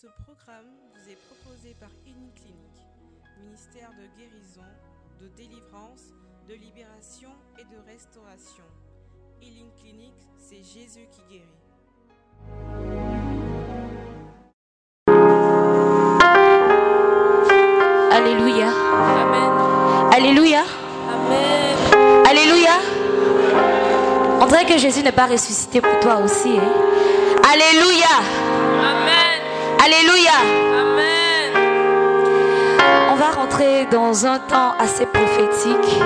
Ce 0.00 0.08
programme 0.24 0.66
vous 0.92 1.08
est 1.08 1.18
proposé 1.28 1.76
par 1.78 1.88
Clinique, 2.02 2.42
ministère 3.40 3.90
de 3.90 4.18
guérison, 4.18 4.66
de 5.20 5.28
délivrance, 5.36 6.10
de 6.48 6.54
libération 6.54 7.28
et 7.60 7.62
de 7.62 7.78
restauration. 7.86 8.64
Healing 9.40 9.70
Clinic, 9.80 10.14
c'est 10.36 10.64
Jésus 10.64 11.06
qui 11.12 11.22
guérit. 11.30 12.64
Alléluia. 18.10 18.66
Amen. 19.22 20.12
Alléluia. 20.12 20.64
Amen. 21.08 21.76
Alléluia. 22.28 22.80
On 24.40 24.46
dirait 24.46 24.66
que 24.66 24.76
Jésus 24.76 25.04
n'est 25.04 25.12
pas 25.12 25.26
ressuscité 25.26 25.80
pour 25.80 26.00
toi 26.00 26.16
aussi. 26.16 26.58
hein. 26.58 26.72
Alléluia. 27.52 28.63
Alléluia. 29.84 30.32
Amen. 30.80 31.52
On 33.10 33.16
va 33.16 33.32
rentrer 33.32 33.84
dans 33.90 34.24
un 34.24 34.38
temps 34.38 34.72
assez 34.78 35.04
prophétique. 35.04 36.00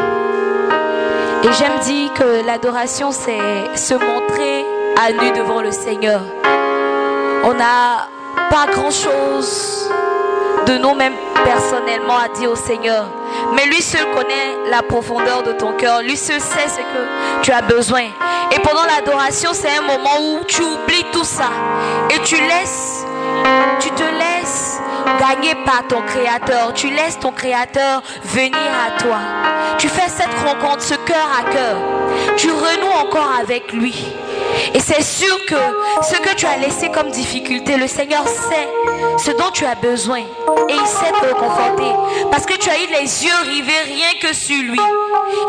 Et 1.45 1.53
j'aime 1.53 1.79
dire 1.85 2.13
que 2.15 2.45
l'adoration, 2.45 3.13
c'est 3.13 3.77
se 3.77 3.95
montrer 3.95 4.65
à 4.97 5.13
nu 5.13 5.31
devant 5.31 5.63
le 5.63 5.71
Seigneur. 5.71 6.23
On 7.45 7.55
n'a 7.55 8.09
pas 8.51 8.67
grand-chose 8.73 9.89
de 10.67 10.77
nous-mêmes 10.79 11.15
personnellement 11.45 12.19
à 12.19 12.29
dire 12.37 12.51
au 12.51 12.57
Seigneur. 12.57 13.07
Mais 13.55 13.67
lui 13.67 13.81
seul 13.81 14.11
connaît 14.13 14.71
la 14.71 14.83
profondeur 14.83 15.45
de 15.45 15.53
ton 15.53 15.75
cœur. 15.75 16.03
Lui 16.03 16.17
seul 16.17 16.41
sait 16.41 16.69
ce 16.69 16.79
que 16.79 17.43
tu 17.43 17.53
as 17.53 17.63
besoin. 17.63 18.07
Et 18.51 18.59
pendant 18.61 18.85
l'adoration, 18.85 19.51
c'est 19.53 19.77
un 19.79 19.83
moment 19.83 20.19
où 20.21 20.45
tu 20.47 20.63
oublies 20.63 21.07
tout 21.13 21.25
ça. 21.25 21.51
Et 22.11 22.19
tu 22.25 22.35
laisses, 22.35 22.98
tu 23.81 23.91
te 23.91 24.03
laisses 24.03 24.81
gagner 25.21 25.55
par 25.65 25.87
ton 25.89 26.03
Créateur. 26.03 26.73
Tu 26.75 26.91
laisses 26.91 27.19
ton 27.19 27.33
Créateur 27.33 28.03
venir 28.25 28.57
à 28.57 29.01
toi. 29.01 29.19
Tu 29.79 29.89
fais 29.89 30.09
cette 30.09 30.35
rencontre, 30.45 30.83
ce 30.83 30.95
cœur 30.95 31.29
à 31.39 31.51
cœur. 31.51 31.77
Tu 32.37 32.51
renoues 32.51 33.07
encore 33.07 33.31
avec 33.41 33.73
lui. 33.73 33.95
Et 34.75 34.81
c'est 34.81 35.03
sûr 35.03 35.35
que 35.47 35.57
ce 36.03 36.19
que 36.19 36.35
tu 36.35 36.47
as 36.47 36.57
laissé 36.59 36.91
comme 36.91 37.11
difficulté, 37.11 37.77
le 37.77 37.87
Seigneur 37.87 38.27
sait 38.27 38.69
ce 39.19 39.31
dont 39.33 39.51
tu 39.53 39.65
as 39.65 39.75
besoin. 39.77 40.19
Et 40.19 40.75
il 40.75 40.87
sait 40.87 41.13
te 41.13 41.33
conforter. 41.35 41.93
Parce 42.31 42.45
que 42.45 42.55
tu 42.55 42.69
as 42.69 42.77
eu 42.77 42.87
les 42.91 43.25
yeux 43.25 43.41
rivés 43.45 43.73
rien 43.87 44.09
que 44.21 44.35
sur 44.35 44.63
lui. 44.63 44.81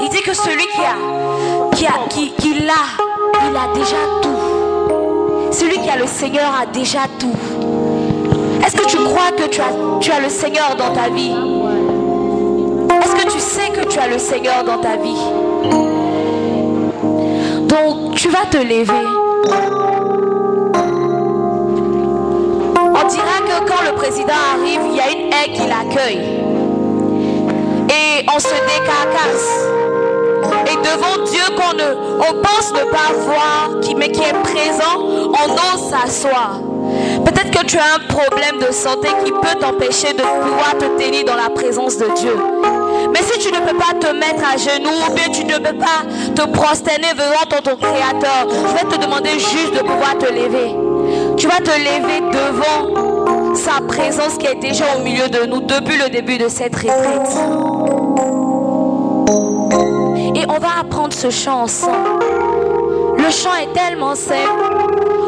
Il 0.02 0.10
dit 0.10 0.22
que 0.22 0.34
celui 0.34 0.68
qui 0.68 0.82
a, 0.82 1.76
qui 1.76 1.86
a, 1.88 2.08
qui, 2.10 2.34
qui 2.34 2.60
l'a, 2.60 2.74
il 3.50 3.56
a 3.56 3.74
déjà 3.74 3.98
tout. 4.22 5.52
Celui 5.52 5.82
qui 5.82 5.90
a 5.90 5.98
le 5.98 6.08
Seigneur 6.08 6.54
a 6.62 6.66
déjà 6.68 7.02
tout. 7.20 7.36
Est-ce 8.70 8.78
que 8.84 8.86
tu 8.86 8.98
crois 8.98 9.32
que 9.32 9.48
tu 9.48 9.62
as, 10.12 10.20
le 10.20 10.30
Seigneur 10.30 10.76
dans 10.76 10.94
ta 10.94 11.10
vie? 11.10 11.34
Est-ce 13.02 13.16
que 13.16 13.32
tu 13.32 13.40
sais 13.40 13.72
que 13.72 13.88
tu 13.88 13.98
as 13.98 14.08
le 14.08 14.20
Seigneur 14.20 14.64
dans 14.64 14.78
ta 14.78 14.96
vie? 14.96 15.18
Donc 17.68 18.14
tu 18.14 18.30
vas 18.30 18.46
te 18.52 18.58
lever. 18.58 19.08
On 22.78 23.08
dira 23.08 23.40
que 23.48 23.68
quand 23.68 23.84
le 23.90 23.96
président 23.96 24.34
arrive, 24.54 24.82
il 24.86 24.96
y 24.96 25.00
a 25.00 25.10
une 25.14 25.34
haie 25.34 25.52
qui 25.52 25.66
l'accueille. 25.68 26.44
Et 27.90 28.24
on 28.32 28.40
se 28.40 28.54
décarcasse. 28.54 29.50
Et 30.68 30.76
devant 30.76 31.26
Dieu 31.26 31.44
qu'on 31.58 31.74
ne, 31.74 31.96
on 32.20 32.40
pense 32.44 32.72
ne 32.72 32.84
pas 32.92 33.14
voir, 33.26 33.72
mais 33.98 34.12
qui 34.12 34.22
est 34.22 34.44
présent, 34.44 35.00
on 35.00 35.54
ose 35.54 35.90
s'asseoir. 35.90 36.69
Peut-être 37.30 37.52
que 37.52 37.66
tu 37.68 37.78
as 37.78 37.96
un 37.96 38.00
problème 38.08 38.58
de 38.60 38.74
santé 38.74 39.08
qui 39.24 39.32
peut 39.32 39.60
t'empêcher 39.60 40.14
de 40.14 40.22
pouvoir 40.22 40.76
te 40.80 40.86
tenir 41.00 41.26
dans 41.26 41.36
la 41.36 41.50
présence 41.52 41.96
de 41.98 42.08
Dieu. 42.16 42.36
Mais 43.14 43.20
si 43.22 43.38
tu 43.38 43.54
ne 43.54 43.60
peux 43.60 43.78
pas 43.78 43.94
te 44.00 44.12
mettre 44.14 44.44
à 44.52 44.58
genoux 44.58 44.90
ou 44.90 45.14
bien 45.14 45.30
tu 45.32 45.46
ne 45.46 45.58
peux 45.58 45.78
pas 45.78 46.02
te 46.36 46.50
prosterner 46.50 47.14
devant 47.14 47.46
ton, 47.48 47.62
ton 47.62 47.78
Créateur, 47.78 48.48
je 48.50 48.74
vais 48.74 48.98
te 48.98 49.00
demander 49.00 49.30
juste 49.38 49.74
de 49.76 49.80
pouvoir 49.80 50.18
te 50.18 50.26
lever. 50.26 50.76
Tu 51.38 51.48
vas 51.48 51.58
te 51.58 51.70
lever 51.70 52.22
devant 52.32 53.54
sa 53.54 53.80
présence 53.88 54.38
qui 54.40 54.48
est 54.48 54.60
déjà 54.60 54.86
au 54.98 55.04
milieu 55.04 55.30
de 55.30 55.46
nous 55.46 55.62
depuis 55.62 55.98
le 55.98 56.10
début 56.10 56.40
de 56.40 56.48
cette 56.48 56.76
retraite. 56.76 57.38
Et 60.36 60.46
on 60.50 60.58
va 60.58 60.80
apprendre 60.82 61.14
ce 61.14 61.30
chant 61.30 61.62
ensemble. 61.62 62.24
Le 63.18 63.30
chant 63.30 63.54
est 63.62 63.72
tellement 63.74 64.16
simple. 64.16 64.80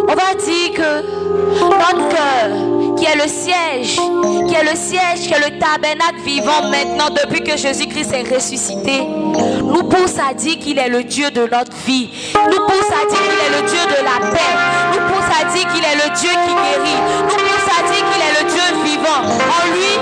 On 0.08 0.16
va 0.16 0.34
dire 0.36 0.72
que 0.74 1.21
notre 1.70 2.10
cœur, 2.10 2.96
qui 2.98 3.06
est 3.06 3.16
le 3.16 3.28
siège, 3.28 4.00
qui 4.48 4.54
est 4.54 4.64
le 4.64 4.76
siège, 4.76 5.28
qui 5.28 5.34
est 5.34 5.40
le 5.40 5.58
tabernacle 5.60 6.22
vivant 6.26 6.70
maintenant 6.70 7.10
depuis 7.24 7.42
que 7.44 7.58
Jésus-Christ 7.58 8.14
est 8.14 8.34
ressuscité, 8.34 9.02
nous 9.02 9.84
pousse 9.84 10.18
à 10.20 10.34
dire 10.34 10.58
qu'il 10.60 10.78
est 10.78 10.90
le 10.90 11.04
Dieu 11.04 11.32
de 11.32 11.42
notre 11.42 11.76
vie. 11.86 12.10
Nous 12.36 12.66
pousse 12.66 12.92
à 12.92 13.06
dire 13.10 13.20
qu'il 13.20 13.42
est 13.46 13.54
le 13.62 13.68
Dieu 13.68 13.80
de 13.88 14.04
la 14.04 14.18
paix. 14.32 14.54
Nous 14.94 15.04
pousse 15.08 15.32
à 15.40 15.44
dire 15.46 15.68
qu'il 15.74 15.84
est 15.84 15.96
le 15.96 16.10
Dieu 16.16 16.30
qui 16.30 16.54
guérit. 16.54 17.02
Nous 17.24 17.36
pousse 17.36 17.70
à 17.78 17.82
dire 17.92 18.04
qu'il 18.12 18.22
est 18.22 18.36
le 18.40 18.46
Dieu 18.52 18.68
vivant. 18.84 19.22
En 19.50 19.64
lui, 19.72 19.94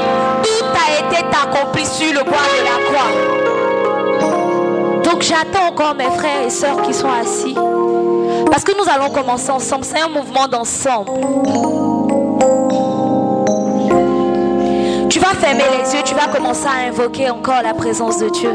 tout 0.44 0.66
a 0.66 0.88
été 1.00 1.20
accompli 1.26 1.86
sur 1.86 2.12
le 2.14 2.24
bois 2.24 2.48
de 2.58 2.62
la 2.66 2.78
croix. 2.90 3.12
Donc 5.04 5.22
j'attends 5.22 5.68
encore 5.70 5.96
mes 5.96 6.10
frères 6.18 6.44
et 6.46 6.50
sœurs 6.50 6.82
qui 6.82 6.94
sont 6.94 7.12
assis. 7.12 7.56
Parce 8.52 8.64
que 8.64 8.72
nous 8.78 8.90
allons 8.90 9.10
commencer 9.10 9.52
ensemble. 9.52 9.86
C'est 9.86 10.00
un 10.00 10.10
mouvement 10.10 10.48
d'ensemble. 10.48 11.12
Tu 15.10 15.20
vas 15.20 15.30
fermer 15.30 15.64
les 15.78 15.96
yeux, 15.96 16.04
tu 16.06 16.14
vas 16.14 16.28
commencer 16.28 16.68
à 16.68 16.88
invoquer 16.88 17.30
encore 17.30 17.62
la 17.64 17.74
présence 17.74 18.20
de 18.20 18.30
Dieu. 18.30 18.52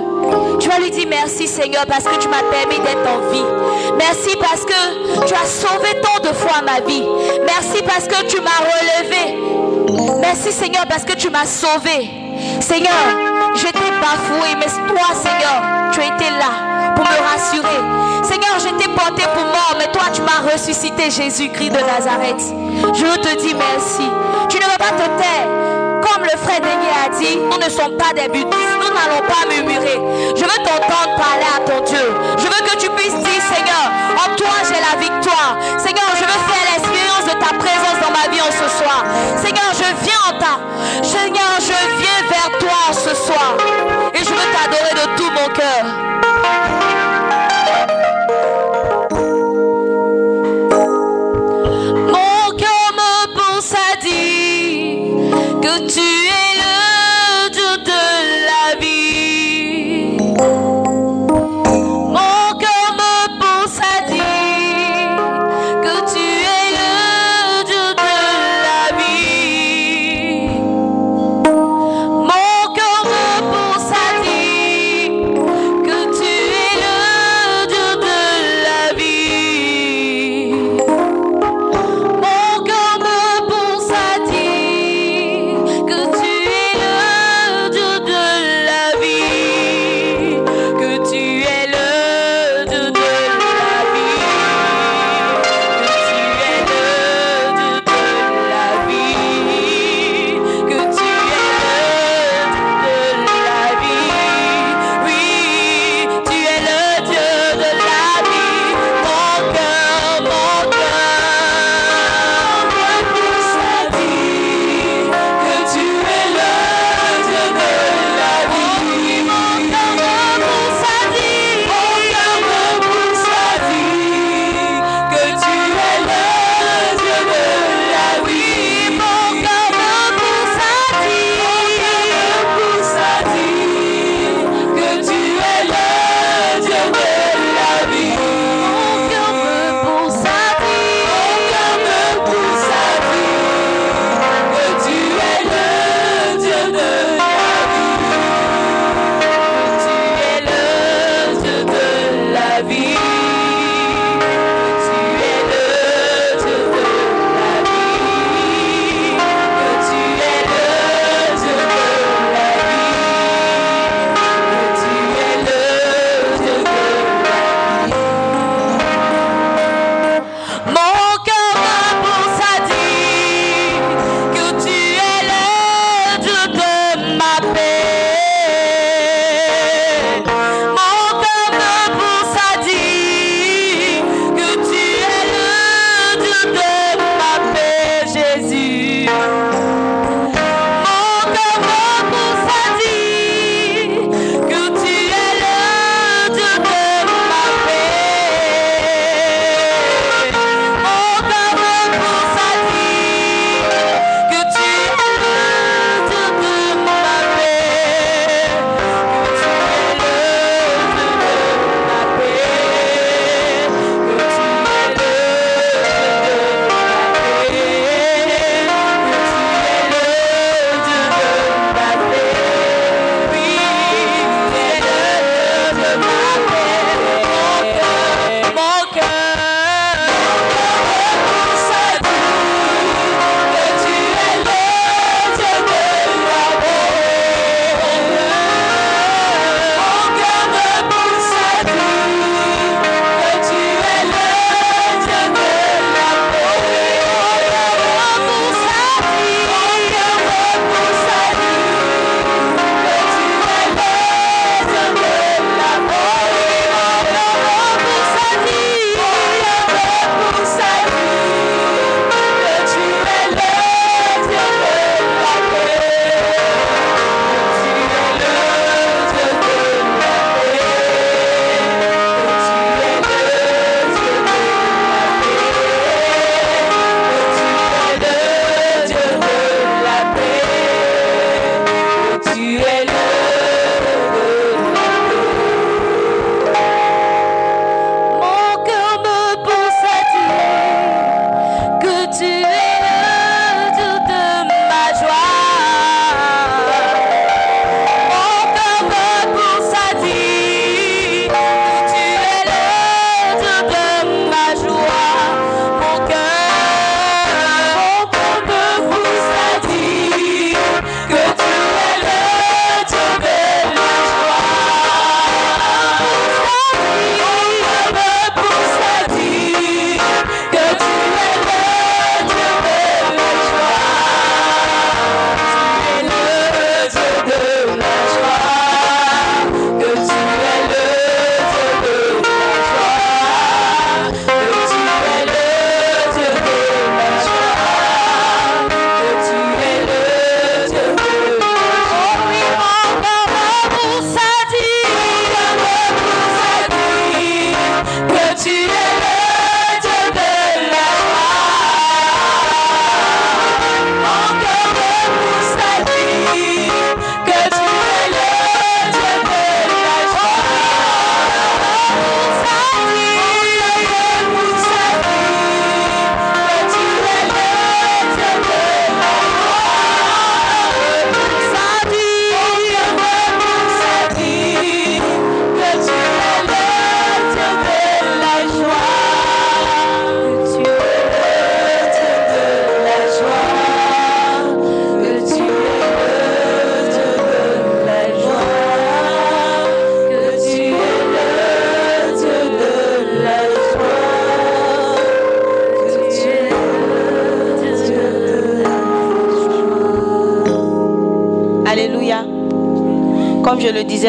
Tu 0.61 0.69
vas 0.69 0.79
lui 0.79 0.91
dire 0.91 1.07
merci 1.09 1.49
Seigneur 1.49 1.85
parce 1.87 2.05
que 2.05 2.17
tu 2.17 2.29
m'as 2.29 2.43
permis 2.51 2.79
d'être 2.79 3.09
en 3.11 3.33
vie. 3.33 3.45
Merci 3.99 4.37
parce 4.41 4.65
que 4.65 5.27
tu 5.27 5.35
as 5.35 5.47
sauvé 5.47 5.89
tant 6.01 6.29
de 6.29 6.33
fois 6.33 6.63
ma 6.65 6.81
vie. 6.87 7.05
Merci 7.45 7.83
parce 7.83 8.07
que 8.07 8.25
tu 8.27 8.41
m'as 8.41 8.61
relevé. 8.61 10.21
Merci 10.21 10.53
Seigneur 10.53 10.87
parce 10.89 11.05
que 11.05 11.15
tu 11.15 11.29
m'as 11.29 11.47
sauvé. 11.47 12.11
Seigneur, 12.61 12.93
j'étais 13.57 13.91
bafoué, 14.01 14.55
mais 14.59 14.67
toi 14.89 15.09
Seigneur, 15.15 15.91
tu 15.93 16.01
étais 16.01 16.31
là 16.31 16.95
pour 16.95 17.05
me 17.05 17.19
rassurer. 17.33 18.04
Seigneur, 18.25 18.57
j'étais 18.59 18.89
porté 18.89 19.23
pour 19.35 19.45
mort, 19.45 19.75
mais 19.79 19.91
toi 19.93 20.05
tu 20.13 20.23
m'as 20.23 20.51
ressuscité, 20.51 21.11
Jésus-Christ 21.11 21.71
de 21.71 21.81
Nazareth. 21.81 22.41
Je 22.95 23.05
veux 23.05 23.19
te 23.19 23.37
dire 23.37 23.57
merci. 23.57 24.09
Tu 24.49 24.57
ne 24.57 24.65
veux 24.65 24.79
pas 24.79 24.93
te 24.97 25.07
taire. 25.21 25.49
Comme 26.01 26.23
le 26.23 26.37
frère 26.39 26.61
Denis 26.61 26.93
a 27.05 27.09
dit, 27.17 27.37
nous 27.37 27.59
ne 27.59 27.71
sommes 27.71 27.97
pas 27.97 28.13
des 28.15 28.29
bêtises, 28.29 28.75
nous 28.81 28.93
n'allons 28.93 29.25
pas 29.29 29.45
murmurer. 29.49 29.99
Je 30.37 30.45
veux 30.45 30.61
t'entendre 30.65 31.17
parler 31.17 31.49
à 31.49 31.61
ton 31.69 31.81
Dieu. 31.85 32.07
Je 32.39 32.45
veux 32.45 32.63
que 32.65 32.77
tu 32.77 32.89
puisses 32.91 33.17
dire, 33.17 33.43
Seigneur, 33.45 33.87
en 34.17 34.35
toi 34.37 34.57
j'ai 34.69 34.81
la 34.81 35.01
victoire. 35.01 35.57
Seigneur, 35.79 36.09
je 36.17 36.25
veux 36.25 36.41
faire 36.49 36.65
l'expérience 36.73 37.25
de 37.25 37.37
ta 37.41 37.53
présence 37.57 37.99
dans 38.01 38.13
ma 38.13 38.29
vie 38.33 38.41
en 38.41 38.53
ce 38.53 38.69
soir. 38.77 39.05
Seigneur, 39.37 39.71
je 39.73 39.89
viens 40.05 40.21
en 40.29 40.39
ta. 40.39 40.55
Seigneur, 41.03 41.53
je 41.61 41.79
viens 42.01 42.21
vers 42.29 42.59
toi 42.59 42.93
ce 42.93 43.15
soir. 43.15 43.57
Et 44.15 44.19
je 44.19 44.31
veux 44.31 44.49
t'adorer 44.53 44.95
de 44.95 45.17
tout 45.17 45.31
mon 45.31 45.49
cœur. 45.55 46.84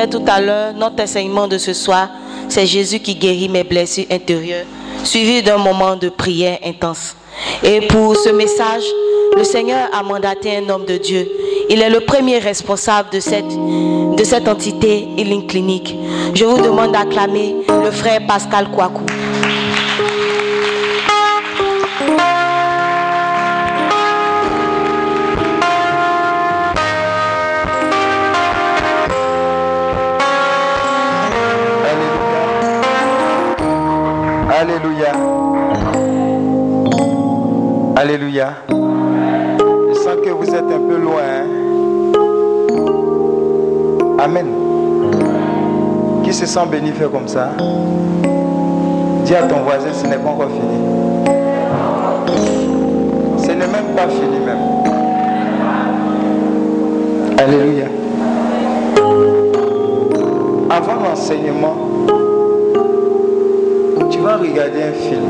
Tout 0.04 0.24
à 0.28 0.42
l'heure, 0.42 0.74
notre 0.74 1.02
enseignement 1.02 1.48
de 1.48 1.58
ce 1.58 1.74
soir, 1.74 2.10
c'est 2.50 2.66
Jésus 2.66 3.00
qui 3.00 3.16
guérit 3.16 3.48
mes 3.48 3.64
blessures 3.64 4.06
intérieures, 4.12 4.66
suivi 5.04 5.42
d'un 5.42 5.58
moment 5.58 5.96
de 5.96 6.10
prière 6.10 6.60
intense. 6.66 7.16
Et 7.64 7.80
pour 7.88 8.16
ce 8.16 8.30
message, 8.30 8.84
le 9.38 9.44
Seigneur 9.44 9.88
a 9.94 10.04
mandaté 10.04 10.58
un 10.58 10.70
homme 10.70 10.86
de 10.86 10.98
Dieu. 10.98 11.28
Il 11.70 11.82
est 11.82 11.90
le 11.90 12.02
premier 12.02 12.40
responsable 12.40 13.10
de 13.12 13.20
cette, 13.20 13.48
de 13.48 14.24
cette 14.24 14.48
entité 14.48 15.08
Healing 15.18 15.48
Clinic. 15.48 15.96
Je 16.34 16.44
vous 16.46 16.62
demande 16.62 16.92
d'acclamer 16.92 17.56
le 17.84 17.92
frère 17.92 18.26
Pascal 18.28 18.70
Kouakou. 18.72 19.05
Alléluia. 34.58 35.12
Alléluia. 37.98 38.50
Je 38.70 39.94
sens 39.96 40.16
que 40.24 40.30
vous 40.30 40.46
êtes 40.50 40.64
un 40.72 40.80
peu 40.88 40.98
loin. 40.98 41.22
hein. 41.30 41.46
Amen. 44.18 44.48
Qui 46.24 46.34
se 46.34 46.46
sent 46.46 46.66
béni 46.72 46.92
fait 46.92 47.12
comme 47.12 47.28
ça? 47.28 47.50
Dis 49.26 49.36
à 49.36 49.44
ton 49.44 49.58
voisin, 49.64 49.92
ce 49.94 50.08
n'est 50.08 50.18
pas 50.18 50.30
encore 50.30 50.48
fini. 50.50 50.80
Ce 53.40 53.48
n'est 53.52 53.68
même 53.68 53.94
pas 53.96 54.08
fini 54.08 54.40
même. 54.40 54.58
Alléluia. 57.38 57.86
Avant 60.70 60.96
l'enseignement, 61.04 61.76
vas 64.26 64.38
regarder 64.38 64.82
un 64.82 64.94
film. 64.94 65.28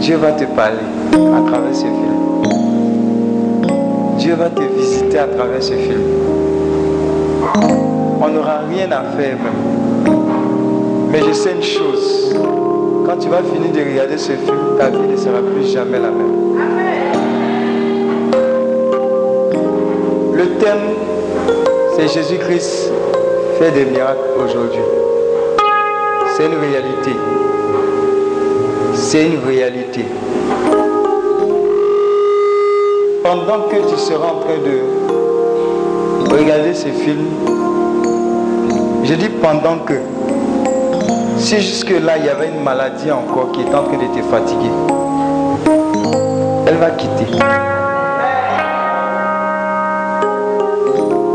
Dieu 0.00 0.16
va 0.16 0.32
te 0.32 0.44
parler 0.44 0.86
à 1.14 1.50
travers 1.50 1.74
ce 1.74 1.86
film. 1.86 2.42
Dieu 4.18 4.34
va 4.34 4.50
te 4.50 4.60
visiter 4.78 5.18
à 5.18 5.28
travers 5.28 5.62
ce 5.62 5.72
film. 5.72 6.02
On 8.20 8.28
n'aura 8.28 8.58
rien 8.70 8.92
à 8.92 9.02
faire. 9.16 9.38
Mais 11.10 11.20
je 11.26 11.32
sais 11.32 11.52
une 11.52 11.62
chose. 11.62 12.36
Quand 13.06 13.16
tu 13.16 13.28
vas 13.30 13.42
finir 13.42 13.72
de 13.72 13.90
regarder 13.90 14.18
ce 14.18 14.32
film, 14.32 14.76
ta 14.78 14.90
vie 14.90 15.08
ne 15.10 15.16
sera 15.16 15.40
plus 15.40 15.72
jamais 15.72 15.98
la 15.98 16.10
même. 16.10 16.36
Le 20.34 20.44
thème, 20.58 20.84
c'est 21.96 22.08
Jésus-Christ 22.08 22.92
fait 23.58 23.70
des 23.70 23.86
miracles 23.86 24.18
aujourd'hui. 24.44 24.95
C'est 26.36 26.44
une 26.44 26.58
réalité. 26.60 27.12
C'est 28.92 29.26
une 29.26 29.38
réalité. 29.46 30.04
Pendant 33.22 33.62
que 33.70 33.76
tu 33.90 33.96
seras 33.96 34.26
en 34.26 34.40
train 34.40 34.58
de 34.58 36.36
regarder 36.36 36.74
ce 36.74 36.88
film, 36.88 37.24
je 39.04 39.14
dis 39.14 39.30
pendant 39.40 39.78
que, 39.78 39.94
si 41.38 41.56
jusque-là 41.56 42.18
il 42.18 42.26
y 42.26 42.28
avait 42.28 42.48
une 42.48 42.62
maladie 42.62 43.10
encore 43.10 43.52
qui 43.52 43.62
est 43.62 43.74
en 43.74 43.84
train 43.84 43.96
de 43.96 44.14
te 44.14 44.22
fatiguer, 44.26 44.70
elle 46.66 46.76
va 46.76 46.90
quitter. 46.90 47.32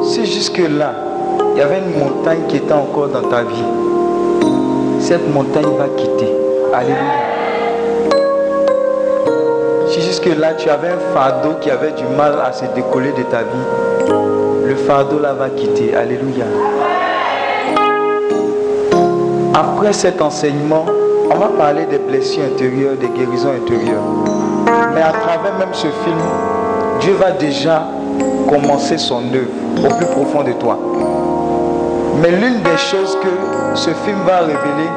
Si 0.03 0.27
jusque-là 0.27 0.93
il 1.55 1.57
y 1.57 1.61
avait 1.61 1.79
une 1.79 1.97
montagne 1.97 2.41
qui 2.47 2.57
était 2.57 2.71
encore 2.71 3.07
dans 3.07 3.27
ta 3.27 3.41
vie, 3.41 3.63
cette 5.11 5.33
montagne 5.33 5.65
va 5.77 5.89
quitter. 5.97 6.31
Alléluia. 6.73 7.01
Si 9.89 9.99
jusque-là 9.99 10.53
tu 10.53 10.69
avais 10.69 10.87
un 10.87 11.13
fardeau 11.13 11.55
qui 11.59 11.69
avait 11.69 11.91
du 11.91 12.05
mal 12.15 12.35
à 12.41 12.53
se 12.53 12.63
décoller 12.73 13.11
de 13.11 13.23
ta 13.23 13.39
vie, 13.39 14.07
le 14.65 14.73
fardeau 14.73 15.19
là 15.19 15.33
va 15.33 15.49
quitter. 15.49 15.93
Alléluia. 15.93 16.45
Après 19.53 19.91
cet 19.91 20.21
enseignement, 20.21 20.85
on 21.29 21.37
va 21.37 21.47
parler 21.57 21.85
des 21.87 21.97
blessures 21.97 22.45
intérieures, 22.45 22.95
des 22.95 23.09
guérisons 23.09 23.51
intérieures. 23.51 24.07
Mais 24.95 25.01
à 25.01 25.11
travers 25.11 25.57
même 25.59 25.73
ce 25.73 25.87
film, 25.87 26.21
Dieu 27.01 27.15
va 27.15 27.31
déjà 27.31 27.83
commencer 28.47 28.97
son 28.97 29.23
œuvre 29.33 29.89
au 29.89 29.93
plus 29.93 30.05
profond 30.05 30.43
de 30.43 30.53
toi. 30.53 30.79
Mais 32.21 32.31
l'une 32.31 32.61
des 32.61 32.77
choses 32.77 33.17
que 33.21 33.50
ce 33.75 33.89
film 33.89 34.17
va 34.25 34.39
révéler, 34.39 34.89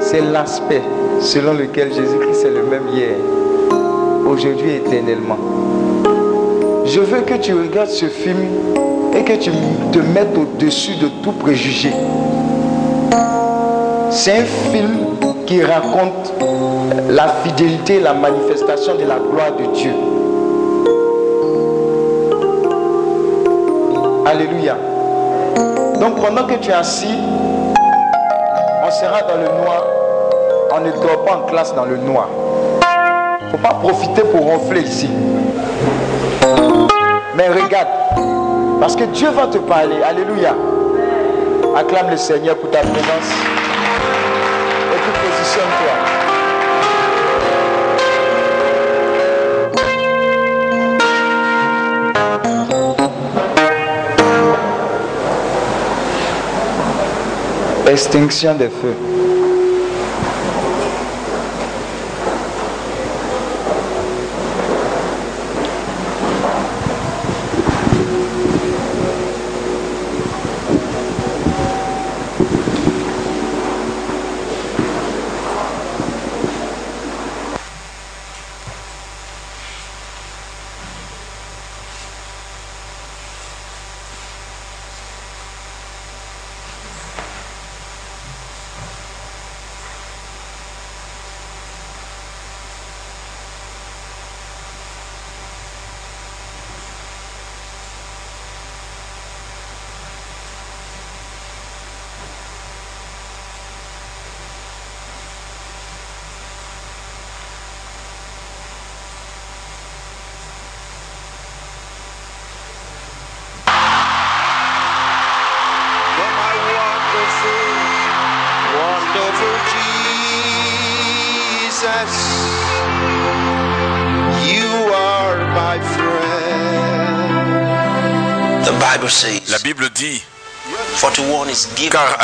c'est 0.00 0.20
l'aspect 0.20 0.82
selon 1.20 1.52
lequel 1.54 1.92
Jésus-Christ 1.92 2.44
est 2.44 2.50
le 2.50 2.62
même 2.64 2.88
hier, 2.94 3.16
aujourd'hui 4.26 4.70
et 4.70 4.76
éternellement. 4.76 5.38
Je 6.84 7.00
veux 7.00 7.20
que 7.20 7.34
tu 7.34 7.54
regardes 7.54 7.90
ce 7.90 8.06
film 8.06 8.38
et 9.14 9.22
que 9.22 9.34
tu 9.34 9.50
te 9.92 9.98
mettes 9.98 10.36
au-dessus 10.36 10.96
de 10.96 11.08
tout 11.22 11.32
préjugé. 11.32 11.92
C'est 14.10 14.38
un 14.38 14.44
film 14.44 14.96
qui 15.46 15.62
raconte 15.62 16.32
la 17.10 17.28
fidélité, 17.44 18.00
la 18.00 18.14
manifestation 18.14 18.94
de 18.96 19.04
la 19.04 19.18
gloire 19.18 19.52
de 19.56 19.74
Dieu. 19.74 19.92
Alléluia. 24.26 24.87
Donc 26.08 26.22
pendant 26.22 26.46
que 26.46 26.54
tu 26.54 26.70
es 26.70 26.72
assis, 26.72 27.18
on 28.82 28.90
sera 28.90 29.20
dans 29.22 29.36
le 29.36 29.62
noir. 29.62 29.84
On 30.72 30.80
ne 30.80 30.90
dort 30.90 31.22
pas 31.26 31.36
en 31.36 31.42
classe 31.42 31.74
dans 31.74 31.84
le 31.84 31.98
noir. 31.98 32.28
Il 33.40 33.44
ne 33.44 33.50
faut 33.50 33.58
pas 33.58 33.74
profiter 33.74 34.22
pour 34.22 34.40
ronfler 34.40 34.82
ici. 34.82 35.10
Mais 37.34 37.48
regarde, 37.48 37.88
parce 38.80 38.96
que 38.96 39.04
Dieu 39.04 39.28
va 39.28 39.48
te 39.48 39.58
parler. 39.58 40.02
Alléluia. 40.02 40.54
Acclame 41.76 42.10
le 42.10 42.16
Seigneur 42.16 42.56
pour 42.56 42.70
ta 42.70 42.78
présence. 42.78 43.30
Et 44.90 44.96
puis 44.96 45.12
positionne-toi. 45.12 46.07
Extinction 57.90 58.54
des 58.54 58.68
feux. 58.68 59.17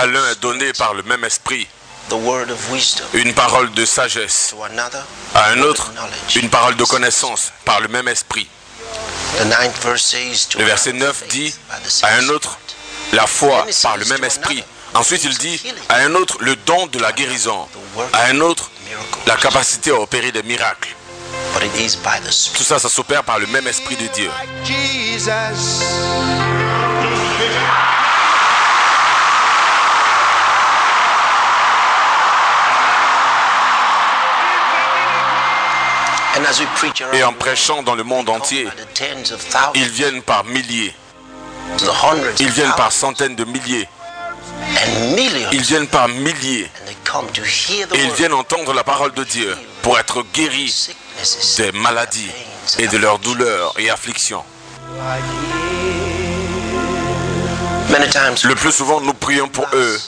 À 0.05 0.07
l'un 0.07 0.31
est 0.31 0.41
donné 0.41 0.71
par 0.75 0.93
le 0.93 1.03
même 1.03 1.25
esprit 1.25 1.67
une 3.15 3.33
parole 3.33 3.73
de 3.73 3.87
sagesse, 3.87 4.55
à 5.35 5.49
un 5.49 5.63
autre 5.63 5.91
une 6.37 6.51
parole 6.51 6.77
de 6.77 6.85
connaissance 6.85 7.51
par 7.65 7.81
le 7.81 7.89
même 7.89 8.09
esprit. 8.09 8.47
The 9.39 9.47
ninth 9.47 9.77
verse 9.83 10.05
says, 10.05 10.47
to 10.51 10.59
Le 10.59 10.65
verset 10.67 10.91
another 10.91 11.07
9 11.09 11.17
faith 11.17 11.31
dit 11.31 11.55
by 11.71 11.77
the 11.83 11.87
à 11.87 11.91
same 11.91 12.25
un 12.25 12.29
autre 12.29 12.51
Spirit. 12.51 13.17
la 13.17 13.27
foi 13.27 13.67
par 13.83 13.97
le 13.97 14.05
même 14.05 14.23
esprit. 14.23 14.63
Ensuite, 14.93 15.25
il 15.25 15.37
dit 15.39 15.61
à 15.89 15.97
un 15.97 16.15
autre 16.15 16.37
le 16.41 16.55
don 16.55 16.87
de 16.89 16.99
la 16.99 17.13
guérison, 17.13 17.67
à 18.13 18.27
un 18.27 18.41
autre 18.41 18.71
la 19.27 19.37
capacité 19.37 19.91
à 19.91 19.95
opérer 19.95 20.31
des 20.31 20.43
miracles. 20.43 20.95
But 21.55 21.65
it 21.65 21.81
is 21.81 21.97
by 21.97 22.21
the 22.21 22.31
Spirit. 22.31 22.59
Tout 22.59 22.65
ça, 22.65 22.79
ça 22.79 22.91
s'opère 22.91 23.25
par 23.25 23.39
le 23.39 23.47
même 23.47 23.67
esprit 23.67 23.97
de 23.97 24.07
Dieu. 24.09 24.31
Et 37.13 37.23
en 37.23 37.33
prêchant 37.33 37.83
dans 37.83 37.95
le 37.95 38.03
monde 38.03 38.29
entier, 38.29 38.69
ils 39.75 39.89
viennent 39.89 40.23
par 40.23 40.45
milliers, 40.45 40.95
ils 42.41 42.51
viennent 42.51 42.75
par 42.77 42.93
centaines 42.93 43.37
de 43.37 43.45
milliers, 43.45 43.89
ils 45.53 45.63
viennent 45.63 45.89
par 45.89 46.09
milliers. 46.09 46.71
Et 47.95 48.03
ils 48.03 48.13
viennent 48.13 48.35
entendre 48.35 48.73
la 48.73 48.85
parole 48.85 49.13
de 49.15 49.25
Dieu 49.25 49.57
pour 49.83 49.99
être 49.99 50.23
guéris 50.35 50.91
des 51.57 51.73
maladies 51.73 52.31
et 52.79 52.89
de 52.89 52.97
leurs 52.99 53.19
douleurs 53.19 53.73
et 53.79 53.91
afflictions. 53.91 54.45
Le 58.45 58.55
plus 58.55 58.73
souvent, 58.73 59.01
nous 59.01 59.15
prions 59.15 59.49
pour 59.49 59.67
eux 59.73 60.01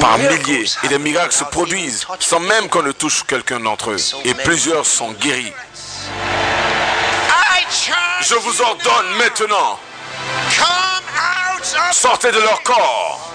par 0.00 0.18
milliers 0.18 0.66
et 0.82 0.88
des 0.88 0.98
miracles 0.98 1.34
se 1.34 1.44
produisent 1.44 2.06
sans 2.20 2.40
même 2.40 2.68
qu'on 2.68 2.82
ne 2.82 2.92
touche 2.92 3.24
quelqu'un 3.24 3.60
d'entre 3.60 3.90
eux. 3.90 3.96
Et 4.24 4.34
plusieurs 4.34 4.86
sont 4.86 5.12
guéris. 5.12 5.52
Je 8.20 8.34
vous 8.34 8.62
ordonne 8.62 9.16
maintenant, 9.18 9.78
sortez 11.92 12.32
de 12.32 12.38
leur 12.38 12.62
corps. 12.62 13.32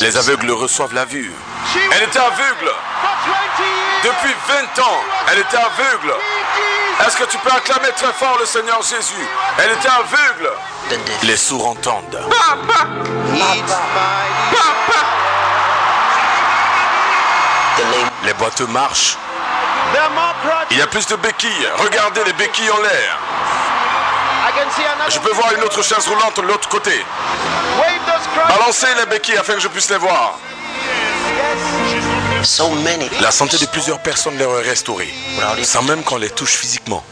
Les 0.00 0.16
aveugles 0.16 0.50
reçoivent 0.50 0.94
la 0.94 1.04
vue. 1.04 1.32
Elle 1.92 2.02
était 2.04 2.18
aveugle. 2.18 2.72
Depuis 4.04 4.34
20 4.76 4.82
ans, 4.82 5.00
elle 5.30 5.38
était 5.40 5.56
aveugle. 5.56 6.14
Est-ce 7.06 7.16
que 7.16 7.24
tu 7.24 7.38
peux 7.38 7.50
acclamer 7.50 7.90
très 7.96 8.12
fort 8.12 8.36
le 8.38 8.46
Seigneur 8.46 8.80
Jésus? 8.82 9.28
Elle 9.58 9.72
était 9.72 9.88
aveugle. 9.88 10.50
Les 11.22 11.36
sourds 11.36 11.68
entendent. 11.68 12.20
Les 18.24 18.34
boiteux 18.34 18.66
marchent. 18.66 19.16
Il 20.70 20.78
y 20.78 20.82
a 20.82 20.86
plus 20.86 21.06
de 21.06 21.16
béquilles. 21.16 21.68
Regardez 21.78 22.24
les 22.24 22.32
béquilles 22.32 22.70
en 22.70 22.80
l'air. 22.82 23.18
Je 25.08 25.18
peux 25.20 25.32
voir 25.32 25.52
une 25.54 25.62
autre 25.62 25.82
chaise 25.82 26.06
roulante 26.08 26.36
de 26.36 26.42
l'autre 26.42 26.68
côté. 26.68 27.04
Balancez 28.48 28.86
les 28.98 29.06
béquilles 29.06 29.38
afin 29.38 29.54
que 29.54 29.60
je 29.60 29.68
puisse 29.68 29.88
les 29.90 29.96
voir. 29.96 30.34
So 32.44 32.70
many 32.70 33.08
La 33.20 33.30
santé 33.30 33.58
de 33.58 33.66
plusieurs 33.66 34.00
personnes 34.00 34.38
leur 34.38 34.58
est 34.60 34.68
restaurée, 34.68 35.12
sans 35.62 35.82
même 35.82 36.02
qu'on 36.02 36.18
les 36.18 36.30
touche 36.30 36.56
physiquement. 36.56 37.04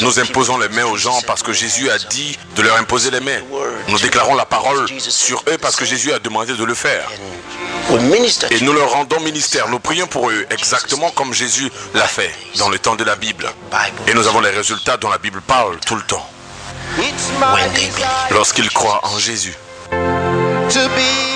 Nous 0.00 0.10
people? 0.10 0.22
imposons 0.22 0.58
les 0.58 0.68
mains 0.70 0.86
aux 0.86 0.96
gens 0.96 1.20
parce 1.26 1.42
que 1.42 1.52
Jésus 1.52 1.88
a 1.90 1.98
dit 1.98 2.36
de 2.56 2.62
leur 2.62 2.76
imposer 2.76 3.10
les 3.10 3.20
mains. 3.20 3.40
Nous 3.88 3.98
déclarons 3.98 4.34
la 4.34 4.44
parole 4.44 4.86
sur 4.98 5.42
eux 5.48 5.58
parce 5.58 5.76
que 5.76 5.84
Jésus 5.84 6.12
a 6.12 6.18
demandé 6.18 6.54
de 6.54 6.64
le 6.64 6.74
faire. 6.74 7.08
Et 8.50 8.60
nous 8.62 8.72
leur 8.72 8.90
rendons 8.90 9.20
ministère. 9.20 9.68
Nous 9.68 9.78
prions 9.78 10.06
pour 10.06 10.30
eux 10.30 10.46
exactement 10.50 11.10
comme 11.10 11.32
Jésus 11.32 11.70
l'a 11.94 12.08
fait 12.08 12.34
dans 12.58 12.68
le 12.68 12.78
temps 12.78 12.96
de 12.96 13.04
la 13.04 13.14
Bible. 13.14 13.46
Et 14.08 14.14
nous 14.14 14.26
avons 14.26 14.40
les 14.40 14.50
résultats 14.50 14.96
dont 14.96 15.10
la 15.10 15.18
Bible 15.18 15.40
parle 15.40 15.78
tout 15.86 15.94
le 15.94 16.02
temps. 16.02 16.26
when 16.96 17.72
they 17.74 17.88
believe. 17.90 18.06
Lorsqu'ils 18.30 18.70
croient 18.70 19.00
en 19.04 19.18
Jésus. 19.18 19.54
To 20.68 20.88
be 20.96 21.26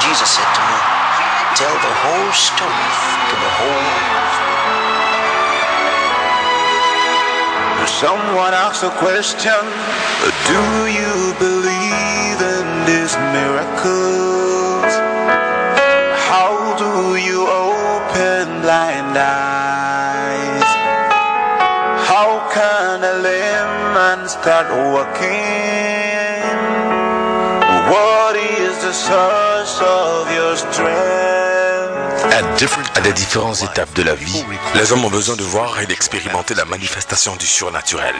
Jesus 0.00 0.30
said 0.36 0.46
to 0.54 0.60
me, 0.60 0.78
Tell 1.56 1.74
the 1.74 1.94
whole 2.02 2.32
story 2.32 2.70
to 2.70 3.36
the 3.36 3.50
whole 3.58 3.82
world. 3.82 4.52
Someone 7.88 8.54
asked 8.54 8.84
a 8.84 8.90
question 8.90 9.62
Do 10.46 10.62
you 10.86 11.34
believe 11.38 12.38
in 12.40 12.84
this 12.86 13.16
miracles? 13.34 14.51
How 22.10 22.30
can 22.52 23.04
a 23.04 23.14
layman 23.26 24.28
start 24.28 24.68
walking? 24.92 26.56
What 27.90 28.36
is 28.36 28.74
the 28.82 28.92
source 28.92 29.80
of 29.80 30.30
your 30.32 30.56
strength? 30.56 31.32
À 32.94 33.00
des 33.00 33.12
différentes 33.12 33.62
étapes 33.62 33.92
de 33.94 34.02
la 34.02 34.14
vie, 34.14 34.44
les 34.74 34.92
hommes 34.92 35.04
ont 35.04 35.10
besoin 35.10 35.36
de 35.36 35.42
voir 35.42 35.80
et 35.80 35.86
d'expérimenter 35.86 36.54
la 36.54 36.64
manifestation 36.64 37.36
du 37.36 37.46
surnaturel. 37.46 38.14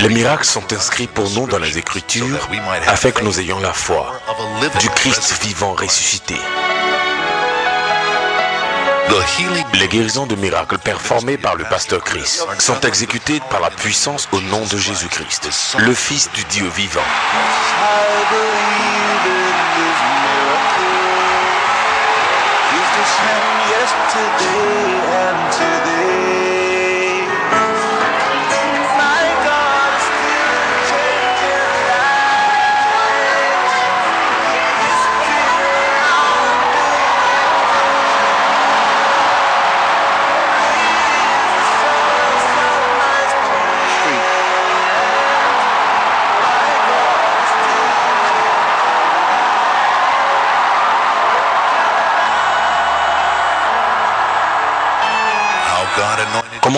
Les 0.00 0.08
miracles 0.08 0.44
sont 0.44 0.72
inscrits 0.72 1.06
pour 1.06 1.28
nous 1.30 1.46
dans 1.46 1.58
les 1.58 1.78
Écritures 1.78 2.48
afin 2.86 3.10
que 3.10 3.22
nous 3.22 3.40
ayons 3.40 3.60
la 3.60 3.72
foi 3.72 4.12
du 4.80 4.88
Christ 4.90 5.42
vivant 5.42 5.74
ressuscité. 5.74 6.36
Les 9.74 9.88
guérisons 9.88 10.26
de 10.26 10.34
miracles 10.34 10.78
performées 10.78 11.36
par 11.36 11.56
le 11.56 11.64
pasteur 11.64 12.02
Christ 12.02 12.46
sont 12.58 12.80
exécutées 12.80 13.40
par 13.50 13.60
la 13.60 13.70
puissance 13.70 14.28
au 14.32 14.40
nom 14.40 14.64
de 14.66 14.76
Jésus-Christ, 14.76 15.76
le 15.78 15.94
Fils 15.94 16.30
du 16.32 16.44
Dieu 16.44 16.68
vivant. 16.68 17.00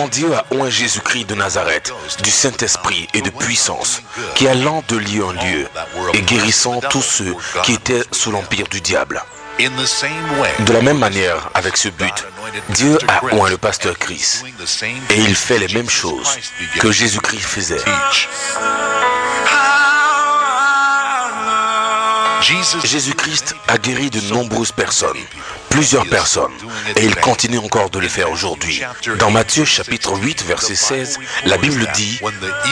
Dieu 0.07 0.33
a 0.33 0.69
Jésus-Christ 0.69 1.25
de 1.25 1.35
Nazareth 1.35 1.93
du 2.23 2.31
Saint-Esprit 2.31 3.07
et 3.13 3.21
de 3.21 3.29
puissance, 3.29 4.01
qui 4.35 4.47
allant 4.47 4.83
de 4.87 4.97
lieu 4.97 5.23
en 5.23 5.31
lieu 5.31 5.67
et 6.13 6.21
guérissant 6.21 6.79
tous 6.89 7.01
ceux 7.01 7.35
qui 7.63 7.73
étaient 7.73 8.03
sous 8.11 8.31
l'empire 8.31 8.67
du 8.67 8.81
diable. 8.81 9.21
De 9.59 10.73
la 10.73 10.81
même 10.81 10.99
manière, 10.99 11.49
avec 11.53 11.77
ce 11.77 11.89
but, 11.89 12.27
Dieu 12.69 12.97
a 13.07 13.25
oint 13.35 13.49
le 13.49 13.57
pasteur 13.57 13.97
Christ 13.97 14.45
et 15.09 15.19
il 15.19 15.35
fait 15.35 15.57
les 15.57 15.73
mêmes 15.73 15.89
choses 15.89 16.37
que 16.79 16.91
Jésus-Christ 16.91 17.41
faisait. 17.41 17.83
Jésus-Christ 22.41 23.55
a 23.67 23.77
guéri 23.77 24.09
de 24.09 24.21
nombreuses 24.33 24.71
personnes, 24.71 25.17
plusieurs 25.69 26.05
personnes, 26.07 26.51
et 26.95 27.03
il 27.05 27.15
continue 27.15 27.57
encore 27.57 27.89
de 27.89 27.99
le 27.99 28.07
faire 28.07 28.31
aujourd'hui. 28.31 28.81
Dans 29.19 29.31
Matthieu 29.31 29.65
chapitre 29.65 30.17
8, 30.17 30.43
verset 30.43 30.75
16, 30.75 31.19
la 31.45 31.57
Bible 31.57 31.87
dit, 31.93 32.19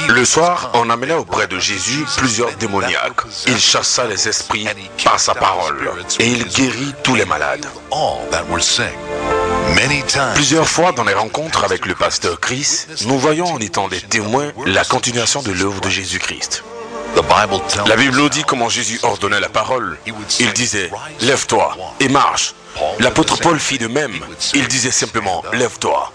Le 0.10 0.26
soir, 0.26 0.72
on 0.74 0.90
amena 0.90 1.18
auprès 1.18 1.48
de 1.48 1.60
Jésus 1.60 2.06
plusieurs 2.18 2.54
démoniaques. 2.58 3.22
Il 3.48 3.60
chassa 3.60 4.06
les 4.06 4.28
esprits 4.28 4.68
par 5.04 5.20
sa 5.20 5.34
parole, 5.34 5.92
et 6.20 6.28
il 6.28 6.46
guérit 6.46 6.94
tous 7.04 7.16
les 7.16 7.26
malades. 7.26 7.66
Plusieurs 10.36 10.68
fois 10.68 10.92
dans 10.92 11.04
les 11.04 11.14
rencontres 11.14 11.64
avec 11.64 11.86
le 11.86 11.96
pasteur 11.96 12.40
Christ, 12.40 13.04
nous 13.06 13.20
voyons 13.20 13.48
en 13.48 13.60
étant 13.60 13.88
des 13.88 14.02
témoins 14.02 14.52
la 14.66 14.86
continuation 14.86 15.42
de 15.42 15.52
l'œuvre 15.52 15.82
de 15.82 15.90
Jésus-Christ. 15.90 16.64
La 17.88 17.96
Bible 17.96 18.16
nous 18.18 18.30
dit 18.30 18.44
comment 18.44 18.70
Jésus 18.70 19.00
ordonnait 19.04 19.40
la 19.40 19.50
parole. 19.50 19.98
Il 20.40 20.54
disait, 20.54 20.92
lève-toi 21.22 21.76
et 22.00 22.10
marche. 22.10 22.54
L'apôtre 23.00 23.38
Paul 23.40 23.58
fit 23.58 23.78
de 23.78 23.88
même. 23.88 24.20
Il 24.54 24.68
disait 24.68 24.92
simplement, 24.92 25.42
lève-toi. 25.54 26.12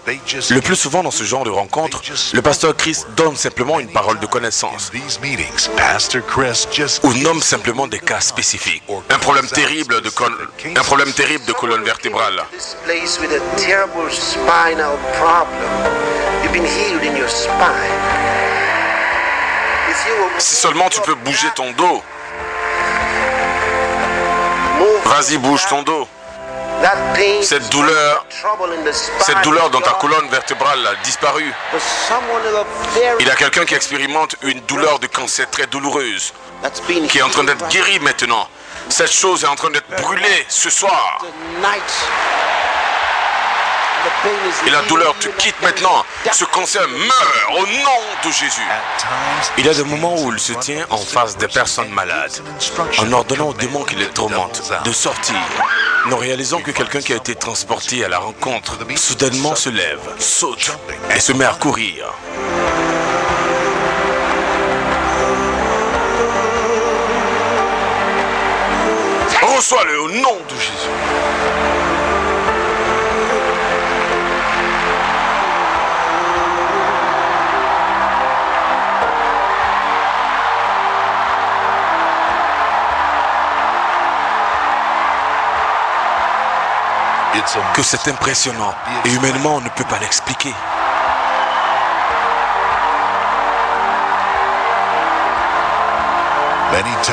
Le 0.51 0.61
plus 0.61 0.75
souvent 0.75 1.01
dans 1.01 1.09
ce 1.09 1.23
genre 1.23 1.43
de 1.43 1.49
rencontre, 1.49 2.01
le 2.33 2.41
pasteur 2.43 2.75
Christ 2.75 3.07
donne 3.17 3.35
simplement 3.35 3.79
une 3.79 3.91
parole 3.91 4.19
de 4.19 4.27
connaissance 4.27 4.91
ou 7.03 7.13
nomme 7.13 7.41
simplement 7.41 7.87
des 7.87 7.97
cas 7.99 8.19
spécifiques. 8.19 8.83
Un 9.09 9.17
problème 9.17 9.47
terrible 9.47 10.01
de, 10.01 10.09
col- 10.11 10.37
un 10.77 10.83
problème 10.83 11.11
terrible 11.13 11.45
de 11.45 11.53
colonne 11.53 11.83
vertébrale. 11.83 12.43
Si 20.37 20.55
seulement 20.55 20.89
tu 20.89 21.01
peux 21.01 21.15
bouger 21.15 21.47
ton 21.55 21.71
dos, 21.71 22.01
vas-y, 25.05 25.37
bouge 25.37 25.65
ton 25.67 25.83
dos. 25.83 26.07
Cette 27.43 27.69
douleur, 27.69 28.25
cette 29.19 29.41
douleur 29.43 29.69
dans 29.69 29.81
ta 29.81 29.91
colonne 29.91 30.27
vertébrale 30.29 30.79
a 30.87 30.95
disparu. 31.03 31.53
Il 33.19 33.27
y 33.27 33.29
a 33.29 33.35
quelqu'un 33.35 33.65
qui 33.65 33.75
expérimente 33.75 34.35
une 34.41 34.61
douleur 34.61 34.97
de 34.97 35.05
cancer 35.05 35.47
très 35.49 35.67
douloureuse, 35.67 36.33
qui 37.07 37.19
est 37.19 37.21
en 37.21 37.29
train 37.29 37.43
d'être 37.43 37.63
healed 37.65 37.71
guéri 37.71 37.99
maintenant. 37.99 38.47
Cette 38.89 39.11
chose 39.11 39.43
est 39.43 39.47
en 39.47 39.55
train 39.55 39.69
d'être 39.69 39.89
brûlée 40.01 40.45
ce 40.49 40.69
soir. 40.69 41.23
Et 44.65 44.69
la 44.69 44.81
douleur 44.83 45.15
te 45.19 45.27
quitte 45.29 45.59
maintenant. 45.61 46.05
Ce 46.31 46.45
cancer 46.45 46.87
meurt 46.87 47.59
au 47.59 47.65
nom 47.65 48.01
de 48.23 48.31
Jésus. 48.31 48.67
Il 49.57 49.65
y 49.65 49.69
a 49.69 49.73
des 49.73 49.83
moments 49.83 50.15
où 50.15 50.31
il 50.31 50.39
se 50.39 50.53
tient 50.53 50.85
en 50.89 50.97
face 50.97 51.37
des 51.37 51.47
personnes 51.47 51.89
malades, 51.89 52.31
en 52.99 53.11
ordonnant 53.11 53.49
aux 53.49 53.53
démons 53.53 53.83
qui 53.83 53.95
les 53.95 54.07
tourmentent 54.07 54.71
de 54.83 54.91
sortir. 54.91 55.35
Nous 56.07 56.17
réalisons 56.17 56.61
que 56.61 56.71
quelqu'un 56.71 57.01
qui 57.01 57.13
a 57.13 57.17
été 57.17 57.35
transporté 57.35 58.03
à 58.03 58.09
la 58.09 58.19
rencontre 58.19 58.77
soudainement 58.95 59.55
se 59.55 59.69
lève, 59.69 59.99
saute 60.19 60.71
et 61.15 61.19
se 61.19 61.31
met 61.33 61.45
à 61.45 61.53
courir. 61.53 62.13
Reçois-le 69.41 70.01
au 70.01 70.09
nom 70.09 70.37
de 70.49 70.55
Jésus. 70.55 71.10
Que 87.73 87.83
c'est 87.83 88.07
impressionnant 88.07 88.73
et 89.05 89.09
humainement 89.09 89.55
on 89.55 89.61
ne 89.61 89.69
peut 89.69 89.83
pas 89.85 89.99
l'expliquer. 89.99 90.53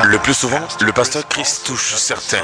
Le 0.03 0.17
plus 0.19 0.33
souvent, 0.33 0.61
le 0.79 0.91
pasteur 0.93 1.27
Christ 1.27 1.65
touche 1.65 1.95
certains 1.95 2.43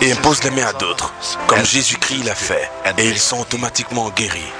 et 0.00 0.12
impose 0.12 0.42
les 0.44 0.50
mains 0.50 0.66
à 0.66 0.72
d'autres, 0.72 1.12
comme 1.46 1.64
Jésus-Christ 1.64 2.24
l'a 2.24 2.34
fait, 2.34 2.70
et 2.98 3.08
ils 3.08 3.18
sont 3.18 3.40
automatiquement 3.40 4.10
guéris. 4.10 4.52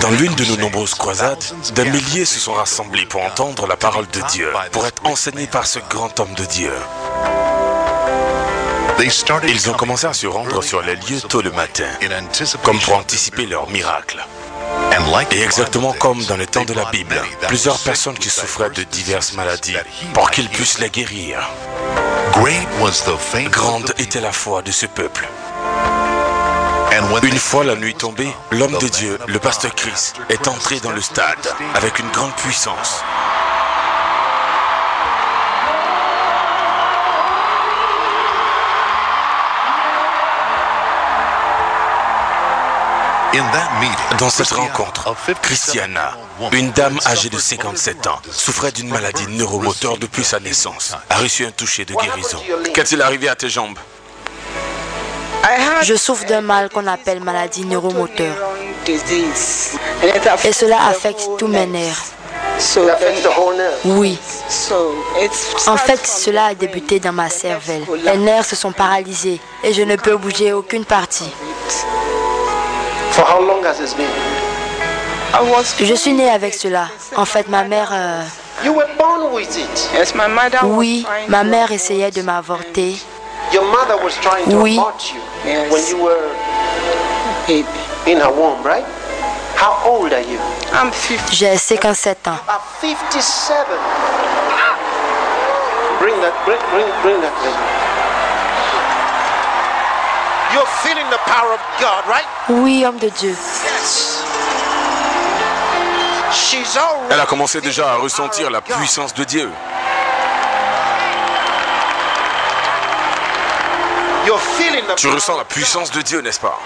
Dans 0.00 0.10
l'une 0.10 0.34
de 0.34 0.44
nos 0.44 0.56
nombreuses 0.58 0.94
croisades, 0.94 1.42
des 1.74 1.84
milliers 1.86 2.26
se 2.26 2.38
sont 2.38 2.52
rassemblés 2.52 3.06
pour 3.06 3.22
entendre 3.22 3.66
la 3.66 3.76
parole 3.76 4.06
de 4.08 4.20
Dieu, 4.30 4.52
pour 4.70 4.86
être 4.86 5.04
enseignés 5.06 5.46
par 5.46 5.66
ce 5.66 5.78
grand 5.90 6.20
homme 6.20 6.34
de 6.34 6.44
Dieu. 6.44 6.72
Ils 9.48 9.70
ont 9.70 9.74
commencé 9.74 10.06
à 10.06 10.12
se 10.12 10.26
rendre 10.26 10.62
sur 10.62 10.82
les 10.82 10.96
lieux 10.96 11.20
tôt 11.28 11.42
le 11.42 11.50
matin, 11.50 11.86
comme 12.62 12.78
pour 12.80 12.96
anticiper 12.96 13.46
leur 13.46 13.68
miracle. 13.70 14.24
Et 15.32 15.42
exactement 15.42 15.92
comme 15.92 16.24
dans 16.24 16.36
les 16.36 16.46
temps 16.46 16.64
de 16.64 16.72
la 16.74 16.84
Bible, 16.86 17.20
plusieurs 17.48 17.78
personnes 17.78 18.16
qui 18.18 18.30
souffraient 18.30 18.70
de 18.70 18.82
diverses 18.84 19.32
maladies, 19.34 19.76
pour 20.12 20.30
qu'ils 20.30 20.48
puissent 20.48 20.78
les 20.78 20.90
guérir. 20.90 21.38
Grande 23.50 23.94
était 23.98 24.20
la 24.20 24.32
foi 24.32 24.62
de 24.62 24.70
ce 24.70 24.86
peuple. 24.86 25.28
Une 27.22 27.38
fois 27.38 27.64
la 27.64 27.74
nuit 27.74 27.94
tombée, 27.94 28.32
l'homme 28.52 28.78
de 28.78 28.88
Dieu, 28.88 29.18
le 29.26 29.38
pasteur 29.38 29.74
Christ, 29.74 30.16
est 30.28 30.46
entré 30.46 30.78
dans 30.80 30.92
le 30.92 31.00
stade 31.00 31.48
avec 31.74 31.98
une 31.98 32.08
grande 32.10 32.34
puissance. 32.36 33.02
Dans 44.18 44.30
cette 44.30 44.50
rencontre, 44.50 45.14
Christiana, 45.42 46.16
une 46.52 46.70
dame 46.70 47.00
âgée 47.06 47.30
de 47.30 47.38
57 47.38 48.06
ans, 48.06 48.20
souffrait 48.30 48.70
d'une 48.70 48.88
maladie 48.88 49.26
neuromoteur 49.28 49.96
depuis 49.96 50.22
sa 50.22 50.38
naissance, 50.38 50.94
a 51.10 51.16
reçu 51.16 51.44
un 51.44 51.50
toucher 51.50 51.84
de 51.84 51.94
guérison. 51.94 52.38
Qu'est-il 52.72 53.02
arrivé 53.02 53.28
à 53.28 53.34
tes 53.34 53.48
jambes? 53.48 53.78
Je 55.82 55.94
souffre 55.94 56.24
d'un 56.26 56.42
mal 56.42 56.70
qu'on 56.70 56.86
appelle 56.86 57.20
maladie 57.20 57.64
neuromoteur. 57.64 58.36
Et 58.86 60.52
cela 60.52 60.86
affecte 60.86 61.28
tous 61.38 61.48
mes 61.48 61.66
nerfs. 61.66 62.04
Oui. 63.84 64.18
En 65.66 65.76
fait, 65.76 66.06
cela 66.06 66.46
a 66.46 66.54
débuté 66.54 67.00
dans 67.00 67.12
ma 67.12 67.28
cervelle. 67.28 67.84
Les 68.04 68.16
nerfs 68.16 68.46
se 68.46 68.54
sont 68.54 68.72
paralysés 68.72 69.40
et 69.64 69.72
je 69.72 69.82
ne 69.82 69.96
peux 69.96 70.16
bouger 70.16 70.52
aucune 70.52 70.84
partie. 70.84 71.30
Je 75.80 75.94
suis 75.94 76.12
née 76.12 76.30
avec 76.30 76.54
cela. 76.54 76.88
En 77.16 77.24
fait, 77.24 77.48
ma 77.48 77.62
mère... 77.64 77.90
euh, 77.92 78.22
You 78.64 78.72
were 78.72 78.88
born 78.98 79.32
with 79.32 79.56
it. 79.56 79.90
oui, 80.64 81.06
ma 81.28 81.44
mère 81.44 81.70
essayait 81.72 82.10
de 82.10 82.22
m'avorter. 82.22 82.96
Your 83.52 83.64
mother 83.64 83.96
was 84.02 84.12
trying 84.22 84.48
to 84.50 84.56
Oui. 84.56 84.78
abort 84.78 85.12
you 85.12 85.20
when 85.70 85.86
you 85.88 85.98
were 85.98 86.30
in 88.06 88.18
her 88.18 88.30
womb, 88.32 88.62
right? 88.64 88.84
How 89.56 89.76
old 89.84 90.12
are 90.12 90.20
you? 90.22 90.38
J'ai 91.30 91.56
57 91.56 92.26
ans. 92.26 92.38
At 92.48 92.60
57. 92.80 93.66
Bring 96.00 96.20
that, 96.20 96.32
bring, 96.44 96.58
bring, 96.72 96.86
bring 97.02 97.20
that. 97.20 97.83
You're 100.54 100.64
feeling 100.84 101.10
the 101.10 101.18
power 101.26 101.52
of 101.52 101.60
God, 101.80 102.06
right? 102.06 102.24
Oui, 102.48 102.84
homme 102.84 102.98
de 102.98 103.08
Dieu. 103.08 103.34
Elle 107.10 107.20
a 107.20 107.26
commencé 107.26 107.60
déjà 107.60 107.90
à 107.90 107.96
ressentir 107.96 108.50
la 108.52 108.60
puissance 108.60 109.12
de 109.14 109.24
Dieu. 109.24 109.50
Tu 114.96 115.08
ressens 115.08 115.36
la 115.36 115.44
puissance 115.44 115.90
de 115.90 116.02
Dieu, 116.02 116.20
n'est-ce 116.20 116.38
pas? 116.38 116.56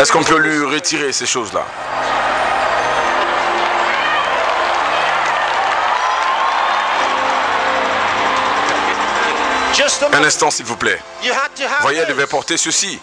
Est-ce 0.00 0.10
qu'on 0.10 0.24
peut 0.24 0.38
lui 0.38 0.64
retirer 0.64 1.12
ces 1.12 1.26
choses-là? 1.26 1.64
Un 10.12 10.24
instant, 10.24 10.50
s'il 10.50 10.64
vous 10.64 10.76
plaît. 10.76 11.00
Voyez, 11.82 11.98
elle 11.98 12.08
devait 12.08 12.26
porter 12.26 12.56
ceci. 12.56 12.98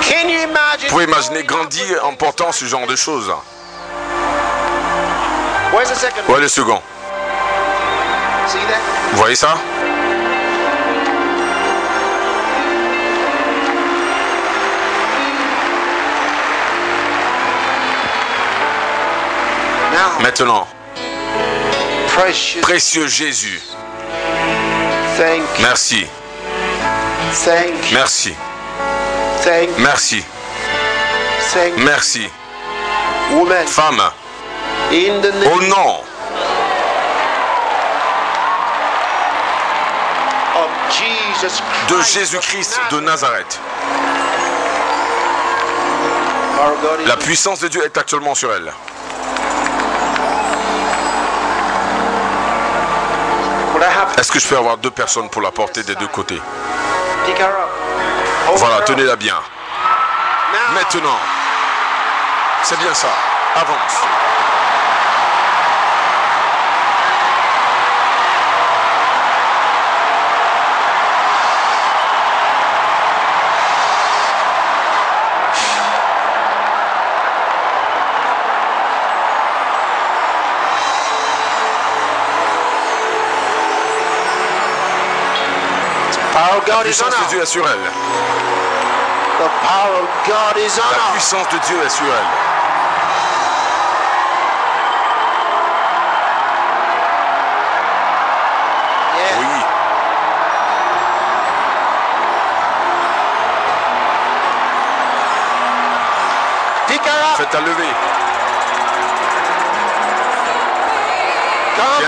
Vous 0.00 0.88
pouvez 0.88 1.04
imaginer 1.04 1.42
grandir 1.44 2.04
en 2.04 2.14
portant 2.14 2.52
ce 2.52 2.64
genre 2.64 2.86
de 2.86 2.96
choses. 2.96 3.32
Où 5.72 6.36
est 6.36 6.40
le 6.40 6.48
second? 6.48 6.80
Vous 9.12 9.16
voyez 9.16 9.36
ça? 9.36 9.56
Maintenant, 20.20 20.66
précieux 22.62 23.06
Jésus, 23.06 23.60
Thank 25.16 25.44
merci, 25.62 26.06
merci, 27.94 28.34
merci, 29.78 30.22
merci. 31.78 32.28
Woman, 33.32 33.66
Femme, 33.66 34.02
in 34.92 35.22
the 35.22 35.32
name. 35.32 35.52
Au 35.52 35.60
nom. 35.62 36.00
De 41.88 42.02
Christ 42.02 42.12
Jésus-Christ 42.14 42.78
de 42.90 43.00
Nazareth. 43.00 43.60
La 47.06 47.16
puissance 47.16 47.60
de 47.60 47.68
Dieu 47.68 47.82
est 47.84 47.96
actuellement 47.96 48.34
sur 48.34 48.52
elle. 48.52 48.70
Que 54.36 54.42
je 54.42 54.48
peux 54.48 54.58
avoir 54.58 54.76
deux 54.76 54.90
personnes 54.90 55.30
pour 55.30 55.40
la 55.40 55.50
porter 55.50 55.82
des 55.82 55.94
deux 55.94 56.08
côtés 56.08 56.38
Voilà, 58.56 58.82
tenez-la 58.82 59.16
bien. 59.16 59.36
Maintenant, 60.74 61.18
c'est 62.62 62.78
bien 62.78 62.92
ça. 62.92 63.08
Avance. 63.54 64.25
La 86.76 86.82
puissance 86.82 87.08
de 87.08 87.28
Dieu 87.30 87.40
est 87.40 87.46
sur 87.46 87.66
elle. 87.66 87.90
The 89.38 89.48
power 89.66 90.02
of 90.02 90.08
God 90.26 90.58
is 90.58 90.78
on 90.78 90.82
La 90.92 91.12
puissance 91.12 91.48
de 91.48 91.58
Dieu 91.66 91.82
est 91.82 91.88
sur 91.88 92.04
elle. 92.04 92.12
Oui. 99.38 99.46
Up. 106.90 107.36
Faites-la 107.38 107.60
lever. 107.60 107.94
Come. 111.76 112.04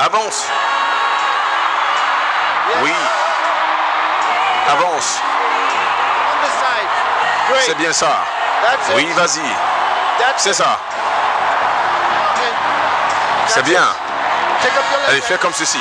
Avance. 0.00 0.46
C'est 7.60 7.76
bien 7.76 7.92
ça. 7.92 8.24
Oui, 8.94 9.06
vas-y. 9.16 9.42
C'est 10.36 10.54
ça. 10.54 10.78
C'est 13.46 13.62
bien. 13.62 13.82
Allez, 15.08 15.20
fais 15.20 15.38
comme 15.38 15.52
ceci. 15.52 15.80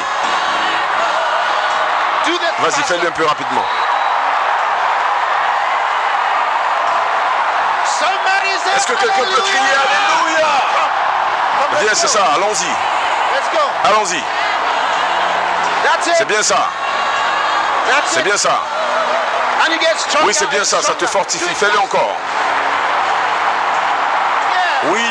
Vas-y, 2.60 2.84
fais-le 2.84 3.08
un 3.08 3.12
peu 3.12 3.26
rapidement. 3.26 3.66
Est-ce 8.76 8.88
que 8.88 8.94
quelqu'un 8.94 9.24
peut 9.24 9.42
crier 9.42 9.60
Alléluia? 9.60 10.48
Bien, 11.80 11.94
c'est 11.94 12.08
ça. 12.08 12.26
Allons-y. 12.36 12.74
Allons-y. 13.86 14.24
C'est 16.18 16.28
bien 16.28 16.44
ça. 16.44 16.70
C'est 18.08 18.24
bien 18.24 18.38
ça. 18.38 18.62
Oui, 20.26 20.34
c'est 20.34 20.50
bien 20.50 20.64
ça. 20.64 20.82
Ça 20.82 20.94
te 20.94 21.06
fortifie. 21.06 21.54
Fais-le 21.56 21.80
encore. 21.80 22.16
Oui. 24.86 25.06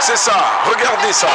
C'est 0.00 0.16
ça. 0.16 0.36
Regardez 0.64 1.12
ça. 1.12 1.28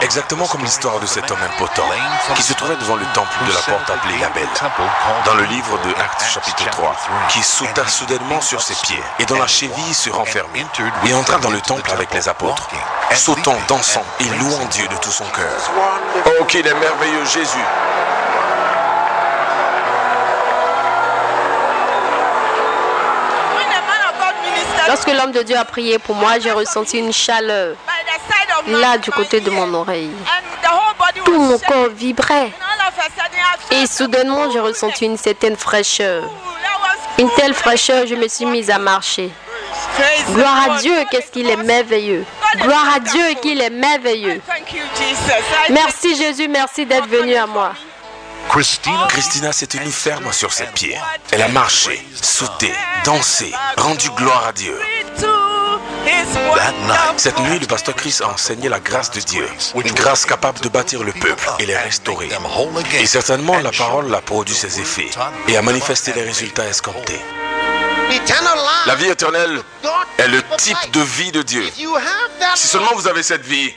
Exactement 0.00 0.46
comme 0.46 0.62
l'histoire 0.62 1.00
de 1.00 1.06
cet 1.06 1.30
homme 1.30 1.42
impotent 1.42 1.88
qui 2.34 2.42
se 2.42 2.52
trouvait 2.54 2.76
devant 2.76 2.96
le 2.96 3.04
temple 3.14 3.44
de 3.46 3.52
la 3.52 3.60
porte 3.60 3.90
appelée 3.90 4.18
temple 4.18 4.40
called 4.54 5.24
Dans 5.24 5.34
le 5.34 5.44
livre 5.44 5.78
de 5.78 5.90
Actes 6.00 6.24
chapitre 6.24 6.56
chapter 6.58 6.70
3, 6.70 6.94
3, 6.94 7.26
qui 7.28 7.42
sauta 7.42 7.86
soudainement 7.86 8.40
sur 8.40 8.62
ses 8.62 8.74
pieds 8.74 9.02
et 9.18 9.26
dont 9.26 9.38
la 9.38 9.46
cheville 9.46 9.94
se 9.94 10.10
renfermait, 10.10 10.66
et 11.06 11.14
entra 11.14 11.38
dans 11.38 11.50
le 11.50 11.60
temple 11.60 11.90
avec 11.92 12.12
les 12.14 12.28
apôtres, 12.28 12.68
sautant, 13.14 13.56
dansant 13.68 14.04
et 14.20 14.24
louant 14.24 14.64
Dieu 14.70 14.86
de 14.88 14.96
tout 14.96 15.12
son 15.12 15.26
cœur. 15.26 15.70
Oh, 16.26 16.44
qu'il 16.44 16.66
est 16.66 16.74
merveilleux 16.74 17.24
Jésus. 17.24 17.64
Lorsque 24.86 25.08
l'homme 25.08 25.32
de 25.32 25.42
Dieu 25.42 25.56
a 25.56 25.64
prié 25.64 25.98
pour 25.98 26.14
moi, 26.14 26.38
j'ai 26.38 26.52
ressenti 26.52 26.98
une 26.98 27.12
chaleur 27.12 27.76
là 28.66 28.98
du 28.98 29.10
côté 29.10 29.40
de 29.40 29.50
mon 29.50 29.72
oreille. 29.74 30.10
Tout 31.24 31.38
mon 31.38 31.58
corps 31.58 31.88
vibrait 31.90 32.52
et 33.70 33.86
soudainement 33.86 34.50
j'ai 34.50 34.60
ressenti 34.60 35.06
une 35.06 35.16
certaine 35.16 35.56
fraîcheur. 35.56 36.24
Une 37.18 37.30
telle 37.30 37.54
fraîcheur, 37.54 38.06
je 38.06 38.14
me 38.14 38.26
suis 38.28 38.46
mise 38.46 38.70
à 38.70 38.78
marcher. 38.78 39.30
Gloire 40.30 40.72
à. 40.72 40.78
Dieu, 40.78 40.94
qu'est-ce 41.10 41.30
qu'il 41.30 41.48
est 41.48 41.56
merveilleux. 41.56 42.24
Gloire 42.56 42.94
à 42.96 43.00
Dieu, 43.00 43.34
qu'il 43.40 43.60
est 43.60 43.70
merveilleux. 43.70 44.40
Merci 45.70 46.16
Jésus, 46.16 46.48
merci 46.48 46.86
d'être 46.86 47.08
venu 47.08 47.34
à 47.36 47.46
moi. 47.46 47.72
Christina 48.48 49.06
Christina 49.08 49.52
s'est 49.52 49.66
tenue 49.66 49.90
ferme 49.90 50.32
sur 50.32 50.52
ses 50.52 50.66
pieds. 50.66 50.98
Elle 51.32 51.42
a 51.42 51.48
marché, 51.48 52.06
sauté, 52.14 52.72
dansé, 53.04 53.52
rendu 53.76 54.10
gloire 54.10 54.46
à 54.48 54.52
Dieu. 54.52 54.78
Cette 57.16 57.38
nuit, 57.40 57.58
le 57.58 57.66
pasteur 57.66 57.94
Chris 57.94 58.18
a 58.22 58.28
enseigné 58.28 58.68
la 58.68 58.80
grâce 58.80 59.10
de 59.10 59.20
Dieu, 59.20 59.46
une 59.74 59.92
grâce 59.92 60.26
capable 60.26 60.60
de 60.60 60.68
bâtir 60.68 61.02
le 61.02 61.12
peuple 61.12 61.48
et 61.58 61.66
les 61.66 61.76
restaurer. 61.76 62.28
Et 62.98 63.06
certainement, 63.06 63.58
la 63.58 63.72
parole 63.72 64.14
a 64.14 64.20
produit 64.20 64.54
ses 64.54 64.80
effets 64.80 65.10
et 65.48 65.56
a 65.56 65.62
manifesté 65.62 66.12
les 66.12 66.22
résultats 66.22 66.66
escomptés. 66.66 67.20
La 68.86 68.94
vie 68.94 69.06
éternelle 69.06 69.60
est 70.18 70.28
le 70.28 70.42
type 70.58 70.90
de 70.92 71.00
vie 71.00 71.32
de 71.32 71.42
Dieu. 71.42 71.62
If 71.64 71.78
you 71.78 71.94
have 71.94 72.30
that 72.40 72.56
Si 72.56 72.68
seulement 72.68 72.94
vous 72.94 73.08
avez 73.08 73.22
cette 73.22 73.44
vie, 73.44 73.74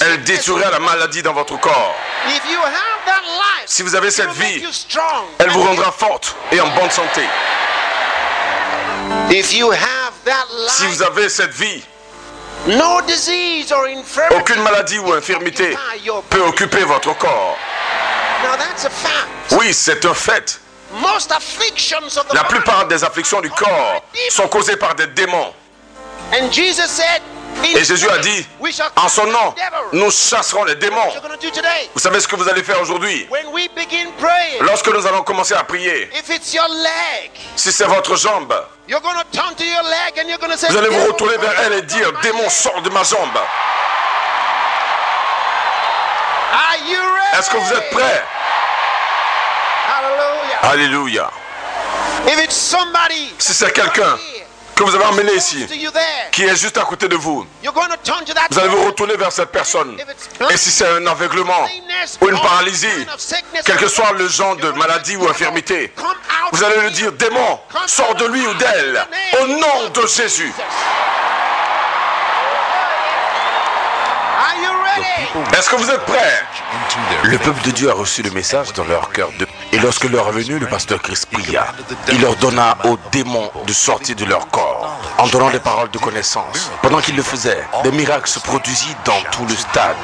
elle 0.00 0.22
détruira 0.24 0.70
la 0.70 0.78
maladie 0.78 1.22
dans 1.22 1.32
votre 1.32 1.58
corps. 1.60 1.94
If 2.28 2.42
you 2.50 2.60
have 2.60 3.04
that 3.06 3.22
life, 3.22 3.66
Si 3.66 3.82
vous 3.82 3.94
avez 3.94 4.10
cette 4.10 4.32
vie, 4.32 4.64
elle 5.38 5.50
vous 5.50 5.60
And 5.60 5.66
rendra 5.66 5.92
forte 5.92 6.36
et 6.52 6.60
en 6.60 6.68
bonne 6.68 6.90
santé. 6.90 7.22
If 9.30 9.52
you 9.52 9.70
have 9.70 10.12
that 10.24 10.46
Si 10.68 10.86
vous 10.86 11.02
avez 11.02 11.28
cette 11.28 11.52
vie, 11.52 11.82
no 12.66 13.00
disease 13.02 13.72
or 13.72 13.84
infirmity 13.86 14.36
aucune 14.36 14.62
maladie 14.62 14.98
ou 14.98 15.12
infirmité 15.12 15.76
peut 16.30 16.40
occuper 16.40 16.84
votre 16.84 17.16
corps. 17.18 17.58
Now 18.42 18.56
that's 18.56 18.84
a 18.84 18.90
fact. 18.90 19.28
Oui, 19.52 19.72
c'est 19.72 20.04
un 20.04 20.14
fait. 20.14 20.60
Most 20.94 21.32
afflictions 21.32 22.16
of 22.16 22.28
the 22.28 22.34
La 22.34 22.42
body. 22.44 22.54
plupart 22.54 22.86
des 22.86 23.02
afflictions 23.02 23.40
du 23.40 23.50
corps 23.50 24.02
sont 24.30 24.46
causées 24.48 24.76
par 24.76 24.94
des 24.94 25.08
démons. 25.08 25.52
And 26.32 26.50
Jesus 26.52 26.88
said, 26.88 27.20
in 27.64 27.76
Et 27.76 27.84
Jésus 27.84 28.08
a 28.08 28.18
dit, 28.18 28.46
en 28.96 29.08
son 29.08 29.26
nom, 29.26 29.54
nous 29.92 30.10
chasserons 30.10 30.64
les 30.64 30.76
démons. 30.76 30.96
What 30.96 31.14
you're 31.14 31.22
going 31.22 31.36
to 31.36 31.46
do 31.46 31.50
today? 31.50 31.88
Vous 31.94 32.00
savez 32.00 32.20
ce 32.20 32.28
que 32.28 32.36
vous 32.36 32.48
allez 32.48 32.62
faire 32.62 32.80
aujourd'hui? 32.80 33.26
When 33.30 33.46
we 33.52 33.68
begin 33.74 34.10
praying, 34.18 34.62
Lorsque 34.62 34.88
nous 34.88 35.06
allons 35.06 35.22
commencer 35.22 35.54
à 35.54 35.64
prier, 35.64 36.08
if 36.14 36.28
it's 36.30 36.52
your 36.54 36.66
leg, 36.68 37.30
si 37.56 37.72
c'est 37.72 37.86
votre 37.86 38.16
jambe, 38.16 38.54
you're 38.88 39.00
going 39.00 39.14
to 39.16 39.24
turn 39.36 39.54
to 39.56 39.64
your 39.64 39.82
leg 39.82 40.18
and 40.18 40.28
you're 40.28 40.38
going 40.38 40.50
to 40.52 40.58
say, 40.58 40.68
vous 40.68 40.76
allez 40.78 40.88
vous 40.88 40.94
"Devil, 41.00 41.12
retourner 41.12 41.36
vers 41.38 41.60
elle 41.60 41.72
et 41.74 41.82
dire, 41.82 42.12
my 42.12 42.20
démon, 42.22 42.42
leg." 42.42 42.50
sors 42.50 42.80
de 42.82 42.90
ma 42.90 43.02
jambe. 43.02 43.38
Are 46.52 46.76
you 46.88 46.98
ready? 47.00 47.38
Est-ce 47.38 47.50
que 47.50 47.56
vous 47.56 47.72
êtes 47.72 47.90
prêts? 47.90 48.22
Alléluia. 50.70 51.30
If 52.26 52.42
it's 52.42 52.56
somebody 52.56 53.34
Si 53.38 53.52
c'est 53.52 53.70
quelqu'un 53.72 54.18
que 54.74 54.82
vous 54.82 54.94
avez 54.94 55.04
emmené 55.04 55.32
ici, 55.34 55.66
qui 56.32 56.44
est 56.44 56.56
juste 56.56 56.78
à 56.78 56.82
côté 56.82 57.06
de 57.06 57.16
vous, 57.16 57.46
vous 57.62 58.58
allez 58.58 58.68
vous 58.68 58.84
retourner 58.86 59.14
vers 59.16 59.30
cette 59.30 59.50
personne. 59.50 59.96
Et 60.50 60.56
si 60.56 60.70
c'est 60.70 60.88
un 60.88 61.06
aveuglement 61.06 61.68
ou 62.20 62.28
une 62.28 62.40
paralysie, 62.40 63.06
quel 63.64 63.76
que 63.76 63.86
soit 63.88 64.12
le 64.12 64.26
genre 64.26 64.56
de 64.56 64.70
maladie 64.70 65.16
ou 65.16 65.28
infirmité, 65.28 65.92
vous 66.52 66.64
allez 66.64 66.80
lui 66.80 66.90
dire, 66.92 67.12
démon, 67.12 67.60
sors 67.86 68.14
de 68.14 68.26
lui 68.26 68.44
ou 68.46 68.54
d'elle, 68.54 69.06
au 69.42 69.46
nom 69.46 69.90
de 69.94 70.06
Jésus. 70.06 70.52
Est-ce 75.56 75.68
que 75.70 75.76
vous 75.76 75.90
êtes 75.90 76.04
prêts? 76.04 76.42
Le 77.24 77.38
peuple 77.38 77.62
de 77.62 77.70
Dieu 77.72 77.90
a 77.90 77.94
reçu 77.94 78.22
le 78.22 78.30
message 78.30 78.72
dans 78.74 78.84
leur 78.84 79.10
cœur. 79.10 79.30
De... 79.38 79.46
Et 79.72 79.78
lorsque 79.78 80.04
leur 80.04 80.28
est 80.28 80.32
venu, 80.32 80.58
le 80.58 80.66
pasteur 80.66 81.02
Christ 81.02 81.26
pria. 81.26 81.66
Il 82.12 82.20
leur 82.20 82.36
donna 82.36 82.76
aux 82.84 82.96
démons 83.10 83.50
de 83.66 83.72
sortir 83.72 84.14
de 84.16 84.24
leur 84.24 84.48
corps 84.48 84.98
en 85.18 85.26
donnant 85.28 85.50
des 85.50 85.60
paroles 85.60 85.90
de 85.90 85.98
connaissance. 85.98 86.70
Pendant 86.82 87.00
qu'il 87.00 87.16
le 87.16 87.22
faisait, 87.22 87.64
des 87.82 87.92
miracles 87.92 88.28
se 88.28 88.38
produisit 88.38 88.96
dans 89.04 89.20
tout 89.32 89.44
le 89.46 89.56
stade. 89.56 89.96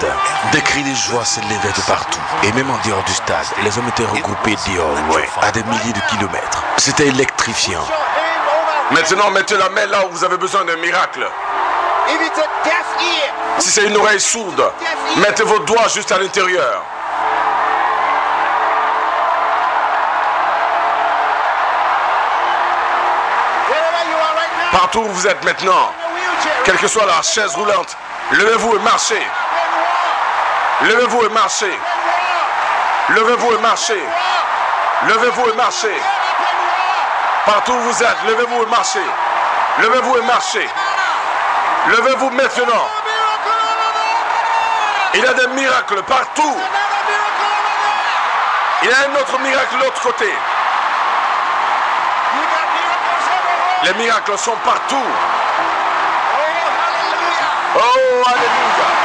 Des 0.52 0.60
cris 0.60 0.82
de 0.82 0.94
joie 0.94 1.24
s'élevaient 1.24 1.72
de 1.76 1.82
partout. 1.86 2.20
Et 2.42 2.52
même 2.52 2.70
en 2.70 2.78
dehors 2.86 3.04
du 3.04 3.12
stade, 3.12 3.46
les 3.62 3.78
hommes 3.78 3.88
étaient 3.88 4.04
regroupés 4.04 4.56
dehors, 4.68 5.14
ouais, 5.14 5.28
à 5.42 5.52
des 5.52 5.62
milliers 5.64 5.92
de 5.92 6.00
kilomètres. 6.10 6.64
C'était 6.78 7.08
électrifiant. 7.08 7.86
Maintenant, 8.90 9.30
mettez 9.30 9.56
la 9.56 9.68
main 9.68 9.86
là 9.86 10.04
où 10.06 10.10
vous 10.10 10.24
avez 10.24 10.36
besoin 10.36 10.64
d'un 10.64 10.76
miracle. 10.76 11.24
Si 13.58 13.70
c'est 13.70 13.84
une 13.84 13.96
oreille 13.96 14.20
sourde, 14.20 14.72
mettez 15.16 15.42
vos 15.42 15.58
doigts 15.60 15.88
juste 15.88 16.10
à 16.12 16.18
l'intérieur. 16.18 16.82
Partout 24.72 25.00
où 25.00 25.08
vous 25.08 25.26
êtes 25.26 25.44
maintenant, 25.44 25.92
quelle 26.64 26.78
que 26.78 26.88
soit 26.88 27.04
la 27.06 27.22
chaise 27.22 27.54
roulante, 27.54 27.96
levez-vous 28.32 28.76
et 28.76 28.78
marchez. 28.80 29.22
Levez-vous 30.82 31.26
et 31.26 31.28
marchez. 31.28 31.78
Levez-vous 33.10 33.52
et 33.52 33.58
marchez. 33.58 34.02
Levez-vous 35.08 35.48
et 35.50 35.56
marchez. 35.56 36.00
Partout 37.44 37.72
où 37.72 37.80
vous 37.80 38.02
êtes, 38.02 38.16
levez-vous 38.26 38.62
et 38.62 38.66
marchez. 38.66 39.04
Levez-vous 39.78 40.16
et 40.16 40.22
marchez. 40.22 40.68
Levez-vous 41.88 42.30
maintenant. 42.30 42.88
Il 45.14 45.20
y 45.20 45.26
a 45.26 45.34
des 45.34 45.46
miracles 45.48 46.02
partout. 46.02 46.56
Il 48.82 48.88
y 48.88 48.92
a 48.92 48.96
un 49.08 49.14
autre 49.20 49.38
miracle 49.40 49.76
de 49.76 49.84
l'autre 49.84 50.02
côté. 50.02 50.32
Les 53.82 53.94
miracles 53.94 54.38
sont 54.38 54.56
partout. 54.64 55.06
Oh, 57.76 58.24
Alléluia. 58.26 58.99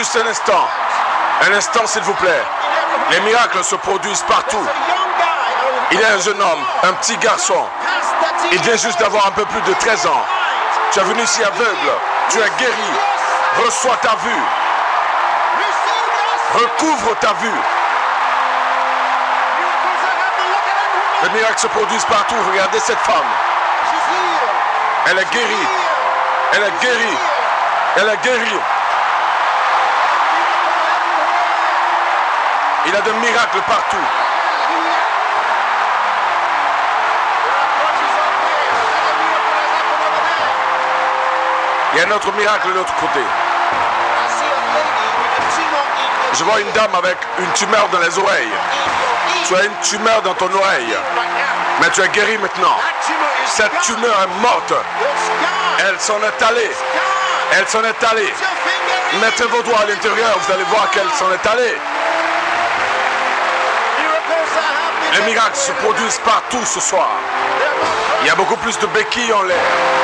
Juste 0.00 0.16
un 0.16 0.26
instant. 0.30 0.66
Un 1.46 1.52
instant, 1.52 1.86
s'il 1.86 2.00
vous 2.00 2.14
plaît. 2.14 2.42
Les 3.10 3.20
miracles 3.20 3.62
se 3.62 3.74
produisent 3.74 4.22
partout. 4.22 4.66
Il 5.90 6.00
y 6.00 6.02
a 6.02 6.14
un 6.14 6.18
jeune 6.20 6.40
homme, 6.40 6.64
un 6.84 6.94
petit 6.94 7.18
garçon. 7.18 7.66
Il 8.50 8.62
vient 8.62 8.76
juste 8.76 8.98
d'avoir 8.98 9.26
un 9.26 9.32
peu 9.32 9.44
plus 9.44 9.60
de 9.60 9.74
13 9.74 10.06
ans. 10.06 10.24
Tu 10.90 11.00
es 11.00 11.02
venu 11.02 11.20
ici 11.20 11.44
aveugle. 11.44 11.92
Tu 12.30 12.38
es 12.38 12.48
guéri. 12.56 12.90
Reçois 13.62 13.98
ta 14.00 14.14
vue. 14.24 14.42
Recouvre 16.54 17.14
ta 17.20 17.34
vue. 17.34 17.60
Les 21.24 21.28
miracles 21.28 21.60
se 21.60 21.66
produisent 21.66 22.06
partout. 22.06 22.36
Regardez 22.50 22.80
cette 22.80 23.00
femme. 23.00 23.30
Elle 25.10 25.18
est 25.18 25.30
guérie. 25.30 25.68
Elle 26.54 26.62
est 26.62 26.80
guérie. 26.80 27.18
Elle 27.96 28.08
est 28.08 28.22
guérie. 28.24 28.60
Il 32.90 32.96
a 32.96 33.00
des 33.02 33.12
miracles 33.12 33.60
partout. 33.68 33.96
Il 41.92 42.00
y 42.00 42.02
a 42.02 42.08
un 42.08 42.10
autre 42.10 42.32
miracle 42.32 42.68
de 42.70 42.72
l'autre 42.74 42.94
côté. 42.96 43.20
Je 46.32 46.42
vois 46.42 46.60
une 46.60 46.70
dame 46.72 46.92
avec 46.96 47.16
une 47.38 47.52
tumeur 47.52 47.88
dans 47.92 48.00
les 48.00 48.18
oreilles. 48.18 48.50
Tu 49.46 49.54
as 49.54 49.64
une 49.66 49.76
tumeur 49.82 50.22
dans 50.22 50.34
ton 50.34 50.52
oreille. 50.52 50.96
Mais 51.80 51.90
tu 51.90 52.00
es 52.00 52.08
guéri 52.08 52.38
maintenant. 52.38 52.76
Cette 53.46 53.80
tumeur 53.82 54.16
est 54.20 54.42
morte. 54.42 54.74
Elle 55.78 56.00
s'en 56.00 56.18
est 56.18 56.42
allée. 56.42 56.70
Elle 57.52 57.68
s'en 57.68 57.84
est 57.84 58.04
allée. 58.10 58.34
Mettez 59.20 59.44
vos 59.44 59.62
doigts 59.62 59.78
à 59.80 59.86
l'intérieur, 59.86 60.36
vous 60.40 60.52
allez 60.52 60.64
voir 60.64 60.90
qu'elle 60.90 61.10
s'en 61.16 61.30
est 61.30 61.46
allée. 61.46 61.76
Les 65.12 65.22
miracles 65.32 65.56
se 65.56 65.72
produisent 65.72 66.20
partout 66.24 66.64
ce 66.64 66.80
soir. 66.80 67.10
Il 68.22 68.26
y 68.26 68.30
a 68.30 68.34
beaucoup 68.34 68.56
plus 68.56 68.78
de 68.78 68.86
béquilles 68.86 69.32
en 69.32 69.42
l'air. 69.42 69.99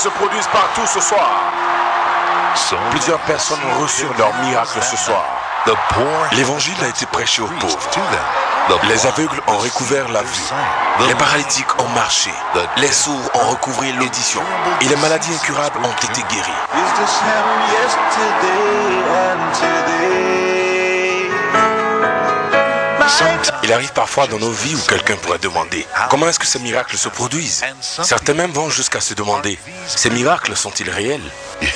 Se 0.00 0.08
produisent 0.08 0.48
partout 0.50 0.86
ce 0.86 0.98
soir. 0.98 1.28
Plusieurs 2.90 3.18
personnes 3.20 3.58
ont 3.70 3.82
reçu 3.82 4.06
leur 4.16 4.34
miracle 4.36 4.78
ce 4.82 4.96
soir. 4.96 5.22
L'évangile 6.32 6.76
a 6.82 6.88
été 6.88 7.04
prêché 7.04 7.42
aux 7.42 7.46
pauvres. 7.46 7.78
Les 8.84 9.06
aveugles 9.06 9.42
ont 9.46 9.58
recouvert 9.58 10.08
la 10.08 10.22
vue. 10.22 10.50
Les 11.06 11.14
paralytiques 11.16 11.78
ont 11.78 11.88
marché. 11.88 12.30
Les 12.78 12.90
sourds 12.90 13.30
ont 13.34 13.50
recouvré 13.50 13.92
l'audition. 13.92 14.40
Et 14.80 14.86
les 14.86 14.96
maladies 14.96 15.34
incurables 15.34 15.80
ont 15.84 16.06
été 16.08 16.22
guéries. 16.30 16.50
Il 23.62 23.72
arrive 23.72 23.92
parfois 23.92 24.26
dans 24.26 24.38
nos 24.38 24.50
vies 24.50 24.74
où 24.74 24.80
quelqu'un 24.88 25.16
pourrait 25.16 25.38
demander 25.38 25.86
comment 26.08 26.28
est-ce 26.28 26.38
que 26.38 26.46
ces 26.46 26.58
miracles 26.58 26.96
se 26.96 27.08
produisent? 27.08 27.62
Certains 27.80 28.34
même 28.34 28.50
vont 28.50 28.70
jusqu'à 28.70 29.00
se 29.00 29.14
demander 29.14 29.58
ces 29.96 30.10
miracles 30.10 30.56
sont-ils 30.56 30.90
réels 30.90 31.20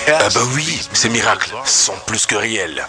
Ah 0.08 0.28
ben 0.32 0.42
oui, 0.54 0.80
ces 0.92 1.08
miracles 1.08 1.52
sont 1.64 1.96
plus 2.06 2.26
que 2.26 2.34
réels. 2.34 2.86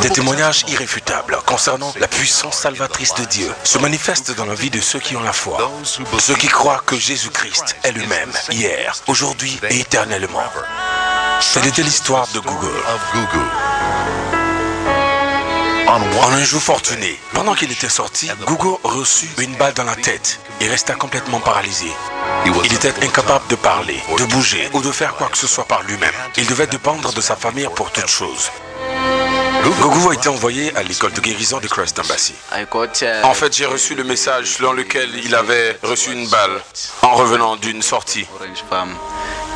Des 0.00 0.10
témoignages 0.10 0.64
irréfutables 0.68 1.36
concernant 1.44 1.92
la 1.98 2.06
puissance 2.06 2.56
salvatrice 2.56 3.14
de 3.14 3.24
Dieu 3.24 3.52
se 3.64 3.78
manifestent 3.78 4.36
dans 4.36 4.46
la 4.46 4.54
vie 4.54 4.70
de 4.70 4.80
ceux 4.80 5.00
qui 5.00 5.16
ont 5.16 5.22
la 5.22 5.32
foi, 5.32 5.72
ceux 6.18 6.36
qui 6.36 6.46
croient 6.46 6.82
que 6.86 6.96
Jésus-Christ 6.96 7.76
est 7.82 7.92
le 7.92 8.06
même 8.06 8.30
hier, 8.50 8.94
aujourd'hui 9.08 9.58
et 9.68 9.80
éternellement. 9.80 10.44
Telle 11.52 11.66
était 11.66 11.82
l'histoire 11.82 12.28
de 12.34 12.38
Google. 12.38 12.70
En 15.94 16.32
un 16.32 16.42
jour 16.42 16.62
fortuné, 16.62 17.20
pendant 17.34 17.54
qu'il 17.54 17.70
était 17.70 17.90
sorti, 17.90 18.30
Google 18.46 18.78
reçut 18.82 19.28
une 19.36 19.54
balle 19.56 19.74
dans 19.74 19.84
la 19.84 19.94
tête 19.94 20.40
et 20.62 20.66
resta 20.66 20.94
complètement 20.94 21.38
paralysé. 21.38 21.92
Il 22.64 22.72
était 22.72 22.94
incapable 23.04 23.46
de 23.50 23.56
parler, 23.56 24.02
de 24.16 24.24
bouger 24.24 24.70
ou 24.72 24.80
de 24.80 24.90
faire 24.90 25.14
quoi 25.16 25.28
que 25.28 25.36
ce 25.36 25.46
soit 25.46 25.66
par 25.66 25.82
lui-même. 25.82 26.14
Il 26.38 26.46
devait 26.46 26.66
dépendre 26.66 27.12
de 27.12 27.20
sa 27.20 27.36
famille 27.36 27.68
pour 27.76 27.90
toute 27.90 28.06
chose. 28.06 28.50
Gogo 29.82 30.10
a 30.10 30.14
été 30.14 30.30
envoyé 30.30 30.74
à 30.76 30.82
l'école 30.82 31.12
de 31.12 31.20
guérison 31.20 31.60
de 31.60 31.68
Christ 31.68 31.98
Embassy. 31.98 32.34
En 33.22 33.34
fait, 33.34 33.54
j'ai 33.54 33.66
reçu 33.66 33.94
le 33.94 34.02
message 34.02 34.46
selon 34.46 34.72
lequel 34.72 35.10
il 35.22 35.34
avait 35.34 35.78
reçu 35.82 36.10
une 36.12 36.26
balle 36.28 36.62
en 37.02 37.14
revenant 37.16 37.56
d'une 37.56 37.82
sortie. 37.82 38.26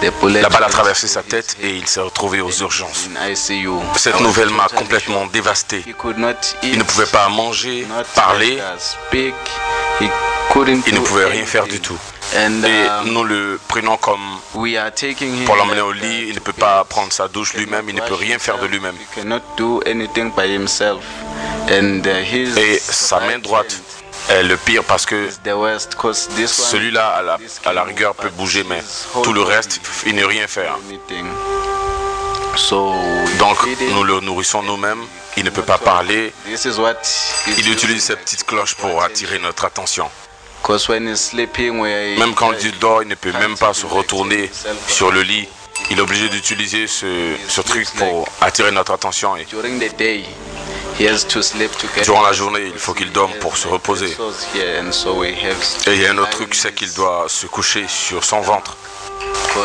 La 0.03 0.49
balle 0.49 0.65
a 0.65 0.69
traversé 0.69 1.09
sa 1.09 1.23
tête 1.23 1.57
et 1.63 1.71
il 1.71 1.87
s'est 1.87 2.01
retrouvé 2.01 2.41
aux 2.41 2.51
urgences. 2.51 3.09
Cette 3.97 4.21
nouvelle 4.21 4.51
m'a 4.51 4.69
complètement 4.69 5.27
dévasté. 5.27 5.85
Il 6.63 6.79
ne 6.79 6.83
pouvait 6.83 7.07
pas 7.07 7.29
manger, 7.29 7.87
parler. 8.15 8.59
Il 9.13 10.95
ne 10.95 11.01
pouvait 11.01 11.25
rien 11.25 11.47
faire 11.47 11.67
du 11.67 11.81
tout. 11.81 11.99
Et 12.35 12.49
nous 13.07 13.25
le 13.25 13.59
prenons 13.69 13.97
comme 13.97 14.39
pour 14.53 15.57
l'emmener 15.57 15.81
au 15.81 15.93
lit. 15.93 16.27
Il 16.29 16.35
ne 16.35 16.41
peut 16.41 16.53
pas 16.53 16.85
prendre 16.85 17.13
sa 17.13 17.29
douche 17.29 17.55
lui-même. 17.55 17.89
Il 17.89 17.95
ne 17.95 18.01
peut 18.03 18.15
rien 18.15 18.39
faire 18.39 18.59
de 18.59 18.67
lui-même. 18.67 18.97
Et 22.57 22.79
sa 22.79 23.21
main 23.21 23.39
droite 23.39 23.81
est 24.29 24.43
le 24.43 24.57
pire 24.57 24.85
parce 24.85 25.07
que 25.07 25.29
celui-là, 26.47 27.09
à 27.09 27.23
la, 27.23 27.39
à 27.65 27.73
la 27.73 27.83
rigueur, 27.85 28.15
peut 28.15 28.29
bouger, 28.31 28.65
mais 28.65 28.83
tout 29.23 29.33
le 29.33 29.43
reste, 29.43 29.81
il 30.07 30.15
ne 30.15 30.25
rien 30.25 30.47
faire. 30.47 30.79
Donc, 33.39 33.59
nous 33.93 34.05
le 34.05 34.21
nourrissons 34.21 34.63
nous-mêmes. 34.63 35.05
Il 35.37 35.45
ne 35.45 35.51
peut 35.51 35.63
pas 35.63 35.77
parler. 35.79 36.33
Il 37.59 37.71
utilise 37.71 38.03
cette 38.03 38.21
petite 38.21 38.45
cloche 38.47 38.75
pour 38.75 39.03
attirer 39.03 39.39
notre 39.39 39.67
attention. 39.67 40.09
Même 42.19 42.35
quand 42.35 42.53
il 42.63 42.79
dort, 42.79 43.03
il 43.03 43.09
ne 43.09 43.15
peut 43.15 43.33
même 43.33 43.57
pas 43.57 43.75
se 43.75 43.85
retourner 43.87 44.51
sur 44.89 45.13
le 45.13 45.21
lit. 45.23 45.47
Il 45.91 45.99
est 45.99 46.01
obligé 46.01 46.31
d'utiliser 46.31 46.87
ce, 46.87 47.35
ce 47.47 47.61
truc 47.61 47.87
pour 47.97 48.27
attirer 48.41 48.73
notre 48.73 48.93
attention. 48.93 49.37
Et 49.37 49.47
durant 52.05 52.23
la 52.23 52.33
journée, 52.33 52.67
il 52.73 52.79
faut 52.79 52.95
qu'il 52.95 53.13
dorme 53.13 53.33
pour 53.41 53.57
se 53.57 53.69
reposer. 53.69 54.17
Et 55.87 55.95
il 55.95 56.01
y 56.03 56.07
a 56.07 56.11
un 56.13 56.19
autre 56.19 56.31
truc, 56.31 56.55
c'est 56.55 56.75
qu'il 56.75 56.93
doit 56.95 57.27
se 57.29 57.47
coucher 57.47 57.85
sur 57.89 58.25
son 58.25 58.41
ventre. 58.41 58.77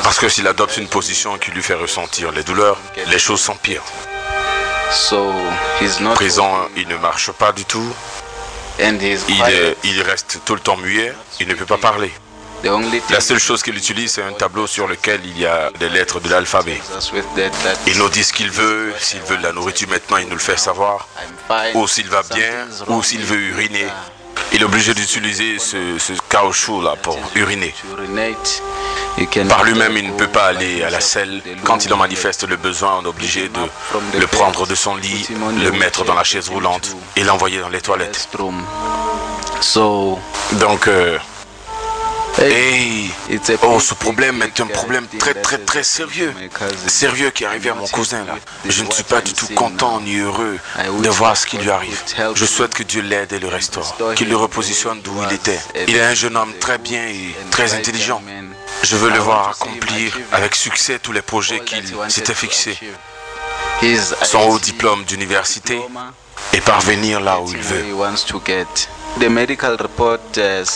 Parce 0.03 0.19
que 0.19 0.29
s'il 0.29 0.47
adopte 0.47 0.77
une 0.77 0.87
position 0.87 1.37
qui 1.37 1.51
lui 1.51 1.61
fait 1.63 1.73
ressentir 1.73 2.31
les 2.31 2.43
douleurs, 2.43 2.77
les 3.07 3.19
choses 3.19 3.41
s'empirent. 3.41 3.83
Présent, 6.13 6.53
il 6.75 6.87
ne 6.87 6.97
marche 6.97 7.31
pas 7.31 7.51
du 7.53 7.65
tout. 7.65 7.93
Il, 9.29 9.41
est- 9.53 9.77
il 9.83 10.01
reste 10.01 10.39
tout 10.45 10.53
le 10.55 10.59
temps 10.61 10.77
muet. 10.77 11.13
Il 11.39 11.47
ne 11.47 11.53
peut 11.53 11.65
pas 11.65 11.77
parler. 11.77 12.11
La 13.09 13.21
seule 13.21 13.39
chose 13.39 13.63
qu'il 13.63 13.75
utilise, 13.75 14.13
c'est 14.13 14.23
un 14.23 14.33
tableau 14.33 14.67
sur 14.67 14.87
lequel 14.87 15.21
il 15.25 15.39
y 15.39 15.45
a 15.45 15.71
des 15.79 15.89
lettres 15.89 16.19
de 16.19 16.29
l'alphabet. 16.29 16.79
Il 17.87 17.97
nous 17.97 18.09
dit 18.09 18.23
ce 18.23 18.33
qu'il 18.33 18.51
veut, 18.51 18.93
s'il 18.99 19.21
veut 19.21 19.37
de 19.37 19.43
la 19.43 19.51
nourriture 19.51 19.89
maintenant, 19.89 20.17
il 20.17 20.27
nous 20.27 20.35
le 20.35 20.39
fait 20.39 20.57
savoir, 20.57 21.07
ou 21.73 21.87
s'il 21.87 22.07
va 22.09 22.21
bien, 22.23 22.67
ou 22.87 23.01
s'il 23.01 23.21
veut 23.21 23.37
uriner. 23.37 23.87
Il 24.53 24.61
est 24.61 24.65
obligé 24.65 24.93
d'utiliser 24.93 25.59
ce, 25.59 25.97
ce 25.97 26.13
caoutchouc-là 26.29 26.97
pour 27.01 27.17
uriner. 27.35 27.73
Par 29.49 29.63
lui-même, 29.63 29.97
il 29.97 30.11
ne 30.11 30.17
peut 30.17 30.27
pas 30.27 30.45
aller 30.45 30.83
à 30.83 30.89
la 30.89 30.99
selle. 30.99 31.41
Quand 31.63 31.85
il 31.85 31.93
en 31.93 31.97
manifeste 31.97 32.47
le 32.47 32.57
besoin, 32.57 32.99
on 32.99 33.05
est 33.05 33.07
obligé 33.07 33.49
de 33.49 34.19
le 34.19 34.27
prendre 34.27 34.67
de 34.67 34.75
son 34.75 34.95
lit, 34.95 35.27
le 35.63 35.71
mettre 35.71 36.03
dans 36.03 36.13
la 36.13 36.23
chaise 36.23 36.49
roulante 36.49 36.95
et 37.15 37.23
l'envoyer 37.23 37.59
dans 37.59 37.69
les 37.69 37.81
toilettes. 37.81 38.29
Donc, 40.53 40.87
euh, 40.87 41.17
et 42.39 43.09
oh, 43.63 43.79
ce 43.79 43.93
problème 43.93 44.41
est 44.41 44.59
un 44.59 44.67
problème 44.67 45.05
très 45.19 45.33
très 45.33 45.57
très 45.57 45.83
sérieux. 45.83 46.33
Sérieux 46.87 47.29
qui 47.29 47.43
est 47.43 47.47
arrivé 47.47 47.69
à 47.69 47.75
mon 47.75 47.87
cousin 47.87 48.25
là. 48.25 48.35
Je 48.67 48.83
ne 48.83 48.91
suis 48.91 49.03
pas 49.03 49.21
du 49.21 49.33
tout 49.33 49.47
content 49.53 49.99
ni 50.01 50.17
heureux 50.17 50.57
de 51.03 51.09
voir 51.09 51.35
ce 51.37 51.45
qui 51.45 51.57
lui 51.57 51.69
arrive. 51.69 52.01
Je 52.35 52.45
souhaite 52.45 52.73
que 52.73 52.83
Dieu 52.83 53.01
l'aide 53.01 53.33
et 53.33 53.39
le 53.39 53.47
restaure, 53.47 53.95
qu'il 54.15 54.29
le 54.29 54.35
repositionne 54.35 55.01
d'où 55.01 55.13
il 55.29 55.33
était. 55.33 55.59
Il 55.87 55.95
est 55.95 56.01
un 56.01 56.13
jeune 56.13 56.37
homme 56.37 56.53
très 56.59 56.77
bien 56.77 57.07
et 57.07 57.35
très 57.51 57.73
intelligent. 57.73 58.21
Je 58.83 58.95
veux 58.95 59.09
le 59.09 59.19
voir 59.19 59.49
accomplir 59.49 60.17
avec 60.31 60.55
succès 60.55 60.99
tous 60.99 61.11
les 61.11 61.21
projets 61.21 61.59
qu'il 61.59 61.83
s'était 62.09 62.33
fixés. 62.33 62.77
Son 64.23 64.39
haut 64.41 64.59
diplôme 64.59 65.03
d'université 65.05 65.79
et 66.53 66.61
parvenir 66.61 67.19
là 67.19 67.39
où 67.39 67.51
il 67.51 67.57
veut. 67.57 67.85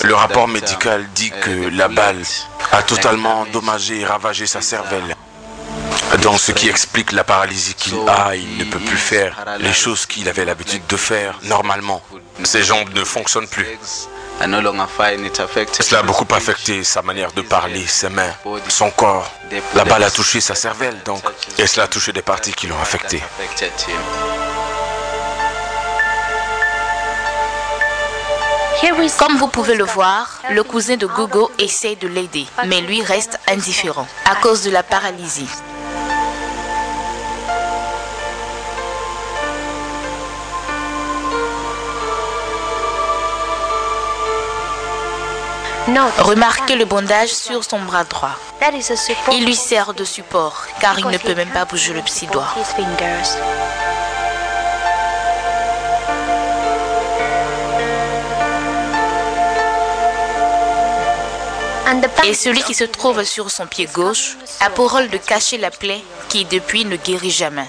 Le 0.04 0.14
rapport 0.14 0.48
médical 0.48 1.08
dit 1.16 1.32
que 1.42 1.70
la 1.70 1.88
balle 1.88 2.22
a 2.72 2.84
totalement 2.84 3.42
endommagé 3.42 4.02
et 4.02 4.06
ravagé 4.06 4.46
sa 4.46 4.62
cervelle. 4.62 5.16
Donc 6.22 6.40
ce 6.40 6.52
qui 6.52 6.70
explique 6.70 7.12
la 7.12 7.24
paralysie 7.24 7.74
qu'il 7.74 7.96
a, 8.08 8.36
il 8.36 8.58
ne 8.58 8.64
peut 8.66 8.80
plus 8.80 8.98
faire 8.98 9.46
les 9.60 9.74
choses 9.74 10.06
qu'il 10.06 10.30
avait 10.30 10.46
l'habitude 10.46 10.86
de 10.88 10.98
faire 10.98 11.40
normalement. 11.44 12.02
Ses 12.44 12.64
jambes 12.64 12.90
ne 12.94 13.04
fonctionnent 13.04 13.48
plus. 13.48 13.68
Cela 14.40 16.00
a 16.00 16.04
beaucoup 16.04 16.28
affecté 16.34 16.84
sa 16.84 17.02
manière 17.02 17.32
de 17.32 17.42
parler, 17.42 17.86
ses 17.88 18.10
mains, 18.10 18.34
son 18.68 18.92
corps. 18.92 19.32
La 19.76 19.86
balle 19.86 20.04
a 20.04 20.12
touché 20.12 20.42
sa 20.42 20.56
cervelle, 20.56 20.98
donc, 21.06 21.24
et 21.58 21.68
cela 21.68 21.84
a 21.84 21.88
touché 21.88 22.12
des 22.12 22.22
parties 22.22 22.54
qui 22.54 22.68
l'ont 22.68 22.80
affecté. 22.82 23.22
Comme 29.18 29.38
vous 29.38 29.48
pouvez 29.48 29.76
le 29.76 29.84
voir, 29.84 30.42
le 30.52 30.62
cousin 30.64 30.96
de 30.96 31.08
Gogo 31.08 31.50
essaie 31.58 31.96
de 31.96 32.08
l'aider, 32.08 32.46
mais 32.68 32.82
lui 32.82 33.02
reste 33.02 33.40
indifférent 33.48 34.08
à 34.26 34.36
cause 34.36 34.64
de 34.64 34.70
la 34.70 34.84
paralysie. 34.84 35.50
Remarquez 46.20 46.76
le 46.76 46.86
bandage 46.86 47.30
sur 47.30 47.64
son 47.64 47.80
bras 47.80 48.04
droit. 48.04 48.38
Il 49.32 49.46
lui 49.46 49.56
sert 49.56 49.94
de 49.94 50.04
support 50.04 50.66
car 50.80 51.00
il 51.00 51.08
ne 51.08 51.18
peut 51.18 51.36
même 51.36 51.50
pas 51.50 51.66
bouger 51.66 51.94
le 51.94 52.02
petit 52.02 52.28
doigt. 52.28 52.54
Et 62.24 62.34
celui 62.34 62.64
qui 62.64 62.74
se 62.74 62.84
trouve 62.84 63.24
sur 63.24 63.52
son 63.52 63.68
pied 63.68 63.88
gauche 63.94 64.38
a 64.60 64.70
pour 64.70 64.92
rôle 64.92 65.10
de 65.10 65.18
cacher 65.18 65.58
la 65.58 65.72
plaie 65.72 66.04
qui 66.30 66.46
depuis 66.46 66.86
ne 66.86 66.96
guérit 66.96 67.32
jamais. 67.32 67.68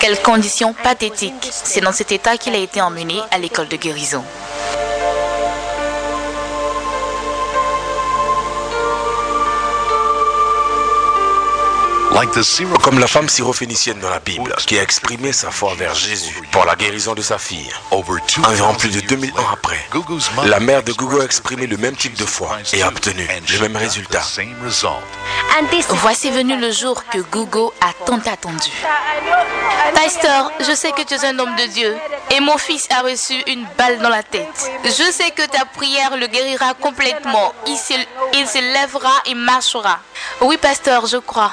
Quelle 0.00 0.20
condition 0.22 0.72
pathétique. 0.72 1.50
C'est 1.50 1.80
dans 1.80 1.92
cet 1.92 2.12
état 2.12 2.36
qu'il 2.36 2.54
a 2.54 2.58
été 2.58 2.80
emmené 2.80 3.20
à 3.30 3.38
l'école 3.38 3.68
de 3.68 3.76
guérison. 3.76 4.24
Comme 12.82 12.98
la 12.98 13.06
femme 13.06 13.28
syrophénicienne 13.28 13.98
dans 13.98 14.08
la 14.08 14.20
Bible, 14.20 14.54
qui 14.66 14.78
a 14.78 14.82
exprimé 14.82 15.34
sa 15.34 15.50
foi 15.50 15.74
vers 15.74 15.94
Jésus 15.94 16.40
pour 16.50 16.64
la 16.64 16.74
guérison 16.74 17.14
de 17.14 17.20
sa 17.20 17.36
fille. 17.36 17.70
Environ 17.90 18.74
plus 18.74 18.88
de 18.88 19.00
2000 19.00 19.32
ans 19.32 19.46
après, 19.52 19.78
la 20.46 20.58
mère 20.58 20.82
de 20.82 20.92
Google 20.92 21.20
a 21.20 21.24
exprimé 21.24 21.66
le 21.66 21.76
même 21.76 21.94
type 21.94 22.14
de 22.14 22.24
foi 22.24 22.56
et 22.72 22.82
a 22.82 22.88
obtenu 22.88 23.28
le 23.52 23.58
même 23.60 23.76
résultat. 23.76 24.22
Voici 25.90 26.30
venu 26.30 26.58
le 26.58 26.70
jour 26.70 27.04
que 27.04 27.18
Google 27.18 27.74
a 27.82 27.92
tant 28.06 28.20
attendu. 28.32 28.70
Pasteur, 29.94 30.52
je 30.60 30.74
sais 30.74 30.92
que 30.92 31.02
tu 31.02 31.14
es 31.14 31.24
un 31.26 31.38
homme 31.38 31.54
de 31.56 31.66
Dieu 31.66 31.96
et 32.30 32.40
mon 32.40 32.56
fils 32.56 32.88
a 32.90 33.02
reçu 33.02 33.34
une 33.46 33.66
balle 33.76 33.98
dans 33.98 34.08
la 34.08 34.22
tête. 34.22 34.70
Je 34.84 35.12
sais 35.12 35.32
que 35.32 35.46
ta 35.46 35.66
prière 35.66 36.16
le 36.16 36.26
guérira 36.28 36.72
complètement. 36.74 37.52
Il 37.66 37.76
se, 37.76 37.92
il 38.32 38.46
se 38.48 38.58
lèvera 38.58 39.12
et 39.26 39.34
marchera. 39.34 39.98
Oui, 40.40 40.56
pasteur, 40.56 41.06
je 41.06 41.18
crois. 41.18 41.52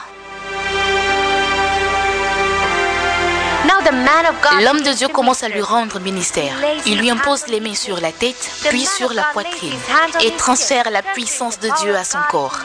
L'homme 4.62 4.82
de 4.82 4.94
Dieu 4.94 5.08
commence 5.08 5.44
à 5.44 5.50
lui 5.50 5.62
rendre 5.62 6.00
ministère. 6.00 6.54
Il 6.86 7.00
lui 7.00 7.10
impose 7.10 7.48
les 7.48 7.60
mains 7.60 7.76
sur 7.76 8.00
la 8.00 8.12
tête, 8.12 8.50
puis 8.70 8.86
sur 8.86 9.14
la 9.14 9.24
poitrine, 9.34 9.74
et 10.22 10.32
transfère 10.32 10.90
la 10.92 11.02
puissance 11.02 11.60
de 11.60 11.70
Dieu 11.82 11.96
à 11.96 12.04
son 12.04 12.20
corps. 12.30 12.60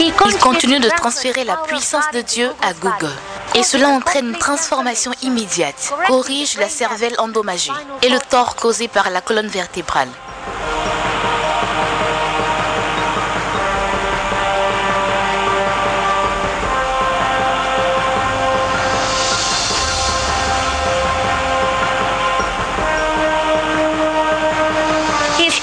Il 0.00 0.12
continue 0.38 0.78
de 0.80 0.88
transférer 0.88 1.44
la 1.44 1.56
puissance 1.56 2.04
de 2.12 2.20
Dieu 2.20 2.50
à 2.62 2.72
Google. 2.74 3.14
Et 3.54 3.62
cela 3.62 3.88
entraîne 3.88 4.28
une 4.28 4.38
transformation 4.38 5.12
immédiate, 5.22 5.92
corrige 6.06 6.58
la 6.58 6.68
cervelle 6.68 7.14
endommagée 7.18 7.72
et 8.02 8.08
le 8.08 8.18
tort 8.20 8.54
causé 8.56 8.88
par 8.88 9.10
la 9.10 9.20
colonne 9.20 9.48
vertébrale. 9.48 10.08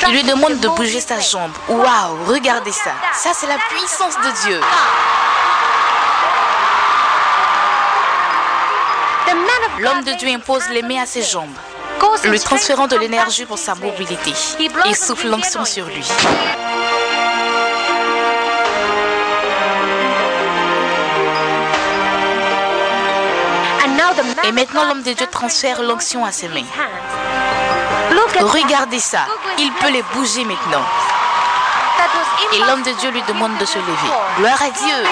Il 0.07 0.13
lui 0.13 0.23
demande 0.23 0.59
de 0.59 0.67
bouger 0.69 0.99
sa 0.99 1.19
jambe. 1.19 1.51
Waouh, 1.67 2.25
regardez 2.27 2.71
ça. 2.71 2.91
Ça, 3.13 3.31
c'est 3.33 3.47
la 3.47 3.57
puissance 3.69 4.15
de 4.17 4.47
Dieu. 4.47 4.61
L'homme 9.79 10.03
de 10.03 10.13
Dieu 10.13 10.29
impose 10.29 10.69
les 10.69 10.81
mains 10.81 11.01
à 11.01 11.05
ses 11.05 11.21
jambes, 11.21 11.53
lui 12.23 12.39
transférant 12.39 12.87
de 12.87 12.95
l'énergie 12.95 13.45
pour 13.45 13.57
sa 13.57 13.75
mobilité. 13.75 14.33
Il 14.85 14.95
souffle 14.95 15.27
l'onction 15.27 15.65
sur 15.65 15.85
lui. 15.87 16.07
Et 24.45 24.51
maintenant, 24.51 24.85
l'homme 24.85 25.03
de 25.03 25.11
Dieu 25.11 25.27
transfère 25.29 25.81
l'onction 25.81 26.23
à 26.23 26.31
ses 26.31 26.47
mains. 26.47 26.63
Regardez 28.41 28.99
ça. 28.99 29.25
Il 29.57 29.71
peut 29.73 29.89
les 29.89 30.03
bouger 30.13 30.45
maintenant. 30.45 30.83
Et 32.53 32.59
l'homme 32.59 32.83
de 32.83 32.91
Dieu 32.91 33.11
lui 33.11 33.21
demande 33.23 33.57
de 33.57 33.65
se 33.65 33.77
lever. 33.77 34.09
Gloire 34.37 34.61
à 34.61 34.69
Dieu. 34.69 35.03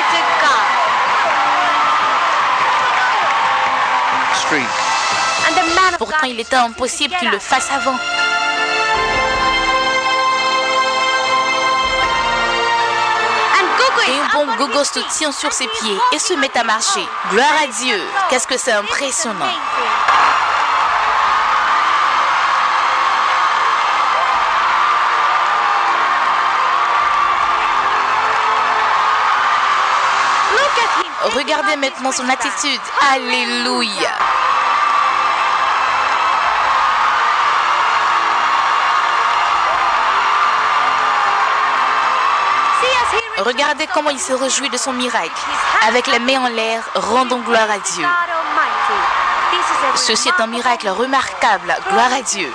Pourtant, 5.97 6.27
il 6.27 6.39
était 6.39 6.55
impossible 6.55 7.15
qu'il 7.17 7.29
le 7.29 7.39
fasse 7.39 7.69
avant. 7.71 7.97
Et 14.05 14.19
un 14.19 14.45
bon 14.45 14.55
gogo 14.57 14.83
se 14.83 14.99
tient 15.17 15.31
sur 15.31 15.53
ses 15.53 15.67
pieds 15.67 15.97
et 16.11 16.19
se 16.19 16.33
met 16.33 16.51
à 16.57 16.63
marcher. 16.65 17.07
Gloire 17.29 17.53
à 17.63 17.67
Dieu. 17.67 18.01
Qu'est-ce 18.29 18.47
que 18.47 18.57
c'est 18.57 18.73
impressionnant. 18.73 19.45
Regardez 31.43 31.75
maintenant 31.75 32.11
son 32.13 32.29
attitude. 32.29 32.79
Alléluia. 33.11 34.11
Regardez 43.39 43.87
comment 43.93 44.09
il 44.09 44.19
se 44.19 44.31
réjouit 44.31 44.69
de 44.69 44.77
son 44.77 44.93
miracle. 44.93 45.31
Avec 45.85 46.07
les 46.07 46.19
mains 46.19 46.45
en 46.45 46.47
l'air, 46.47 46.81
rendons 46.95 47.39
gloire 47.39 47.69
à 47.69 47.79
Dieu. 47.79 48.07
Ceci 49.95 50.29
est 50.29 50.41
un 50.41 50.47
miracle 50.47 50.87
remarquable. 50.87 51.75
Gloire 51.89 52.13
à 52.13 52.21
Dieu. 52.21 52.53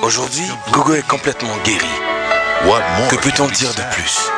Aujourd'hui, 0.00 0.50
Gogo 0.72 0.94
est 0.94 1.06
complètement 1.06 1.54
guéri. 1.62 1.86
what 2.64 2.80
more 2.96 3.08
Que 3.10 3.16
peut-on 3.16 3.46
dire 3.48 3.74
de 3.74 3.82
plus? 3.92 4.30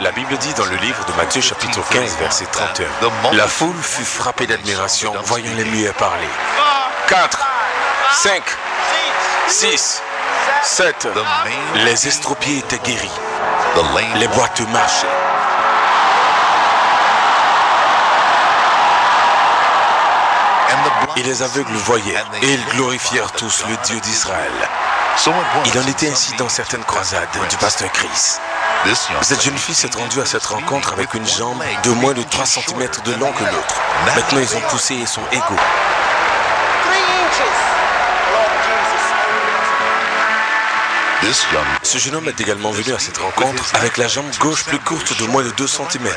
La 0.00 0.10
Bible 0.12 0.36
dit 0.38 0.52
dans 0.54 0.64
le 0.64 0.76
livre 0.76 1.04
de 1.06 1.12
Matthieu 1.12 1.40
chapitre 1.40 1.80
15 1.90 2.16
verset 2.18 2.46
31, 2.46 2.86
La 3.34 3.46
foule 3.46 3.80
fut 3.80 4.04
frappée 4.04 4.48
d'admiration 4.48 5.14
voyant 5.24 5.52
les 5.56 5.64
muets 5.64 5.92
parler. 5.92 6.26
4, 7.08 7.46
5, 8.12 8.42
6, 9.46 10.02
7. 10.66 11.08
Les 11.76 12.08
estropiés 12.08 12.58
étaient 12.58 12.80
guéris. 12.80 13.08
Les 14.16 14.26
boiteux 14.26 14.66
marchaient. 14.66 15.06
Et 21.16 21.22
les 21.22 21.42
aveugles 21.42 21.72
voyaient. 21.72 22.16
Et 22.42 22.54
ils 22.54 22.64
glorifièrent 22.66 23.30
tous 23.32 23.64
le 23.68 23.76
Dieu 23.86 24.00
d'Israël. 24.00 24.52
Il 25.66 25.78
en 25.78 25.86
était 25.86 26.08
in 26.08 26.12
ainsi 26.12 26.34
dans 26.36 26.48
certaines 26.48 26.84
croisades 26.84 27.28
du 27.48 27.56
pasteur 27.56 27.90
Chris. 27.92 28.38
Cette 29.22 29.42
jeune 29.42 29.56
fille 29.56 29.74
s'est 29.74 29.90
rendue 29.96 30.20
à 30.20 30.26
cette 30.26 30.46
rencontre 30.46 30.92
avec 30.92 31.14
une 31.14 31.26
jambe 31.26 31.62
de 31.84 31.90
moins 31.90 32.12
de 32.12 32.22
three 32.22 32.30
3 32.30 32.42
inches 32.42 32.66
cm 32.66 32.88
de 33.04 33.12
long 33.20 33.32
que 33.32 33.44
l'autre. 33.44 33.80
Maintenant, 34.16 34.40
ils 34.40 34.56
ont 34.56 34.68
poussé 34.68 34.96
et 34.96 35.06
sont 35.06 35.22
égaux. 35.30 35.62
Ce 41.82 41.98
jeune 41.98 42.14
homme 42.14 42.28
est 42.28 42.40
également 42.40 42.70
venu 42.70 42.94
à 42.94 42.98
cette 42.98 43.18
rencontre 43.18 43.64
avec 43.74 43.96
la 43.96 44.06
jambe 44.06 44.26
gauche 44.38 44.64
plus 44.64 44.78
courte 44.78 45.18
de 45.18 45.26
moins 45.26 45.42
de 45.42 45.50
2 45.50 45.66
cm. 45.66 46.08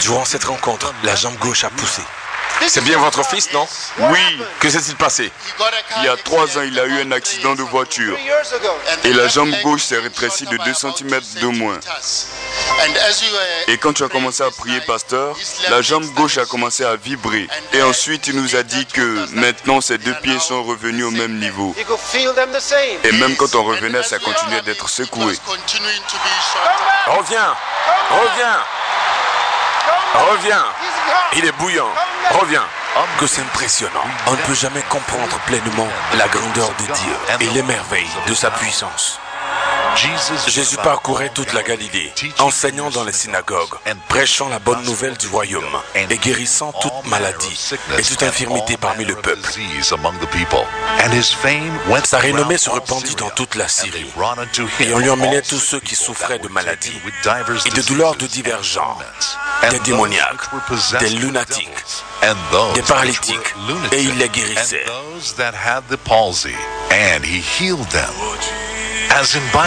Durant 0.00 0.24
cette 0.24 0.44
rencontre, 0.44 0.94
la 1.02 1.14
jambe 1.14 1.36
gauche 1.38 1.64
a 1.64 1.70
poussé. 1.70 2.00
C'est 2.66 2.82
bien 2.82 2.98
votre 2.98 3.26
fils, 3.26 3.52
non? 3.52 3.66
Oui, 3.98 4.40
Que 4.60 4.70
s'est-il 4.70 4.96
passé? 4.96 5.30
Il 5.98 6.04
y 6.04 6.08
a 6.08 6.16
trois 6.16 6.56
ans, 6.56 6.62
il 6.62 6.78
a 6.78 6.86
eu 6.86 7.02
un 7.02 7.12
accident 7.12 7.54
de 7.54 7.62
voiture 7.62 8.16
et 9.02 9.12
la 9.12 9.28
jambe 9.28 9.54
gauche 9.62 9.82
s'est 9.82 9.98
rétrécie 9.98 10.46
de 10.46 10.56
2 10.56 10.72
cm 10.72 11.20
de 11.42 11.46
moins. 11.48 11.78
Et 13.68 13.78
quand 13.78 13.92
tu 13.92 14.04
as 14.04 14.08
commencé 14.08 14.42
à 14.42 14.50
prier, 14.50 14.80
pasteur, 14.82 15.36
la 15.70 15.82
jambe 15.82 16.04
gauche 16.14 16.38
a 16.38 16.44
commencé 16.44 16.84
à 16.84 16.96
vibrer. 16.96 17.48
Et 17.72 17.82
ensuite, 17.82 18.26
il 18.26 18.36
nous 18.36 18.56
a 18.56 18.62
dit 18.62 18.86
que 18.86 19.26
maintenant, 19.34 19.80
ses 19.80 19.98
deux 19.98 20.14
pieds 20.22 20.38
sont 20.38 20.62
revenus 20.62 21.04
au 21.04 21.10
même 21.10 21.38
niveau. 21.38 21.74
Et 23.04 23.12
même 23.12 23.36
quand 23.36 23.54
on 23.54 23.64
revenait, 23.64 24.02
ça 24.02 24.18
continuait 24.18 24.62
d'être 24.62 24.88
secoué. 24.88 25.38
Reviens 27.06 27.54
Reviens 28.10 28.60
Reviens 30.14 30.64
Il 31.36 31.44
est 31.44 31.52
bouillant 31.52 31.90
Reviens 32.30 32.64
Que 33.18 33.26
c'est 33.26 33.42
impressionnant. 33.42 34.04
On 34.26 34.32
ne 34.32 34.36
peut 34.42 34.54
jamais 34.54 34.82
comprendre 34.88 35.38
pleinement 35.46 35.88
la 36.16 36.28
grandeur 36.28 36.70
de 36.78 36.84
Dieu 36.84 37.16
et 37.40 37.54
les 37.54 37.62
merveilles 37.62 38.10
de 38.26 38.34
sa 38.34 38.50
puissance. 38.50 39.20
Jésus 40.46 40.76
parcourait 40.76 41.30
toute 41.34 41.52
la 41.52 41.62
Galilée, 41.62 42.12
enseignant 42.38 42.90
dans 42.90 43.04
les 43.04 43.12
synagogues, 43.12 43.74
prêchant 44.08 44.48
la 44.48 44.58
bonne 44.58 44.82
nouvelle 44.84 45.16
du 45.16 45.28
royaume 45.28 45.64
et 45.94 46.18
guérissant 46.18 46.72
toute 46.72 47.06
maladie 47.06 47.70
et 47.98 48.02
toute 48.02 48.22
infirmité 48.22 48.76
parmi 48.76 49.04
le 49.04 49.14
peuple. 49.14 49.48
Sa 52.04 52.18
renommée 52.18 52.58
se 52.58 52.70
répandit 52.70 53.14
dans 53.14 53.30
toute 53.30 53.54
la 53.54 53.68
Syrie. 53.68 54.10
et 54.80 54.94
on 54.94 54.98
lui 54.98 55.10
emmenait 55.10 55.42
tous 55.42 55.58
ceux 55.58 55.80
qui 55.80 55.94
souffraient 55.96 56.38
de 56.38 56.48
maladies 56.48 57.00
et 57.66 57.70
de 57.70 57.82
douleurs 57.82 58.16
de 58.16 58.26
divers 58.26 58.62
genres, 58.62 59.02
des 59.70 59.78
démoniaques, 59.80 60.50
des 61.00 61.10
lunatiques, 61.10 61.68
des 62.74 62.82
paralytiques, 62.82 63.54
et 63.92 64.02
il 64.02 64.18
les 64.18 64.28
guérissait. 64.28 64.84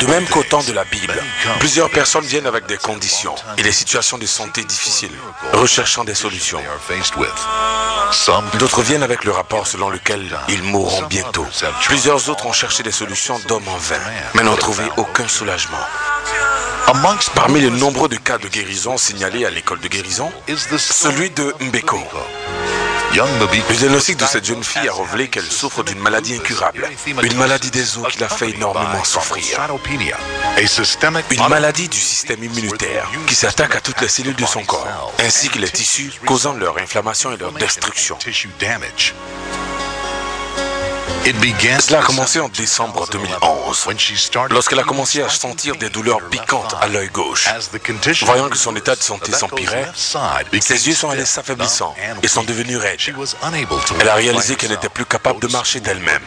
De 0.01 0.07
même 0.07 0.27
qu'au 0.27 0.43
temps 0.43 0.63
de 0.63 0.71
la 0.73 0.83
Bible, 0.83 1.13
plusieurs 1.59 1.89
personnes 1.89 2.25
viennent 2.25 2.45
avec 2.47 2.65
des 2.65 2.77
conditions 2.77 3.35
et 3.57 3.63
des 3.63 3.71
situations 3.71 4.17
de 4.17 4.25
santé 4.25 4.63
difficiles, 4.63 5.11
recherchant 5.53 6.03
des 6.03 6.13
solutions. 6.15 6.61
D'autres 8.59 8.81
viennent 8.81 9.03
avec 9.03 9.23
le 9.23 9.31
rapport 9.31 9.67
selon 9.67 9.89
lequel 9.89 10.21
ils 10.49 10.63
mourront 10.63 11.03
bientôt. 11.07 11.45
Plusieurs 11.85 12.29
autres 12.29 12.45
ont 12.45 12.53
cherché 12.53 12.83
des 12.83 12.91
solutions 12.91 13.39
d'hommes 13.47 13.67
en 13.67 13.77
vain, 13.77 13.99
mais 14.33 14.43
n'ont 14.43 14.55
trouvé 14.55 14.83
aucun 14.97 15.27
soulagement. 15.27 15.77
Parmi 17.35 17.61
les 17.61 17.69
nombreux 17.69 18.07
de 18.07 18.15
cas 18.15 18.37
de 18.37 18.47
guérison 18.47 18.97
signalés 18.97 19.45
à 19.45 19.49
l'école 19.49 19.79
de 19.79 19.87
guérison, 19.87 20.31
celui 20.77 21.29
de 21.29 21.53
Mbeko. 21.59 21.99
Le 23.13 23.73
diagnostic 23.73 24.17
de 24.17 24.25
cette 24.25 24.45
jeune 24.45 24.63
fille 24.63 24.87
a 24.87 24.93
révélé 24.93 25.27
qu'elle 25.27 25.43
souffre 25.43 25.83
d'une 25.83 25.99
maladie 25.99 26.35
incurable, 26.35 26.87
une 27.23 27.37
maladie 27.37 27.71
des 27.71 27.97
os 27.97 28.07
qui 28.11 28.19
l'a 28.19 28.29
fait 28.29 28.51
énormément 28.51 29.03
souffrir. 29.03 29.57
Une 31.31 31.47
maladie 31.49 31.89
du 31.89 31.99
système 31.99 32.43
immunitaire 32.43 33.09
qui 33.25 33.35
s'attaque 33.35 33.75
à 33.75 33.81
toutes 33.81 34.01
les 34.01 34.07
cellules 34.07 34.35
de 34.35 34.45
son 34.45 34.63
corps, 34.63 35.13
ainsi 35.19 35.49
que 35.49 35.59
les 35.59 35.69
tissus, 35.69 36.11
causant 36.25 36.53
leur 36.53 36.77
inflammation 36.77 37.31
et 37.31 37.37
leur 37.37 37.51
destruction. 37.53 38.17
Cela 41.79 41.99
a 41.99 42.03
commencé 42.03 42.39
en 42.39 42.47
décembre 42.49 43.07
2011, 43.11 43.87
lorsqu'elle 44.49 44.79
a 44.79 44.83
commencé 44.83 45.21
à 45.21 45.29
sentir 45.29 45.75
des 45.75 45.89
douleurs 45.89 46.21
piquantes 46.29 46.75
à 46.79 46.87
l'œil 46.87 47.09
gauche. 47.09 47.47
Voyant 48.25 48.49
que 48.49 48.57
son 48.57 48.75
état 48.75 48.95
de 48.95 49.01
santé 49.01 49.31
s'empirait, 49.31 49.91
ses 50.61 50.87
yeux 50.87 50.95
sont 50.95 51.09
allés 51.09 51.25
s'affaiblissant 51.25 51.95
et 52.23 52.27
sont 52.27 52.43
devenus 52.43 52.77
raides. 52.77 52.99
Elle 53.99 54.09
a 54.09 54.15
réalisé 54.15 54.55
qu'elle 54.55 54.71
n'était 54.71 54.89
plus 54.89 55.05
capable 55.05 55.41
de 55.41 55.47
marcher 55.47 55.79
d'elle-même, 55.79 56.21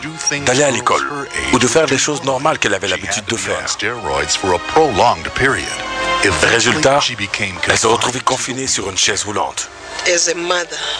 d'aller 0.44 0.64
à 0.64 0.70
l'école 0.70 1.06
ou 1.52 1.58
de 1.58 1.66
faire 1.66 1.86
les 1.86 1.98
choses 1.98 2.22
normales 2.24 2.58
qu'elle 2.58 2.74
avait 2.74 2.88
l'habitude 2.88 3.24
de 3.24 3.36
faire. 3.36 3.64
Résultat, 6.42 7.00
elle 7.68 7.78
se 7.78 7.86
retrouvait 7.86 8.20
confinée 8.20 8.66
sur 8.66 8.90
une 8.90 8.98
chaise 8.98 9.24
roulante. 9.24 9.68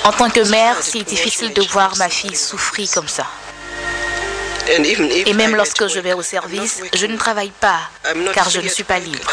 En 0.05 0.13
tant 0.13 0.31
que 0.31 0.49
mère, 0.49 0.77
c'est 0.81 1.03
difficile 1.03 1.53
de 1.53 1.63
voir 1.63 1.97
ma 1.99 2.09
fille 2.09 2.37
souffrir 2.37 2.89
comme 2.93 3.09
ça. 3.09 3.27
Et 5.27 5.33
même 5.35 5.57
lorsque 5.57 5.87
je 5.89 6.01
vais 6.01 6.13
au 6.13 6.23
service, 6.23 6.81
je 6.95 7.07
ne 7.07 7.17
travaille 7.17 7.53
pas 7.61 7.81
car 8.35 8.51
je 8.51 8.61
ne 8.61 8.69
suis 8.69 8.85
pas 8.85 8.99
libre. 8.99 9.27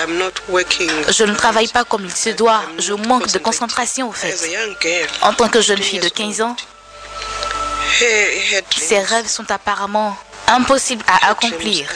Je 1.09 1.23
ne 1.23 1.35
travaille 1.35 1.67
pas 1.67 1.83
comme 1.83 2.05
il 2.05 2.15
se 2.15 2.29
doit. 2.29 2.61
Je 2.79 2.93
manque 2.93 3.31
de 3.31 3.37
concentration 3.37 4.09
au 4.09 4.11
fait. 4.11 4.35
En 5.21 5.33
tant 5.33 5.49
que 5.49 5.61
jeune 5.61 5.81
fille 5.81 5.99
de 5.99 6.09
15 6.09 6.41
ans, 6.41 6.55
ses 8.75 8.99
rêves 8.99 9.27
sont 9.27 9.49
apparemment 9.51 10.17
impossibles 10.47 11.03
à 11.07 11.29
accomplir. 11.29 11.87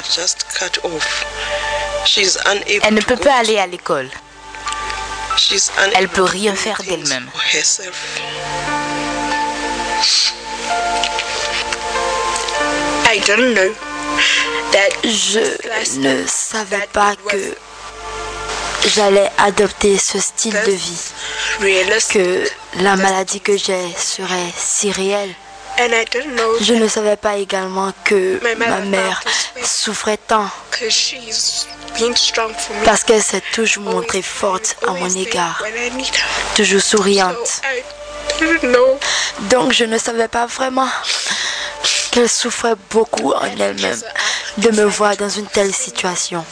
Elle 2.84 2.93
ne 2.93 3.01
peut 3.01 3.17
pas 3.17 3.36
aller 3.36 3.57
à 3.57 3.67
l'école. 3.67 4.09
Elle 5.95 6.09
peut 6.09 6.23
rien 6.23 6.55
faire 6.55 6.82
d'elle-même. 6.84 7.29
Je 15.03 15.99
ne 15.99 16.26
savais 16.28 16.88
pas 16.93 17.14
que 17.30 17.55
j'allais 18.88 19.30
adopter 19.38 19.97
ce 19.97 20.20
style 20.20 20.53
de 20.66 20.72
vie, 20.72 21.12
que 22.09 22.43
la 22.76 22.95
maladie 22.95 23.41
que 23.41 23.57
j'ai 23.57 23.93
serait 23.97 24.53
si 24.55 24.91
réelle. 24.91 25.34
Je 26.62 26.74
ne 26.74 26.88
savais 26.88 27.18
pas 27.18 27.36
également 27.36 27.91
que 28.05 28.39
ma 28.57 28.78
mère 28.80 29.22
souffrait 29.62 30.18
tant. 30.18 30.49
Parce 32.86 33.03
qu'elle 33.03 33.22
s'est 33.22 33.43
toujours 33.53 33.84
montrée 33.84 34.22
forte 34.22 34.78
à 34.88 34.91
mon 34.91 35.09
égard, 35.09 35.62
toujours 36.55 36.82
souriante. 36.82 37.62
Donc 39.49 39.74
je 39.74 39.84
ne 39.84 39.97
savais 39.97 40.30
pas 40.30 40.45
vraiment 40.45 40.88
qu'elle 42.12 42.30
souffrait 42.30 42.76
beaucoup 42.89 43.32
en 43.32 43.45
elle-même 43.45 44.01
de 44.57 44.70
me 44.72 44.84
voir 44.84 45.16
dans 45.18 45.30
une 45.30 45.47
telle 45.47 45.74
situation. 45.74 46.43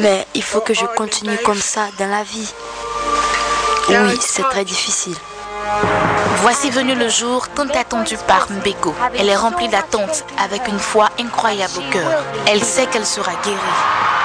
Mais 0.00 0.26
il 0.34 0.42
faut 0.42 0.60
que 0.60 0.74
je 0.74 0.84
continue 0.96 1.36
comme 1.38 1.60
ça 1.60 1.88
dans 1.98 2.08
la 2.08 2.22
vie. 2.22 2.48
Oui, 3.88 4.18
c'est 4.20 4.44
très 4.44 4.64
difficile. 4.64 5.16
Voici 6.36 6.70
venu 6.70 6.94
le 6.94 7.08
jour 7.08 7.48
tant 7.48 7.68
attendu 7.68 8.16
par 8.26 8.50
Mbeko. 8.50 8.94
Elle 9.18 9.28
est 9.28 9.36
remplie 9.36 9.68
d'attente 9.68 10.24
avec 10.42 10.66
une 10.68 10.78
foi 10.78 11.08
incroyable 11.18 11.74
au 11.78 11.92
cœur. 11.92 12.22
Elle 12.46 12.62
sait 12.62 12.86
qu'elle 12.86 13.06
sera 13.06 13.32
guérie. 13.44 14.21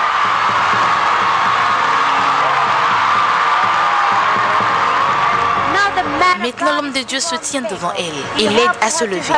Maintenant, 6.39 6.75
l'homme 6.75 6.91
de 6.91 7.01
Dieu 7.01 7.19
se 7.19 7.35
tient 7.35 7.61
devant 7.61 7.91
elle 7.97 8.43
et 8.43 8.49
l'aide 8.49 8.69
à 8.81 8.89
se 8.89 9.03
lever. 9.05 9.33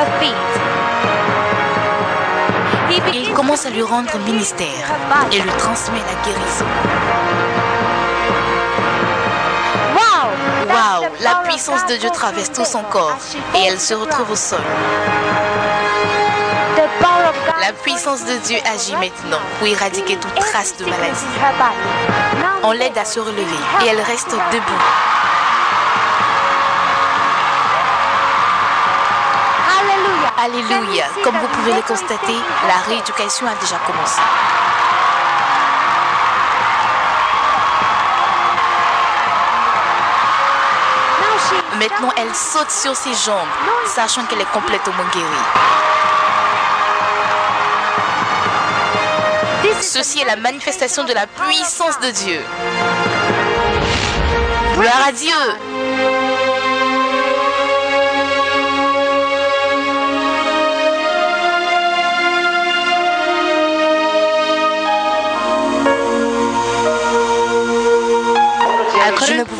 Il 3.12 3.32
commence 3.32 3.66
à 3.66 3.70
lui 3.70 3.82
rendre 3.82 4.16
ministère 4.26 4.66
et 5.32 5.40
lui 5.40 5.50
transmet 5.58 5.98
la 5.98 6.14
guérison. 6.24 6.66
Waouh, 10.68 11.10
la 11.20 11.34
puissance 11.48 11.86
de 11.86 11.96
Dieu 11.96 12.10
traverse 12.10 12.52
tout 12.52 12.64
son 12.64 12.82
corps 12.82 13.16
et 13.54 13.66
elle 13.66 13.80
se 13.80 13.94
retrouve 13.94 14.30
au 14.30 14.36
sol. 14.36 14.60
La 17.60 17.72
puissance 17.72 18.24
de 18.24 18.36
Dieu 18.46 18.58
agit 18.64 18.96
maintenant 18.96 19.40
pour 19.58 19.68
éradiquer 19.68 20.16
toute 20.16 20.34
trace 20.34 20.76
de 20.76 20.84
maladie. 20.84 21.26
On 22.62 22.72
l'aide 22.72 22.96
à 22.98 23.04
se 23.04 23.20
relever 23.20 23.60
et 23.84 23.88
elle 23.88 24.00
reste 24.00 24.30
debout. 24.52 25.19
Alléluia. 30.42 31.04
Comme 31.22 31.36
vous 31.36 31.48
pouvez 31.48 31.74
le 31.74 31.82
constater, 31.82 32.36
la 32.66 32.78
rééducation 32.88 33.46
a 33.46 33.54
déjà 33.56 33.76
commencé. 33.86 34.22
Maintenant, 41.78 42.10
elle 42.16 42.34
saute 42.34 42.70
sur 42.70 42.96
ses 42.96 43.12
jambes, 43.12 43.48
sachant 43.84 44.24
qu'elle 44.24 44.40
est 44.40 44.52
complètement 44.52 45.04
guérie. 45.12 45.26
Ceci 49.82 50.20
est 50.20 50.26
la 50.26 50.36
manifestation 50.36 51.04
de 51.04 51.12
la 51.12 51.26
puissance 51.26 52.00
de 52.00 52.10
Dieu. 52.10 52.40
Gloire 54.74 55.06
à 55.08 55.12
Dieu. 55.12 55.69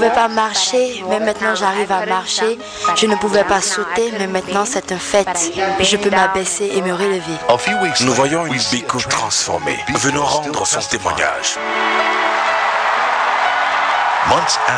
Pouvais 0.01 0.15
pas 0.15 0.29
marcher, 0.29 1.05
mais 1.11 1.21
maintenant 1.21 1.55
j'arrive 1.55 1.93
à 1.93 2.07
marcher. 2.07 2.59
Je 2.97 3.05
ne 3.05 3.17
pouvais 3.17 3.45
pas 3.45 3.61
sauter, 3.61 4.11
mais 4.19 4.27
maintenant 4.27 4.65
c'est 4.65 4.93
un 4.93 4.99
fait. 4.99 5.29
Je 5.79 5.97
peux 5.99 6.09
m'abaisser 6.09 6.71
et 6.75 6.81
me 6.81 6.93
relever. 6.93 7.37
Nous 8.01 8.15
voyons 8.15 8.47
une 8.47 8.63
Biko 8.71 8.99
transformée, 9.01 9.79
venant 9.99 10.25
rendre 10.25 10.67
son 10.67 10.81
témoignage. 10.81 11.59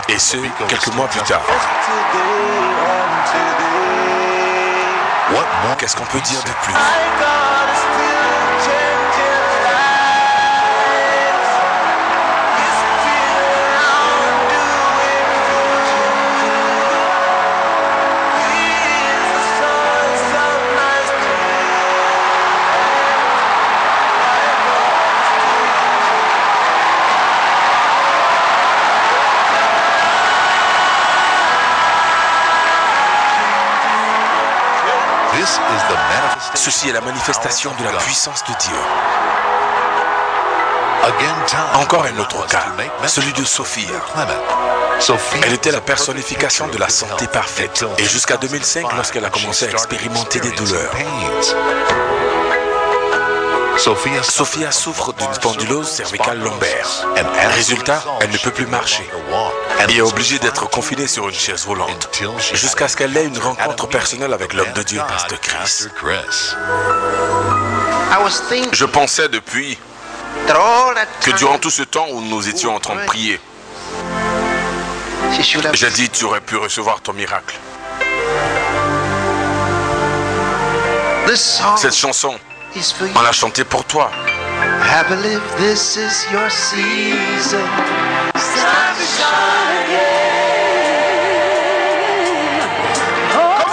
Et 0.08 0.18
ce, 0.18 0.38
quelques 0.66 0.92
mois 0.94 1.06
plus 1.06 1.20
tard. 1.20 1.42
Qu'est-ce 5.78 5.96
qu'on 5.96 6.04
peut 6.04 6.20
dire 6.20 6.42
de 6.42 6.50
plus? 6.64 8.11
Ceci 36.64 36.90
est 36.90 36.92
la 36.92 37.00
manifestation 37.00 37.72
de 37.76 37.82
la 37.82 37.90
puissance 37.90 38.44
de 38.44 38.54
Dieu. 38.60 38.76
Encore 41.74 42.04
un 42.04 42.16
autre 42.20 42.46
cas, 42.46 42.66
celui 43.08 43.32
de 43.32 43.42
Sophia. 43.44 43.90
Elle 45.42 45.54
était 45.54 45.72
la 45.72 45.80
personnification 45.80 46.68
de 46.68 46.78
la 46.78 46.88
santé 46.88 47.26
parfaite 47.26 47.84
et 47.98 48.04
jusqu'à 48.04 48.36
2005 48.36 48.92
lorsqu'elle 48.94 49.24
a 49.24 49.30
commencé 49.30 49.66
à 49.66 49.70
expérimenter 49.70 50.38
des 50.38 50.52
douleurs. 50.52 50.92
Sophia 54.22 54.70
souffre 54.70 55.12
d'une 55.14 55.34
spondylose 55.34 55.88
cervicale 55.88 56.38
lombaire. 56.38 56.88
Résultat, 57.56 58.04
elle 58.20 58.30
ne 58.30 58.38
peut 58.38 58.52
plus 58.52 58.66
marcher 58.66 59.10
et 59.88 59.96
est 59.96 60.00
obligée 60.00 60.38
d'être 60.38 60.68
confinée 60.68 61.06
sur 61.06 61.28
une 61.28 61.34
chaise 61.34 61.64
roulante 61.64 62.08
jusqu'à 62.54 62.88
ce 62.88 62.96
qu'elle 62.96 63.16
ait 63.16 63.24
une 63.24 63.38
rencontre 63.38 63.88
personnelle 63.88 64.32
avec 64.32 64.52
l'homme 64.52 64.72
de 64.74 64.82
Dieu, 64.82 65.00
Pasteur 65.08 65.40
Chris. 65.40 65.86
Je 68.72 68.84
pensais 68.84 69.28
depuis 69.28 69.78
que 71.20 71.30
durant 71.36 71.58
tout 71.58 71.70
ce 71.70 71.82
temps 71.82 72.06
où 72.10 72.20
nous 72.20 72.48
étions 72.48 72.74
en 72.74 72.80
train 72.80 72.96
de 72.96 73.06
prier, 73.06 73.40
j'ai 75.74 75.90
dit 75.90 76.10
tu 76.10 76.24
aurais 76.24 76.40
pu 76.40 76.56
recevoir 76.56 77.00
ton 77.00 77.12
miracle. 77.12 77.58
Cette 81.76 81.94
chanson, 81.94 82.34
on 83.14 83.22
l'a 83.22 83.32
chantée 83.32 83.64
pour 83.64 83.84
toi. 83.84 84.10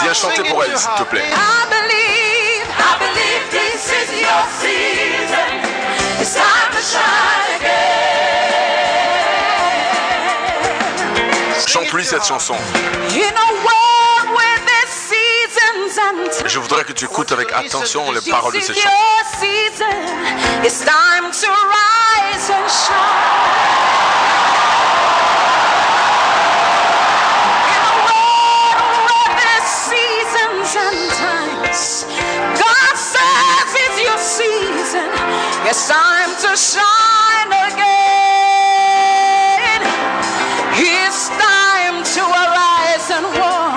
Viens 0.02 0.14
chanter 0.14 0.44
pour 0.50 0.64
elle, 0.64 0.78
s'il 0.78 0.90
te 0.98 1.04
plaît. 1.04 1.24
I 1.24 1.66
believe, 1.70 2.66
I 2.80 2.98
believe 3.00 3.44
this 3.52 3.92
is 3.92 4.10
your 4.22 4.44
season. 4.60 5.52
It's 6.20 6.34
time 6.34 6.72
to 6.72 6.82
shine 6.82 7.60
again. 7.60 7.90
Chante-lui 11.68 12.06
cette 12.06 12.26
chanson. 12.26 12.56
Je 16.46 16.60
voudrais 16.60 16.84
que 16.84 16.94
tu 16.94 17.06
écoutes 17.06 17.32
avec 17.32 17.52
attention 17.54 18.12
les 18.12 18.22
paroles 18.32 18.54
de 18.54 18.60
cette 18.60 18.76
chanson. 18.76 18.90
Times, 31.70 32.05
God 32.57 32.95
says 32.97 33.76
it's 33.76 34.01
your 34.01 34.17
season. 34.17 35.09
It's 35.67 35.88
time 35.88 36.36
to 36.41 36.55
shine 36.57 37.51
again. 37.72 37.89
It's 40.74 41.30
time 41.30 42.03
to 42.03 42.22
arise 42.26 43.11
and 43.11 43.26
walk. 43.39 43.68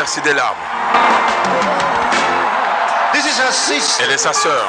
Verser 0.00 0.22
des 0.22 0.32
larmes. 0.32 0.56
Elle 4.00 4.10
est 4.10 4.16
sa 4.16 4.32
sœur. 4.32 4.64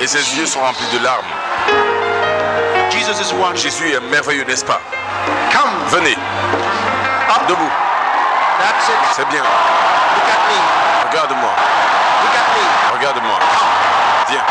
Et 0.00 0.06
ses 0.08 0.36
yeux 0.36 0.46
sont 0.46 0.58
remplis 0.58 0.88
de 0.92 0.98
larmes. 0.98 1.32
Jésus 3.54 3.92
est 3.92 4.00
merveilleux, 4.00 4.44
n'est-ce 4.48 4.64
pas? 4.64 4.80
Come. 5.52 5.70
Venez. 5.90 6.16
Debout. 7.46 7.70
C'est 9.12 9.28
bien. 9.28 9.44
Regarde-moi. 11.08 11.54
Regarde-moi. 12.94 13.38
Viens. 14.28 14.44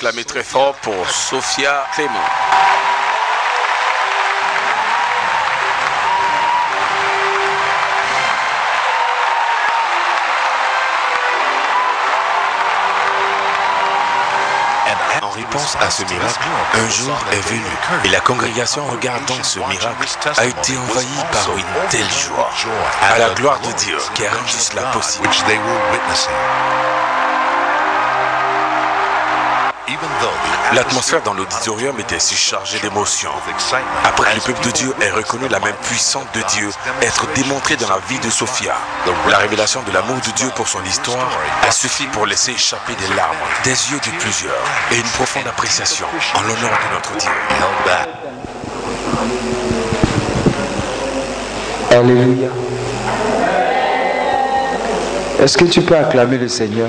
Acclamez 0.00 0.24
très 0.24 0.42
fort 0.42 0.74
pour 0.76 1.10
Sophia 1.10 1.84
Clément. 1.92 2.14
En 15.22 15.28
réponse 15.28 15.76
à 15.80 15.90
ce 15.90 16.02
miracle, 16.04 16.38
un 16.72 16.88
jour 16.88 17.14
est 17.32 17.48
venu 17.48 17.60
et 18.04 18.08
la 18.08 18.20
congrégation 18.20 18.86
regardant 18.86 19.42
ce 19.42 19.58
miracle 19.58 20.08
a 20.38 20.46
été 20.46 20.78
envahie 20.78 21.24
par 21.30 21.56
une 21.58 21.88
telle 21.90 22.10
joie 22.10 22.50
à 23.02 23.18
la 23.18 23.34
gloire 23.34 23.60
de 23.60 23.72
Dieu 23.72 23.98
qui 24.14 24.24
a 24.24 24.30
rendu 24.30 24.48
cela 24.48 24.84
possible. 24.92 25.28
L'atmosphère 30.74 31.22
dans 31.22 31.34
l'auditorium 31.34 31.98
était 31.98 32.20
si 32.20 32.34
chargée 32.34 32.78
d'émotions. 32.78 33.30
Après 34.04 34.30
que 34.30 34.36
le 34.36 34.40
peuple 34.42 34.64
de 34.66 34.70
Dieu 34.70 34.94
ait 35.00 35.10
reconnu 35.10 35.48
la 35.48 35.58
main 35.58 35.72
puissante 35.82 36.28
de 36.34 36.42
Dieu 36.54 36.70
être 37.02 37.26
démontrée 37.34 37.76
dans 37.76 37.88
la 37.88 37.98
vie 38.08 38.18
de 38.20 38.30
Sophia, 38.30 38.74
la 39.28 39.38
révélation 39.38 39.82
de 39.82 39.92
l'amour 39.92 40.16
de 40.16 40.30
Dieu 40.32 40.48
pour 40.54 40.68
son 40.68 40.82
histoire 40.84 41.28
a 41.66 41.70
suffi 41.72 42.06
pour 42.08 42.26
laisser 42.26 42.52
échapper 42.52 42.94
des 42.94 43.14
larmes 43.14 43.36
des 43.64 43.70
yeux 43.70 43.98
de 43.98 44.18
plusieurs 44.18 44.64
et 44.92 44.96
une 44.96 45.10
profonde 45.14 45.46
appréciation 45.46 46.06
en 46.34 46.42
l'honneur 46.42 46.70
de 46.70 46.94
notre 46.94 47.16
Dieu. 47.16 47.30
Alléluia. 51.90 52.48
Est-ce 55.40 55.58
que 55.58 55.64
tu 55.64 55.82
peux 55.82 55.96
acclamer 55.96 56.38
le 56.38 56.48
Seigneur? 56.48 56.88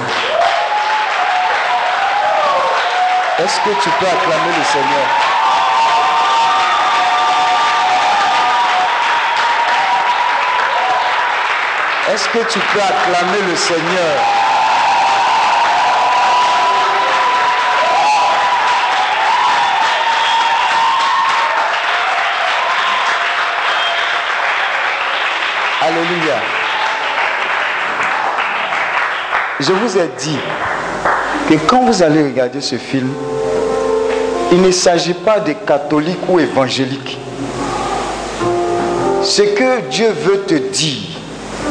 Est-ce 3.44 3.60
que 3.62 3.70
tu 3.82 3.90
peux 3.90 4.06
acclamer 4.06 4.56
le 4.56 4.64
Seigneur? 4.64 5.08
Est-ce 12.14 12.30
que 12.30 12.52
tu 12.52 12.60
peux 12.60 12.82
acclamer 12.82 13.42
le 13.50 13.56
Seigneur? 13.56 14.20
Alléluia. 25.82 26.36
Je 29.62 29.74
vous 29.74 29.98
ai 29.98 30.08
dit 30.20 30.40
que 31.52 31.58
quand 31.68 31.84
vous 31.84 32.02
allez 32.02 32.24
regarder 32.24 32.62
ce 32.62 32.78
film, 32.78 33.10
il 34.54 34.62
ne 34.62 34.72
s'agit 34.72 35.14
pas 35.14 35.42
de 35.42 35.52
catholiques 35.52 36.30
ou 36.30 36.40
évangéliques. 36.40 37.18
Ce 39.22 39.42
que 39.42 39.82
Dieu 39.90 40.08
veut 40.12 40.42
te 40.48 40.54
dire, 40.54 41.02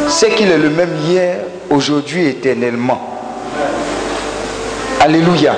c'est 0.09 0.31
qu'il 0.35 0.51
est 0.51 0.59
le 0.59 0.69
même 0.69 0.95
hier, 1.09 1.39
aujourd'hui, 1.71 2.27
éternellement. 2.27 3.01
Alléluia. 5.01 5.55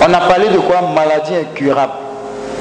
On 0.00 0.12
a 0.12 0.20
parlé 0.20 0.48
de 0.48 0.58
quoi? 0.58 0.82
Maladie 0.94 1.36
incurable. 1.36 1.92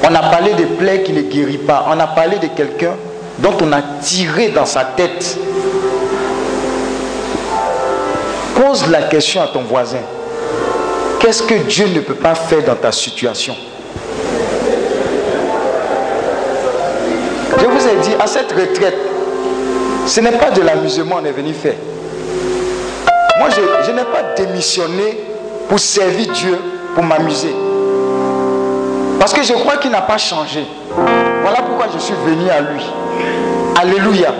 On 0.07 0.13
a 0.13 0.29
parlé 0.29 0.53
de 0.53 0.65
plaies 0.77 1.01
qui 1.01 1.11
ne 1.11 1.21
guérit 1.23 1.57
pas. 1.57 1.87
On 1.89 1.99
a 1.99 2.07
parlé 2.07 2.37
de 2.37 2.47
quelqu'un 2.47 2.93
dont 3.39 3.55
on 3.63 3.71
a 3.71 3.81
tiré 3.99 4.49
dans 4.49 4.65
sa 4.65 4.83
tête. 4.83 5.39
Pose 8.55 8.87
la 8.91 9.01
question 9.03 9.41
à 9.41 9.47
ton 9.47 9.61
voisin. 9.63 9.97
Qu'est-ce 11.25 11.41
que 11.41 11.55
Dieu 11.55 11.87
ne 11.87 12.01
peut 12.01 12.13
pas 12.13 12.35
faire 12.35 12.63
dans 12.63 12.75
ta 12.75 12.91
situation? 12.91 13.55
Je 17.57 17.65
vous 17.65 17.87
ai 17.87 17.95
dit, 18.03 18.11
à 18.19 18.27
cette 18.27 18.51
retraite, 18.51 18.95
ce 20.05 20.19
n'est 20.19 20.33
pas 20.33 20.51
de 20.51 20.61
l'amusement 20.61 21.15
qu'on 21.15 21.25
est 21.25 21.31
venu 21.31 21.51
faire. 21.53 21.77
Moi, 23.39 23.49
je, 23.49 23.87
je 23.87 23.91
n'ai 23.91 24.03
pas 24.03 24.35
démissionné 24.37 25.17
pour 25.67 25.79
servir 25.79 26.31
Dieu, 26.31 26.59
pour 26.93 27.03
m'amuser. 27.03 27.55
Parce 29.19 29.33
que 29.33 29.41
je 29.41 29.53
crois 29.53 29.77
qu'il 29.77 29.89
n'a 29.89 30.03
pas 30.03 30.19
changé. 30.19 30.63
Voilà 31.41 31.63
pourquoi 31.63 31.87
je 31.91 31.97
suis 31.97 32.13
venu 32.23 32.51
à 32.51 32.61
lui. 32.61 32.83
Alléluia. 33.81 34.31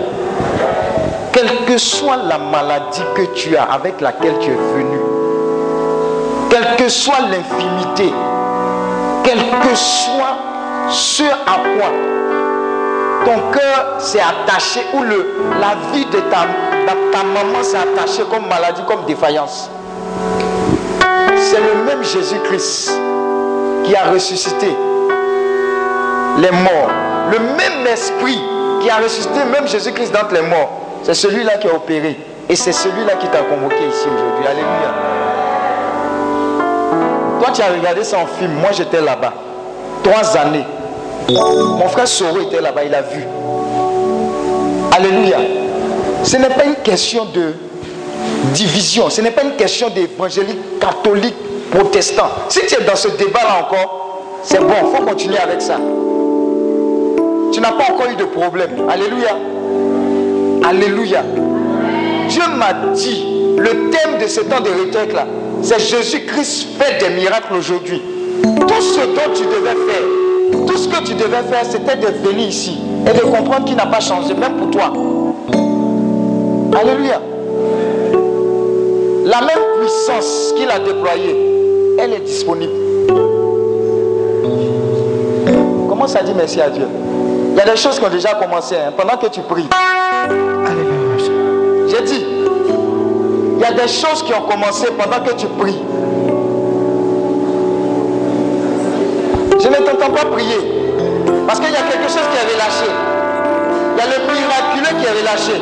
Quelle 1.32 1.50
que 1.66 1.78
soit 1.78 2.18
la 2.28 2.38
maladie 2.38 3.02
que 3.16 3.22
tu 3.34 3.56
as 3.56 3.64
avec 3.64 4.00
laquelle 4.00 4.38
tu 4.40 4.50
es 4.50 4.54
venu, 4.54 4.95
quelle 6.56 6.76
que 6.76 6.88
soit 6.88 7.20
l'infimité, 7.20 8.12
quel 9.24 9.38
que 9.38 9.74
soit 9.74 10.38
ce 10.88 11.24
à 11.24 11.58
quoi 11.76 11.90
ton 13.26 13.50
cœur 13.50 13.96
s'est 13.98 14.20
attaché 14.20 14.80
ou 14.94 15.02
la 15.02 15.74
vie 15.92 16.06
de 16.06 16.20
ta, 16.30 16.46
de 16.46 17.12
ta 17.12 17.22
maman 17.24 17.62
s'est 17.62 17.76
attachée 17.76 18.22
comme 18.30 18.48
maladie, 18.48 18.82
comme 18.86 19.04
défaillance. 19.04 19.68
C'est 21.36 21.58
le 21.60 21.84
même 21.84 22.02
Jésus-Christ 22.02 22.92
qui 23.84 23.96
a 23.96 24.10
ressuscité 24.12 24.68
les 26.38 26.50
morts. 26.52 26.90
Le 27.32 27.38
même 27.38 27.86
esprit 27.86 28.40
qui 28.80 28.88
a 28.88 28.96
ressuscité 28.98 29.44
même 29.52 29.66
Jésus-Christ 29.66 30.12
d'entre 30.12 30.32
les 30.34 30.42
morts. 30.42 30.70
C'est 31.02 31.14
celui-là 31.14 31.58
qui 31.58 31.68
a 31.68 31.74
opéré. 31.74 32.18
Et 32.48 32.54
c'est 32.56 32.72
celui-là 32.72 33.16
qui 33.16 33.26
t'a 33.26 33.40
convoqué 33.40 33.88
ici 33.88 34.06
aujourd'hui. 34.06 34.46
Alléluia. 34.46 35.25
Toi, 37.46 37.54
tu 37.54 37.62
as 37.62 37.68
regardé 37.68 38.02
ça 38.02 38.18
en 38.18 38.26
film? 38.26 38.54
Moi, 38.54 38.70
j'étais 38.72 39.00
là-bas. 39.00 39.32
Trois 40.02 40.36
années. 40.36 40.64
Mon 41.28 41.88
frère 41.88 42.08
Soro 42.08 42.40
était 42.40 42.60
là-bas. 42.60 42.82
Il 42.84 42.94
a 42.94 43.02
vu. 43.02 43.24
Alléluia. 44.90 45.36
Ce 46.24 46.36
n'est 46.36 46.48
pas 46.48 46.64
une 46.64 46.74
question 46.76 47.26
de 47.26 47.52
division. 48.52 49.10
Ce 49.10 49.20
n'est 49.20 49.30
pas 49.30 49.44
une 49.44 49.54
question 49.54 49.90
d'évangélique 49.90 50.80
catholique 50.80 51.36
protestant. 51.70 52.28
Si 52.48 52.60
tu 52.66 52.74
es 52.80 52.84
dans 52.84 52.96
ce 52.96 53.08
débat-là 53.08 53.64
encore, 53.64 54.22
c'est 54.42 54.58
bon. 54.58 54.74
Il 54.82 54.96
faut 54.96 55.04
continuer 55.04 55.38
avec 55.38 55.62
ça. 55.62 55.76
Tu 57.52 57.60
n'as 57.60 57.72
pas 57.72 57.92
encore 57.92 58.08
eu 58.10 58.16
de 58.16 58.24
problème. 58.24 58.88
Alléluia. 58.90 59.36
Alléluia. 60.68 61.22
Dieu 62.28 62.42
m'a 62.56 62.72
dit, 62.92 63.24
le 63.56 63.90
thème 63.90 64.18
de 64.20 64.26
ce 64.26 64.40
temps 64.40 64.60
de 64.60 64.70
retraite 64.70 65.12
là, 65.14 65.26
c'est 65.62 65.80
Jésus-Christ 65.80 66.68
fait 66.78 66.98
des 66.98 67.14
miracles 67.14 67.54
aujourd'hui. 67.54 68.02
Tout 68.42 68.80
ce 68.80 69.00
dont 69.00 69.32
tu 69.34 69.44
devais 69.44 69.76
faire, 69.86 70.66
tout 70.66 70.76
ce 70.76 70.88
que 70.88 71.04
tu 71.04 71.14
devais 71.14 71.42
faire, 71.50 71.64
c'était 71.64 71.96
de 71.96 72.06
venir 72.28 72.48
ici 72.48 72.78
et 73.08 73.12
de 73.12 73.22
comprendre 73.24 73.64
qu'il 73.64 73.76
n'a 73.76 73.86
pas 73.86 74.00
changé, 74.00 74.34
même 74.34 74.56
pour 74.56 74.70
toi. 74.70 74.92
Alléluia. 76.78 77.20
La 79.24 79.40
même 79.40 79.64
puissance 79.80 80.54
qu'il 80.56 80.70
a 80.70 80.78
déployée, 80.78 81.36
elle 81.98 82.12
est 82.12 82.20
disponible. 82.20 82.72
Comment 85.88 86.06
ça 86.06 86.22
dit 86.22 86.32
merci 86.36 86.60
à 86.60 86.68
Dieu? 86.70 86.86
Il 87.52 87.58
y 87.58 87.60
a 87.60 87.64
des 87.64 87.76
choses 87.76 87.98
qui 87.98 88.04
ont 88.04 88.10
déjà 88.10 88.34
commencé 88.34 88.74
hein, 88.76 88.92
pendant 88.96 89.16
que 89.16 89.28
tu 89.28 89.40
pries. 89.40 89.66
J'ai 91.88 92.02
dit, 92.02 92.25
a 93.66 93.72
des 93.72 93.88
choses 93.88 94.22
qui 94.22 94.32
ont 94.32 94.42
commencé 94.42 94.86
pendant 94.98 95.24
que 95.24 95.34
tu 95.34 95.46
pries. 95.58 95.78
Je 99.60 99.68
ne 99.68 99.74
t'entends 99.74 100.12
pas 100.12 100.26
prier. 100.26 100.58
Parce 101.46 101.60
qu'il 101.60 101.70
y 101.70 101.76
a 101.76 101.82
quelque 101.82 102.08
chose 102.08 102.26
qui 102.32 102.38
avait 102.38 102.56
lâché. 102.58 102.90
Il 103.92 103.98
y 103.98 104.02
a 104.02 104.06
le 104.06 104.18
miraculeux 104.34 105.00
qui 105.00 105.08
avait 105.08 105.22
lâché. 105.22 105.60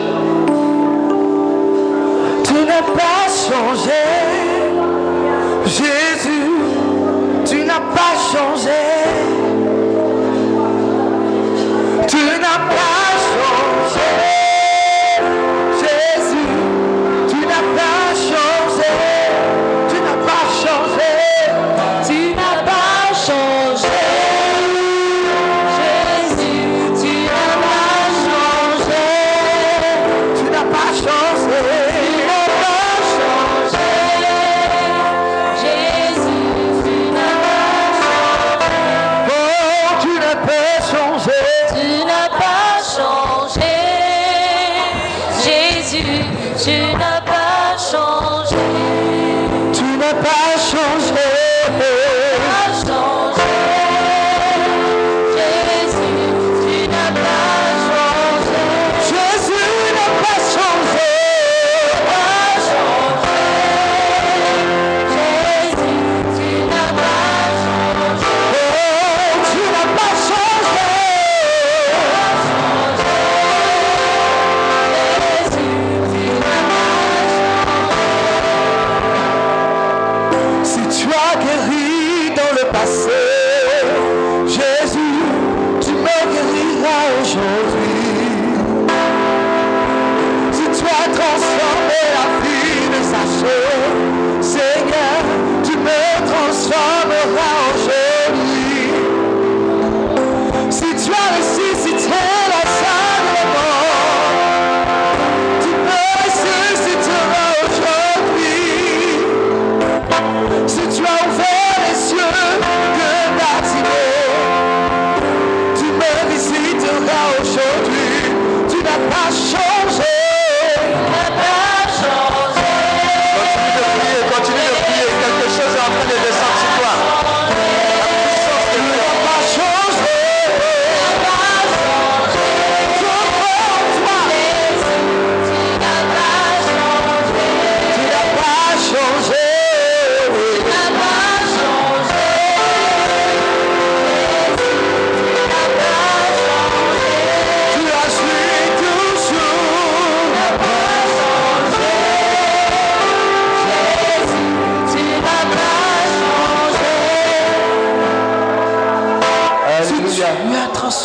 Tu 2.44 2.54
n'as 2.66 2.82
pas 2.82 3.26
changé, 3.28 4.02
Jésus, 5.66 6.50
tu 7.46 7.64
n'as 7.64 7.80
pas 7.94 8.14
changé. 8.32 9.33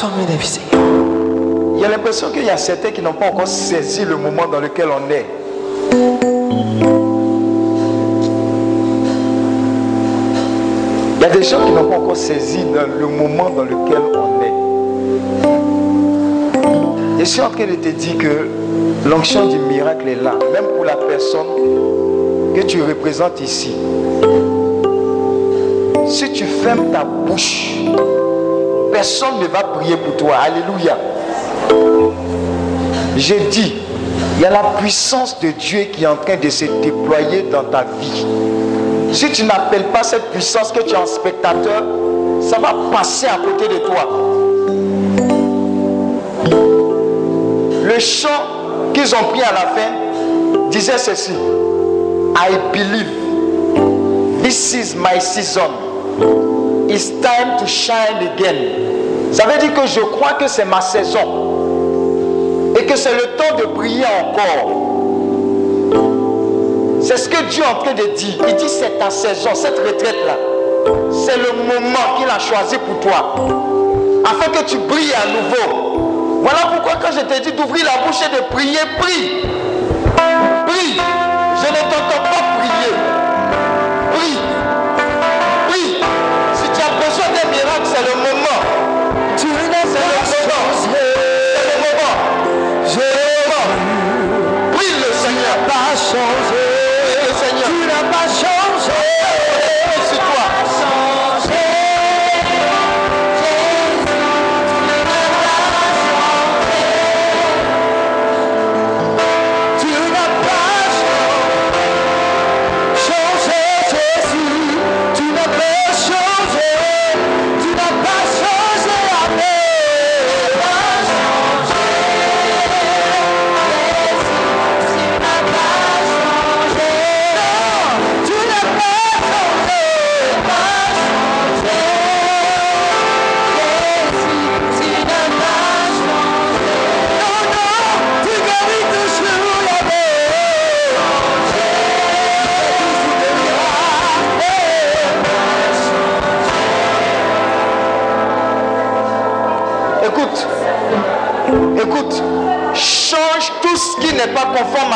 Il 0.01 1.81
y 1.81 1.83
a 1.83 1.89
l'impression 1.89 2.31
qu'il 2.31 2.45
y 2.45 2.49
a 2.49 2.55
certains 2.55 2.91
qui 2.91 3.01
n'ont 3.01 3.11
pas 3.11 3.25
encore 3.27 3.49
saisi 3.49 4.05
le 4.05 4.15
moment 4.15 4.47
dans 4.47 4.61
lequel 4.61 4.87
on 4.87 5.11
est. 5.11 5.25
Il 11.17 11.21
y 11.21 11.25
a 11.25 11.29
des 11.29 11.43
gens 11.43 11.65
qui 11.65 11.71
n'ont 11.73 11.89
pas 11.89 11.97
encore 11.97 12.15
saisi 12.15 12.59
le 12.63 13.07
moment 13.07 13.49
dans 13.49 13.63
lequel 13.63 14.01
on 14.15 14.41
est. 14.41 14.53
Je 17.19 17.25
suis 17.25 17.41
en 17.41 17.49
train 17.49 17.65
de 17.67 17.75
te 17.75 17.89
dire 17.89 18.17
que 18.17 18.47
l'onction 19.09 19.49
du 19.49 19.57
miracle 19.57 20.07
est 20.07 20.23
là, 20.23 20.35
même 20.53 20.63
pour 20.77 20.85
la 20.85 20.95
personne 20.95 21.47
que 22.55 22.61
tu 22.61 22.81
représentes 22.81 23.41
ici. 23.41 23.75
Si 26.07 26.31
tu 26.31 26.45
fermes 26.45 26.89
ta 26.89 27.03
bouche, 27.03 27.78
personne 28.99 29.39
ne 29.39 29.47
va 29.47 29.63
prier 29.63 29.95
pour 29.95 30.17
toi. 30.17 30.35
Alléluia. 30.43 30.97
J'ai 33.15 33.39
dit, 33.49 33.75
il 34.35 34.41
y 34.41 34.45
a 34.45 34.49
la 34.49 34.63
puissance 34.77 35.39
de 35.39 35.51
Dieu 35.51 35.83
qui 35.93 36.03
est 36.03 36.07
en 36.07 36.17
train 36.17 36.35
de 36.35 36.49
se 36.49 36.65
déployer 36.65 37.43
dans 37.43 37.63
ta 37.63 37.85
vie. 37.97 38.25
Si 39.13 39.31
tu 39.31 39.45
n'appelles 39.45 39.85
pas 39.93 40.03
cette 40.03 40.29
puissance 40.31 40.73
que 40.73 40.81
tu 40.81 40.93
es 40.93 40.97
en 40.97 41.05
spectateur, 41.05 41.81
ça 42.41 42.59
va 42.59 42.75
passer 42.91 43.27
à 43.27 43.37
côté 43.37 43.69
de 43.69 43.77
toi. 43.85 44.03
Le 47.85 47.99
chant 47.99 48.91
qu'ils 48.93 49.15
ont 49.15 49.29
pris 49.31 49.41
à 49.43 49.53
la 49.53 49.67
fin 49.77 50.69
disait 50.71 50.97
ceci. 50.97 51.31
I 52.35 52.49
believe 52.73 54.43
this 54.43 54.73
is 54.73 54.93
my 54.93 55.19
season. 55.21 55.71
It's 56.89 57.11
time 57.21 57.59
to 57.59 57.67
shine 57.67 58.27
again. 58.33 58.88
Ça 59.31 59.45
veut 59.47 59.57
dire 59.59 59.73
que 59.73 59.87
je 59.87 59.99
crois 59.99 60.33
que 60.33 60.47
c'est 60.47 60.65
ma 60.65 60.81
saison. 60.81 62.73
Et 62.79 62.85
que 62.85 62.95
c'est 62.95 63.13
le 63.13 63.35
temps 63.37 63.55
de 63.57 63.65
briller 63.65 64.05
encore. 64.05 64.71
C'est 67.01 67.17
ce 67.17 67.29
que 67.29 67.43
Dieu 67.49 67.63
est 67.63 67.67
en 67.67 67.79
train 67.83 67.93
de 67.93 68.15
dire. 68.15 68.35
Il 68.47 68.55
dit 68.55 68.69
c'est 68.69 68.97
ta 68.99 69.09
saison, 69.09 69.51
cette 69.53 69.77
retraite-là. 69.79 70.37
C'est 71.11 71.37
le 71.37 71.53
moment 71.63 72.17
qu'il 72.17 72.29
a 72.29 72.39
choisi 72.39 72.77
pour 72.77 72.99
toi. 72.99 73.35
Afin 74.25 74.51
que 74.51 74.63
tu 74.65 74.77
brilles 74.77 75.13
à 75.13 75.27
nouveau. 75.27 76.41
Voilà 76.41 76.59
pourquoi 76.73 76.93
quand 77.01 77.11
je 77.11 77.21
t'ai 77.21 77.39
dit 77.41 77.51
d'ouvrir 77.51 77.85
la 77.85 78.05
bouche 78.05 78.21
et 78.25 78.35
de 78.35 78.41
prier, 78.53 78.79
prie. 78.99 79.43
Prie. 80.67 80.99
Je 81.55 81.67
ne 81.67 81.81
t'entends 81.91 82.23
pas 82.23 82.28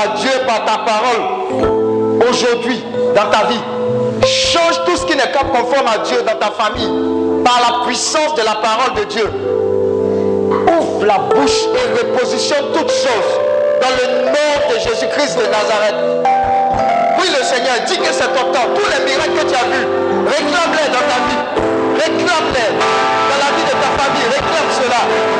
Dieu 0.08 0.32
par 0.46 0.66
ta 0.66 0.80
parole 0.80 2.30
aujourd'hui 2.30 2.84
dans 3.16 3.30
ta 3.30 3.46
vie. 3.48 3.62
Change 4.26 4.84
tout 4.86 4.96
ce 4.96 5.06
qui 5.06 5.16
n'est 5.16 5.32
pas 5.32 5.44
conforme 5.44 5.88
à 5.88 5.98
Dieu 6.00 6.18
dans 6.26 6.38
ta 6.38 6.52
famille 6.52 7.44
par 7.44 7.60
la 7.60 7.86
puissance 7.86 8.36
de 8.36 8.42
la 8.42 8.56
parole 8.56 8.94
de 8.96 9.04
Dieu. 9.06 9.30
Ouvre 10.68 11.06
la 11.06 11.18
bouche 11.18 11.66
et 11.76 12.00
repositionne 12.00 12.66
toutes 12.74 12.92
choses 12.92 13.32
dans 13.82 13.90
le 13.90 14.26
nom 14.28 14.74
de 14.74 14.80
Jésus-Christ 14.80 15.38
de 15.38 15.46
Nazareth. 15.48 15.96
Oui, 17.20 17.28
le 17.38 17.44
Seigneur, 17.44 17.76
dis 17.88 17.98
que 17.98 18.12
c'est 18.14 18.32
ton 18.34 18.52
temps. 18.52 18.68
Tous 18.76 18.88
les 18.88 19.06
miracles 19.06 19.36
que 19.40 19.50
tu 19.50 19.56
as 19.56 19.68
vus, 19.68 19.88
réclame-les 20.28 20.88
dans 20.88 21.06
ta 21.12 21.20
vie. 21.28 21.44
Réclame-les 21.96 22.70
dans 22.80 23.40
la 23.44 23.52
vie 23.56 23.66
de 23.66 23.76
ta 23.76 23.90
famille. 24.00 24.28
Réclame 24.32 24.70
cela. 24.82 25.33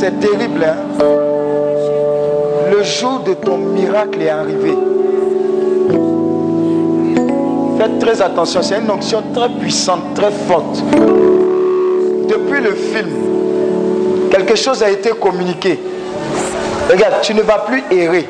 C'est 0.00 0.18
terrible. 0.18 0.64
Hein? 0.64 0.76
Le 2.72 2.82
jour 2.82 3.20
de 3.20 3.34
ton 3.34 3.58
miracle 3.58 4.22
est 4.22 4.30
arrivé. 4.30 4.74
Faites 7.78 7.98
très 7.98 8.22
attention, 8.22 8.62
c'est 8.62 8.78
une 8.78 8.90
onction 8.90 9.22
très 9.34 9.50
puissante, 9.50 10.14
très 10.14 10.30
forte. 10.30 10.82
Depuis 12.30 12.62
le 12.62 12.74
film, 12.74 13.10
quelque 14.30 14.56
chose 14.56 14.82
a 14.82 14.88
été 14.88 15.10
communiqué. 15.10 15.78
Regarde, 16.90 17.16
tu 17.20 17.34
ne 17.34 17.42
vas 17.42 17.58
plus 17.58 17.84
errer. 17.90 18.26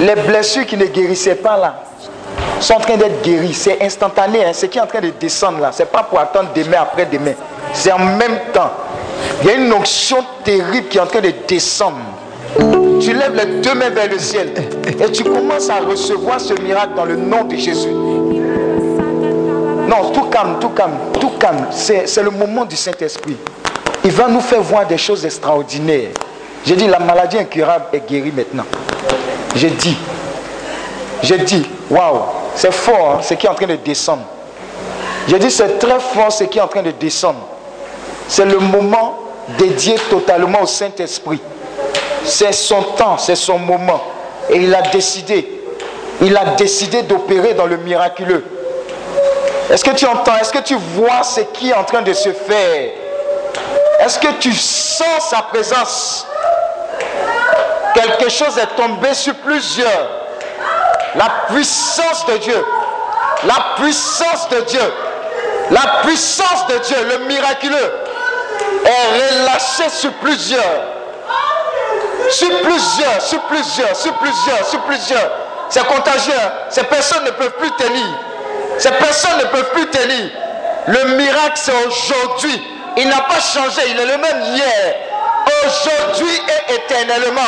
Les 0.00 0.14
blessures 0.14 0.64
qui 0.64 0.76
ne 0.76 0.86
guérissaient 0.86 1.34
pas 1.34 1.56
là 1.56 1.82
sont 2.60 2.74
en 2.74 2.78
train 2.78 2.96
d'être 2.96 3.20
guéries. 3.22 3.52
C'est 3.52 3.82
instantané. 3.82 4.44
Hein. 4.44 4.52
Ce 4.52 4.66
qui 4.66 4.78
est 4.78 4.80
en 4.80 4.86
train 4.86 5.00
de 5.00 5.10
descendre 5.18 5.58
là, 5.58 5.72
ce 5.72 5.82
n'est 5.82 5.88
pas 5.88 6.04
pour 6.04 6.20
attendre 6.20 6.50
demain 6.54 6.78
après 6.82 7.06
demain. 7.06 7.34
C'est 7.72 7.90
en 7.90 7.98
même 7.98 8.38
temps. 8.52 8.70
Il 9.42 9.48
y 9.48 9.50
a 9.50 9.54
une 9.54 9.72
onction 9.72 10.24
terrible 10.44 10.86
qui 10.88 10.98
est 10.98 11.00
en 11.00 11.06
train 11.06 11.20
de 11.20 11.32
descendre. 11.48 11.98
Tu 13.00 13.12
lèves 13.12 13.34
les 13.34 13.60
deux 13.60 13.74
mains 13.74 13.90
vers 13.90 14.08
le 14.08 14.18
ciel 14.18 14.52
et 14.86 15.10
tu 15.10 15.24
commences 15.24 15.68
à 15.68 15.80
recevoir 15.80 16.40
ce 16.40 16.54
miracle 16.54 16.94
dans 16.94 17.04
le 17.04 17.16
nom 17.16 17.42
de 17.44 17.56
Jésus. 17.56 17.90
Non, 19.88 20.10
tout 20.12 20.26
calme, 20.30 20.58
tout 20.60 20.68
calme, 20.68 20.94
tout 21.20 21.32
calme. 21.40 21.66
C'est 21.72 22.22
le 22.22 22.30
moment 22.30 22.64
du 22.64 22.76
Saint-Esprit. 22.76 23.36
Il 24.04 24.12
va 24.12 24.28
nous 24.28 24.40
faire 24.40 24.62
voir 24.62 24.86
des 24.86 24.98
choses 24.98 25.24
extraordinaires. 25.24 26.10
J'ai 26.64 26.76
dit, 26.76 26.86
la 26.86 27.00
maladie 27.00 27.38
incurable 27.38 27.86
est 27.92 28.08
guérie 28.08 28.32
maintenant. 28.32 28.66
J'ai 29.56 29.70
dit, 29.70 29.96
j'ai 31.22 31.38
dit, 31.38 31.66
waouh, 31.90 32.20
c'est 32.54 32.72
fort 32.72 33.16
hein, 33.16 33.22
ce 33.22 33.34
qui 33.34 33.46
est 33.46 33.48
en 33.48 33.54
train 33.54 33.66
de 33.66 33.76
descendre. 33.76 34.22
J'ai 35.26 35.38
dit, 35.40 35.50
c'est 35.50 35.78
très 35.80 35.98
fort 35.98 36.30
ce 36.30 36.44
qui 36.44 36.58
est 36.58 36.62
en 36.62 36.68
train 36.68 36.82
de 36.82 36.92
descendre. 36.92 37.40
C'est 38.28 38.44
le 38.44 38.58
moment 38.60 39.18
dédié 39.58 39.94
totalement 40.10 40.62
au 40.62 40.66
Saint-Esprit. 40.66 41.40
C'est 42.24 42.52
son 42.52 42.82
temps, 42.82 43.18
c'est 43.18 43.36
son 43.36 43.58
moment. 43.58 44.02
Et 44.50 44.56
il 44.56 44.74
a 44.74 44.82
décidé, 44.82 45.60
il 46.20 46.36
a 46.36 46.44
décidé 46.56 47.02
d'opérer 47.02 47.54
dans 47.54 47.66
le 47.66 47.76
miraculeux. 47.76 48.44
Est-ce 49.70 49.84
que 49.84 49.90
tu 49.90 50.06
entends 50.06 50.36
Est-ce 50.36 50.52
que 50.52 50.62
tu 50.62 50.74
vois 50.74 51.22
ce 51.22 51.40
qui 51.40 51.70
est 51.70 51.74
en 51.74 51.84
train 51.84 52.02
de 52.02 52.12
se 52.12 52.32
faire? 52.32 52.90
Est-ce 54.00 54.18
que 54.18 54.32
tu 54.40 54.52
sens 54.52 55.30
sa 55.30 55.42
présence? 55.42 56.26
Quelque 57.94 58.30
chose 58.30 58.58
est 58.58 58.76
tombé 58.76 59.14
sur 59.14 59.34
plusieurs. 59.36 60.08
La 61.14 61.30
puissance 61.48 62.26
de 62.26 62.36
Dieu. 62.38 62.64
La 63.44 63.76
puissance 63.76 64.48
de 64.50 64.60
Dieu. 64.62 64.92
La 65.70 66.02
puissance 66.02 66.66
de 66.68 66.78
Dieu, 66.78 66.96
le 67.10 67.26
miraculeux, 67.26 67.92
est 68.84 69.42
relâché 69.42 69.88
sur 69.90 70.12
plusieurs. 70.14 70.62
Sur 72.30 72.60
plusieurs, 72.62 73.20
sur 73.20 73.42
plusieurs, 73.42 73.96
sur 73.96 74.14
plusieurs, 74.14 74.66
sur 74.66 74.80
plusieurs. 74.82 75.30
C'est 75.68 75.86
contagieux. 75.86 76.32
Ces 76.70 76.84
personnes 76.84 77.24
ne 77.24 77.30
peuvent 77.30 77.56
plus 77.58 77.70
tenir. 77.72 78.06
Ces 78.78 78.90
personnes 78.92 79.38
ne 79.38 79.44
peuvent 79.44 79.70
plus 79.72 79.86
tenir. 79.86 80.30
Le 80.86 81.16
miracle, 81.16 81.52
c'est 81.54 81.72
aujourd'hui. 81.86 82.62
Il 82.96 83.08
n'a 83.08 83.20
pas 83.20 83.40
changé. 83.40 83.82
Il 83.88 83.98
est 83.98 84.06
le 84.06 84.18
même 84.18 84.42
hier. 84.54 84.94
Aujourd'hui 85.66 86.40
et 86.68 86.74
éternellement. 86.74 87.40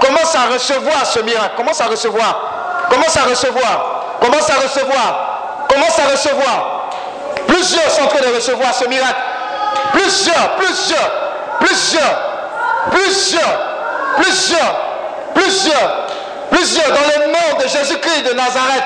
Commence 0.00 0.34
à 0.34 0.52
recevoir 0.52 1.06
ce 1.06 1.20
miracle. 1.20 1.52
Commence 1.56 1.80
à 1.80 1.86
recevoir. 1.86 2.86
Commence 2.90 3.16
à 3.16 3.22
recevoir. 3.22 4.16
Commence 4.20 4.50
à 4.50 4.54
recevoir. 4.54 5.66
Commence 5.68 5.98
à 5.98 6.10
recevoir. 6.10 6.90
Plusieurs 7.46 7.90
sont 7.90 8.02
en 8.04 8.08
train 8.08 8.20
de 8.20 8.34
recevoir 8.34 8.74
ce 8.74 8.86
miracle. 8.86 9.20
Plusieurs, 10.04 10.56
plusieurs, 10.56 11.10
plusieurs, 11.60 12.90
plusieurs, 12.90 13.42
plusieurs, 14.18 14.76
plusieurs, 15.34 16.06
plusieurs, 16.50 16.88
dans 16.88 17.20
le 17.20 17.32
nom 17.32 17.58
de 17.58 17.66
Jésus-Christ 17.66 18.28
de 18.28 18.34
Nazareth. 18.34 18.84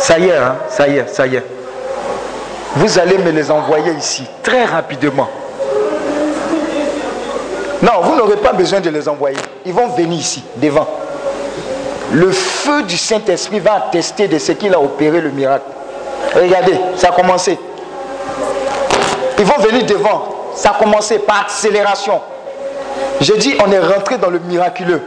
Ça 0.00 0.18
y 0.18 0.28
est, 0.28 0.36
hein? 0.36 0.56
ça 0.68 0.86
y 0.86 0.98
est, 0.98 1.08
ça 1.08 1.26
y 1.26 1.36
est. 1.36 1.55
Vous 2.74 2.98
allez 2.98 3.18
me 3.18 3.30
les 3.30 3.50
envoyer 3.50 3.92
ici 3.92 4.24
très 4.42 4.64
rapidement. 4.64 5.28
Non, 7.82 7.92
vous 8.02 8.16
n'aurez 8.16 8.36
pas 8.36 8.52
besoin 8.52 8.80
de 8.80 8.90
les 8.90 9.08
envoyer. 9.08 9.36
Ils 9.64 9.72
vont 9.72 9.88
venir 9.88 10.18
ici, 10.18 10.42
devant. 10.56 10.88
Le 12.12 12.30
feu 12.32 12.82
du 12.82 12.96
Saint-Esprit 12.96 13.60
va 13.60 13.74
attester 13.74 14.28
de 14.28 14.38
ce 14.38 14.52
qu'il 14.52 14.74
a 14.74 14.80
opéré 14.80 15.20
le 15.20 15.30
miracle. 15.30 15.64
Regardez, 16.34 16.78
ça 16.96 17.08
a 17.08 17.12
commencé. 17.12 17.58
Ils 19.38 19.44
vont 19.44 19.62
venir 19.62 19.84
devant. 19.86 20.34
Ça 20.54 20.70
a 20.70 20.74
commencé 20.74 21.18
par 21.18 21.42
accélération. 21.42 22.20
Je 23.20 23.32
dis, 23.34 23.54
on 23.66 23.70
est 23.70 23.78
rentré 23.80 24.18
dans 24.18 24.30
le 24.30 24.38
miraculeux. 24.38 25.02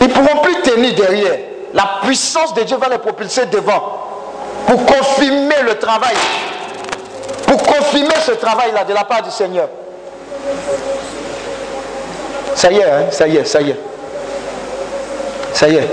Ils 0.00 0.08
ne 0.08 0.12
pourront 0.12 0.40
plus 0.42 0.60
tenir 0.62 0.94
derrière 0.94 1.38
la 1.74 2.00
puissance 2.02 2.54
de 2.54 2.62
Dieu 2.62 2.76
va 2.76 2.88
les 2.88 2.98
propulser 2.98 3.46
devant 3.46 4.07
pour 4.68 4.84
confirmer 4.84 5.62
le 5.66 5.74
travail. 5.78 6.14
Pour 7.46 7.62
confirmer 7.62 8.14
ce 8.24 8.32
travail-là 8.32 8.84
de 8.84 8.92
la 8.92 9.04
part 9.04 9.22
du 9.22 9.30
Seigneur. 9.30 9.68
Ça 12.54 12.70
y 12.70 12.76
est, 12.76 12.84
hein? 12.84 13.06
ça 13.10 13.26
y 13.26 13.36
est, 13.38 13.44
ça 13.46 13.62
y 13.62 13.70
est. 13.70 13.80
Ça 15.54 15.68
y 15.68 15.76
est. 15.76 15.88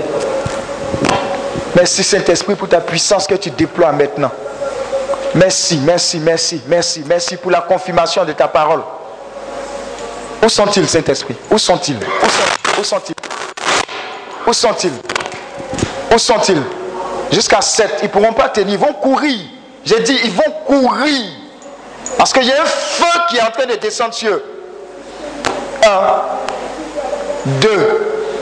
Merci 1.74 2.04
Saint-Esprit 2.04 2.54
pour 2.54 2.68
ta 2.68 2.80
puissance 2.80 3.26
que 3.26 3.34
tu 3.34 3.50
déploies 3.50 3.92
maintenant. 3.92 4.30
Merci, 5.34 5.78
merci, 5.82 6.18
merci, 6.18 6.60
merci, 6.66 7.02
merci 7.06 7.36
pour 7.36 7.50
la 7.50 7.62
confirmation 7.62 8.24
de 8.24 8.32
ta 8.32 8.48
parole. 8.48 8.82
Où 10.44 10.48
sont-ils, 10.50 10.86
Saint-Esprit? 10.86 11.36
Où 11.50 11.56
sont-ils? 11.58 11.98
Où 12.78 12.84
sont-ils? 12.84 13.14
Où 14.46 14.52
sont-ils? 14.52 14.92
Où 16.14 16.18
sont-ils? 16.18 16.62
Jusqu'à 17.32 17.60
7. 17.60 17.98
Ils 18.02 18.04
ne 18.04 18.08
pourront 18.08 18.32
pas 18.32 18.48
tenir. 18.48 18.74
Ils 18.74 18.78
vont 18.78 18.92
courir. 18.94 19.38
J'ai 19.84 20.00
dit, 20.00 20.18
ils 20.24 20.32
vont 20.32 20.50
courir. 20.66 21.30
Parce 22.18 22.32
qu'il 22.32 22.44
y 22.44 22.52
a 22.52 22.62
un 22.62 22.66
feu 22.66 23.20
qui 23.28 23.36
est 23.36 23.42
en 23.42 23.50
train 23.50 23.66
de 23.66 23.74
descendre 23.74 24.14
sur 24.14 24.30
eux. 24.30 24.44
1, 25.84 25.88
2, 27.46 28.32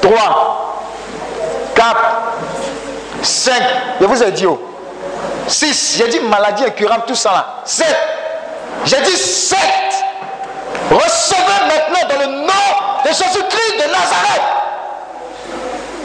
3, 0.00 0.84
4, 1.74 1.96
5. 3.22 3.54
Je 4.00 4.06
vous 4.06 4.22
ai 4.22 4.30
dit, 4.32 4.46
6. 5.46 5.94
J'ai 5.98 6.08
dit 6.08 6.20
maladie 6.20 6.64
incurable, 6.64 7.04
tout 7.06 7.14
ça 7.14 7.32
là. 7.32 7.46
7. 7.64 7.86
J'ai 8.84 9.00
dit 9.02 9.16
7. 9.16 9.58
Recevez 10.90 11.42
maintenant 11.66 12.08
dans 12.08 12.20
le 12.20 12.26
nom 12.46 13.02
de 13.04 13.08
Jésus-Christ 13.08 13.76
de 13.76 13.90
Nazareth. 13.90 14.42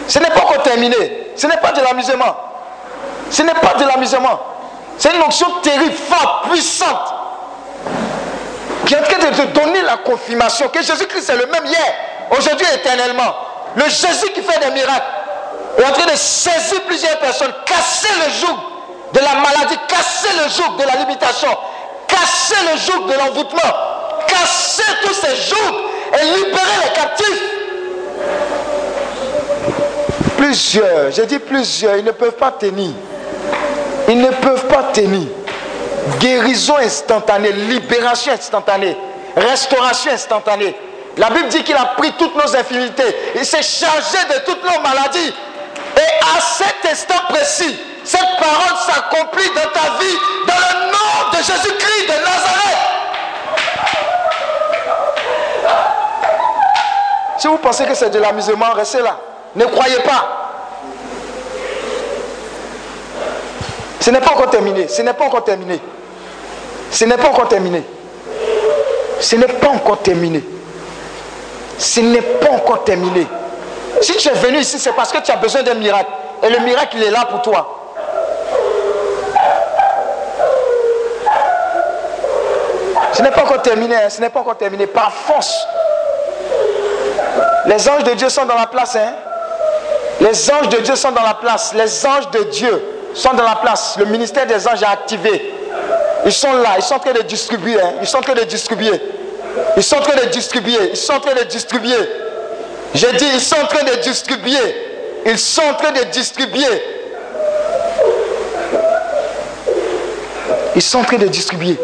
Ce 0.08 0.20
n'est 0.20 0.30
pas 0.30 0.42
encore 0.42 0.64
terminé. 0.64 1.27
Ce 1.38 1.46
n'est 1.48 1.58
pas 1.58 1.72
de 1.72 1.82
l'amusement. 1.82 2.36
Ce 3.30 3.44
n'est 3.44 3.54
pas 3.54 3.76
de 3.76 3.86
l'amusement. 3.86 4.40
C'est 4.98 5.14
une 5.16 5.22
onction 5.22 5.48
terrible, 5.62 5.94
forte, 5.94 6.50
puissante. 6.50 7.14
Qui 8.86 8.94
est 8.96 8.98
en 8.98 9.04
train 9.04 9.30
de 9.30 9.36
te 9.36 9.42
donner 9.60 9.82
la 9.84 9.98
confirmation 9.98 10.68
que 10.70 10.82
Jésus-Christ 10.82 11.30
est 11.30 11.38
le 11.38 11.46
même 11.48 11.66
hier, 11.66 11.94
aujourd'hui 12.32 12.66
et 12.72 12.76
éternellement. 12.76 13.36
Le 13.76 13.84
Jésus 13.84 14.32
qui 14.34 14.42
fait 14.42 14.60
des 14.60 14.72
miracles 14.72 15.06
est 15.78 15.86
en 15.86 15.92
train 15.92 16.12
de 16.12 16.16
saisir 16.16 16.82
plusieurs 16.88 17.20
personnes, 17.20 17.54
casser 17.66 18.08
le 18.26 18.32
joug 18.32 18.58
de 19.14 19.20
la 19.20 19.36
maladie, 19.36 19.78
casser 19.88 20.30
le 20.42 20.50
joug 20.50 20.78
de 20.78 20.84
la 20.84 20.96
limitation, 20.96 21.50
casser 22.08 22.56
le 22.72 22.78
joug 22.78 23.08
de 23.08 23.14
l'envoûtement, 23.14 23.74
casser 24.28 24.84
tous 25.04 25.14
ces 25.14 25.36
jougs 25.36 25.76
et 26.20 26.24
libérer 26.24 26.78
les 26.86 26.94
captifs. 26.94 27.42
Plusieurs, 30.48 31.12
j'ai 31.12 31.26
dit 31.26 31.40
plusieurs, 31.40 31.98
ils 31.98 32.06
ne 32.06 32.12
peuvent 32.12 32.38
pas 32.38 32.52
tenir. 32.52 32.92
Ils 34.08 34.18
ne 34.18 34.30
peuvent 34.30 34.66
pas 34.68 34.84
tenir. 34.94 35.28
Guérison 36.22 36.78
instantanée, 36.78 37.52
libération 37.52 38.32
instantanée, 38.32 38.96
restauration 39.36 40.10
instantanée. 40.14 40.74
La 41.18 41.32
Bible 41.32 41.50
dit 41.50 41.64
qu'il 41.66 41.76
a 41.76 41.96
pris 41.98 42.14
toutes 42.18 42.34
nos 42.34 42.56
infinités. 42.56 43.14
Il 43.36 43.46
s'est 43.46 43.62
chargé 43.62 44.20
de 44.30 44.40
toutes 44.46 44.64
nos 44.64 44.82
maladies. 44.82 45.34
Et 45.98 46.38
à 46.38 46.40
cet 46.40 46.94
instant 46.94 47.26
précis, 47.28 47.78
cette 48.06 48.22
parole 48.40 48.78
s'accomplit 48.86 49.50
dans 49.50 49.70
ta 49.74 49.98
vie 50.00 50.18
dans 50.48 50.54
le 50.56 50.92
nom 50.94 51.30
de 51.34 51.38
Jésus-Christ 51.40 52.08
de 52.08 52.24
Nazareth. 52.24 52.78
Si 57.38 57.48
vous 57.48 57.58
pensez 57.58 57.84
que 57.84 57.96
c'est 57.96 58.12
de 58.12 58.20
l'amusement, 58.20 58.72
restez 58.74 59.02
là. 59.02 59.20
Ne 59.58 59.66
croyez 59.66 59.98
pas. 60.00 60.28
Ce 64.00 64.12
n'est 64.12 64.20
pas 64.22 64.32
encore 64.34 64.52
terminé. 64.52 64.88
Ce 64.88 65.02
n'est 65.02 65.14
pas 65.14 65.26
encore 65.26 65.44
terminé. 65.44 65.82
Ce 66.92 67.04
n'est 67.06 67.18
pas 67.18 67.28
encore 67.30 67.50
terminé. 67.50 67.84
Ce 69.20 69.36
n'est 69.36 69.48
pas 69.48 69.70
encore 69.70 70.00
terminé. 70.04 70.44
Ce 71.80 72.00
n'est 72.02 72.22
pas 72.22 72.52
encore 72.52 72.84
terminé. 72.84 73.26
Si 74.02 74.16
tu 74.18 74.30
es 74.30 74.34
venu 74.34 74.60
ici, 74.60 74.78
c'est 74.78 74.94
parce 74.94 75.12
que 75.12 75.18
tu 75.18 75.32
as 75.32 75.38
besoin 75.38 75.64
d'un 75.64 75.74
miracle. 75.74 76.10
Et 76.44 76.50
le 76.50 76.60
miracle, 76.60 76.96
il 76.98 77.04
est 77.04 77.10
là 77.12 77.26
pour 77.26 77.42
toi. 77.42 77.74
Ce 83.12 83.24
n'est 83.24 83.32
pas 83.32 83.42
encore 83.42 83.64
terminé. 83.64 83.96
hein. 83.96 84.10
Ce 84.10 84.22
n'est 84.22 84.30
pas 84.30 84.42
encore 84.42 84.58
terminé. 84.58 84.86
Par 84.86 85.12
force. 85.12 85.58
Les 87.66 87.90
anges 87.90 88.04
de 88.04 88.12
Dieu 88.14 88.30
sont 88.30 88.46
dans 88.46 88.56
la 88.56 88.68
place. 88.68 88.96
Hein? 88.96 89.14
Les 90.20 90.52
anges 90.52 90.70
de 90.70 90.78
Dieu 90.78 90.96
sont 90.96 91.12
dans 91.12 91.22
la 91.24 91.36
place. 91.36 91.74
Les 91.76 92.06
anges 92.06 92.30
de 92.32 92.44
Dieu 92.44 92.82
sont 93.14 93.34
dans 93.34 93.44
la 93.44 93.56
place. 93.56 93.96
Le 94.00 94.06
ministère 94.06 94.46
des 94.48 94.68
anges 94.68 94.82
est 94.82 94.86
activé. 94.86 95.54
Ils 96.26 96.32
sont 96.32 96.54
là. 96.54 96.76
Ils 96.78 96.84
sont 96.84 96.96
en 96.96 97.00
train 97.00 97.14
de 97.14 97.22
distribuer. 97.22 97.80
hein. 97.82 97.94
Ils 98.02 98.08
sont 98.08 98.18
en 98.18 98.22
train 98.22 98.34
de 98.34 98.44
distribuer. 98.44 99.00
Ils 99.76 99.84
sont 99.84 99.96
en 99.98 100.02
train 100.02 100.16
de 100.16 100.30
distribuer. 100.30 100.90
Ils 100.92 100.98
sont 100.98 101.14
en 101.14 101.20
train 101.20 101.34
de 101.36 101.44
distribuer. 101.44 102.10
J'ai 102.94 103.12
dit, 103.14 103.26
ils 103.34 103.42
sont 103.42 103.58
en 103.62 103.68
train 103.68 103.84
de 103.84 104.02
distribuer. 104.02 104.58
Ils 105.26 105.38
sont 105.38 105.62
en 105.62 105.74
train 105.76 105.92
de 105.92 106.04
distribuer. 106.06 106.66
Ils 110.76 110.82
sont 110.82 111.00
en 111.00 111.04
train 111.04 111.18
de 111.18 111.28
distribuer. 111.28 111.78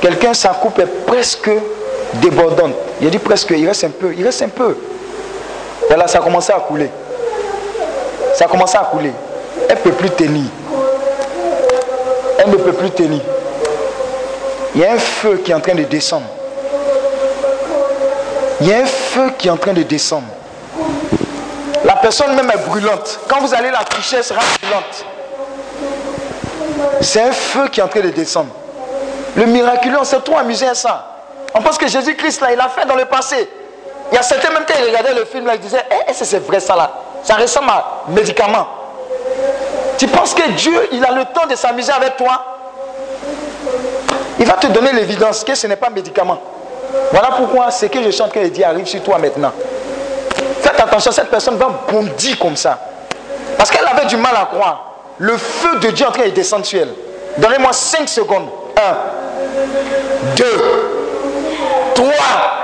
Quelqu'un, 0.00 0.32
sa 0.34 0.50
coupe 0.50 0.78
est 0.78 0.86
presque 1.06 1.50
débordante. 2.14 2.72
Il 3.02 3.10
dit 3.10 3.18
presque, 3.18 3.50
il 3.50 3.66
reste 3.66 3.84
un 3.84 3.90
peu, 3.90 4.12
il 4.16 4.24
reste 4.24 4.42
un 4.42 4.48
peu. 4.48 4.76
Et 5.88 5.94
là, 5.94 6.06
ça 6.06 6.18
a 6.18 6.20
commencé 6.22 6.52
à 6.52 6.60
couler. 6.60 6.90
Ça 8.34 8.44
a 8.44 8.48
commencé 8.48 8.76
à 8.76 8.80
couler. 8.80 9.12
Elle 9.68 9.76
ne 9.76 9.80
peut 9.80 9.92
plus 9.92 10.10
tenir. 10.10 10.44
Elle 12.38 12.50
ne 12.50 12.56
peut 12.56 12.72
plus 12.72 12.90
tenir. 12.90 13.20
Il 14.74 14.80
y 14.80 14.84
a 14.84 14.92
un 14.92 14.98
feu 14.98 15.40
qui 15.44 15.50
est 15.50 15.54
en 15.54 15.60
train 15.60 15.74
de 15.74 15.82
descendre. 15.84 16.26
Il 18.60 18.68
y 18.68 18.74
a 18.74 18.78
un 18.78 18.86
feu 18.86 19.32
qui 19.38 19.48
est 19.48 19.50
en 19.50 19.56
train 19.56 19.72
de 19.72 19.82
descendre. 19.82 20.28
La 21.84 21.96
personne 21.96 22.34
même 22.36 22.50
est 22.50 22.68
brûlante. 22.68 23.20
Quand 23.28 23.40
vous 23.40 23.54
allez 23.54 23.70
la 23.70 23.84
toucher, 23.84 24.18
elle 24.18 24.24
sera 24.24 24.40
brûlante. 24.60 25.04
C'est 27.00 27.22
un 27.22 27.32
feu 27.32 27.68
qui 27.68 27.80
est 27.80 27.82
en 27.82 27.88
train 27.88 28.00
de 28.00 28.10
descendre. 28.10 28.50
Le 29.36 29.46
miraculeux, 29.46 29.98
on 30.00 30.04
s'est 30.04 30.20
trop 30.20 30.38
amusé 30.38 30.66
à 30.66 30.74
ça. 30.74 31.06
On 31.54 31.62
pense 31.62 31.78
que 31.78 31.88
Jésus-Christ, 31.88 32.40
là, 32.42 32.52
il 32.52 32.60
a 32.60 32.68
fait 32.68 32.86
dans 32.86 32.94
le 32.94 33.06
passé. 33.06 33.48
Il 34.10 34.16
y 34.16 34.18
a 34.18 34.22
certains, 34.22 34.50
même 34.50 34.64
quand 34.66 34.74
ils 34.78 34.86
regardaient 34.86 35.14
le 35.14 35.24
film, 35.24 35.46
là, 35.46 35.54
ils 35.54 35.60
disaient, 35.60 35.84
eh, 35.90 36.10
est-ce 36.10 36.20
que 36.20 36.24
c'est 36.24 36.38
vrai 36.38 36.60
ça 36.60 36.74
là? 36.74 36.90
Ça 37.22 37.34
ressemble 37.36 37.70
à 37.70 38.02
médicament. 38.08 38.66
Tu 39.98 40.08
penses 40.08 40.34
que 40.34 40.50
Dieu, 40.52 40.88
il 40.92 41.04
a 41.04 41.12
le 41.12 41.24
temps 41.26 41.46
de 41.46 41.54
s'amuser 41.54 41.92
avec 41.92 42.16
toi? 42.16 42.44
Il 44.38 44.46
va 44.46 44.54
te 44.54 44.66
donner 44.68 44.92
l'évidence 44.92 45.44
que 45.44 45.54
ce 45.54 45.66
n'est 45.66 45.76
pas 45.76 45.88
un 45.88 45.90
médicament. 45.90 46.38
Voilà 47.12 47.28
pourquoi 47.36 47.70
ce 47.70 47.86
que 47.86 48.10
je 48.10 48.22
en 48.22 48.28
train 48.28 48.42
de 48.42 48.48
dire 48.48 48.68
arrive 48.68 48.86
sur 48.86 49.02
toi 49.02 49.18
maintenant. 49.18 49.52
Faites 50.62 50.80
attention, 50.80 51.12
cette 51.12 51.28
personne 51.30 51.56
va 51.56 51.68
bondir 51.90 52.38
comme 52.38 52.56
ça. 52.56 52.78
Parce 53.56 53.70
qu'elle 53.70 53.86
avait 53.86 54.06
du 54.06 54.16
mal 54.16 54.34
à 54.34 54.46
croire. 54.46 54.86
Le 55.18 55.36
feu 55.36 55.78
de 55.80 55.88
Dieu 55.88 56.06
en 56.06 56.10
train 56.10 56.24
de 56.24 56.30
descendre 56.30 56.64
sur 56.64 56.80
elle. 56.80 56.94
Donnez-moi 57.36 57.72
5 57.72 58.08
secondes. 58.08 58.48
1, 58.76 58.80
2, 60.36 60.44
3, 61.94 62.06
4 62.10 62.59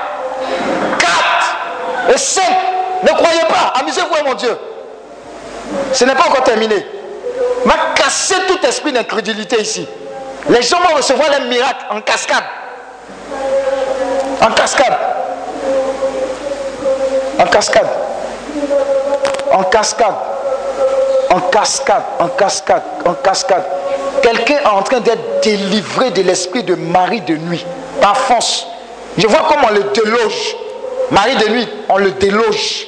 et 2.12 2.19
5. 2.19 2.43
Ne 3.03 3.09
croyez 3.09 3.41
pas. 3.49 3.78
Amusez-vous, 3.81 4.15
hein, 4.15 4.23
mon 4.24 4.35
Dieu. 4.35 4.57
Ce 5.93 6.05
n'est 6.05 6.15
pas 6.15 6.28
encore 6.28 6.45
terminé. 6.45 6.87
Va 7.65 7.74
casser 7.95 8.37
tout 8.47 8.65
esprit 8.66 8.93
d'incrédulité 8.93 9.61
ici. 9.61 9.87
Les 10.49 10.62
gens 10.62 10.78
vont 10.81 10.97
recevoir 10.97 11.28
les 11.31 11.47
miracles 11.47 11.85
en 11.91 12.01
cascade. 12.01 12.45
En 14.41 14.51
cascade. 14.53 14.97
En 17.39 17.47
cascade. 17.47 17.89
En 19.53 19.62
cascade. 19.65 20.15
En 21.31 21.41
cascade. 21.41 22.03
En 22.20 22.28
cascade. 22.28 22.83
En 23.05 23.15
cascade. 23.15 23.65
Quelqu'un 24.23 24.59
est 24.59 24.66
en 24.66 24.83
train 24.83 25.01
d'être 25.01 25.41
délivré 25.43 26.11
de 26.11 26.23
l'esprit 26.23 26.62
de 26.62 26.74
mari 26.74 27.20
de 27.23 27.37
nuit. 27.37 27.66
Par 28.01 28.16
force. 28.16 28.66
Je 29.19 29.27
vois 29.27 29.47
comment 29.49 29.69
on 29.70 29.74
le 29.74 29.83
déloge. 29.95 30.57
Mari 31.11 31.37
de 31.37 31.49
nuit, 31.49 31.69
on 31.89 31.99
le 31.99 32.11
déloge. 32.12 32.87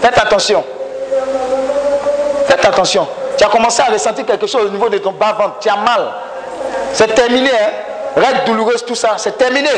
Faites 0.00 0.18
attention. 0.18 0.64
Faites 2.46 2.64
attention. 2.64 3.06
Tu 3.36 3.44
as 3.44 3.48
commencé 3.48 3.82
à 3.82 3.86
ressentir 3.92 4.26
quelque 4.26 4.46
chose 4.46 4.66
au 4.66 4.70
niveau 4.70 4.88
de 4.88 4.98
ton 4.98 5.12
bas-ventre. 5.12 5.58
Tu 5.60 5.68
as 5.68 5.76
mal. 5.76 6.12
C'est 6.92 7.14
terminé. 7.14 7.50
Hein? 7.50 7.70
Règle 8.16 8.44
douloureuse, 8.46 8.84
tout 8.84 8.94
ça. 8.94 9.14
C'est 9.16 9.38
terminé. 9.38 9.70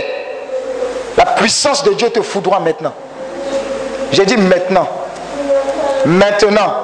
La 1.17 1.27
puissance 1.27 1.83
de 1.85 1.93
Dieu 1.93 2.11
te 2.11 2.21
foudroie 2.23 2.59
maintenant. 2.59 2.93
J'ai 4.13 4.25
dit 4.25 4.37
maintenant. 4.37 4.89
Maintenant. 6.07 6.75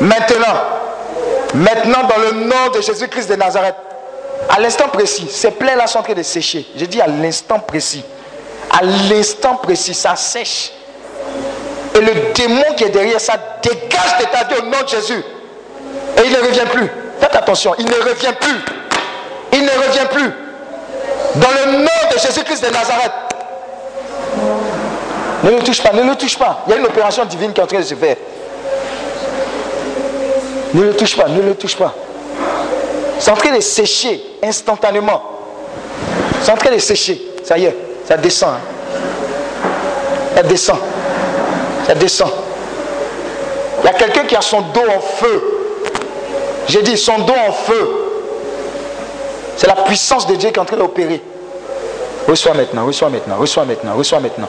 Maintenant. 0.00 0.60
Maintenant, 1.54 2.02
dans 2.04 2.22
le 2.22 2.46
nom 2.46 2.70
de 2.74 2.80
Jésus-Christ 2.80 3.28
de 3.30 3.36
Nazareth. 3.36 3.74
À 4.48 4.60
l'instant 4.60 4.88
précis, 4.88 5.28
ces 5.30 5.50
plaies-là 5.50 5.86
sont 5.86 5.98
en 5.98 6.02
train 6.02 6.14
de 6.14 6.22
sécher. 6.22 6.66
J'ai 6.76 6.86
dit 6.86 7.00
à 7.00 7.06
l'instant 7.06 7.58
précis. 7.58 8.04
À 8.70 8.82
l'instant 8.82 9.56
précis, 9.56 9.94
ça 9.94 10.16
sèche. 10.16 10.72
Et 11.94 12.00
le 12.00 12.32
démon 12.34 12.62
qui 12.76 12.84
est 12.84 12.90
derrière 12.90 13.20
ça 13.20 13.34
dégage 13.62 14.18
de 14.20 14.24
ta 14.26 14.44
vie 14.44 14.60
au 14.60 14.64
nom 14.64 14.82
de 14.82 14.88
Jésus. 14.88 15.22
Et 16.16 16.26
il 16.26 16.32
ne 16.32 16.38
revient 16.38 16.66
plus. 16.72 16.88
Faites 17.20 17.34
attention, 17.34 17.74
il 17.78 17.84
ne 17.84 17.94
revient 17.94 18.32
plus. 18.40 18.60
Il 19.52 19.62
ne 19.62 19.70
revient 19.70 20.06
plus. 20.10 20.30
Dans 21.34 21.48
le 21.50 21.78
nom 21.78 22.14
de 22.14 22.18
Jésus-Christ 22.18 22.64
de 22.64 22.70
Nazareth. 22.70 23.12
Ne 25.42 25.50
le 25.50 25.58
touche 25.62 25.82
pas, 25.82 25.92
ne 25.92 26.02
le 26.02 26.14
touche 26.16 26.38
pas. 26.38 26.62
Il 26.66 26.70
y 26.70 26.74
a 26.74 26.78
une 26.78 26.86
opération 26.86 27.24
divine 27.24 27.52
qui 27.52 27.60
est 27.60 27.64
en 27.64 27.66
train 27.66 27.78
de 27.78 27.84
se 27.84 27.94
faire. 27.94 28.16
Ne 30.74 30.82
le 30.82 30.94
touche 30.94 31.16
pas, 31.16 31.28
ne 31.28 31.40
le 31.40 31.54
touche 31.54 31.76
pas. 31.76 31.94
C'est 33.18 33.30
en 33.30 33.36
train 33.36 33.54
de 33.54 33.60
sécher 33.60 34.22
instantanément. 34.42 35.22
C'est 36.42 36.52
en 36.52 36.56
train 36.56 36.70
de 36.70 36.78
sécher. 36.78 37.20
Ça 37.44 37.58
y 37.58 37.64
est, 37.64 37.76
ça 38.10 38.16
descend. 38.16 38.54
hein. 38.54 38.60
Ça 40.34 40.42
descend. 40.42 40.78
Ça 41.86 41.94
descend. 41.94 42.30
Il 43.82 43.86
y 43.86 43.88
a 43.88 43.92
quelqu'un 43.92 44.24
qui 44.24 44.34
a 44.34 44.40
son 44.40 44.62
dos 44.62 44.80
en 44.96 45.00
feu. 45.00 45.42
J'ai 46.66 46.82
dit 46.82 46.98
son 46.98 47.18
dos 47.18 47.32
en 47.48 47.52
feu. 47.52 47.90
C'est 49.56 49.68
la 49.68 49.76
puissance 49.76 50.26
de 50.26 50.34
Dieu 50.34 50.50
qui 50.50 50.56
est 50.56 50.58
en 50.58 50.64
train 50.64 50.76
d'opérer. 50.76 51.22
Reçois 52.26 52.52
maintenant, 52.54 52.84
reçois 52.84 53.10
maintenant, 53.10 53.36
reçois 53.36 53.64
maintenant, 53.64 53.94
reçois 53.94 54.18
maintenant. 54.18 54.48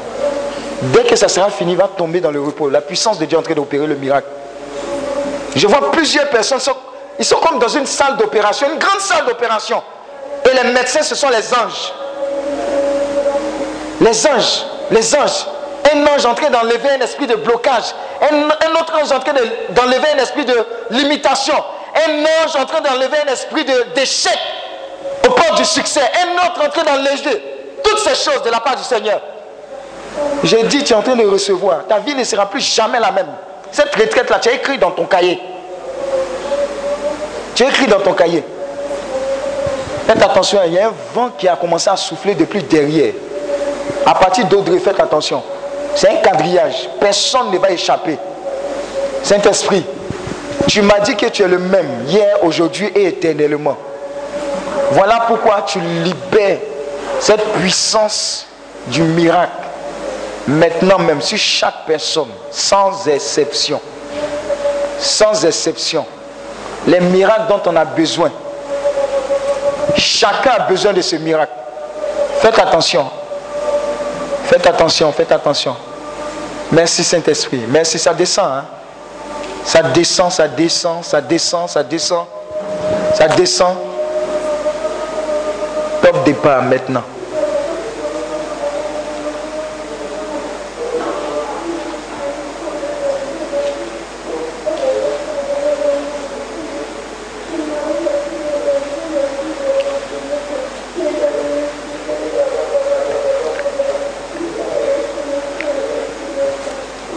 Dès 0.81 1.03
que 1.03 1.15
ça 1.15 1.27
sera 1.27 1.51
fini, 1.51 1.75
va 1.75 1.87
tomber 1.87 2.19
dans 2.19 2.31
le 2.31 2.41
repos. 2.41 2.67
La 2.67 2.81
puissance 2.81 3.19
de 3.19 3.25
Dieu 3.25 3.37
est 3.37 3.39
en 3.41 3.43
train 3.43 3.53
d'opérer 3.53 3.85
le 3.85 3.95
miracle. 3.95 4.27
Je 5.55 5.67
vois 5.67 5.91
plusieurs 5.91 6.29
personnes, 6.29 6.59
ils 7.19 7.25
sont 7.25 7.37
comme 7.37 7.59
dans 7.59 7.67
une 7.67 7.85
salle 7.85 8.17
d'opération, 8.17 8.67
une 8.71 8.79
grande 8.79 9.01
salle 9.01 9.25
d'opération. 9.27 9.83
Et 10.49 10.63
les 10.63 10.71
médecins, 10.71 11.03
ce 11.03 11.13
sont 11.13 11.29
les 11.29 11.53
anges. 11.53 11.93
Les 14.01 14.27
anges, 14.27 14.65
les 14.89 15.15
anges. 15.15 15.45
Un 15.93 16.05
ange 16.07 16.25
en 16.25 16.33
train 16.33 16.49
d'enlever 16.49 16.89
un 16.99 17.01
esprit 17.01 17.27
de 17.27 17.35
blocage. 17.35 17.93
Un, 18.21 18.49
autre 18.79 18.93
ange 19.01 19.11
en 19.11 19.19
train 19.19 19.33
de- 19.33 19.73
d'enlever 19.73 20.07
un 20.15 20.21
esprit 20.21 20.45
de 20.45 20.55
limitation. 20.91 21.55
Un 21.95 22.21
ange 22.45 22.55
en 22.55 22.65
train 22.65 22.81
d'enlever 22.81 23.17
un 23.27 23.31
esprit 23.31 23.65
d'échec 23.95 24.37
au 25.27 25.31
port 25.31 25.55
du 25.55 25.65
succès. 25.65 26.01
Un 26.01 26.45
autre 26.47 26.65
en 26.65 26.69
train 26.69 26.83
d'enlever 26.83 27.43
toutes 27.83 27.99
ces 27.99 28.15
choses 28.15 28.41
de 28.43 28.49
la 28.49 28.59
part 28.59 28.75
du 28.75 28.83
Seigneur. 28.83 29.19
J'ai 30.43 30.63
dit, 30.63 30.83
tu 30.83 30.93
es 30.93 30.95
en 30.95 31.01
train 31.01 31.15
de 31.15 31.25
recevoir. 31.25 31.85
Ta 31.87 31.99
vie 31.99 32.15
ne 32.15 32.23
sera 32.23 32.49
plus 32.49 32.61
jamais 32.61 32.99
la 32.99 33.11
même. 33.11 33.27
Cette 33.71 33.93
retraite-là, 33.95 34.39
tu 34.39 34.49
as 34.49 34.53
écrit 34.53 34.77
dans 34.77 34.91
ton 34.91 35.05
cahier. 35.05 35.39
Tu 37.55 37.63
as 37.63 37.69
écrit 37.69 37.87
dans 37.87 37.99
ton 37.99 38.13
cahier. 38.13 38.43
Faites 40.07 40.21
attention, 40.21 40.59
il 40.65 40.73
y 40.73 40.79
a 40.79 40.87
un 40.87 40.93
vent 41.13 41.29
qui 41.37 41.47
a 41.47 41.55
commencé 41.55 41.89
à 41.89 41.95
souffler 41.95 42.33
depuis 42.35 42.63
derrière. 42.63 43.13
À 44.05 44.15
partir 44.15 44.45
d'Audrey, 44.45 44.79
faites 44.79 44.99
attention. 44.99 45.43
C'est 45.95 46.09
un 46.09 46.15
quadrillage. 46.17 46.89
Personne 46.99 47.51
ne 47.51 47.57
va 47.57 47.71
échapper. 47.71 48.17
Saint-Esprit, 49.23 49.85
tu 50.67 50.81
m'as 50.81 50.99
dit 50.99 51.15
que 51.15 51.27
tu 51.27 51.43
es 51.43 51.47
le 51.47 51.59
même 51.59 52.05
hier, 52.07 52.43
aujourd'hui 52.43 52.91
et 52.95 53.07
éternellement. 53.07 53.77
Voilà 54.91 55.25
pourquoi 55.27 55.63
tu 55.67 55.79
libères 55.79 56.59
cette 57.19 57.43
puissance 57.53 58.47
du 58.87 59.03
miracle. 59.03 59.51
Maintenant 60.47 60.97
même, 60.97 61.21
sur 61.21 61.37
chaque 61.37 61.85
personne, 61.85 62.29
sans 62.49 63.07
exception. 63.07 63.79
Sans 64.99 65.45
exception. 65.45 66.05
Les 66.87 66.99
miracles 66.99 67.47
dont 67.47 67.61
on 67.67 67.75
a 67.75 67.85
besoin. 67.85 68.31
Chacun 69.95 70.51
a 70.57 70.59
besoin 70.61 70.93
de 70.93 71.01
ce 71.01 71.15
miracle. 71.17 71.51
Faites 72.39 72.57
attention. 72.57 73.05
Faites 74.51 74.67
attention, 74.67 75.09
faites 75.13 75.31
attention. 75.31 75.77
Merci 76.73 77.05
Saint-Esprit. 77.05 77.63
Merci, 77.69 77.97
ça 77.97 78.13
descend. 78.13 78.45
hein. 78.51 78.65
Ça 79.63 79.81
descend, 79.81 80.29
ça 80.29 80.45
descend, 80.45 81.05
ça 81.05 81.21
descend, 81.21 81.69
ça 81.69 81.81
descend. 81.83 82.25
Ça 83.15 83.29
descend. 83.29 83.77
Top 86.01 86.25
départ 86.25 86.63
maintenant. 86.63 87.03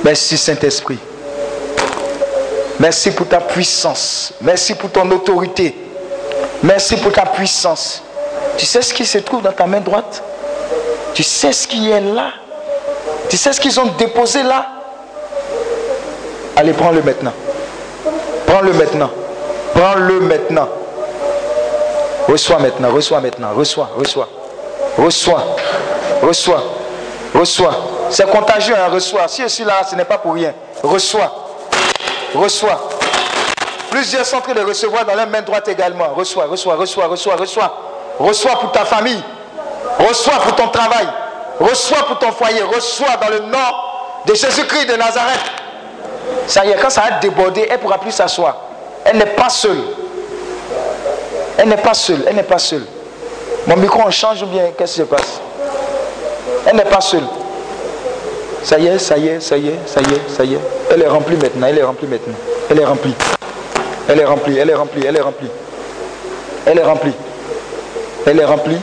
Merci 0.04 0.36
Saint-Esprit. 0.36 0.98
Merci 2.78 3.10
pour 3.12 3.26
ta 3.26 3.40
puissance. 3.40 4.34
Merci 4.42 4.74
pour 4.74 4.90
ton 4.90 5.10
autorité. 5.10 5.74
Merci 6.62 6.96
pour 6.98 7.12
ta 7.12 7.24
puissance. 7.24 8.02
Tu 8.58 8.66
sais 8.66 8.82
ce 8.82 8.92
qui 8.92 9.06
se 9.06 9.18
trouve 9.18 9.42
dans 9.42 9.52
ta 9.52 9.66
main 9.66 9.80
droite? 9.80 10.22
Tu 11.14 11.22
sais 11.22 11.52
ce 11.52 11.66
qui 11.66 11.90
est 11.90 12.00
là? 12.00 12.30
Tu 13.30 13.36
sais 13.36 13.52
ce 13.52 13.60
qu'ils 13.60 13.80
ont 13.80 13.86
déposé 13.98 14.42
là? 14.42 14.66
Allez, 16.56 16.72
prends-le 16.72 17.02
maintenant. 17.02 17.32
Prends-le 18.46 18.72
maintenant. 18.74 19.10
Prends-le 19.74 20.20
maintenant. 20.20 20.68
Reçois 22.28 22.58
maintenant, 22.58 22.90
reçois 22.90 23.20
maintenant, 23.20 23.54
reçois, 23.54 23.90
reçois. 23.96 24.28
Reçois, 24.96 25.44
reçois, 26.22 26.62
reçois. 27.34 27.93
C'est 28.10 28.30
contagieux, 28.30 28.74
hein, 28.76 28.88
reçois. 28.90 29.28
Si 29.28 29.42
je 29.42 29.48
suis 29.48 29.64
là, 29.64 29.82
ce 29.88 29.94
n'est 29.96 30.04
pas 30.04 30.18
pour 30.18 30.34
rien. 30.34 30.52
Reçois, 30.82 31.32
reçois. 32.34 32.88
Plusieurs 33.90 34.26
sont 34.26 34.36
en 34.36 34.40
train 34.40 34.54
de 34.54 34.60
recevoir 34.60 35.04
dans 35.04 35.14
la 35.14 35.26
main 35.26 35.42
droite 35.42 35.68
également. 35.68 36.08
Reçois, 36.14 36.46
reçois, 36.46 36.74
reçois, 36.74 37.06
reçois, 37.06 37.36
reçois. 37.36 37.78
Reçois 38.18 38.52
pour 38.58 38.72
ta 38.72 38.84
famille. 38.84 39.22
Reçois 39.98 40.34
pour 40.34 40.54
ton 40.56 40.68
travail. 40.68 41.06
Reçois 41.60 42.02
pour 42.06 42.18
ton 42.18 42.32
foyer. 42.32 42.62
Reçois 42.62 43.16
dans 43.20 43.28
le 43.28 43.38
nom 43.40 43.58
de 44.26 44.34
Jésus-Christ 44.34 44.86
de 44.86 44.96
Nazareth. 44.96 45.40
Ça 46.46 46.64
y 46.64 46.70
est, 46.70 46.76
quand 46.76 46.90
ça 46.90 47.02
a 47.02 47.10
débordé, 47.20 47.66
elle 47.68 47.76
ne 47.76 47.82
pourra 47.82 47.98
plus 47.98 48.10
s'asseoir. 48.10 48.56
Elle 49.04 49.18
n'est 49.18 49.26
pas 49.26 49.48
seule. 49.48 49.82
Elle 51.56 51.68
n'est 51.68 51.76
pas 51.76 51.94
seule. 51.94 52.24
Elle 52.26 52.36
n'est 52.36 52.42
pas 52.42 52.58
seule. 52.58 52.86
Mon 53.66 53.76
micro, 53.76 54.02
on 54.04 54.10
change 54.10 54.42
ou 54.42 54.46
bien 54.46 54.72
qu'est-ce 54.76 54.94
qui 54.94 55.00
se 55.00 55.04
passe? 55.04 55.40
Elle 56.66 56.76
n'est 56.76 56.84
pas 56.84 57.00
seule. 57.00 57.24
Ça 58.64 58.78
y 58.78 58.86
est, 58.86 58.98
ça 58.98 59.18
y 59.18 59.28
est, 59.28 59.40
ça 59.40 59.58
y 59.58 59.68
est, 59.68 59.78
ça 59.86 60.00
y 60.00 60.04
est, 60.04 60.30
ça 60.34 60.42
y 60.44 60.54
est. 60.54 60.58
Elle 60.90 61.02
est 61.02 61.06
remplie 61.06 61.36
maintenant, 61.36 61.66
elle 61.68 61.78
est 61.78 61.82
remplie 61.84 62.06
maintenant. 62.08 62.34
Elle 62.70 62.80
est 62.80 62.84
remplie. 62.84 63.14
Elle 64.08 64.20
est 64.20 64.24
remplie, 64.24 64.56
elle 64.56 64.70
est 64.70 64.74
remplie, 64.74 65.02
elle 65.06 65.16
est 65.16 65.20
remplie. 65.20 65.48
Elle 66.66 66.78
est 66.78 66.82
remplie. 66.82 67.12
Elle 68.26 68.40
est 68.40 68.44
remplie. 68.44 68.78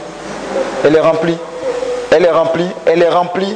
Elle 0.83 0.95
est 0.95 0.99
remplie. 1.01 1.37
Elle 2.11 2.23
est 2.25 2.29
remplie. 2.29 2.67
Elle 2.85 3.01
est 3.01 3.09
remplie. 3.09 3.55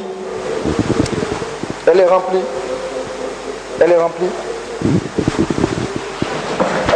Elle 1.86 2.00
est 2.00 2.06
remplie. 2.06 2.40
Elle 3.80 3.92
est 3.92 3.96
remplie. 3.96 4.26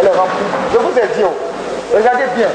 Elle 0.00 0.06
est 0.06 0.10
remplie. 0.10 0.46
Je 0.72 0.78
vous 0.78 0.98
ai 0.98 1.02
dit, 1.14 1.22
oh, 1.24 1.96
regardez 1.96 2.24
bien. 2.34 2.48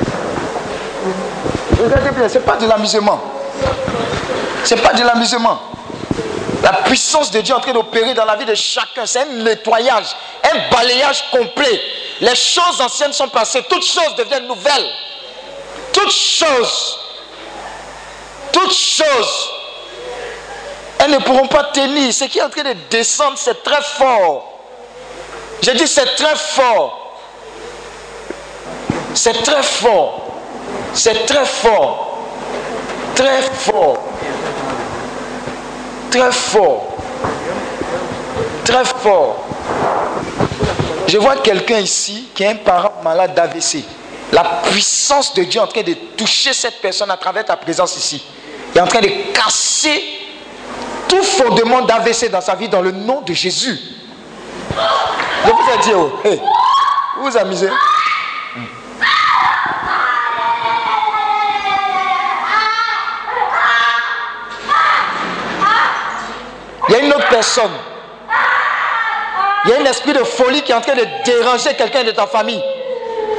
Regardez 1.82 2.10
bien, 2.12 2.28
ce 2.28 2.34
n'est 2.34 2.44
pas 2.44 2.58
de 2.58 2.68
l'amusement. 2.68 3.22
Ce 4.66 4.76
n'est 4.76 4.82
pas 4.82 4.94
de 4.94 5.04
l'amusement. 5.04 5.60
La 6.66 6.74
puissance 6.74 7.30
de 7.30 7.42
Dieu 7.42 7.54
est 7.54 7.58
en 7.58 7.62
train 7.62 7.74
d'opérer 7.74 8.16
dans 8.16 8.26
la 8.26 8.36
vie 8.38 8.46
de 8.46 8.56
chacun. 8.56 9.06
C'est 9.06 9.20
un 9.20 9.26
nettoyage, 9.26 10.16
un 10.44 10.68
balayage 10.72 11.30
complet. 11.30 11.80
Les 12.22 12.34
choses 12.34 12.82
anciennes 12.82 13.14
sont 13.14 13.28
passées, 13.28 13.62
toutes 13.70 13.86
choses 13.86 14.16
deviennent 14.18 14.48
nouvelles. 14.48 14.90
Toutes 15.94 16.12
choses, 16.12 17.00
toutes 18.52 18.74
choses, 18.74 19.52
elles 20.98 21.12
ne 21.12 21.20
pourront 21.20 21.48
pas 21.48 21.66
tenir. 21.66 22.12
Ce 22.12 22.24
qui 22.24 22.40
est 22.40 22.42
en 22.42 22.50
train 22.50 22.64
de 22.64 22.74
descendre, 22.90 23.38
c'est 23.38 23.62
très 23.64 23.84
fort. 23.84 24.60
J'ai 25.62 25.76
dit 25.76 25.88
c'est 25.88 26.16
très 26.16 26.36
fort. 26.36 27.20
C'est 29.14 29.44
très 29.44 29.62
fort. 29.62 30.26
C'est 30.96 31.28
très 31.28 31.46
fort. 31.46 32.18
Très 33.14 33.44
fort. 33.44 34.15
Très 36.16 36.32
fort. 36.32 36.96
Très 38.64 38.86
fort. 38.86 39.46
Je 41.10 41.18
vois 41.18 41.36
quelqu'un 41.36 41.80
ici 41.80 42.30
qui 42.34 42.44
est 42.44 42.48
un 42.48 42.56
parent 42.56 42.94
malade 43.04 43.34
d'AVC. 43.36 43.84
La 44.32 44.62
puissance 44.72 45.34
de 45.34 45.44
Dieu 45.44 45.60
est 45.60 45.64
en 45.64 45.68
train 45.68 45.84
de 45.84 45.94
toucher 46.16 46.54
cette 46.54 46.80
personne 46.80 47.12
à 47.12 47.18
travers 47.18 47.44
ta 47.44 47.58
présence 47.58 47.98
ici. 47.98 48.24
Il 48.74 48.78
est 48.78 48.82
en 48.82 48.88
train 48.88 49.02
de 49.02 49.10
casser 49.34 50.02
tout 51.10 51.22
fondement 51.22 51.82
d'AVC 51.82 52.32
dans 52.32 52.40
sa 52.40 52.56
vie 52.56 52.70
dans 52.70 52.82
le 52.82 52.92
nom 52.92 53.20
de 53.20 53.34
Jésus. 53.34 53.78
Je 54.72 55.52
vous 55.52 55.74
ai 55.74 55.84
dit, 55.84 55.92
oh, 55.96 56.12
vous 57.18 57.30
vous 57.30 57.38
amusez 57.38 57.70
Il 66.88 66.94
y 66.94 66.96
a 66.98 67.00
une 67.00 67.14
autre 67.14 67.28
personne. 67.30 67.72
Il 69.66 69.72
y 69.72 69.74
a 69.74 69.80
un 69.80 69.86
esprit 69.86 70.14
de 70.14 70.24
folie 70.24 70.62
qui 70.62 70.72
est 70.72 70.76
en 70.76 70.82
train 70.82 70.96
de 70.96 71.06
déranger 71.26 71.74
quelqu'un 71.74 72.04
de 72.04 72.12
ta 72.12 72.28
famille. 72.28 72.62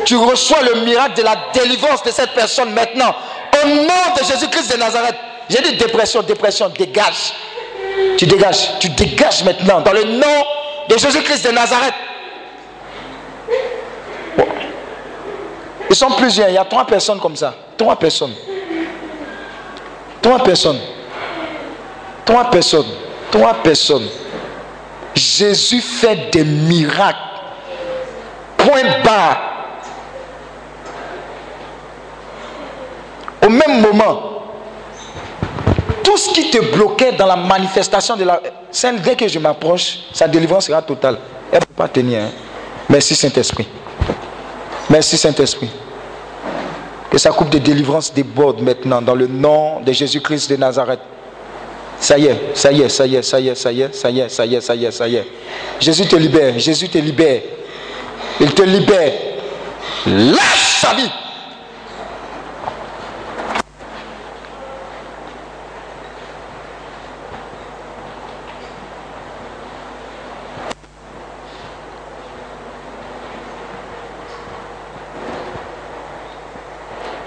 Tu 0.04 0.16
reçois 0.16 0.62
le 0.62 0.80
miracle 0.80 1.14
de 1.14 1.22
la 1.22 1.36
délivrance 1.52 2.02
de 2.02 2.10
cette 2.10 2.32
personne 2.32 2.72
maintenant. 2.72 3.14
Au 3.62 3.66
nom 3.68 4.14
de 4.18 4.24
Jésus-Christ 4.24 4.72
de 4.72 4.78
Nazareth. 4.78 5.14
J'ai 5.48 5.62
dit 5.62 5.76
dépression, 5.76 6.22
dépression, 6.22 6.68
dégage. 6.68 7.32
Tu 8.18 8.26
dégages, 8.26 8.78
tu 8.80 8.88
dégages 8.90 9.44
maintenant 9.44 9.80
dans 9.80 9.92
le 9.92 10.04
nom 10.04 10.44
de 10.88 10.98
Jésus-Christ 10.98 11.46
de 11.46 11.52
Nazareth. 11.52 11.94
Bon. 14.36 14.46
Ils 15.88 15.96
sont 15.96 16.10
plusieurs, 16.10 16.48
il 16.48 16.54
y 16.54 16.58
a 16.58 16.64
trois 16.64 16.86
personnes 16.86 17.20
comme 17.20 17.36
ça. 17.36 17.54
Trois 17.78 17.96
personnes. 17.96 18.34
Trois 20.20 20.42
personnes. 20.42 20.80
Trois 22.24 22.50
personnes. 22.50 23.05
Trois 23.30 23.54
personnes. 23.54 24.08
Jésus 25.14 25.80
fait 25.80 26.30
des 26.30 26.44
miracles. 26.44 27.18
Point 28.56 29.02
barre. 29.04 29.40
Au 33.44 33.48
même 33.48 33.80
moment, 33.80 34.42
tout 36.02 36.16
ce 36.16 36.30
qui 36.30 36.50
te 36.50 36.58
bloquait 36.74 37.12
dans 37.12 37.26
la 37.26 37.36
manifestation 37.36 38.16
de 38.16 38.24
la 38.24 38.40
scène, 38.70 38.98
dès 39.04 39.14
que 39.14 39.28
je 39.28 39.38
m'approche, 39.38 39.98
sa 40.12 40.26
délivrance 40.26 40.66
sera 40.66 40.82
totale. 40.82 41.18
Elle 41.52 41.60
ne 41.60 41.64
peut 41.64 41.74
pas 41.76 41.88
tenir. 41.88 42.22
hein. 42.22 42.30
Merci 42.88 43.14
Saint-Esprit. 43.14 43.66
Merci 44.90 45.16
Saint-Esprit. 45.16 45.70
Que 47.10 47.18
sa 47.18 47.30
coupe 47.30 47.50
de 47.50 47.58
délivrance 47.58 48.12
déborde 48.12 48.60
maintenant 48.60 49.00
dans 49.00 49.14
le 49.14 49.26
nom 49.26 49.80
de 49.80 49.92
Jésus-Christ 49.92 50.50
de 50.50 50.56
Nazareth. 50.56 51.00
Ça 51.98 52.18
y 52.18 52.26
est, 52.26 52.38
ça 52.54 52.70
y 52.72 52.82
est, 52.82 52.88
ça 52.88 53.06
y 53.06 53.16
est, 53.16 53.22
ça 53.22 53.40
y 53.40 53.48
est, 53.48 53.54
ça 53.54 53.72
y 53.72 53.80
est, 53.80 53.94
ça 53.94 54.10
y 54.10 54.20
est, 54.20 54.28
ça 54.28 54.46
y 54.46 54.54
est, 54.54 54.60
ça 54.60 54.74
y 54.74 54.84
est, 54.84 54.90
ça 54.90 55.08
y 55.08 55.16
est. 55.16 55.26
Jésus 55.80 56.06
te 56.06 56.16
libère, 56.16 56.58
Jésus 56.58 56.88
te 56.88 56.98
libère. 56.98 57.40
Il 58.40 58.52
te 58.52 58.62
libère. 58.62 59.12
Lâche 60.06 60.80
sa 60.80 60.94
vie. 60.94 61.10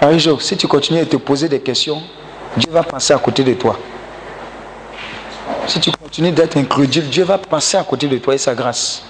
Un 0.02 0.16
jour, 0.16 0.40
si 0.40 0.56
tu 0.56 0.66
continues 0.66 1.00
à 1.00 1.04
te 1.04 1.16
poser 1.16 1.48
des 1.48 1.60
questions, 1.60 2.02
Dieu 2.56 2.70
va 2.72 2.82
passer 2.82 3.12
à 3.12 3.18
côté 3.18 3.44
de 3.44 3.52
toi. 3.52 3.78
Si 5.70 5.78
tu 5.78 5.92
continues 5.92 6.32
d'être 6.32 6.56
incrédule, 6.56 7.08
Dieu 7.08 7.22
va 7.22 7.38
passer 7.38 7.76
à 7.76 7.84
côté 7.84 8.08
de 8.08 8.18
toi 8.18 8.34
et 8.34 8.38
sa 8.38 8.56
grâce. 8.56 9.04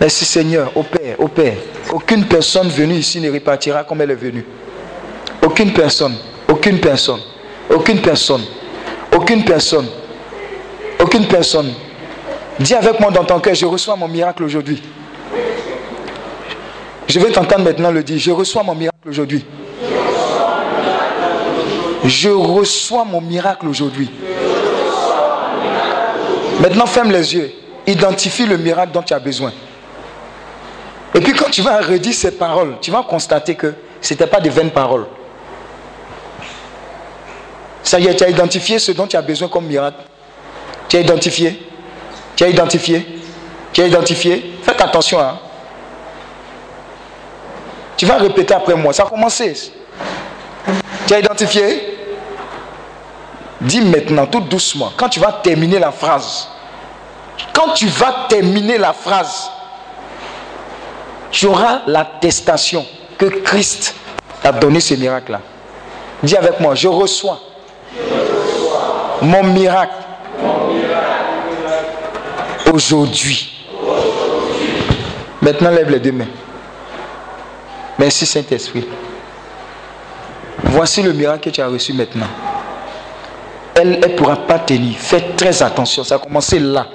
Merci 0.00 0.24
Seigneur, 0.24 0.74
au 0.74 0.82
Père, 0.82 1.20
au 1.20 1.28
Père. 1.28 1.58
Aucune 1.92 2.24
personne 2.24 2.68
venue 2.70 2.94
ici 2.94 3.20
ne 3.20 3.30
repartira 3.30 3.84
comme 3.84 4.00
elle 4.00 4.12
est 4.12 4.14
venue. 4.14 4.46
Aucune 5.42 5.74
personne, 5.74 6.14
aucune 6.48 6.80
personne, 6.80 7.20
aucune 7.68 8.00
personne, 8.00 8.46
aucune 9.14 9.44
personne, 9.44 9.88
aucune 10.98 11.26
personne. 11.26 11.74
Dis 12.58 12.74
avec 12.74 12.98
moi 12.98 13.10
dans 13.10 13.26
ton 13.26 13.40
cœur, 13.40 13.54
je 13.54 13.66
reçois 13.66 13.94
mon 13.94 14.08
miracle 14.08 14.42
aujourd'hui. 14.42 14.82
Je 17.06 17.20
vais 17.20 17.30
t'entendre 17.30 17.64
maintenant 17.64 17.90
le 17.90 18.02
dire, 18.02 18.18
je 18.18 18.30
reçois 18.30 18.62
mon 18.62 18.74
miracle 18.74 19.06
aujourd'hui. 19.06 19.44
Je 22.04 22.28
reçois 22.28 23.04
mon 23.04 23.20
miracle 23.20 23.66
aujourd'hui. 23.66 24.10
Maintenant, 26.60 26.86
ferme 26.86 27.10
les 27.10 27.34
yeux. 27.34 27.52
Identifie 27.86 28.46
le 28.46 28.56
miracle 28.56 28.92
dont 28.92 29.02
tu 29.02 29.14
as 29.14 29.18
besoin. 29.18 29.52
Et 31.14 31.20
puis 31.20 31.32
quand 31.32 31.50
tu 31.50 31.62
vas 31.62 31.80
redire 31.80 32.14
ces 32.14 32.32
paroles, 32.32 32.76
tu 32.80 32.90
vas 32.90 33.02
constater 33.02 33.54
que 33.54 33.74
ce 34.00 34.12
n'était 34.12 34.26
pas 34.26 34.40
des 34.40 34.50
vaines 34.50 34.70
paroles. 34.70 35.06
Ça 37.82 37.98
y 37.98 38.06
est, 38.06 38.14
tu 38.14 38.24
as 38.24 38.28
identifié 38.28 38.78
ce 38.78 38.92
dont 38.92 39.06
tu 39.06 39.16
as 39.16 39.22
besoin 39.22 39.48
comme 39.48 39.64
miracle. 39.66 40.02
Tu 40.88 40.96
as 40.96 41.00
identifié. 41.00 41.66
Tu 42.36 42.44
as 42.44 42.48
identifié. 42.48 43.06
Tu 43.72 43.80
as 43.80 43.86
identifié. 43.86 44.58
Faites 44.62 44.80
attention. 44.80 45.20
Hein. 45.20 45.38
Tu 47.96 48.06
vas 48.06 48.16
répéter 48.16 48.54
après 48.54 48.74
moi. 48.74 48.92
Ça 48.92 49.04
a 49.04 49.06
commencé. 49.06 49.54
Tu 51.08 51.14
as 51.14 51.20
identifié. 51.20 51.96
Dis 53.62 53.80
maintenant, 53.80 54.26
tout 54.26 54.40
doucement, 54.40 54.92
quand 54.94 55.08
tu 55.08 55.20
vas 55.20 55.32
terminer 55.42 55.78
la 55.78 55.90
phrase, 55.90 56.48
quand 57.54 57.72
tu 57.72 57.86
vas 57.86 58.26
terminer 58.28 58.76
la 58.76 58.92
phrase, 58.92 59.50
tu 61.30 61.46
auras 61.46 61.80
l'attestation 61.86 62.84
que 63.16 63.24
Christ 63.24 63.94
a 64.44 64.52
donné 64.52 64.80
ce 64.80 64.94
miracle-là. 64.94 65.40
Dis 66.22 66.36
avec 66.36 66.60
moi, 66.60 66.74
je 66.74 66.88
reçois 66.88 67.40
mon 69.22 69.42
miracle 69.44 69.94
aujourd'hui. 72.70 73.66
Maintenant, 75.40 75.70
lève 75.70 75.90
les 75.90 76.00
deux 76.00 76.12
mains. 76.12 76.26
Merci 77.98 78.26
Saint-Esprit. 78.26 78.86
Voici 80.64 81.02
le 81.02 81.12
miracle 81.12 81.44
que 81.44 81.50
tu 81.50 81.60
as 81.60 81.68
reçu 81.68 81.92
maintenant. 81.92 82.26
Elle 83.74 84.00
ne 84.00 84.06
pourra 84.08 84.36
pas 84.36 84.58
tenir. 84.58 84.98
Faites 84.98 85.36
très 85.36 85.62
attention. 85.62 86.02
Ça 86.04 86.16
a 86.16 86.18
commencé 86.18 86.58
là. 86.58 86.86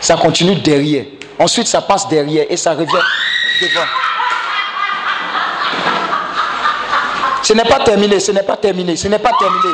Ça 0.00 0.16
continue 0.16 0.56
derrière. 0.56 1.04
Ensuite, 1.38 1.66
ça 1.66 1.82
passe 1.82 2.08
derrière 2.08 2.46
et 2.48 2.56
ça 2.56 2.72
revient 2.72 3.02
devant. 3.60 3.86
Ce 7.42 7.52
n'est 7.52 7.64
pas 7.64 7.80
terminé, 7.80 8.18
ce 8.20 8.32
n'est 8.32 8.42
pas 8.42 8.56
terminé, 8.56 8.96
ce 8.96 9.06
n'est 9.06 9.18
pas 9.18 9.32
terminé. 9.38 9.68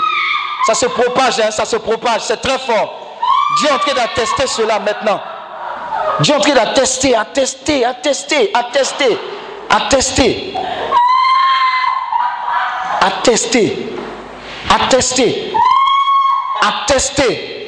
Ça 0.66 0.74
se 0.74 0.86
propage, 0.86 1.38
hein, 1.38 1.50
ça 1.52 1.64
se 1.64 1.76
propage, 1.76 2.22
c'est 2.22 2.40
très 2.40 2.58
fort. 2.58 3.16
Dieu 3.58 3.68
est 3.68 3.72
en 3.72 3.78
train 3.78 3.94
d'attester 3.94 4.46
cela 4.48 4.80
maintenant. 4.80 5.20
Dieu 6.20 6.34
est 6.34 6.38
en 6.38 6.40
train 6.40 6.54
d'attester, 6.54 7.14
attester, 7.14 7.84
attester, 7.84 8.50
attester, 8.52 9.18
attester. 9.70 10.54
Attester. 13.00 13.94
Attester. 14.68 15.52
Attester. 16.60 17.60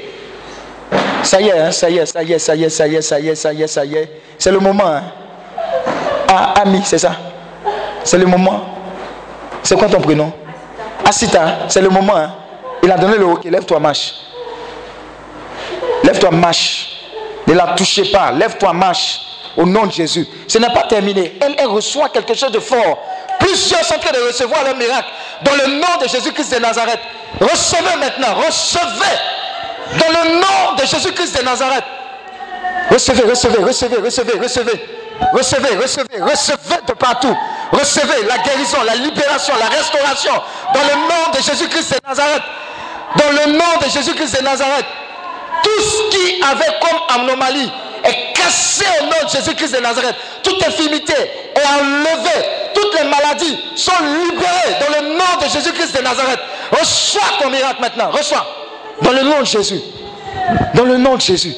Ça 1.22 1.40
y 1.40 1.48
est, 1.48 1.59
hein, 1.59 1.70
ça 1.70 1.88
y 1.88 1.98
est, 1.98 2.06
ça 2.06 2.22
y 2.22 2.32
est, 2.32 2.38
ça 2.38 2.54
y 2.54 2.64
est, 2.64 2.68
ça 2.68 2.86
y 2.86 2.94
est, 2.96 3.02
ça 3.02 3.18
y 3.20 3.28
est, 3.28 3.34
ça 3.34 3.52
y 3.52 3.62
est, 3.62 3.66
ça 3.66 3.84
y 3.84 3.94
est. 3.94 4.10
C'est 4.38 4.50
le 4.50 4.59
moment. 4.59 4.86
Hein. 4.86 5.02
Ah, 6.28 6.54
ami, 6.62 6.82
c'est 6.84 6.98
ça. 6.98 7.12
C'est 8.04 8.18
le 8.18 8.26
moment. 8.26 8.60
C'est 9.62 9.76
quoi 9.76 9.88
ton 9.88 10.00
prénom? 10.00 10.32
Asita, 11.04 11.60
c'est 11.68 11.80
le 11.80 11.88
moment. 11.88 12.16
Hein. 12.16 12.32
Il 12.82 12.90
a 12.90 12.96
donné 12.96 13.16
le 13.16 13.24
hockey. 13.24 13.50
Lève-toi, 13.50 13.78
marche. 13.78 14.14
Lève-toi, 16.02 16.30
marche. 16.32 16.88
Ne 17.46 17.54
la 17.54 17.68
touchez 17.68 18.04
pas. 18.10 18.32
Lève-toi, 18.32 18.72
marche. 18.72 19.20
Au 19.56 19.64
nom 19.64 19.86
de 19.86 19.92
Jésus. 19.92 20.26
Ce 20.48 20.59
n'est 20.59 20.72
pas 20.72 20.82
terminé. 20.84 21.34
Elle, 21.40 21.54
elle 21.59 21.66
reçoit 21.66 22.09
quelque 22.09 22.34
chose 22.34 22.50
de 22.50 22.60
fort. 22.60 22.98
Plusieurs 23.43 23.85
sont 23.85 23.94
en 23.94 23.98
train 23.98 24.12
de 24.12 24.27
recevoir 24.27 24.64
le 24.64 24.74
miracle. 24.74 25.09
Dans 25.43 25.55
le 25.55 25.66
nom 25.81 25.97
de 26.01 26.09
Jésus-Christ 26.09 26.55
de 26.55 26.59
Nazareth. 26.60 27.01
Recevez 27.40 27.97
maintenant. 27.98 28.35
Recevez. 28.47 29.19
Dans 29.98 30.09
le 30.09 30.40
nom 30.40 30.77
de 30.78 30.86
Jésus-Christ 30.86 31.39
de 31.39 31.44
Nazareth. 31.44 31.85
Recevez, 32.90 33.23
recevez, 33.23 33.62
recevez, 33.62 33.97
recevez, 33.97 34.39
recevez. 34.39 34.86
Recevez, 35.32 35.77
recevez, 35.77 36.20
recevez 36.20 36.81
de 36.86 36.93
partout. 36.93 37.36
Recevez 37.73 38.24
la 38.28 38.39
guérison, 38.39 38.78
la 38.85 38.94
libération, 38.97 39.55
la 39.59 39.77
restauration. 39.77 40.32
Dans 40.74 40.81
le 40.82 40.94
nom 40.94 41.32
de 41.36 41.43
Jésus-Christ 41.43 41.94
de 41.94 42.09
Nazareth. 42.09 42.43
Dans 43.16 43.31
le 43.31 43.52
nom 43.52 43.78
de 43.85 43.90
Jésus-Christ 43.90 44.39
de 44.39 44.44
Nazareth. 44.44 44.86
Tout 45.62 45.82
ce 45.82 46.16
qui 46.16 46.43
avait 46.43 46.78
comme 46.81 47.20
anomalie 47.20 47.70
est 48.43 48.47
cassé 48.47 48.85
au 49.01 49.05
nom 49.05 49.24
de 49.24 49.28
Jésus-Christ 49.28 49.74
de 49.74 49.81
Nazareth. 49.81 50.14
Toute 50.43 50.66
infirmité 50.66 51.14
est 51.14 51.81
enlevée. 51.81 52.47
Toutes 52.74 52.98
les 52.98 53.09
maladies 53.09 53.59
sont 53.77 53.93
libérées 54.02 54.77
dans 54.81 55.01
le 55.01 55.09
nom 55.16 55.44
de 55.44 55.48
Jésus-Christ 55.48 55.97
de 55.97 56.02
Nazareth. 56.02 56.40
Reçois 56.70 57.23
ton 57.40 57.51
miracle 57.51 57.81
maintenant. 57.81 58.10
Reçois. 58.10 58.47
Dans 59.01 59.12
le 59.12 59.23
nom 59.23 59.40
de 59.40 59.47
Jésus. 59.47 59.81
Dans 60.74 60.85
le 60.85 60.97
nom 60.97 61.16
de 61.16 61.20
Jésus. 61.20 61.55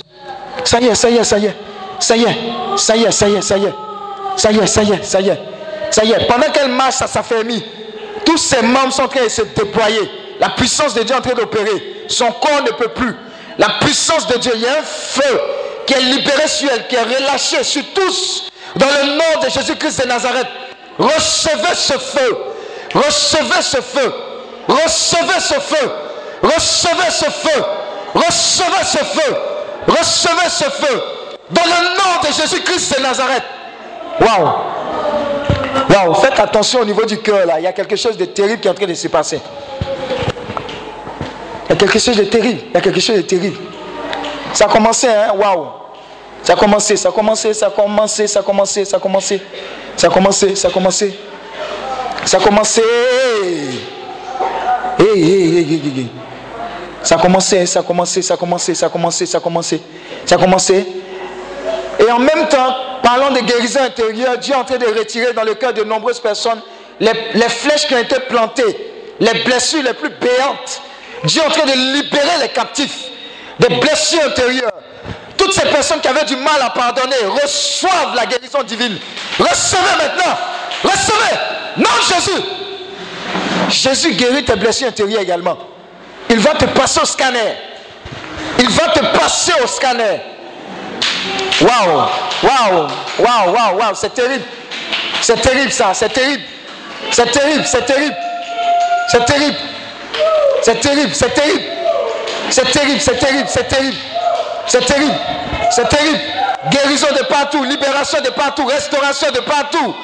Ça 0.64 0.80
y 0.80 0.86
est, 0.86 0.94
ça 0.94 1.10
y 1.10 1.16
est, 1.16 1.24
ça 1.24 1.38
y 1.38 1.46
est. 1.46 1.56
Ça 1.98 2.16
y 2.16 2.22
est, 2.24 2.36
ça 2.76 2.96
y 2.96 3.04
est, 3.04 3.10
ça 3.10 3.28
y 3.28 3.34
est, 3.34 3.42
ça 3.42 3.56
y 3.56 3.64
est. 3.64 3.74
Ça 4.36 4.50
y 4.50 4.58
est, 4.58 4.66
ça 4.66 4.82
y 4.82 4.92
est, 4.92 5.04
ça 5.04 5.20
y 5.20 5.28
est. 5.28 5.38
Ça 5.90 6.04
y 6.04 6.10
est. 6.12 6.26
Pendant 6.26 6.50
qu'elle 6.50 6.68
marche, 6.68 6.96
ça 6.96 7.06
s'affermit. 7.06 7.64
Tous 8.24 8.36
ses 8.36 8.62
membres 8.62 8.92
sont 8.92 9.02
en 9.02 9.08
train 9.08 9.24
de 9.24 9.28
se 9.28 9.42
déployer. 9.42 10.10
La 10.40 10.50
puissance 10.50 10.94
de 10.94 11.02
Dieu 11.02 11.14
est 11.14 11.18
en 11.18 11.22
train 11.22 11.34
d'opérer. 11.34 12.04
Son 12.08 12.30
corps 12.32 12.62
ne 12.64 12.72
peut 12.72 12.88
plus. 12.88 13.14
La 13.58 13.68
puissance 13.80 14.26
de 14.26 14.36
Dieu, 14.38 14.52
il 14.56 14.62
y 14.62 14.66
a 14.66 14.78
un 14.78 14.82
feu 14.82 15.40
qui 15.86 15.94
est 15.94 16.00
libéré 16.00 16.46
sur 16.46 16.70
elle, 16.72 16.86
qui 16.86 16.96
est 16.96 17.02
relâché 17.02 17.62
sur 17.62 17.82
tous. 17.94 18.50
Dans 18.76 18.86
le 18.86 19.12
nom 19.16 19.40
de 19.42 19.50
Jésus-Christ 19.50 20.02
de 20.02 20.08
Nazareth, 20.08 20.48
recevez 20.98 21.74
ce 21.74 21.94
feu. 21.94 22.36
Recevez 22.94 23.62
ce 23.62 23.80
feu. 23.80 24.14
Recevez 24.68 25.40
ce 25.40 25.54
feu. 25.54 25.90
Recevez 26.42 27.10
ce 27.10 27.24
feu. 27.24 27.64
Recevez 28.14 28.84
ce 28.84 28.98
feu. 28.98 29.36
Recevez 29.86 30.48
ce 30.48 30.64
feu. 30.64 31.02
Dans 31.50 31.64
le 31.64 31.96
nom 31.96 32.20
de 32.22 32.32
Jésus-Christ 32.32 32.96
de 32.96 33.02
Nazareth. 33.02 33.42
Waouh. 34.20 34.48
Waouh. 35.90 36.14
Faites 36.14 36.38
attention 36.38 36.80
au 36.80 36.84
niveau 36.84 37.04
du 37.04 37.18
cœur 37.18 37.46
là. 37.46 37.58
Il 37.58 37.64
y 37.64 37.66
a 37.66 37.72
quelque 37.72 37.96
chose 37.96 38.16
de 38.16 38.24
terrible 38.26 38.60
qui 38.60 38.68
est 38.68 38.70
en 38.70 38.74
train 38.74 38.86
de 38.86 38.94
se 38.94 39.08
passer. 39.08 39.40
Il 41.66 41.70
y 41.70 41.72
a 41.72 41.76
quelque 41.76 41.98
chose 41.98 42.16
de 42.16 42.24
terrible. 42.24 42.60
Il 42.68 42.74
y 42.74 42.76
a 42.76 42.80
quelque 42.80 43.00
chose 43.00 43.16
de 43.16 43.22
terrible. 43.22 43.58
Ça 44.54 44.66
a 44.66 44.68
commencé, 44.68 45.08
hein? 45.08 45.32
Waouh. 45.36 45.66
Ça 46.44 46.52
a 46.52 46.56
commencé, 46.56 46.96
ça 46.96 47.08
a 47.08 47.12
commencé, 47.12 47.52
ça 47.52 47.66
a 47.66 47.70
commencé, 47.70 48.26
ça 48.28 48.38
a 48.38 48.42
commencé, 48.42 48.84
ça 48.84 48.96
a 48.96 49.00
commencé. 49.00 49.40
Ça 49.96 50.06
a 50.06 50.10
commencé, 50.10 50.54
ça 50.54 50.68
a 50.68 50.70
commencé. 50.70 51.18
Ça 52.24 52.36
a 52.36 52.40
commencé. 52.40 52.82
Ça 57.02 57.16
a 57.16 57.18
commencé, 57.18 57.66
ça 57.66 57.80
a 57.80 57.82
commencé, 57.82 58.22
ça 58.22 58.34
a 58.34 58.36
commencé, 58.36 58.74
ça 58.74 58.86
a 58.86 58.88
commencé, 58.90 59.26
ça 59.26 59.38
a 59.38 59.40
commencé. 59.40 59.80
Ça 60.24 60.34
a 60.36 60.38
commencé. 60.38 60.86
Et 61.98 62.10
en 62.10 62.20
même 62.20 62.46
temps, 62.48 62.76
parlant 63.02 63.32
de 63.32 63.40
guérison 63.40 63.80
intérieure, 63.80 64.38
Dieu 64.38 64.54
est 64.54 64.56
en 64.56 64.64
train 64.64 64.78
de 64.78 64.86
retirer 64.86 65.32
dans 65.32 65.42
le 65.42 65.54
cœur 65.54 65.72
de 65.72 65.82
nombreuses 65.82 66.20
personnes 66.20 66.60
les, 67.00 67.12
les 67.34 67.48
flèches 67.48 67.88
qui 67.88 67.94
ont 67.94 67.98
été 67.98 68.20
plantées, 68.28 68.92
les 69.18 69.42
blessures 69.42 69.82
les 69.82 69.94
plus 69.94 70.10
béantes. 70.10 70.80
Dieu 71.24 71.42
est 71.42 71.46
en 71.46 71.50
train 71.50 71.66
de 71.66 71.96
libérer 71.96 72.38
les 72.40 72.48
captifs 72.48 73.10
des 73.58 73.74
blessures 73.76 74.24
intérieures. 74.24 74.72
Toutes 75.36 75.52
ces 75.52 75.66
personnes 75.66 76.00
qui 76.00 76.08
avaient 76.08 76.24
du 76.24 76.36
mal 76.36 76.60
à 76.62 76.70
pardonner 76.70 77.16
reçoivent 77.42 78.14
la 78.14 78.26
guérison 78.26 78.62
divine. 78.62 78.98
Recevez 79.38 79.96
maintenant. 79.98 80.38
Recevez. 80.82 81.38
Non, 81.76 81.90
Jésus. 82.08 82.42
Jésus 83.68 84.14
guérit 84.14 84.44
tes 84.44 84.56
blessures 84.56 84.88
intérieures 84.88 85.22
également. 85.22 85.58
Il 86.30 86.38
va 86.38 86.54
te 86.54 86.64
passer 86.66 87.00
au 87.02 87.06
scanner. 87.06 87.56
Il 88.58 88.70
va 88.70 88.88
te 88.88 89.00
passer 89.18 89.52
au 89.62 89.66
scanner. 89.66 90.20
Waouh, 91.60 92.08
waouh, 92.42 92.88
waouh, 93.18 93.52
waouh, 93.52 93.78
waouh, 93.78 93.94
c'est 93.94 94.14
terrible. 94.14 94.44
C'est 95.20 95.40
terrible 95.40 95.72
ça, 95.72 95.94
c'est 95.94 96.12
terrible. 96.12 96.42
C'est 97.10 97.30
terrible, 97.30 97.64
c'est 97.64 97.86
terrible. 97.86 98.16
C'est 99.10 99.24
terrible. 99.24 99.56
C'est 100.62 100.80
terrible, 100.80 101.14
c'est 101.14 101.34
terrible. 101.34 101.62
C'est 102.50 102.70
terrible, 102.70 103.00
c'est 103.00 103.18
terrible, 103.18 103.48
c'est 103.48 103.68
terrible. 103.68 103.96
C'est 104.66 104.84
terrible, 104.86 105.14
c'est 105.70 105.88
terrible. 105.88 106.20
Guérison 106.70 107.08
de 107.18 107.24
partout, 107.24 107.62
libération 107.64 108.20
de 108.22 108.30
partout, 108.30 108.64
restauration 108.64 109.30
de 109.30 109.40
partout. 109.40 109.94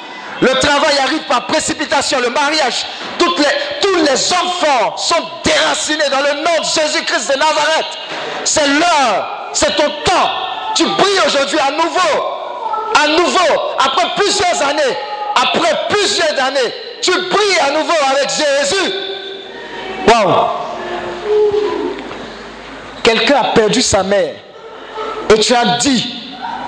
Le 0.41 0.59
travail 0.59 0.97
arrive 1.03 1.23
par 1.23 1.45
précipitation, 1.47 2.19
le 2.19 2.29
mariage. 2.29 2.85
Tous 3.17 3.35
les 3.95 4.33
hommes 4.33 4.97
sont 4.97 5.23
déracinés 5.43 6.09
dans 6.09 6.21
le 6.21 6.41
nom 6.41 6.59
de 6.59 6.65
Jésus-Christ 6.65 7.31
de 7.31 7.37
Nazareth. 7.37 7.97
C'est 8.43 8.67
l'heure, 8.67 9.49
c'est 9.53 9.75
ton 9.75 9.89
temps. 10.03 10.29
Tu 10.75 10.83
brilles 10.85 11.21
aujourd'hui 11.25 11.59
à 11.59 11.71
nouveau. 11.71 12.25
À 13.03 13.07
nouveau, 13.07 13.61
après 13.79 14.07
plusieurs 14.15 14.61
années, 14.67 14.97
après 15.35 15.87
plusieurs 15.89 16.39
années, 16.43 16.73
tu 17.01 17.11
brilles 17.11 17.59
à 17.67 17.71
nouveau 17.71 17.93
avec 18.11 18.29
Jésus. 18.29 18.93
Waouh! 20.07 20.61
Quelqu'un 23.03 23.37
a 23.37 23.43
perdu 23.53 23.81
sa 23.81 24.03
mère 24.03 24.35
et 25.29 25.39
tu 25.39 25.53
as 25.55 25.77
dit, 25.77 26.15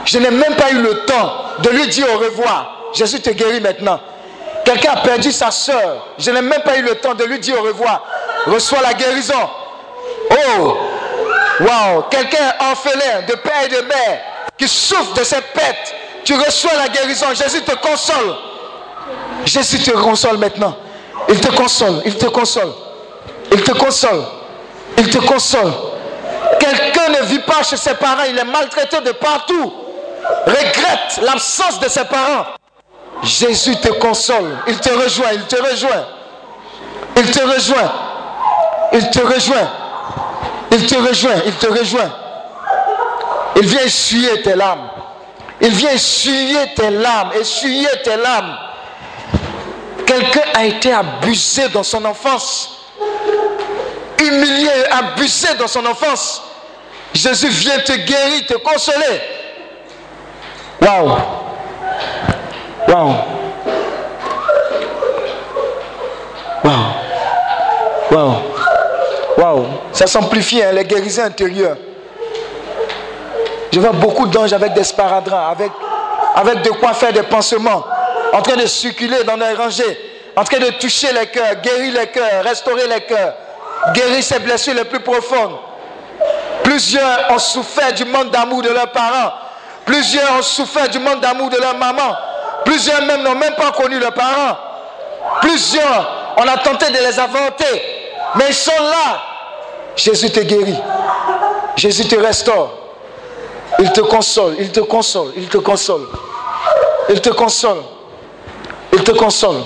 je 0.06 0.18
n'ai 0.18 0.32
même 0.32 0.56
pas 0.56 0.72
eu 0.72 0.82
le 0.82 1.00
temps 1.06 1.34
de 1.60 1.70
lui 1.70 1.88
dire 1.88 2.08
au 2.14 2.18
revoir. 2.18 2.92
Jésus 2.94 3.20
te 3.22 3.30
guérit 3.32 3.62
maintenant. 3.62 4.00
Quelqu'un 4.66 4.94
a 4.94 5.02
perdu 5.02 5.32
sa 5.32 5.52
soeur. 5.52 6.08
Je 6.18 6.32
n'ai 6.32 6.42
même 6.42 6.62
pas 6.62 6.78
eu 6.78 6.82
le 6.82 6.96
temps 6.96 7.14
de 7.14 7.24
lui 7.26 7.40
dire 7.40 7.60
au 7.60 7.64
revoir. 7.64 8.04
Reçois 8.48 8.82
la 8.82 8.94
guérison. 8.94 9.50
Oh, 10.32 10.78
Waouh, 11.60 12.04
quelqu'un 12.10 12.54
orphelin 12.72 13.22
de 13.28 13.36
père 13.36 13.64
et 13.66 13.68
de 13.68 13.82
mère 13.82 14.22
qui 14.58 14.68
souffre 14.68 15.14
de 15.14 15.24
cette 15.24 15.54
pète, 15.54 15.94
tu 16.24 16.34
reçois 16.36 16.74
la 16.74 16.88
guérison. 16.88 17.28
Jésus 17.34 17.62
te 17.62 17.76
console. 17.76 18.36
Jésus 19.46 19.80
te 19.80 19.92
console 19.92 20.38
maintenant. 20.38 20.76
Il 21.30 21.40
te 21.40 21.52
console, 21.52 22.02
il 22.06 22.18
te 22.18 22.26
console. 22.26 22.72
Il 23.52 23.62
te 23.62 23.72
console. 23.72 24.24
Il 24.98 25.10
te 25.10 25.18
console. 25.20 25.72
Quelqu'un 26.60 27.10
ne 27.10 27.26
vit 27.26 27.40
pas 27.40 27.64
chez 27.64 27.78
ses 27.78 27.94
parents, 27.96 28.24
il 28.30 28.38
est 28.38 28.44
maltraité 28.44 29.02
de 29.02 29.12
partout. 29.12 29.74
Regrette 30.46 31.20
l'absence 31.22 31.80
de 31.80 31.88
ses 31.88 32.06
parents. 32.06 32.46
Jésus 33.24 33.76
te 33.78 33.90
console. 33.94 34.58
Il 34.68 34.78
te 34.80 34.90
rejoint, 34.90 35.32
il 35.34 35.44
te 35.46 35.56
rejoint. 35.56 36.06
Il 37.16 37.32
te 37.32 37.40
rejoint. 37.42 37.92
Il 38.94 39.10
te 39.10 39.20
rejoint. 39.20 39.70
Il 40.72 40.86
te 40.88 40.96
rejoint, 40.96 41.42
il 41.46 41.54
te 41.54 41.68
rejoint. 41.68 42.12
Il 43.56 43.68
vient 43.68 43.82
essuyer 43.82 44.42
tes 44.42 44.56
larmes. 44.56 44.90
Il 45.62 45.70
vient 45.70 45.92
essuyer 45.92 46.74
tes 46.76 46.90
larmes, 46.90 47.32
essuyer 47.40 47.90
tes 48.04 48.18
larmes. 48.18 48.58
Quelqu'un 50.06 50.42
a 50.56 50.66
été 50.66 50.92
abusé 50.92 51.70
dans 51.70 51.84
son 51.84 52.04
enfance. 52.06 52.80
Humilié, 54.20 54.72
abusé 54.92 55.56
dans 55.56 55.68
son 55.68 55.86
enfance. 55.86 56.42
Jésus 57.14 57.50
vient 57.50 57.80
te 57.80 57.94
guérir, 57.94 58.46
te 58.48 58.56
consoler. 58.56 59.22
Waouh. 60.82 61.18
Waouh. 62.88 63.16
Waouh. 66.64 66.86
Waouh. 68.12 68.36
Waouh. 69.38 69.66
Ça 69.92 70.08
s'amplifie, 70.08 70.62
hein, 70.64 70.72
les 70.72 70.84
guérisons 70.84 71.24
intérieures. 71.24 71.78
Je 73.72 73.80
vois 73.80 73.92
beaucoup 73.92 74.28
d'anges 74.28 74.54
avec 74.54 74.74
des 74.74 74.84
sparadraps, 74.84 75.52
avec, 75.52 75.72
avec 76.36 76.62
de 76.62 76.70
quoi 76.72 76.94
faire 76.94 77.12
des 77.12 77.24
pansements, 77.24 77.84
en 78.32 78.42
train 78.42 78.56
de 78.56 78.68
circuler 78.68 79.24
dans 79.24 79.36
les 79.36 79.54
rangées, 79.54 80.00
en 80.36 80.44
train 80.44 80.60
de 80.60 80.70
toucher 80.80 81.12
les 81.12 81.26
cœurs, 81.28 81.56
guérir 81.62 81.94
les 82.00 82.08
cœurs, 82.08 82.44
restaurer 82.44 82.88
les 82.88 83.02
cœurs, 83.02 83.34
guérir 83.94 84.24
ces 84.24 84.40
blessures 84.40 84.74
les 84.74 84.86
plus 84.86 85.00
profondes. 85.00 85.58
Plusieurs 86.64 87.32
ont 87.32 87.40
souffert 87.40 87.94
du 87.94 88.06
manque 88.06 88.32
d'amour 88.32 88.62
de 88.62 88.70
leurs 88.70 88.92
parents. 88.92 89.34
Plusieurs 89.86 90.38
ont 90.38 90.42
souffert 90.42 90.88
du 90.90 91.00
manque 91.00 91.20
d'amour 91.20 91.50
de 91.50 91.58
leur 91.58 91.76
maman. 91.76 92.16
Plusieurs 92.64 93.02
même 93.02 93.24
n'ont 93.24 93.36
même 93.36 93.56
pas 93.56 93.72
connu 93.72 94.00
leurs 94.00 94.14
parents. 94.14 94.58
Plusieurs, 95.42 96.36
on 96.38 96.48
a 96.48 96.58
tenté 96.58 96.88
de 96.88 96.98
les 96.98 97.20
inventer. 97.20 97.82
Mais 98.36 98.46
ils 98.50 98.54
sont 98.54 98.72
là. 98.72 99.22
Jésus 99.96 100.32
te 100.32 100.40
guérit. 100.40 100.78
Jésus 101.76 102.08
te 102.08 102.16
restaure. 102.16 102.72
Il 103.80 103.92
te 103.92 104.02
console, 104.02 104.56
il 104.60 104.72
te 104.72 104.80
console, 104.80 105.34
il 105.36 105.48
te 105.48 105.58
console. 105.58 106.08
Il 107.10 107.20
te 107.20 107.30
console. 107.30 107.78
Il 108.94 109.04
te 109.04 109.12
console. 109.12 109.58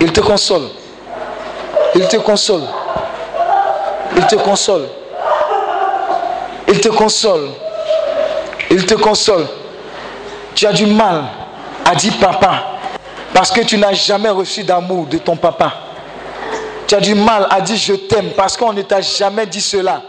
Il 0.00 0.12
te 0.12 0.20
console. 0.20 0.68
Il 1.94 2.08
te 2.08 2.16
console. 2.16 2.62
Il 4.16 4.26
te 4.26 4.36
console. 4.36 4.88
Il 6.68 6.80
te 6.80 6.88
console. 6.88 7.50
Il 8.70 8.86
te 8.86 8.94
console. 8.94 9.46
Tu 10.54 10.66
as 10.66 10.72
du 10.72 10.86
mal 10.86 11.24
à 11.84 11.94
dire 11.94 12.14
papa 12.18 12.78
parce 13.32 13.50
que 13.50 13.60
tu 13.60 13.76
n'as 13.76 13.92
jamais 13.92 14.30
reçu 14.30 14.64
d'amour 14.64 15.06
de 15.06 15.18
ton 15.18 15.36
papa. 15.36 15.72
Tu 16.86 16.94
as 16.94 17.00
du 17.00 17.14
mal 17.14 17.46
à 17.50 17.60
dire 17.60 17.76
je 17.76 17.92
t'aime 17.92 18.30
parce 18.36 18.56
qu'on 18.56 18.72
ne 18.72 18.82
t'a 18.82 19.00
jamais 19.00 19.46
dit 19.46 19.60
cela. 19.60 20.02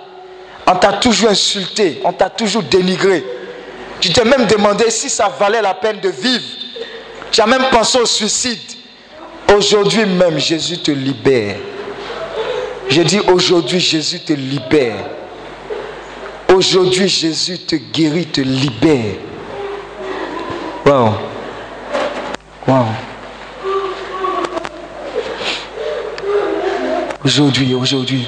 On 0.65 0.75
t'a 0.75 0.93
toujours 0.93 1.29
insulté, 1.29 2.01
on 2.03 2.13
t'a 2.13 2.29
toujours 2.29 2.63
dénigré. 2.63 3.25
Tu 3.99 4.11
t'es 4.13 4.23
même 4.23 4.45
demandé 4.45 4.89
si 4.89 5.09
ça 5.09 5.29
valait 5.39 5.61
la 5.61 5.73
peine 5.73 5.99
de 5.99 6.09
vivre. 6.09 6.43
Tu 7.31 7.41
as 7.41 7.45
même 7.45 7.63
pensé 7.71 7.97
au 7.99 8.05
suicide. 8.05 8.59
Aujourd'hui 9.55 10.05
même, 10.05 10.38
Jésus 10.38 10.79
te 10.79 10.91
libère. 10.91 11.55
Je 12.89 13.01
dis 13.01 13.19
aujourd'hui, 13.19 13.80
Jésus 13.80 14.19
te 14.19 14.34
libère. 14.34 15.05
Aujourd'hui, 16.53 17.07
Jésus 17.07 17.59
te 17.59 17.76
guérit, 17.76 18.26
te 18.26 18.41
libère. 18.41 19.15
Wow. 20.85 21.14
Wow. 22.65 22.85
Aujourd'hui, 27.26 27.73
aujourd'hui. 27.73 28.26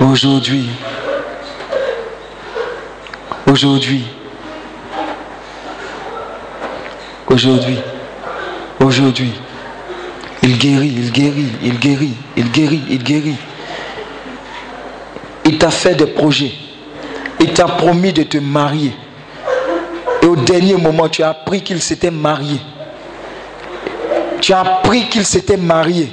Aujourd'hui. 0.00 0.68
Aujourd'hui. 3.46 4.04
Aujourd'hui. 7.28 7.78
Aujourd'hui. 8.80 9.32
Il 10.46 10.58
guérit, 10.58 10.92
il 10.94 11.10
guérit, 11.10 11.52
il 11.62 11.78
guérit, 11.78 12.12
il 12.36 12.50
guérit, 12.50 12.82
il 12.90 13.02
guérit. 13.02 13.36
Il 15.46 15.56
t'a 15.56 15.70
fait 15.70 15.94
des 15.94 16.04
projets. 16.04 16.52
Il 17.40 17.54
t'a 17.54 17.64
promis 17.64 18.12
de 18.12 18.24
te 18.24 18.36
marier. 18.36 18.92
Et 20.20 20.26
au 20.26 20.36
dernier 20.36 20.74
moment, 20.76 21.08
tu 21.08 21.22
as 21.22 21.30
appris 21.30 21.62
qu'il 21.62 21.80
s'était 21.80 22.10
marié. 22.10 22.60
Tu 24.42 24.52
as 24.52 24.60
appris 24.60 25.08
qu'il 25.08 25.24
s'était 25.24 25.56
marié. 25.56 26.10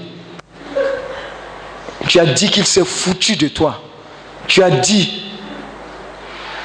Tu 2.07 2.17
as 2.17 2.25
dit 2.25 2.49
qu'il 2.49 2.65
s'est 2.65 2.85
foutu 2.85 3.35
de 3.35 3.49
toi. 3.49 3.81
Tu 4.47 4.63
as 4.63 4.69
dit 4.69 5.23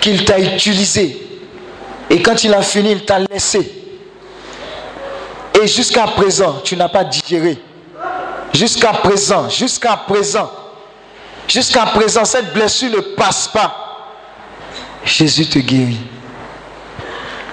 qu'il 0.01 0.25
t'a 0.25 0.39
utilisé. 0.39 1.21
Et 2.11 2.23
quand 2.23 2.45
il 2.45 2.55
a 2.55 2.63
fini, 2.63 2.93
il 2.93 3.05
t'a 3.05 3.19
laissé. 3.19 3.86
Jusqu'à 5.67 6.07
présent, 6.07 6.61
tu 6.63 6.77
n'as 6.77 6.89
pas 6.89 7.05
digéré. 7.05 7.59
Jusqu'à 8.55 8.93
présent, 8.93 9.49
jusqu'à 9.49 9.97
présent, 9.97 10.51
jusqu'à 11.49 11.85
présent, 11.87 12.25
cette 12.25 12.53
blessure 12.55 12.91
ne 12.91 13.01
passe 13.01 13.49
pas. 13.49 13.83
Jésus 15.05 15.47
te 15.47 15.59
guérit. 15.59 16.01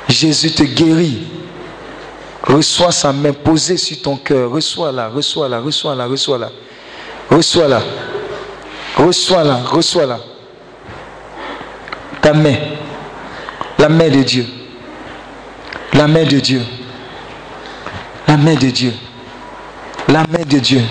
Jésus 0.08 0.52
te 0.52 0.64
guérit. 0.64 1.28
Reçois 2.44 2.92
sa 2.92 3.12
main 3.12 3.34
posée 3.34 3.78
sur 3.78 4.02
ton 4.02 4.18
cœur. 4.18 4.52
Reçois-la, 4.52 5.10
reçois-la, 5.10 5.60
reçois-la, 5.60 6.06
reçois-la. 6.06 6.50
Reçois-la. 7.30 7.82
Reçois-la, 8.98 9.56
reçois-la. 9.56 10.20
Ta 12.22 12.34
main. 12.34 12.56
La 13.80 13.90
main 13.90 14.10
de 14.10 14.24
Dieu. 14.24 14.46
La 15.94 16.08
main 16.08 16.24
de 16.24 16.40
Dieu. 16.40 16.62
La 18.34 18.40
main 18.40 18.56
de 18.56 18.72
Dieu. 18.72 18.92
La 20.08 20.22
main 20.22 20.44
de 20.44 20.58
Dieu. 20.58 20.82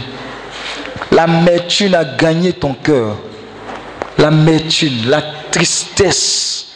L'amertume 1.11 1.95
a 1.95 2.05
gagné 2.05 2.53
ton 2.53 2.73
cœur. 2.73 3.17
L'amertume, 4.17 5.09
la 5.09 5.23
tristesse 5.51 6.69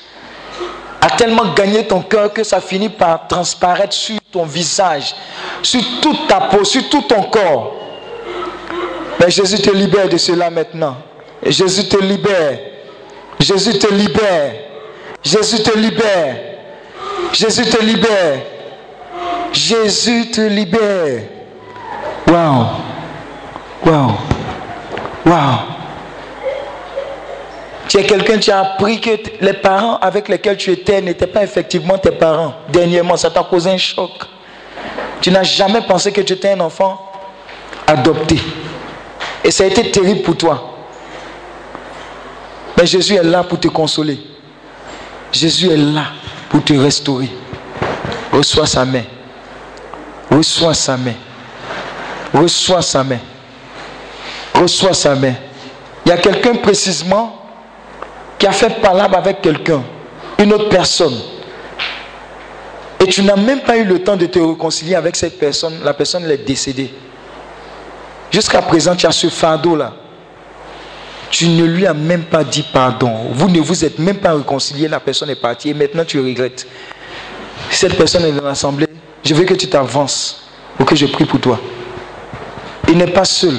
a 1.01 1.11
tellement 1.11 1.55
gagné 1.55 1.87
ton 1.87 2.03
cœur 2.03 2.33
que 2.33 2.43
ça 2.43 2.61
finit 2.61 2.89
par 2.89 3.29
transparaître 3.29 3.93
sur 3.93 4.17
ton 4.33 4.43
visage, 4.43 5.15
sur 5.63 5.81
toute 6.03 6.27
ta 6.27 6.41
peau, 6.41 6.65
sur 6.65 6.89
tout 6.89 7.03
ton 7.03 7.23
corps. 7.23 7.77
Mais 9.21 9.31
Jésus 9.31 9.61
te 9.61 9.71
libère 9.71 10.09
de 10.09 10.17
cela 10.17 10.51
maintenant. 10.51 10.97
Jésus 11.45 11.87
te 11.87 11.99
libère. 11.99 12.59
Jésus 13.39 13.79
te 13.79 13.95
libère. 13.95 14.53
Jésus 15.23 15.63
te 15.63 15.79
libère. 15.79 16.37
Jésus 17.33 17.67
te 17.67 17.81
libère. 17.81 18.56
Jésus 19.57 20.31
te 20.31 20.43
libère. 20.43 21.23
Waouh. 22.29 22.67
Waouh. 23.87 24.13
Waouh. 25.25 25.59
Tu 27.89 27.99
es 27.99 28.05
quelqu'un, 28.05 28.39
tu 28.39 28.51
as 28.51 28.61
appris 28.61 29.01
que 29.01 29.11
les 29.41 29.55
parents 29.55 29.97
avec 29.97 30.29
lesquels 30.29 30.59
tu 30.59 30.71
étais 30.73 31.01
n'étaient 31.01 31.27
pas 31.27 31.43
effectivement 31.43 31.97
tes 31.97 32.11
parents. 32.11 32.53
Dernièrement, 32.69 33.17
ça 33.17 33.31
t'a 33.31 33.43
causé 33.45 33.71
un 33.71 33.79
choc. 33.79 34.11
Tu 35.23 35.31
n'as 35.31 35.45
jamais 35.45 35.81
pensé 35.81 36.13
que 36.13 36.21
tu 36.21 36.35
étais 36.35 36.51
un 36.51 36.61
enfant 36.61 37.11
adopté. 37.87 38.39
Et 39.43 39.51
ça 39.51 39.65
a 39.65 39.69
été 39.69 39.91
terrible 39.91 40.21
pour 40.21 40.37
toi. 40.37 40.75
Mais 42.77 42.85
Jésus 42.87 43.15
est 43.15 43.23
là 43.23 43.43
pour 43.43 43.59
te 43.59 43.69
consoler. 43.69 44.19
Jésus 45.33 45.71
est 45.71 45.77
là 45.79 46.09
pour 46.51 46.63
te 46.63 46.75
restaurer. 46.75 47.31
Reçois 48.33 48.67
sa 48.67 48.85
main. 48.85 49.05
Reçois 50.31 50.75
sa 50.75 50.97
main. 50.97 51.15
Reçois 52.33 52.83
sa 52.83 53.05
main. 53.05 53.19
Reçois 54.55 54.95
sa 54.95 55.15
main. 55.15 55.35
Il 56.05 56.09
y 56.11 56.13
a 56.13 56.17
quelqu'un 56.19 56.55
précisément 56.57 57.43
qui 58.39 58.47
a 58.47 58.53
fait 58.53 58.81
palabre 58.81 59.17
avec 59.17 59.41
quelqu'un, 59.41 59.83
une 60.39 60.53
autre 60.53 60.69
personne. 60.69 61.15
Et 63.01 63.07
tu 63.07 63.23
n'as 63.23 63.37
même 63.37 63.61
pas 63.61 63.77
eu 63.77 63.85
le 63.85 64.03
temps 64.03 64.17
de 64.17 64.27
te 64.27 64.39
réconcilier 64.39 64.95
avec 64.95 65.17
cette 65.17 65.39
personne. 65.39 65.81
La 65.85 65.95
personne 65.95 66.29
est 66.31 66.47
décédée. 66.47 66.93
Jusqu'à 68.31 68.63
présent, 68.63 68.97
tu 68.97 69.07
as 69.07 69.13
ce 69.13 69.29
fardeau-là. 69.29 69.93
Tu 71.31 71.49
ne 71.49 71.65
lui 71.65 71.87
as 71.87 71.95
même 71.95 72.25
pas 72.25 72.45
dit 72.45 72.65
pardon. 72.73 73.13
Vous 73.33 73.49
ne 73.49 73.61
vous 73.61 73.85
êtes 73.85 73.99
même 73.99 74.17
pas 74.17 74.33
réconcilié. 74.33 74.89
La 74.89 75.01
personne 75.01 75.31
est 75.31 75.41
partie 75.41 75.71
et 75.71 75.75
maintenant 75.75 76.05
tu 76.05 76.19
regrettes. 76.21 76.67
Cette 77.71 77.97
personne 77.97 78.25
est 78.25 78.33
dans 78.33 78.45
l'assemblée. 78.45 78.86
Je 79.27 79.35
veux 79.35 79.43
que 79.45 79.55
tu 79.55 79.69
t'avances 79.69 80.47
pour 80.77 80.87
que 80.87 80.95
je 80.95 81.05
prie 81.07 81.25
pour 81.25 81.41
toi. 81.41 81.59
Il 82.89 82.97
n'est 82.97 83.09
pas 83.11 83.25
seul. 83.25 83.57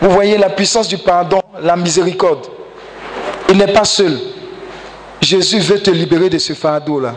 Vous 0.00 0.08
voyez 0.08 0.38
la 0.38 0.50
puissance 0.50 0.86
du 0.86 0.98
pardon, 0.98 1.42
la 1.60 1.74
miséricorde. 1.74 2.46
Il 3.48 3.56
n'est 3.58 3.72
pas 3.72 3.82
seul. 3.84 4.16
Jésus 5.20 5.58
veut 5.58 5.80
te 5.80 5.90
libérer 5.90 6.30
de 6.30 6.38
ce 6.38 6.52
fardeau-là. 6.52 7.16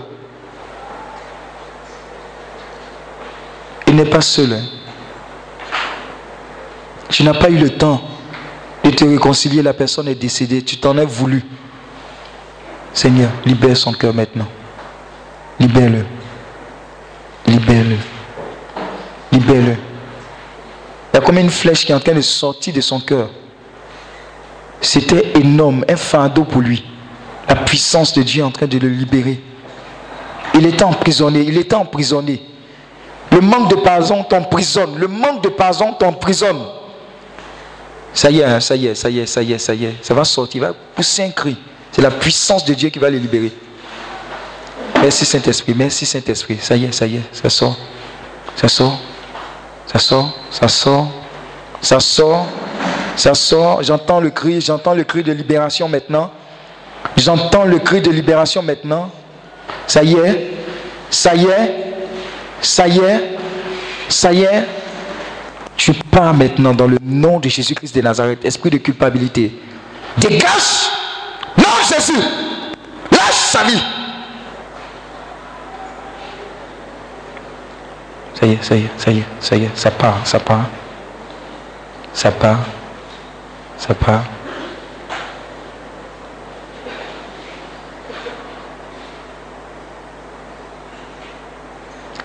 Il 3.87 3.95
n'est 3.95 4.09
pas 4.09 4.21
seul. 4.21 4.53
hein. 4.53 4.63
Tu 7.09 7.21
n'as 7.23 7.35
pas 7.35 7.51
eu 7.51 7.57
le 7.59 7.69
temps 7.69 8.01
de 8.83 8.89
te 8.89 9.05
réconcilier. 9.05 9.61
La 9.61 9.73
personne 9.73 10.07
est 10.07 10.15
décédée. 10.15 10.63
Tu 10.63 10.77
t'en 10.77 10.97
es 10.97 11.05
voulu. 11.05 11.43
Seigneur, 12.91 13.29
libère 13.45 13.77
son 13.77 13.93
cœur 13.93 14.15
maintenant. 14.15 14.47
Libère-le. 15.59 16.14
Libère-le. 17.47 17.97
Libère-le. 19.31 19.75
Il 21.13 21.15
y 21.15 21.17
a 21.17 21.21
comme 21.21 21.37
une 21.37 21.49
flèche 21.49 21.85
qui 21.85 21.91
est 21.91 21.95
en 21.95 21.99
train 21.99 22.13
de 22.13 22.21
sortir 22.21 22.73
de 22.73 22.81
son 22.81 22.99
cœur. 22.99 23.29
C'était 24.81 25.37
énorme, 25.39 25.85
un 25.87 25.95
fardeau 25.95 26.43
pour 26.43 26.61
lui. 26.61 26.83
La 27.47 27.55
puissance 27.55 28.13
de 28.13 28.21
Dieu 28.23 28.41
est 28.41 28.45
en 28.45 28.51
train 28.51 28.67
de 28.67 28.77
le 28.77 28.89
libérer. 28.89 29.39
Il 30.53 30.65
était 30.65 30.83
emprisonné, 30.83 31.41
il 31.41 31.57
était 31.57 31.75
emprisonné. 31.75 32.41
Le 33.31 33.41
manque 33.41 33.69
de 33.69 33.75
pardon 33.75 34.23
t'emprisonne. 34.23 34.97
Le 34.97 35.07
manque 35.07 35.43
de 35.43 35.49
pardon 35.49 35.93
t'emprisonne. 35.93 36.61
Ça 38.13 38.31
y 38.31 38.39
est, 38.39 38.43
hein, 38.45 38.59
ça 38.59 38.75
y 38.75 38.87
est, 38.87 38.95
ça 38.95 39.09
y 39.09 39.19
est, 39.19 39.25
ça 39.25 39.41
y 39.43 39.53
est, 39.53 39.57
ça 39.57 39.75
y 39.75 39.85
est. 39.85 39.95
Ça 40.01 40.13
va 40.13 40.23
sortir, 40.23 40.63
il 40.63 40.67
va 40.67 40.73
pousser 40.73 41.23
un 41.23 41.31
cri. 41.31 41.57
C'est 41.91 42.01
la 42.01 42.11
puissance 42.11 42.63
de 42.65 42.73
Dieu 42.73 42.89
qui 42.89 42.99
va 42.99 43.09
le 43.09 43.17
libérer. 43.17 43.51
Merci 45.05 45.23
Saint-Esprit, 45.23 45.75
merci 45.77 46.03
Saint-Esprit. 46.03 46.57
Ça 46.59 46.75
y 46.75 46.85
est, 46.85 46.91
ça 46.91 47.05
y 47.05 47.17
est, 47.17 47.21
ça 47.31 47.47
sort. 47.47 47.77
Ça 48.55 48.67
sort. 48.67 48.99
Ça 49.85 49.99
sort, 49.99 50.35
ça 50.49 50.67
sort. 50.67 51.11
Ça 51.79 51.99
sort. 51.99 52.47
Ça 53.15 53.35
sort. 53.35 53.83
J'entends 53.83 54.19
le 54.19 54.31
cri, 54.31 54.59
j'entends 54.61 54.95
le 54.95 55.03
cri 55.03 55.21
de 55.21 55.31
libération 55.31 55.87
maintenant. 55.87 56.31
J'entends 57.17 57.65
le 57.65 57.77
cri 57.77 58.01
de 58.01 58.09
libération 58.09 58.63
maintenant. 58.63 59.11
Ça 59.85 60.01
y 60.01 60.15
est. 60.15 60.53
Ça 61.11 61.35
y 61.35 61.45
est. 61.45 61.75
Ça 62.59 62.87
y 62.87 62.97
est. 62.97 63.37
Ça 64.09 64.33
y 64.33 64.41
est. 64.41 64.63
Tu 65.77 65.93
pars 65.93 66.33
maintenant 66.33 66.73
dans 66.73 66.87
le 66.87 66.97
nom 67.03 67.39
de 67.39 67.47
Jésus-Christ 67.47 67.93
de 67.93 68.01
Nazareth. 68.01 68.43
Esprit 68.43 68.71
de 68.71 68.77
culpabilité. 68.77 69.51
Dégage. 70.17 70.89
Non, 71.59 71.75
Jésus. 71.87 72.19
Lâche 73.11 73.35
sa 73.51 73.65
vie. 73.65 73.83
Ça 78.35 78.45
y 78.45 78.51
est, 78.51 78.63
ça 78.63 78.75
y 78.75 78.83
est, 78.83 78.91
ça 78.97 79.11
y 79.11 79.19
est, 79.19 79.25
ça 79.39 79.55
y 79.55 79.63
est, 79.63 79.77
ça 79.77 79.91
part, 79.91 80.27
ça 80.27 80.39
part. 80.39 80.65
Ça 82.13 82.31
part. 82.31 82.59
Ça 83.77 83.93
part. 83.93 84.23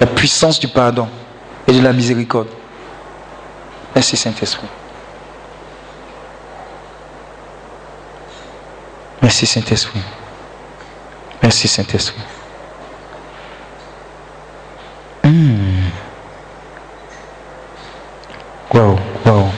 La 0.01 0.07
puissance 0.07 0.59
du 0.59 0.67
pardon 0.67 1.09
et 1.69 1.73
de 1.73 1.81
la 1.81 1.93
miséricorde. 1.93 2.49
Merci 3.95 4.17
Saint-Esprit. 4.17 4.67
Merci 9.23 9.47
Saint-Esprit. 9.47 10.01
Merci 11.43 11.69
Saint-Esprit. 11.69 12.23
Wow, 18.81 18.97
wow. 19.27 19.49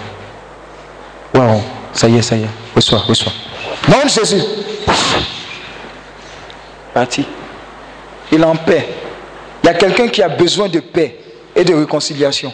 Wow. 1.34 1.62
Ça 1.92 2.08
y 2.08 2.16
est, 2.16 2.22
ça 2.22 2.36
y 2.36 2.42
est. 2.42 2.48
Reçois, 2.74 2.98
reçois. 2.98 3.32
Non, 3.88 4.08
Jésus. 4.08 4.42
Parti. 6.92 7.24
Il 8.32 8.40
est 8.40 8.44
en 8.44 8.56
paix. 8.56 8.88
Il 9.62 9.66
y 9.66 9.70
a 9.70 9.74
quelqu'un 9.74 10.08
qui 10.08 10.22
a 10.22 10.28
besoin 10.28 10.68
de 10.68 10.80
paix 10.80 11.20
et 11.54 11.62
de 11.62 11.72
réconciliation. 11.72 12.52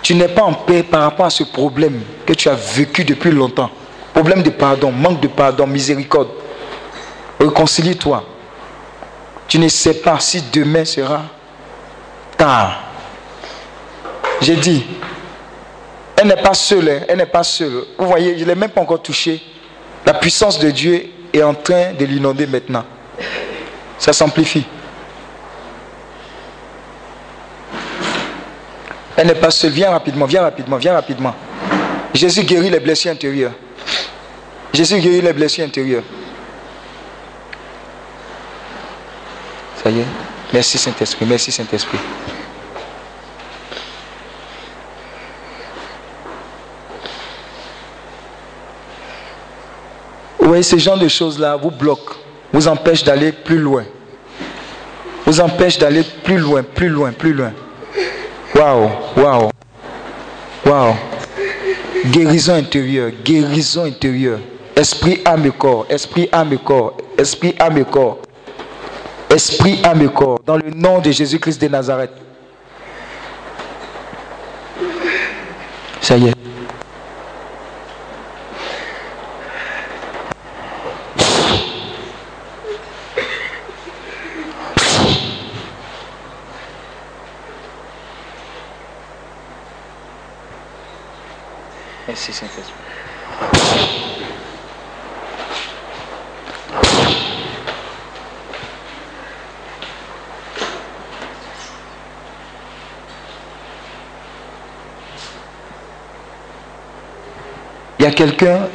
Tu 0.00 0.14
n'es 0.14 0.28
pas 0.28 0.42
en 0.42 0.54
paix 0.54 0.82
par 0.82 1.02
rapport 1.02 1.26
à 1.26 1.30
ce 1.30 1.44
problème 1.44 2.00
que 2.24 2.32
tu 2.32 2.48
as 2.48 2.54
vécu 2.54 3.04
depuis 3.04 3.30
longtemps. 3.30 3.70
Problème 4.14 4.42
de 4.42 4.50
pardon, 4.50 4.90
manque 4.90 5.20
de 5.20 5.28
pardon, 5.28 5.66
miséricorde. 5.66 6.28
Réconcilie-toi. 7.38 8.24
Tu 9.46 9.58
ne 9.58 9.68
sais 9.68 9.94
pas 9.94 10.18
si 10.18 10.42
demain 10.50 10.84
sera 10.84 11.22
tard. 12.38 12.91
J'ai 14.42 14.56
dit, 14.56 14.84
elle 16.16 16.26
n'est 16.26 16.36
pas 16.36 16.54
seule, 16.54 16.88
hein, 16.88 17.04
elle 17.08 17.18
n'est 17.18 17.26
pas 17.26 17.44
seule. 17.44 17.84
Vous 17.96 18.06
voyez, 18.06 18.36
je 18.36 18.44
ne 18.44 18.48
l'ai 18.48 18.54
même 18.54 18.70
pas 18.70 18.80
encore 18.80 19.00
touché. 19.00 19.40
La 20.04 20.14
puissance 20.14 20.58
de 20.58 20.70
Dieu 20.70 21.10
est 21.32 21.42
en 21.42 21.54
train 21.54 21.92
de 21.92 22.04
l'inonder 22.04 22.46
maintenant. 22.46 22.84
Ça 23.98 24.12
s'amplifie. 24.12 24.64
Elle 29.16 29.28
n'est 29.28 29.34
pas 29.34 29.50
seule. 29.50 29.70
Viens 29.70 29.90
rapidement, 29.90 30.26
viens 30.26 30.42
rapidement, 30.42 30.76
viens 30.76 30.94
rapidement. 30.94 31.34
Jésus 32.12 32.42
guérit 32.42 32.70
les 32.70 32.80
blessures 32.80 33.12
intérieures. 33.12 33.52
Jésus 34.72 34.98
guérit 34.98 35.20
les 35.20 35.32
blessures 35.32 35.64
intérieures. 35.64 36.02
Ça 39.82 39.90
y 39.90 40.00
est. 40.00 40.06
Merci 40.52 40.78
Saint-Esprit, 40.78 41.26
merci 41.26 41.50
Saint-Esprit. 41.50 41.98
Voyez, 50.52 50.62
ce 50.62 50.76
genre 50.76 50.98
de 50.98 51.08
choses-là 51.08 51.56
vous 51.56 51.70
bloquent, 51.70 52.14
vous 52.52 52.68
empêchent 52.68 53.04
d'aller 53.04 53.32
plus 53.32 53.58
loin. 53.58 53.84
Vous 55.24 55.40
empêchent 55.40 55.78
d'aller 55.78 56.02
plus 56.24 56.36
loin, 56.36 56.62
plus 56.62 56.88
loin, 56.88 57.12
plus 57.12 57.32
loin. 57.32 57.52
Waouh, 58.54 58.90
waouh, 59.16 59.50
waouh. 60.66 60.94
Guérison 62.06 62.54
intérieure, 62.54 63.12
guérison 63.24 63.84
intérieure. 63.84 64.40
Esprit, 64.76 65.22
âme 65.24 65.46
et 65.46 65.50
corps, 65.50 65.86
esprit, 65.88 66.28
âme 66.32 66.52
et 66.52 66.58
corps, 66.58 66.96
esprit, 67.16 67.54
âme 67.58 67.78
et 67.78 67.84
corps. 67.84 68.18
Esprit, 69.30 69.78
âme 69.82 70.02
et 70.02 70.08
corps. 70.08 70.40
Dans 70.44 70.56
le 70.56 70.68
nom 70.70 70.98
de 70.98 71.10
Jésus-Christ 71.10 71.60
de 71.62 71.68
Nazareth. 71.68 72.10
Ça 76.02 76.16
y 76.18 76.28
est. 76.28 76.41
quelqu'un, 108.12 108.68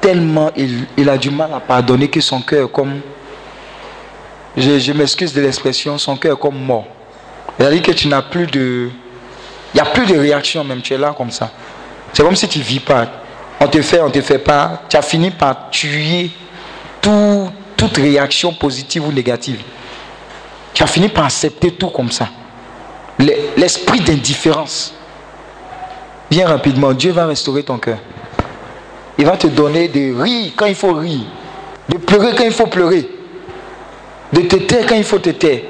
tellement 0.00 0.50
il, 0.56 1.08
a 1.08 1.16
du 1.18 1.30
mal 1.30 1.52
à 1.54 1.60
pardonner 1.60 2.08
que 2.08 2.20
son 2.20 2.40
cœur 2.40 2.66
est 2.68 2.72
comme... 2.72 3.00
Je, 4.56 4.92
m'excuse 4.92 5.32
de 5.32 5.40
l'expression, 5.40 5.96
son 5.98 6.16
cœur 6.16 6.36
est 6.36 6.40
comme 6.40 6.58
mort. 6.58 6.86
C'est-à-dire 7.58 7.82
que 7.82 7.92
tu 7.92 8.08
n'as 8.08 8.22
plus 8.22 8.46
de... 8.46 8.90
Il 9.74 9.76
n'y 9.76 9.80
a 9.80 9.86
plus 9.90 10.04
de 10.06 10.18
réaction 10.18 10.62
même, 10.64 10.82
tu 10.82 10.92
es 10.92 10.98
là 10.98 11.14
comme 11.16 11.30
ça. 11.30 11.50
C'est 12.12 12.22
comme 12.22 12.36
si 12.36 12.46
tu 12.46 12.58
ne 12.58 12.64
vis 12.64 12.80
pas. 12.80 13.06
On 13.58 13.66
te 13.68 13.80
fait, 13.80 14.00
on 14.02 14.10
te 14.10 14.20
fait 14.20 14.38
pas. 14.38 14.82
Tu 14.88 14.96
as 14.96 15.02
fini 15.02 15.30
par 15.30 15.70
tuer 15.70 16.30
tout- 17.00 17.50
toute 17.76 17.96
réaction 17.96 18.52
positive 18.52 19.06
ou 19.06 19.12
négative. 19.12 19.62
Tu 20.74 20.82
as 20.82 20.86
fini 20.86 21.08
par 21.08 21.24
accepter 21.24 21.70
tout 21.70 21.88
comme 21.88 22.10
ça. 22.10 22.28
Le- 23.18 23.32
L'esprit 23.56 24.00
d'indifférence. 24.00 24.92
Bien 26.30 26.46
rapidement, 26.48 26.92
Dieu 26.92 27.12
va 27.12 27.26
restaurer 27.26 27.62
ton 27.62 27.78
cœur. 27.78 27.98
Il 29.22 29.26
va 29.26 29.36
te 29.36 29.46
donner 29.46 29.86
de 29.86 30.20
rire 30.20 30.50
quand 30.56 30.66
il 30.66 30.74
faut 30.74 30.94
rire. 30.94 31.20
De 31.88 31.96
pleurer 31.96 32.34
quand 32.34 32.42
il 32.42 32.50
faut 32.50 32.66
pleurer. 32.66 33.08
De 34.32 34.40
te 34.40 34.56
taire 34.56 34.84
quand 34.84 34.96
il 34.96 35.04
faut 35.04 35.20
te 35.20 35.30
taire. 35.30 35.60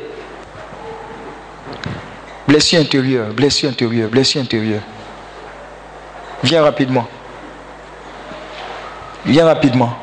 Blessure 2.48 2.80
intérieure, 2.80 3.26
blessure 3.34 3.68
intérieure, 3.68 4.08
blessure 4.08 4.40
intérieure. 4.40 4.80
Viens 6.42 6.62
rapidement. 6.62 7.06
Viens 9.26 9.44
rapidement. 9.44 9.98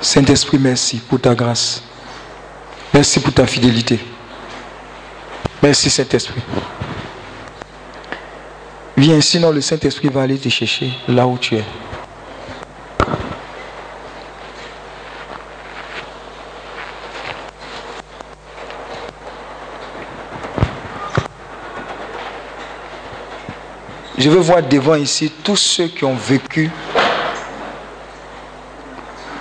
Saint-Esprit, 0.00 0.58
merci 0.58 0.96
pour 1.00 1.20
ta 1.20 1.34
grâce. 1.34 1.82
Merci 2.94 3.20
pour 3.20 3.34
ta 3.34 3.46
fidélité. 3.46 4.00
Merci 5.62 5.90
Saint-Esprit. 5.90 6.40
Viens, 9.00 9.18
sinon 9.22 9.50
le 9.50 9.62
Saint-Esprit 9.62 10.08
va 10.08 10.20
aller 10.20 10.36
te 10.36 10.50
chercher 10.50 10.90
là 11.08 11.26
où 11.26 11.38
tu 11.38 11.56
es. 11.56 11.64
Je 24.18 24.28
veux 24.28 24.40
voir 24.40 24.62
devant 24.62 24.96
ici 24.96 25.32
tous 25.42 25.56
ceux 25.56 25.86
qui 25.86 26.04
ont 26.04 26.14
vécu, 26.14 26.70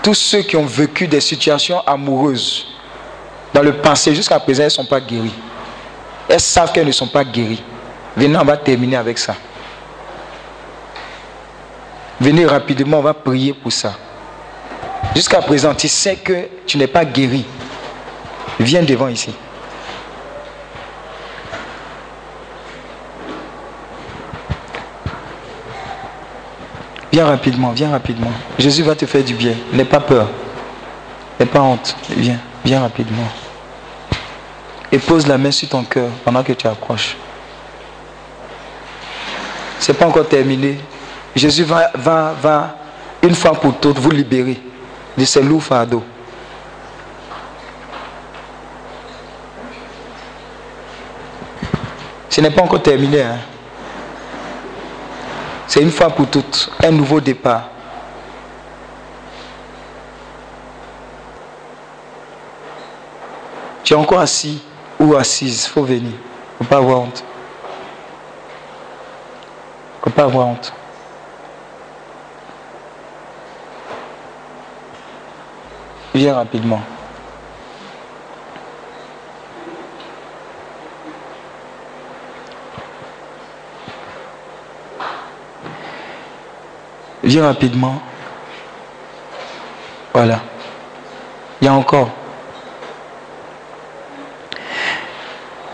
tous 0.01 0.13
ceux 0.13 0.43
qui 0.43 0.55
ont 0.55 0.65
vécu 0.65 1.05
des 1.05 1.19
situations 1.19 1.81
amoureuses 1.85 2.65
dans 3.53 3.61
le 3.61 3.73
passé 3.73 4.15
jusqu'à 4.15 4.39
présent, 4.39 4.61
elles 4.61 4.67
ne 4.67 4.69
sont 4.69 4.85
pas 4.85 5.01
guéries. 5.01 5.35
Elles 6.29 6.39
savent 6.39 6.71
qu'elles 6.71 6.87
ne 6.87 6.93
sont 6.93 7.09
pas 7.09 7.25
guéries. 7.25 7.61
Venez, 8.15 8.37
on 8.37 8.45
va 8.45 8.55
terminer 8.55 8.95
avec 8.95 9.17
ça. 9.17 9.35
Venez 12.21 12.45
rapidement, 12.45 12.99
on 12.99 13.01
va 13.01 13.13
prier 13.13 13.53
pour 13.53 13.71
ça. 13.71 13.93
Jusqu'à 15.15 15.41
présent, 15.41 15.73
tu 15.73 15.87
sais 15.87 16.15
que 16.15 16.47
tu 16.65 16.77
n'es 16.77 16.87
pas 16.87 17.05
guéri. 17.05 17.45
Viens 18.59 18.83
devant 18.83 19.07
ici. 19.07 19.33
Viens 27.11 27.25
rapidement, 27.25 27.71
viens 27.71 27.89
rapidement. 27.89 28.31
Jésus 28.59 28.83
va 28.83 28.95
te 28.95 29.05
faire 29.05 29.23
du 29.23 29.33
bien. 29.33 29.53
N'aie 29.73 29.85
pas 29.85 29.99
peur. 29.99 30.29
N'aie 31.39 31.45
pas 31.45 31.61
honte. 31.61 31.95
Viens, 32.09 32.39
viens 32.63 32.81
rapidement. 32.81 33.27
Et 34.91 34.99
pose 34.99 35.25
la 35.25 35.37
main 35.37 35.51
sur 35.51 35.69
ton 35.69 35.83
cœur 35.83 36.09
pendant 36.23 36.43
que 36.43 36.53
tu 36.53 36.67
approches. 36.67 37.15
Ce 39.79 39.91
n'est 39.91 39.97
pas 39.97 40.05
encore 40.05 40.27
terminé. 40.27 40.77
Jésus 41.39 41.63
va, 41.63 41.89
va, 41.95 42.33
va, 42.33 42.75
une 43.23 43.33
fois 43.33 43.53
pour 43.53 43.79
toutes, 43.79 43.97
vous 43.97 44.11
libérer 44.11 44.59
de 45.17 45.23
ces 45.23 45.41
lourds 45.41 45.63
fardeaux. 45.63 46.03
Ce 52.29 52.41
n'est 52.41 52.51
pas 52.51 52.61
encore 52.61 52.83
terminé. 52.83 53.21
Hein. 53.21 53.37
C'est 55.65 55.81
une 55.81 55.91
fois 55.91 56.09
pour 56.09 56.27
toutes, 56.27 56.71
un 56.83 56.91
nouveau 56.91 57.21
départ. 57.21 57.69
Tu 63.83 63.93
es 63.93 63.95
encore 63.95 64.19
assis 64.19 64.61
ou 64.99 65.15
assise, 65.15 65.65
il 65.65 65.69
faut 65.69 65.83
venir. 65.83 66.11
Il 66.11 66.13
ne 66.13 66.57
faut 66.57 66.63
pas 66.65 66.77
avoir 66.77 66.99
honte. 66.99 67.23
Il 69.95 69.99
ne 69.99 70.03
faut 70.03 70.09
pas 70.09 70.23
avoir 70.23 70.47
honte. 70.47 70.73
Viens 76.13 76.33
rapidement. 76.33 76.81
Viens 87.23 87.45
rapidement. 87.45 88.01
Voilà. 90.13 90.41
Il 91.61 91.65
y 91.65 91.67
a 91.67 91.73
encore. 91.73 92.09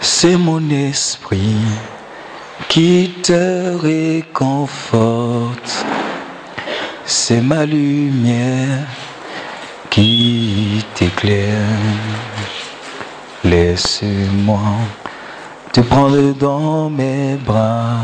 C'est 0.01 0.35
mon 0.35 0.69
esprit 0.69 1.55
qui 2.67 3.13
te 3.23 3.77
réconforte. 3.77 5.85
C'est 7.05 7.41
ma 7.41 7.65
lumière 7.65 9.04
qui 9.95 10.85
t'éclaire. 10.93 11.69
Laisse-moi 13.45 14.59
te 15.71 15.79
prendre 15.79 16.33
dans 16.33 16.89
mes 16.89 17.37
bras. 17.37 17.95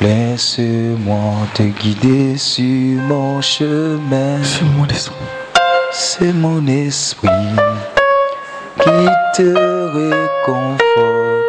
Laisse-moi 0.00 1.34
te 1.52 1.64
guider 1.64 2.38
sur 2.38 3.02
mon 3.02 3.42
chemin. 3.42 4.38
C'est 4.42 4.64
mon 4.64 4.86
esprit. 4.86 5.16
C'est 5.92 6.32
mon 6.32 6.66
esprit 6.66 7.28
qui 8.80 9.06
te 9.36 9.52
réconforte. 9.98 11.44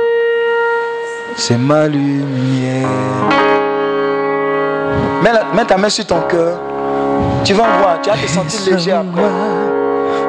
C'est 1.37 1.57
ma 1.57 1.87
lumière. 1.87 2.89
Mets, 5.23 5.31
la- 5.31 5.45
mets 5.55 5.65
ta 5.65 5.77
main 5.77 5.87
sur 5.87 6.05
ton 6.05 6.19
cœur. 6.27 6.59
Tu 7.43 7.53
vas 7.53 7.63
voir, 7.77 8.01
tu 8.01 8.09
vas 8.09 8.15
te 8.15 8.27
sentir 8.27 8.73
léger 8.73 8.91
après. 8.93 9.21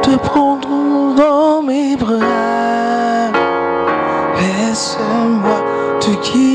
te 0.03 0.17
prendre 0.17 1.15
dans 1.17 1.63
mes 1.63 1.97
bras. 1.97 3.31
Laisse-moi 4.37 5.65
te 6.01 6.11
guider 6.11 6.54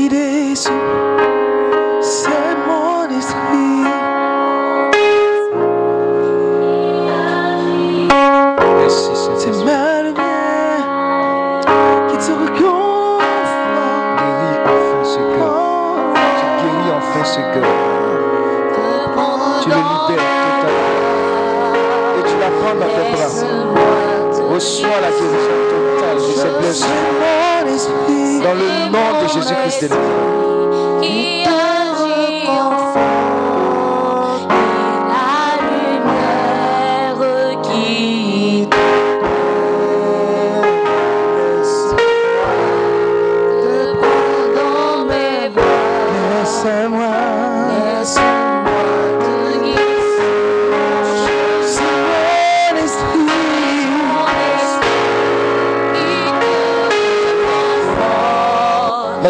Guérison 25.10 25.26
totale 25.70 26.18
de. 26.20 26.86
Dans 28.42 28.54
le 28.54 28.90
nom 28.92 29.22
de 29.22 29.28
Jésus-Christ 29.28 29.82
de 29.82 29.88
Nazareth. 29.88 30.49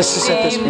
Réconforte. 0.00 0.20
Merci 0.20 0.20
Saint-Esprit. 0.20 0.64
Tu 0.64 0.69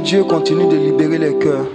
Dieu 0.00 0.24
continue 0.24 0.66
de 0.68 0.76
libérer 0.76 1.18
les 1.18 1.34
cœurs, 1.38 1.66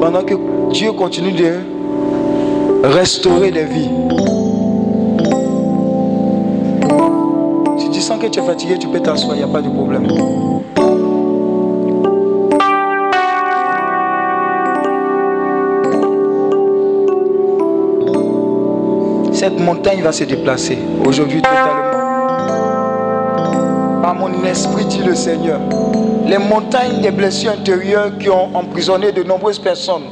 pendant 0.00 0.22
que 0.22 0.34
Dieu 0.72 0.92
continue 0.92 1.32
de 1.32 1.58
restaurer 2.84 3.50
les 3.50 3.64
vies, 3.64 3.90
si 7.78 7.90
tu 7.90 8.00
sens 8.00 8.18
que 8.18 8.26
tu 8.28 8.40
es 8.40 8.42
fatigué, 8.42 8.78
tu 8.78 8.88
peux 8.88 9.00
t'asseoir, 9.00 9.34
il 9.36 9.38
n'y 9.38 9.44
a 9.44 9.48
pas 9.48 9.60
de 9.60 9.68
problème. 9.68 10.06
Cette 19.32 19.58
montagne 19.58 20.02
va 20.02 20.12
se 20.12 20.24
déplacer 20.24 20.78
aujourd'hui 21.06 21.40
totalement. 21.42 21.66
Par 21.66 21.74
mon 21.76 21.79
esprit, 24.50 24.84
dit 24.84 25.02
le 25.02 25.14
Seigneur. 25.14 25.60
Les 26.26 26.38
montagnes 26.38 27.00
des 27.00 27.10
blessures 27.10 27.52
intérieures 27.52 28.10
qui 28.18 28.28
ont 28.28 28.50
emprisonné 28.54 29.12
de 29.12 29.22
nombreuses 29.22 29.58
personnes, 29.58 30.04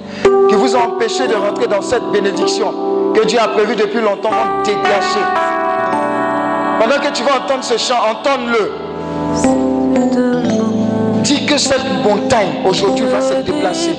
qui 0.48 0.54
vous 0.54 0.74
ont 0.74 0.94
empêché 0.94 1.26
de 1.26 1.34
rentrer 1.34 1.66
dans 1.66 1.82
cette 1.82 2.04
bénédiction 2.12 2.72
que 3.14 3.26
Dieu 3.26 3.38
a 3.40 3.48
prévue 3.48 3.76
depuis 3.76 4.00
longtemps, 4.00 4.30
vont 4.30 4.62
dégager. 4.64 5.24
Pendant 6.80 7.00
que 7.00 7.12
tu 7.12 7.22
vas 7.24 7.38
entendre 7.44 7.64
ce 7.64 7.76
chant, 7.76 7.96
entends-le. 8.10 8.72
Dis 11.22 11.44
que 11.44 11.58
cette 11.58 12.04
montagne 12.04 12.62
aujourd'hui 12.64 13.06
va 13.06 13.20
se 13.20 13.34
déplacer. 13.42 13.90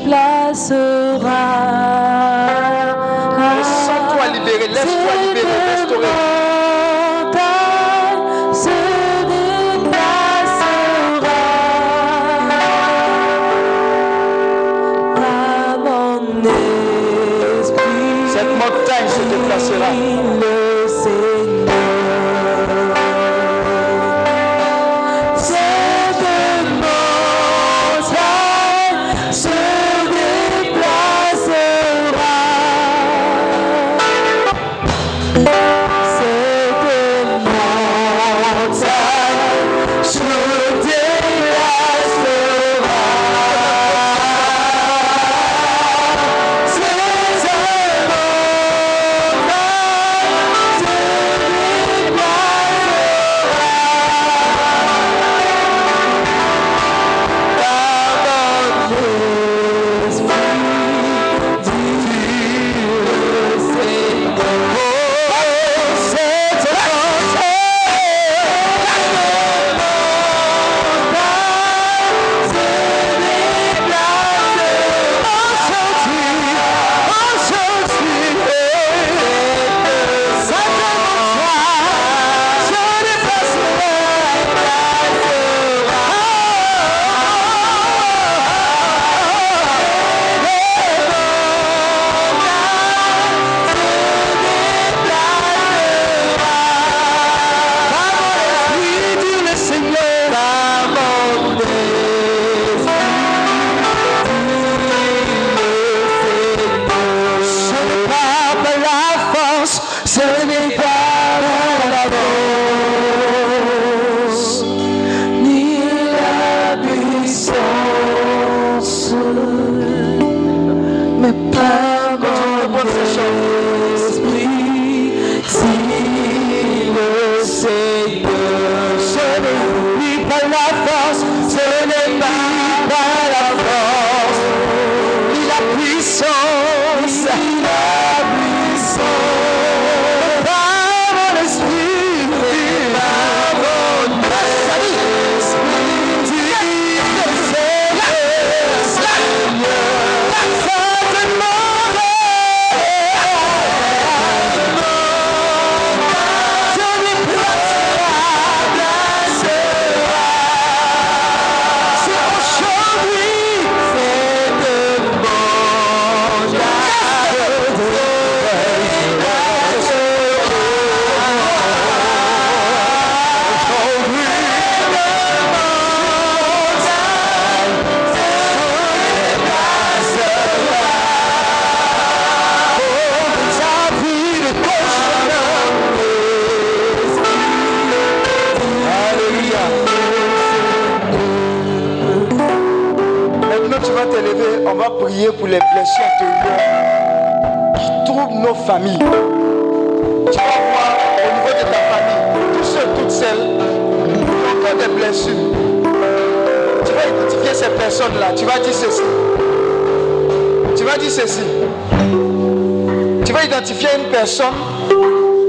Une 213.72 214.10
personne 214.12 214.48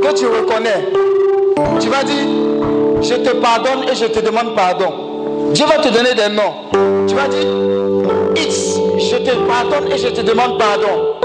que 0.03 0.13
tu 0.15 0.27
reconnais. 0.27 0.89
Tu 1.81 1.89
vas 1.89 2.05
dire, 2.05 2.27
je 3.01 3.15
te 3.15 3.31
pardonne 3.37 3.89
et 3.91 3.95
je 3.95 4.07
te 4.07 4.21
demande 4.21 4.55
pardon. 4.55 5.53
Dieu 5.53 5.65
va 5.67 5.79
te 5.83 5.89
donner 5.89 6.15
des 6.15 6.29
noms. 6.29 7.07
Tu 7.09 7.15
vas 7.15 7.29
dire, 7.29 7.47
X, 8.37 8.77
je 8.99 9.17
te 9.17 9.31
pardonne 9.49 9.91
et 9.91 9.97
je 9.97 10.09
te 10.09 10.21
demande 10.21 10.59
pardon. 10.59 11.17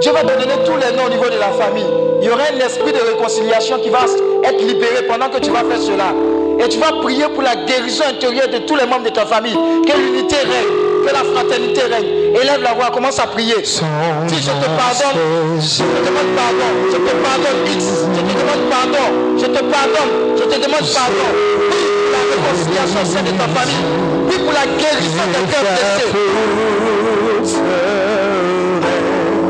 Dieu 0.00 0.12
va 0.12 0.20
te 0.20 0.38
donner 0.38 0.54
tous 0.66 0.76
les 0.76 0.94
noms 0.96 1.06
au 1.06 1.10
niveau 1.10 1.30
de 1.30 1.38
la 1.38 1.50
famille. 1.50 1.86
Il 2.20 2.28
y 2.28 2.30
aura 2.30 2.42
un 2.54 2.64
esprit 2.64 2.92
de 2.92 2.98
réconciliation 2.98 3.78
qui 3.78 3.88
va 3.88 4.04
être 4.44 4.62
libéré 4.62 5.06
pendant 5.08 5.28
que 5.28 5.38
tu 5.38 5.50
vas 5.50 5.64
faire 5.64 5.80
cela. 5.80 6.12
Et 6.60 6.68
tu 6.68 6.78
vas 6.78 6.92
prier 7.02 7.24
pour 7.32 7.42
la 7.42 7.56
guérison 7.56 8.04
intérieure 8.08 8.48
de 8.48 8.58
tous 8.58 8.76
les 8.76 8.86
membres 8.86 9.04
de 9.04 9.10
ta 9.10 9.24
famille. 9.24 9.56
Que 9.86 9.96
l'unité 9.96 10.36
règne, 10.36 11.06
que 11.06 11.12
la 11.12 11.24
fraternité 11.24 11.80
règne. 11.82 12.21
Élève 12.40 12.62
la 12.62 12.72
voix, 12.74 12.90
commence 12.90 13.18
à 13.18 13.26
prier. 13.26 13.54
Dis, 13.62 13.74
je 13.76 14.50
te 14.50 14.68
pardonne, 14.78 15.18
je 15.60 15.82
te 15.82 16.00
demande 16.06 16.32
pardon. 16.34 16.70
Je 16.90 16.96
te 16.96 17.12
pardonne, 17.22 17.60
X, 17.74 17.84
je 18.14 18.20
te 18.20 18.32
demande 18.38 18.64
pardon. 18.70 19.06
Je 19.38 19.46
te 19.46 19.60
pardonne, 19.60 20.12
je 20.38 20.44
te 20.44 20.54
demande 20.54 20.88
pardon. 20.94 21.28
Prie 21.70 21.86
pour 22.00 22.12
la 22.12 22.22
réconciliation 22.32 23.00
au 23.02 23.04
de 23.22 23.32
ta 23.36 23.46
famille. 23.48 23.84
Prie 24.28 24.40
pour 24.42 24.52
la 24.52 24.64
guérison 24.66 25.26
des 25.32 25.44
cœurs 25.52 25.66
blessés. 25.72 26.12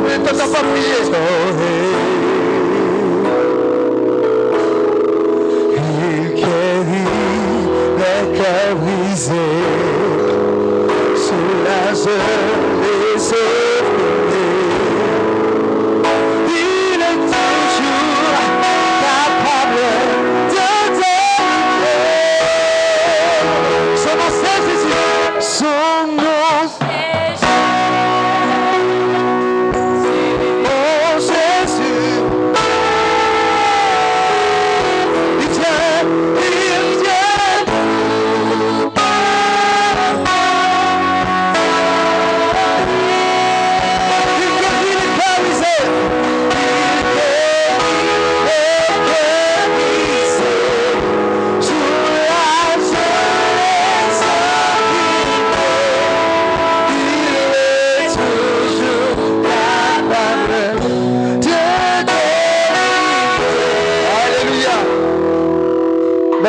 Ne 0.09 0.15
t'entends 0.27 0.51
pas 0.53 0.65
prier. 0.73 1.01
Il 5.77 5.81
guérit 6.35 7.11
les 7.99 8.23
cœurs 8.39 8.77
brisés, 8.77 9.53
say 13.33 13.72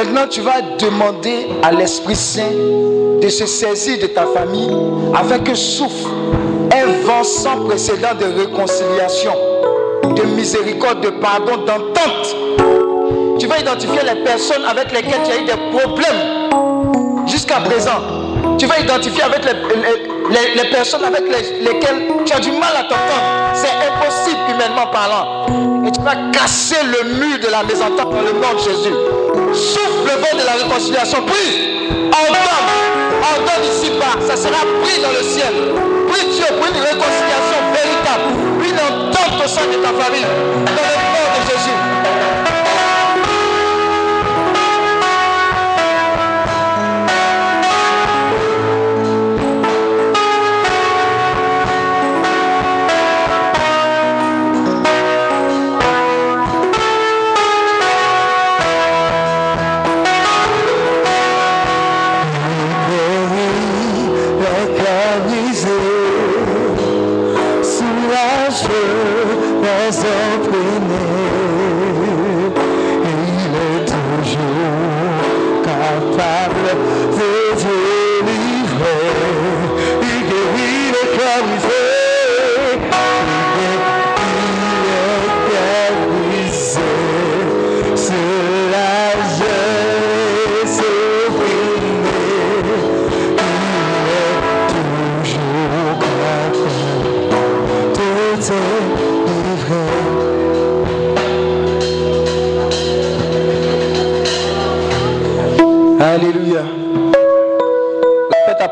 Maintenant, 0.05 0.27
tu 0.29 0.41
vas 0.41 0.59
demander 0.79 1.47
à 1.63 1.71
l'Esprit 1.71 2.17
Saint 2.17 2.51
de 3.21 3.29
se 3.29 3.45
saisir 3.45 3.99
de 3.99 4.07
ta 4.07 4.25
famille 4.25 4.69
avec 5.15 5.45
que 5.45 5.55
souffle 5.55 6.09
un 6.73 6.87
vent 7.07 7.23
sans 7.23 7.63
précédent 7.63 8.09
de 8.19 8.25
réconciliation, 8.41 9.31
de 10.13 10.23
miséricorde, 10.35 10.99
de 10.99 11.09
pardon, 11.09 11.55
d'entente. 11.65 12.35
Tu 13.39 13.47
vas 13.47 13.59
identifier 13.59 14.01
les 14.13 14.23
personnes 14.25 14.65
avec 14.69 14.91
lesquelles 14.91 15.21
tu 15.23 15.31
as 15.31 15.37
eu 15.37 15.45
des 15.45 15.77
problèmes 15.77 17.25
jusqu'à 17.25 17.61
présent. 17.61 18.57
Tu 18.57 18.65
vas 18.65 18.79
identifier 18.79 19.23
avec 19.23 19.45
les- 19.45 20.61
les 20.63 20.69
personnes 20.69 21.05
avec 21.05 21.21
les- 21.21 21.59
lesquelles 21.63 22.11
tu 22.25 22.33
as 22.33 22.41
du 22.41 22.51
mal 22.51 22.75
à 22.77 22.83
t'entendre. 22.83 23.53
C'est 23.53 23.69
impossible 23.87 24.41
humainement 24.53 24.87
parlant. 24.91 25.45
Et 25.87 25.91
tu 25.91 26.01
vas 26.01 26.29
casser 26.33 26.75
le 26.83 27.09
mur 27.19 27.39
de 27.41 27.47
la 27.49 27.63
mésentente 27.63 28.09
dans 28.09 28.21
le 28.21 28.33
nom 28.33 28.53
de 28.53 28.59
Jésus. 28.59 29.22
Souffle 29.53 30.05
le 30.05 30.21
vent 30.21 30.37
de 30.39 30.45
la 30.45 30.53
réconciliation. 30.63 31.23
Prie. 31.25 31.89
Ordonne. 32.11 32.53
Ordonne 33.33 33.65
ici-bas. 33.71 34.19
Ça 34.27 34.35
sera 34.35 34.61
pris 34.83 35.01
dans 35.01 35.11
le 35.11 35.23
ciel. 35.23 35.53
Prie 36.09 36.25
Dieu 36.27 36.45
pour 36.57 36.67
une 36.67 36.81
réconciliation 36.81 37.59
véritable. 37.73 38.27
Une 38.63 38.79
entente 38.79 39.43
au 39.43 39.47
sein 39.47 39.67
de 39.67 39.77
ta 39.81 39.89
famille. 40.03 40.25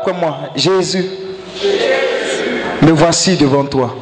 Après 0.02 0.18
moi. 0.20 0.36
Jésus, 0.56 1.08
me 2.82 2.90
voici 2.90 3.36
devant 3.36 3.64
toi. 3.64 3.94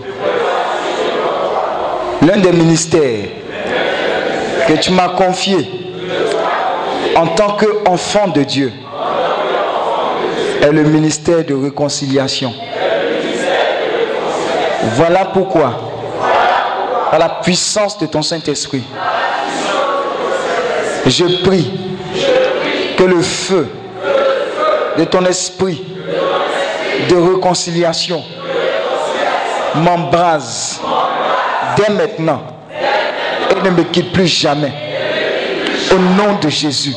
L'un 2.26 2.38
des 2.38 2.52
ministères 2.52 3.28
que 4.66 4.72
tu 4.74 4.92
m'as 4.92 5.10
confié 5.10 5.68
en 7.16 7.26
tant 7.28 7.56
qu'enfant 7.56 8.28
de 8.28 8.42
Dieu 8.42 8.72
est 10.62 10.72
le 10.72 10.84
ministère 10.84 11.44
de 11.44 11.54
réconciliation. 11.54 12.54
Voilà 14.94 15.26
pourquoi, 15.26 15.80
par 17.10 17.18
la 17.18 17.28
puissance 17.42 17.98
de 17.98 18.06
ton 18.06 18.22
Saint-Esprit, 18.22 18.82
je 21.06 21.42
prie 21.42 21.70
que 22.96 23.04
le 23.04 23.20
feu 23.20 23.66
de 24.98 25.04
ton 25.04 25.24
esprit 25.24 25.89
de 27.08 27.16
réconciliation 27.16 28.22
m'embrase 29.76 30.80
dès 31.76 31.92
maintenant 31.92 32.42
et 33.50 33.62
ne 33.62 33.70
me 33.70 33.82
quitte 33.84 34.12
plus 34.12 34.26
jamais. 34.26 34.72
Au 35.92 35.98
nom 35.98 36.38
de 36.40 36.48
Jésus. 36.48 36.94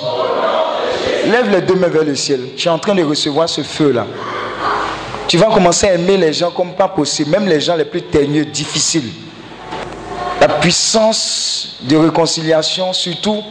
Lève 1.26 1.50
les 1.50 1.62
deux 1.62 1.76
mains 1.76 1.88
vers 1.88 2.04
le 2.04 2.16
ciel. 2.16 2.50
Tu 2.56 2.68
es 2.68 2.72
en 2.72 2.78
train 2.78 2.94
de 2.94 3.04
recevoir 3.04 3.50
ce 3.50 3.62
feu-là. 3.62 4.06
Tu 5.28 5.38
vas 5.38 5.48
commencer 5.48 5.88
à 5.88 5.94
aimer 5.94 6.18
les 6.18 6.34
gens 6.34 6.52
comme 6.52 6.74
pas 6.74 6.88
possible, 6.88 7.32
même 7.32 7.48
les 7.48 7.60
gens 7.60 7.76
les 7.76 7.86
plus 7.86 8.04
teigneux, 8.04 8.46
difficiles. 8.46 9.10
La 10.40 10.48
puissance 10.48 11.78
de 11.82 11.96
réconciliation, 11.96 12.94
surtout 12.94 13.42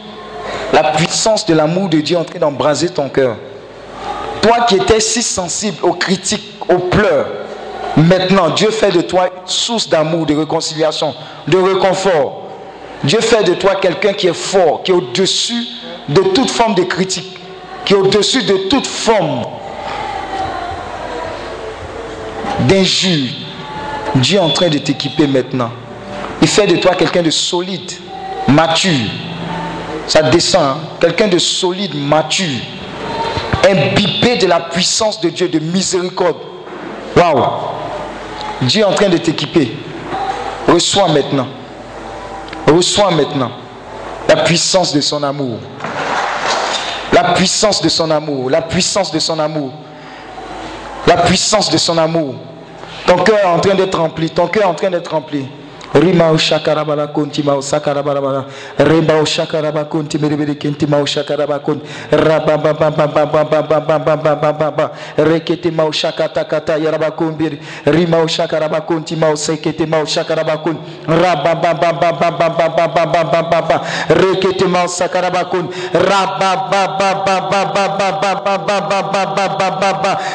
la 0.71 0.83
puissance 0.91 1.45
de 1.45 1.53
l'amour 1.53 1.89
de 1.89 1.99
Dieu 1.99 2.15
est 2.15 2.19
en 2.19 2.23
train 2.23 2.39
d'embraser 2.39 2.89
ton 2.89 3.09
cœur. 3.09 3.35
Toi 4.43 4.65
qui 4.67 4.75
étais 4.75 4.99
si 4.99 5.23
sensible 5.23 5.77
aux 5.83 5.93
critiques, 5.93 6.43
aux 6.67 6.77
pleurs, 6.79 7.27
maintenant 7.95 8.49
Dieu 8.49 8.69
fait 8.71 8.91
de 8.91 8.99
toi 9.01 9.29
source 9.45 9.87
d'amour, 9.89 10.25
de 10.25 10.35
réconciliation, 10.35 11.15
de 11.47 11.57
réconfort. 11.57 12.41
Dieu 13.05 13.21
fait 13.21 13.43
de 13.45 13.53
toi 13.53 13.75
quelqu'un 13.75 14.11
qui 14.13 14.27
est 14.27 14.33
fort, 14.33 14.83
qui 14.83 14.91
est 14.91 14.93
au-dessus 14.93 15.65
de 16.09 16.21
toute 16.35 16.51
forme 16.51 16.75
de 16.75 16.83
critique, 16.83 17.37
qui 17.85 17.93
est 17.93 17.95
au-dessus 17.95 18.43
de 18.43 18.67
toute 18.69 18.85
forme 18.85 19.45
d'injure. 22.67 23.29
Dieu 24.15 24.37
est 24.37 24.41
en 24.41 24.49
train 24.49 24.67
de 24.67 24.77
t'équiper 24.77 25.25
maintenant. 25.25 25.71
Il 26.41 26.47
fait 26.49 26.67
de 26.67 26.75
toi 26.75 26.95
quelqu'un 26.95 27.21
de 27.23 27.29
solide, 27.31 27.91
mature. 28.49 29.09
Ça 30.05 30.21
descend. 30.23 30.61
hein. 30.61 30.77
Quelqu'un 30.99 31.29
de 31.29 31.37
solide, 31.37 31.95
mature. 31.95 32.59
Imbibé 33.65 34.37
de 34.37 34.47
la 34.47 34.59
puissance 34.59 35.19
de 35.21 35.29
Dieu, 35.29 35.47
de 35.47 35.59
miséricorde. 35.59 36.37
Waouh. 37.15 37.45
Dieu 38.61 38.81
est 38.81 38.85
en 38.85 38.93
train 38.93 39.09
de 39.09 39.17
t'équiper. 39.17 39.71
Reçois 40.67 41.07
maintenant. 41.07 41.47
Reçois 42.67 43.11
maintenant 43.11 43.51
la 44.27 44.43
puissance 44.43 44.93
de 44.93 45.01
son 45.01 45.21
amour. 45.23 45.59
La 47.11 47.33
puissance 47.33 47.81
de 47.81 47.89
son 47.89 48.09
amour. 48.09 48.49
La 48.49 48.61
puissance 48.61 49.11
de 49.11 49.19
son 49.19 49.39
amour. 49.39 49.71
La 51.05 51.17
puissance 51.17 51.69
de 51.69 51.77
son 51.77 51.97
amour. 51.97 52.35
Ton 53.05 53.17
cœur 53.17 53.37
est 53.37 53.45
en 53.45 53.59
train 53.59 53.75
d'être 53.75 53.97
rempli. 53.97 54.29
Ton 54.29 54.47
cœur 54.47 54.63
est 54.63 54.67
en 54.67 54.73
train 54.73 54.89
d'être 54.89 55.11
rempli. 55.11 55.45
rimau 55.93 56.37
shakarabala 56.37 57.07
kunti 57.07 57.43
mau 57.43 57.61
sakarabala 57.61 58.45
rimau 58.79 59.25
shakaraba 59.25 59.85
kunti 59.85 60.17
miribiri 60.17 60.55
kinti 60.55 60.85
mau 60.87 61.05
shakaraba 61.05 61.59
kun 61.59 61.81
rabamba 62.11 62.73
bamba 62.73 63.07
bamba 63.07 63.61
bamba 63.61 64.07
bamba 64.07 64.53
bamba 64.53 64.91
reketi 65.17 65.71
mau 65.71 65.91
shakata 65.91 66.45
kata 66.45 66.77
yaraba 66.77 67.11
kunti. 67.11 67.33
Ma 67.33 68.25
kun 68.25 68.55
reketi 69.45 69.85
kun 75.49 75.67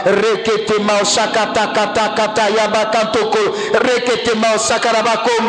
reketi 0.06 0.78
shakata 1.05 1.66
kata 1.74 2.09
kata 2.14 2.48
yaba 2.48 2.82
reketi 3.85 4.32
kun 5.24 5.47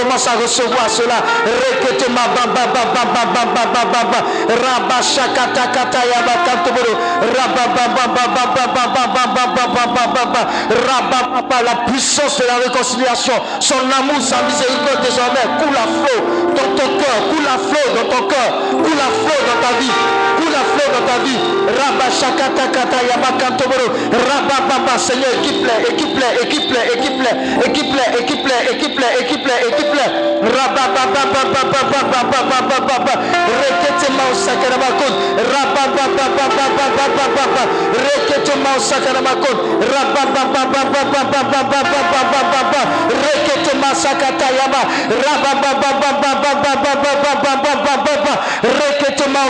commence 0.00 0.26
à 0.26 0.32
recevoir 0.40 0.88
cela. 0.88 1.22
Rekete 1.44 2.10
ma 2.10 2.26
ba 2.34 2.46
ba 2.54 2.66
ba 2.72 2.82
ba 2.94 3.02
ba 3.14 3.22
ba 3.34 3.44
ba 3.54 3.64
ba 3.74 3.82
ba 3.92 4.02
ba. 4.10 4.18
Raba 4.48 5.02
shakata 5.02 5.66
kata 5.72 6.00
yaba 6.06 6.34
kantoboro. 6.46 6.92
Raba 7.20 7.64
ba 7.74 7.84
ba 7.94 8.04
ba 8.14 8.24
ba 8.28 8.44
ba 8.46 8.74
ba 8.74 8.84
ba 8.84 9.06
ba 9.06 9.34
ba 9.34 9.44
ba 9.46 9.66
ba 9.66 9.84
ba 9.86 10.04
ba 10.14 10.24
ba. 10.32 10.42
Raba 10.70 11.18
ba 11.32 11.42
ba 11.42 11.56
la 11.62 11.74
puissance 11.86 12.38
de 12.38 12.46
la 12.46 12.56
réconciliation. 12.64 13.34
Son 13.60 13.82
amour, 13.98 14.20
sa 14.20 14.42
miséricorde 14.42 15.02
désormais 15.02 15.46
coule 15.60 15.76
à 15.76 15.86
flot 15.86 16.20
dans 16.56 16.70
ton 16.76 16.88
cœur, 16.98 17.16
coule 17.30 17.46
à 17.46 17.58
flot 17.58 17.88
dans 17.94 18.08
ton 18.08 18.22
cœur, 18.28 18.48
coule 18.70 19.00
à 19.00 19.10
flot 19.20 19.40
dans 19.46 19.59
ta 19.60 19.70
vie, 19.78 19.92
coule 20.38 20.54
à 20.54 20.64
flot 20.72 20.88
dans 20.92 21.06
ta 21.06 21.18
vie. 21.24 21.38
Rabba 21.70 22.06
shakata 22.10 22.66
kata 22.72 22.98
yaba 23.08 23.30
kantoboro. 23.38 23.86
Rabba 24.10 24.56
baba 24.68 24.98
Seigneur, 24.98 25.30
équipe-les, 25.38 25.94
équipe-les, 25.94 26.32
équipe-les, 26.44 26.84
équipe-les, 26.94 28.06
équipe-les, 28.20 28.58
équipe-les, 28.72 29.10
équipe-les, 29.20 29.58
équipe-les. 29.70 30.08
Rabba 30.40 30.84
baba 30.94 31.22
baba 31.32 31.62
baba 31.72 32.00
baba 32.10 32.40
baba 32.50 32.78
baba. 32.88 33.14
Rekete 33.60 34.08
mao 34.16 34.32
sakaramakon. 34.34 35.12
Rabba 35.52 35.82
baba 35.96 36.24
baba 36.36 36.56
baba 36.56 36.86
baba 36.96 37.24
baba. 37.36 37.62
Rekete 38.04 38.54
mao 38.64 38.78
sakaramakon. 38.80 39.56
Rabba 39.92 40.22
baba 40.34 40.62
baba 40.72 41.02
baba 41.02 41.42
baba 41.42 42.00
baba 42.12 42.40
baba. 42.52 42.80
Rekete 43.10 43.72
masakata 43.82 44.48
yaba. 44.58 44.80
Rabba 45.10 45.52
baba 45.62 45.90
baba 46.00 46.20
baba 46.22 46.72
baba 46.82 47.32
baba 47.42 47.62
baba 47.62 47.94
baba. 48.04 48.32
Rekete 48.62 49.26
mao 49.28 49.49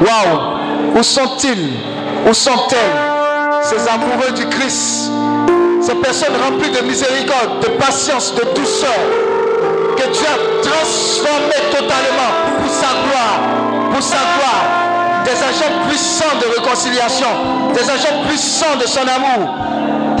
Waouh. 0.00 0.98
Où 0.98 1.02
sont-ils? 1.02 1.72
Où 2.28 2.34
sont-elles? 2.34 2.96
Ces 3.62 3.88
amoureux 3.88 4.32
du 4.32 4.46
Christ. 4.48 5.10
Ces 5.82 5.94
personnes 5.96 6.34
remplies 6.44 6.70
de 6.70 6.80
miséricorde, 6.86 7.60
de 7.62 7.68
patience, 7.78 8.34
de 8.34 8.44
douceur. 8.54 8.90
Que 9.96 10.02
Dieu 10.12 10.26
a 10.26 10.62
transformé 10.62 11.54
totalement 11.70 12.45
pour 12.66 12.74
sa 12.74 12.92
gloire. 13.06 13.38
Pour 13.92 14.02
sa 14.02 14.16
gloire. 14.34 14.64
Des 15.24 15.32
agents 15.32 15.88
puissants 15.88 16.36
de 16.40 16.60
réconciliation. 16.60 17.28
Des 17.74 17.88
agents 17.88 18.22
puissants 18.28 18.76
de 18.80 18.86
son 18.86 19.02
amour. 19.02 19.54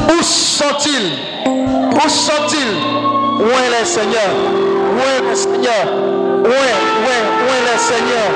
Où 0.08 0.22
sont-ils? 0.22 1.12
Où 1.46 2.08
sont-ils? 2.08 2.76
Où 3.40 3.48
est 3.48 3.80
le 3.80 3.84
Seigneur? 3.84 4.30
Où 4.94 5.00
est 5.00 5.28
le 5.28 5.34
Seigneur? 5.34 5.84
Où 6.44 6.48
est, 6.48 6.76
où 6.86 7.06
où 7.06 7.50
est 7.50 7.64
le 7.72 7.78
Seigneur? 7.78 8.28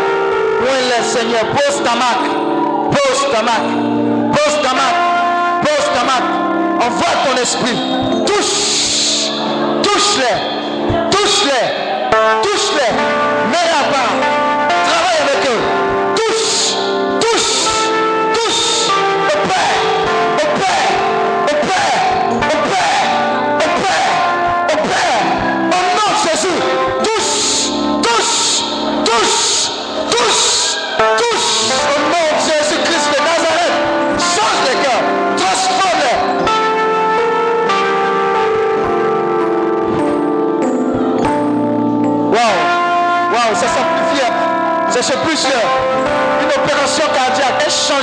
Où 0.61 0.67
est 0.67 0.99
le 0.99 1.05
Seigneur? 1.05 1.45
Pose 1.53 1.83
ta 1.85 1.95
marque. 1.95 2.31
Pose 2.91 3.33
ta 3.33 3.43
marque. 3.43 3.71
Pose 4.33 4.63
ta 4.63 4.75
marque. 4.75 5.63
Pose 5.63 5.89
ta 5.95 6.05
marque. 6.05 6.33
Envoie 6.87 7.15
ton 7.25 7.41
esprit. 7.41 7.79
Touche. 8.27 9.31
Touche-les. 9.83 11.11
Touche-les. 11.11 11.80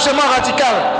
Changement 0.07 0.29
radical. 0.29 0.96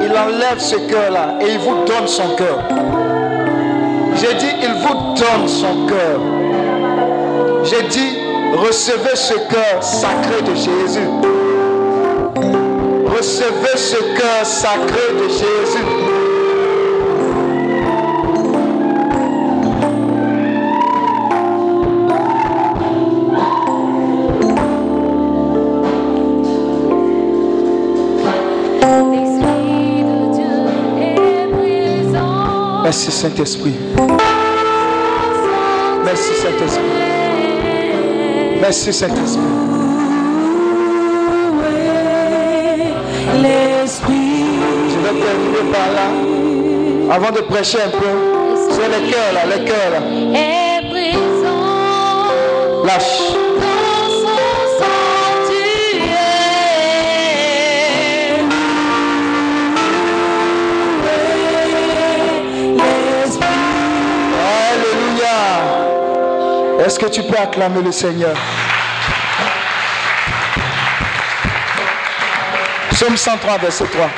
Il 0.00 0.10
enlève 0.16 0.58
ce 0.58 0.76
cœur-là 0.76 1.34
et 1.40 1.52
il 1.52 1.58
vous 1.58 1.84
donne 1.84 2.06
son 2.06 2.34
cœur. 2.36 2.58
J'ai 4.16 4.34
dit, 4.34 4.52
il 4.62 4.74
vous 4.74 5.14
donne 5.14 5.48
son 5.48 5.86
cœur. 5.86 6.20
J'ai 7.64 7.82
dit, 7.88 8.18
recevez 8.56 9.16
ce 9.16 9.34
cœur 9.34 9.82
sacré 9.82 10.42
de 10.42 10.54
Jésus. 10.54 11.08
Recevez 13.16 13.76
ce 13.76 13.96
cœur 14.18 14.44
sacré 14.44 15.12
de 15.14 15.28
Jésus. 15.28 16.29
Merci 32.90 33.12
Saint-Esprit. 33.12 33.74
Merci 36.04 36.34
Saint-Esprit. 36.42 36.82
Merci 38.60 38.92
Saint-Esprit. 38.92 39.38
Je 44.88 44.98
vais 44.98 45.14
terminer 45.20 45.64
par 45.72 45.88
là. 45.94 47.14
Avant 47.14 47.30
de 47.30 47.42
prêcher 47.42 47.78
un 47.80 47.90
peu, 47.90 48.12
c'est 48.72 48.88
les 48.88 49.08
cœurs 49.08 49.34
là, 49.34 49.42
les 49.56 49.64
cœurs 49.64 49.92
là. 49.92 50.00
Lâche. 52.84 53.39
Est-ce 66.84 66.98
que 66.98 67.06
tu 67.06 67.22
peux 67.22 67.36
acclamer 67.36 67.82
le 67.82 67.92
Seigneur? 67.92 68.34
Psaume 72.90 73.16
103, 73.16 73.58
verset 73.58 73.84
3. 73.84 74.08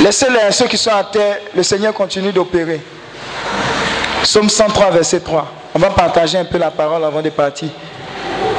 Laissez-les 0.00 0.52
ceux 0.52 0.66
qui 0.66 0.78
sont 0.78 0.90
à 0.90 1.02
terre, 1.02 1.38
le 1.56 1.62
Seigneur 1.64 1.92
continue 1.92 2.30
d'opérer. 2.30 2.80
Psaume 4.22 4.48
103, 4.48 4.90
verset 4.90 5.20
3. 5.20 5.46
On 5.74 5.78
va 5.80 5.90
partager 5.90 6.38
un 6.38 6.44
peu 6.44 6.58
la 6.58 6.70
parole 6.70 7.02
avant 7.04 7.22
de 7.22 7.30
partir. 7.30 7.68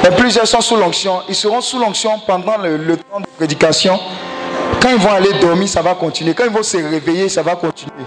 Mais 0.02 0.10
plusieurs 0.10 0.46
sont 0.46 0.60
sous 0.60 0.76
l'onction. 0.76 1.22
Ils 1.30 1.34
seront 1.34 1.62
sous 1.62 1.78
l'onction 1.78 2.18
pendant 2.26 2.58
le, 2.58 2.76
le 2.76 2.96
temps 2.98 3.20
de 3.20 3.26
prédication. 3.38 3.98
Quand 4.82 4.90
ils 4.90 4.98
vont 4.98 5.12
aller 5.12 5.32
dormir, 5.40 5.66
ça 5.66 5.80
va 5.80 5.94
continuer. 5.94 6.34
Quand 6.34 6.44
ils 6.44 6.52
vont 6.52 6.62
se 6.62 6.76
réveiller, 6.76 7.30
ça 7.30 7.42
va 7.42 7.56
continuer. 7.56 8.04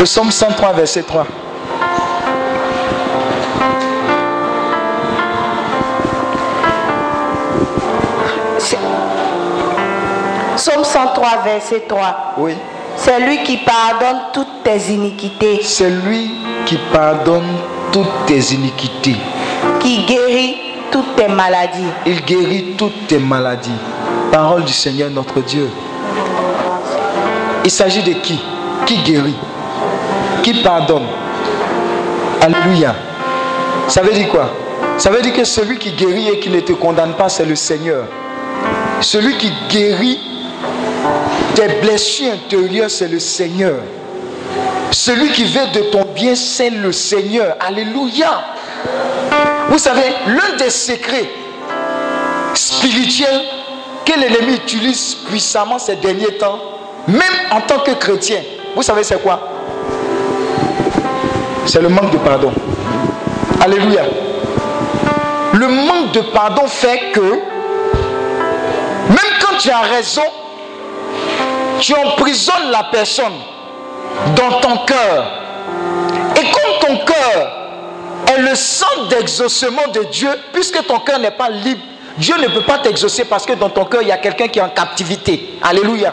Le 0.00 0.06
psaume 0.06 0.30
103, 0.30 0.72
verset 0.72 1.02
3. 1.02 1.26
Psaume 10.56 10.84
103, 10.84 11.28
verset 11.44 11.82
3. 11.86 12.16
Oui. 12.38 12.52
C'est 12.96 13.20
lui 13.20 13.42
qui 13.42 13.58
pardonne 13.58 14.22
toutes 14.32 14.62
tes 14.64 14.90
iniquités. 14.90 15.60
C'est 15.62 15.90
lui 15.90 16.30
qui 16.64 16.78
pardonne 16.90 17.58
toutes 17.92 18.24
tes 18.26 18.54
iniquités. 18.54 19.18
Qui 19.80 20.06
guérit 20.06 20.56
toutes 20.90 21.14
tes 21.14 21.28
maladies. 21.28 21.84
Il 22.06 22.24
guérit 22.24 22.74
toutes 22.78 23.06
tes 23.06 23.18
maladies. 23.18 23.68
Parole 24.32 24.64
du 24.64 24.72
Seigneur 24.72 25.10
notre 25.10 25.42
Dieu. 25.42 25.68
Il 27.62 27.70
s'agit 27.70 28.02
de 28.02 28.14
qui? 28.14 28.40
Qui 28.86 28.96
guérit? 29.02 29.36
Qui 30.42 30.54
pardonne 30.62 31.06
Alléluia. 32.40 32.94
Ça 33.88 34.02
veut 34.02 34.12
dire 34.12 34.28
quoi? 34.28 34.50
Ça 34.96 35.10
veut 35.10 35.20
dire 35.20 35.32
que 35.32 35.44
celui 35.44 35.78
qui 35.78 35.92
guérit 35.92 36.28
et 36.28 36.40
qui 36.40 36.48
ne 36.48 36.60
te 36.60 36.72
condamne 36.72 37.12
pas, 37.14 37.28
c'est 37.28 37.44
le 37.44 37.56
Seigneur. 37.56 38.04
Celui 39.00 39.36
qui 39.36 39.52
guérit 39.68 40.20
tes 41.54 41.68
blessures 41.82 42.32
intérieures, 42.32 42.90
c'est 42.90 43.08
le 43.08 43.18
Seigneur. 43.18 43.76
Celui 44.90 45.30
qui 45.32 45.44
veut 45.44 45.66
de 45.72 45.80
ton 45.90 46.04
bien, 46.14 46.34
c'est 46.34 46.70
le 46.70 46.92
Seigneur. 46.92 47.56
Alléluia. 47.60 48.44
Vous 49.68 49.78
savez, 49.78 50.12
l'un 50.26 50.56
des 50.56 50.70
secrets 50.70 51.30
spirituels 52.54 53.42
que 54.04 54.18
l'ennemi 54.18 54.54
utilise 54.54 55.16
puissamment 55.28 55.78
ces 55.78 55.96
derniers 55.96 56.36
temps, 56.38 56.58
même 57.06 57.22
en 57.50 57.60
tant 57.60 57.80
que 57.80 57.92
chrétien, 57.92 58.40
vous 58.74 58.82
savez 58.82 59.02
c'est 59.04 59.22
quoi? 59.22 59.49
C'est 61.66 61.80
le 61.80 61.88
manque 61.88 62.10
de 62.10 62.18
pardon. 62.18 62.52
Alléluia. 63.60 64.02
Le 65.52 65.68
manque 65.68 66.12
de 66.12 66.20
pardon 66.20 66.66
fait 66.66 67.12
que, 67.12 67.20
même 67.20 67.40
quand 69.40 69.56
tu 69.58 69.70
as 69.70 69.80
raison, 69.80 70.22
tu 71.78 71.94
emprisonnes 71.94 72.70
la 72.70 72.84
personne 72.84 73.34
dans 74.36 74.60
ton 74.60 74.76
cœur. 74.86 75.26
Et 76.36 76.50
comme 76.50 76.88
ton 76.88 76.96
cœur 77.04 77.52
est 78.26 78.40
le 78.40 78.54
centre 78.54 79.08
d'exaucement 79.08 79.88
de 79.92 80.04
Dieu, 80.04 80.30
puisque 80.52 80.86
ton 80.86 81.00
cœur 81.00 81.18
n'est 81.18 81.30
pas 81.30 81.50
libre, 81.50 81.82
Dieu 82.16 82.36
ne 82.36 82.48
peut 82.48 82.62
pas 82.62 82.78
t'exaucer 82.78 83.24
parce 83.24 83.46
que 83.46 83.54
dans 83.54 83.70
ton 83.70 83.84
cœur, 83.84 84.02
il 84.02 84.08
y 84.08 84.12
a 84.12 84.18
quelqu'un 84.18 84.48
qui 84.48 84.58
est 84.58 84.62
en 84.62 84.68
captivité. 84.68 85.58
Alléluia. 85.62 86.12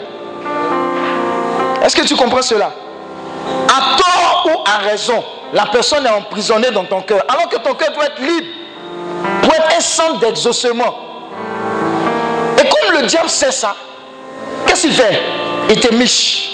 Est-ce 1.82 1.94
que 1.94 2.06
tu 2.06 2.16
comprends 2.16 2.42
cela? 2.42 2.72
À 3.68 3.96
tort 3.96 4.46
ou 4.46 4.68
à 4.68 4.78
raison, 4.78 5.22
la 5.52 5.66
personne 5.66 6.04
est 6.04 6.10
emprisonnée 6.10 6.70
dans 6.70 6.84
ton 6.84 7.00
cœur, 7.00 7.24
alors 7.28 7.48
que 7.48 7.56
ton 7.56 7.74
cœur 7.74 7.92
doit 7.92 8.06
être 8.06 8.20
libre 8.20 8.46
pour 9.42 9.54
être 9.54 9.76
un 9.76 9.80
centre 9.80 10.18
d'exaucement. 10.20 10.94
Et 12.58 12.68
comme 12.68 13.00
le 13.00 13.06
diable 13.06 13.28
sait 13.28 13.52
ça, 13.52 13.74
qu'est-ce 14.66 14.82
qu'il 14.82 14.92
fait? 14.92 15.22
Il 15.70 15.80
te 15.80 15.94
miche. 15.94 16.50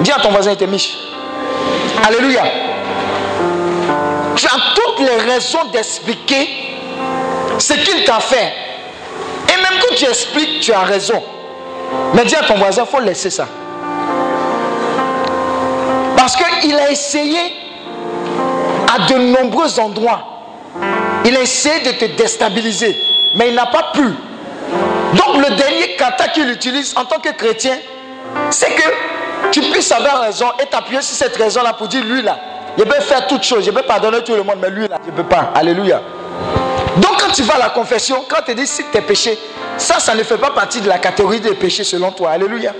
Dis 0.00 0.12
à 0.12 0.20
ton 0.20 0.30
voisin, 0.30 0.52
il 0.52 0.56
te 0.56 0.64
miche. 0.64 0.94
Alléluia. 2.06 2.44
Tu 4.36 4.46
as 4.46 4.74
toutes 4.74 5.00
les 5.00 5.32
raisons 5.32 5.64
d'expliquer 5.72 6.48
ce 7.58 7.72
qu'il 7.74 8.04
t'a 8.04 8.20
fait. 8.20 8.52
Et 9.48 9.56
même 9.56 9.80
quand 9.80 9.94
tu 9.96 10.04
expliques, 10.04 10.60
tu 10.60 10.72
as 10.72 10.82
raison. 10.82 11.22
Mais 12.14 12.24
dis 12.24 12.36
à 12.36 12.44
ton 12.44 12.54
voisin, 12.54 12.84
il 12.86 12.90
faut 12.90 13.02
laisser 13.02 13.30
ça. 13.30 13.48
Parce 16.16 16.36
qu'il 16.36 16.76
a 16.76 16.90
essayé 16.90 17.38
à 18.94 19.06
de 19.06 19.14
nombreux 19.18 19.78
endroits. 19.78 20.20
Il 21.24 21.36
a 21.36 21.42
essayé 21.42 21.80
de 21.80 21.90
te 21.90 22.04
déstabiliser. 22.16 22.96
Mais 23.34 23.48
il 23.48 23.54
n'a 23.54 23.66
pas 23.66 23.90
pu. 23.92 24.02
Donc 24.02 25.36
le 25.36 25.54
dernier 25.54 25.96
kata 25.96 26.28
qu'il 26.28 26.48
utilise 26.50 26.94
en 26.96 27.04
tant 27.04 27.18
que 27.18 27.30
chrétien, 27.30 27.76
c'est 28.50 28.70
que 28.74 28.82
tu 29.50 29.60
puisses 29.62 29.92
avoir 29.92 30.22
raison 30.22 30.46
et 30.62 30.66
t'appuyer 30.66 31.02
sur 31.02 31.16
cette 31.16 31.36
raison-là 31.36 31.72
pour 31.74 31.88
dire, 31.88 32.04
lui 32.04 32.22
là, 32.22 32.38
je 32.76 32.84
peux 32.84 33.00
faire 33.00 33.26
toutes 33.26 33.42
choses, 33.42 33.64
je 33.64 33.70
peux 33.70 33.82
pardonner 33.82 34.22
tout 34.22 34.34
le 34.34 34.42
monde, 34.42 34.58
mais 34.60 34.70
lui 34.70 34.88
là, 34.88 34.98
je 35.04 35.10
peux 35.10 35.24
pas. 35.24 35.52
Alléluia. 35.54 36.00
Donc 36.96 37.20
quand 37.20 37.32
tu 37.32 37.42
vas 37.42 37.54
à 37.54 37.58
la 37.58 37.70
confession, 37.70 38.24
quand 38.28 38.42
tu 38.44 38.54
dis 38.54 38.66
si 38.66 38.84
tes 38.84 39.00
péchés, 39.00 39.38
ça, 39.76 39.98
ça 40.00 40.14
ne 40.14 40.22
fait 40.22 40.38
pas 40.38 40.50
partie 40.50 40.80
de 40.80 40.88
la 40.88 40.98
catégorie 40.98 41.40
des 41.40 41.54
péchés 41.54 41.84
selon 41.84 42.10
toi. 42.10 42.30
Alléluia. 42.30 42.72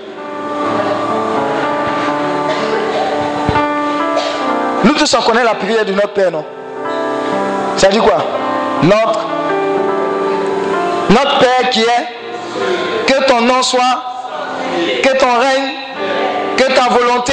Nous 4.85 4.95
tous 4.95 5.15
on 5.15 5.23
connaît 5.23 5.45
la 5.45 5.55
prière 5.55 5.85
de 5.85 5.93
notre 5.93 6.13
Père, 6.13 6.31
non? 6.31 6.45
Ça 7.77 7.89
dit 7.89 7.99
quoi? 7.99 8.19
Notre 8.83 9.29
notre 11.11 11.39
Père 11.39 11.71
qui 11.71 11.81
est, 11.81 13.07
que 13.07 13.25
ton 13.27 13.41
nom 13.41 13.63
soit, 13.63 14.03
que 15.03 15.17
ton 15.17 15.39
règne, 15.39 15.73
que 16.57 16.65
ta 16.65 16.89
volonté. 16.89 17.33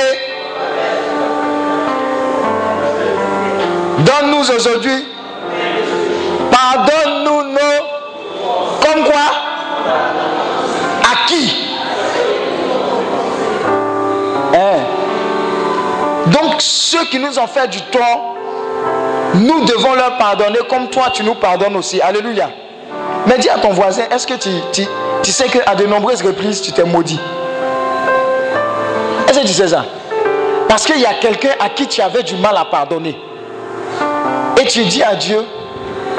Donne-nous 3.99 4.51
aujourd'hui, 4.51 5.07
pardonne-nous 6.51 7.43
nos, 7.43 7.59
comme 8.81 9.03
quoi? 9.03 9.34
Donc 16.55 16.61
ceux 16.61 17.03
qui 17.07 17.19
nous 17.19 17.37
ont 17.37 17.47
fait 17.47 17.67
du 17.67 17.81
tort, 17.81 18.37
nous 19.33 19.65
devons 19.65 19.93
leur 19.93 20.17
pardonner 20.17 20.59
comme 20.69 20.87
toi 20.87 21.09
tu 21.11 21.21
nous 21.21 21.35
pardonnes 21.35 21.75
aussi. 21.75 21.99
Alléluia. 21.99 22.49
Mais 23.27 23.37
dis 23.37 23.49
à 23.49 23.57
ton 23.57 23.71
voisin, 23.71 24.03
est-ce 24.09 24.25
que 24.25 24.35
tu, 24.35 25.29
sais 25.29 25.49
qu'à 25.49 25.75
de 25.75 25.85
nombreuses 25.85 26.21
reprises, 26.21 26.61
tu 26.61 26.71
t'es 26.71 26.85
maudit? 26.85 27.19
Est-ce 29.27 29.41
que 29.41 29.45
tu 29.45 29.51
sais 29.51 29.67
ça? 29.67 29.83
Parce 30.69 30.85
qu'il 30.85 30.97
y 30.97 31.05
a 31.05 31.15
quelqu'un 31.15 31.55
à 31.59 31.67
qui 31.67 31.87
tu 31.87 31.99
avais 31.99 32.23
du 32.23 32.37
mal 32.37 32.55
à 32.55 32.63
pardonner. 32.63 33.19
Et 34.57 34.65
tu 34.65 34.85
dis 34.85 35.03
à 35.03 35.13
Dieu, 35.15 35.43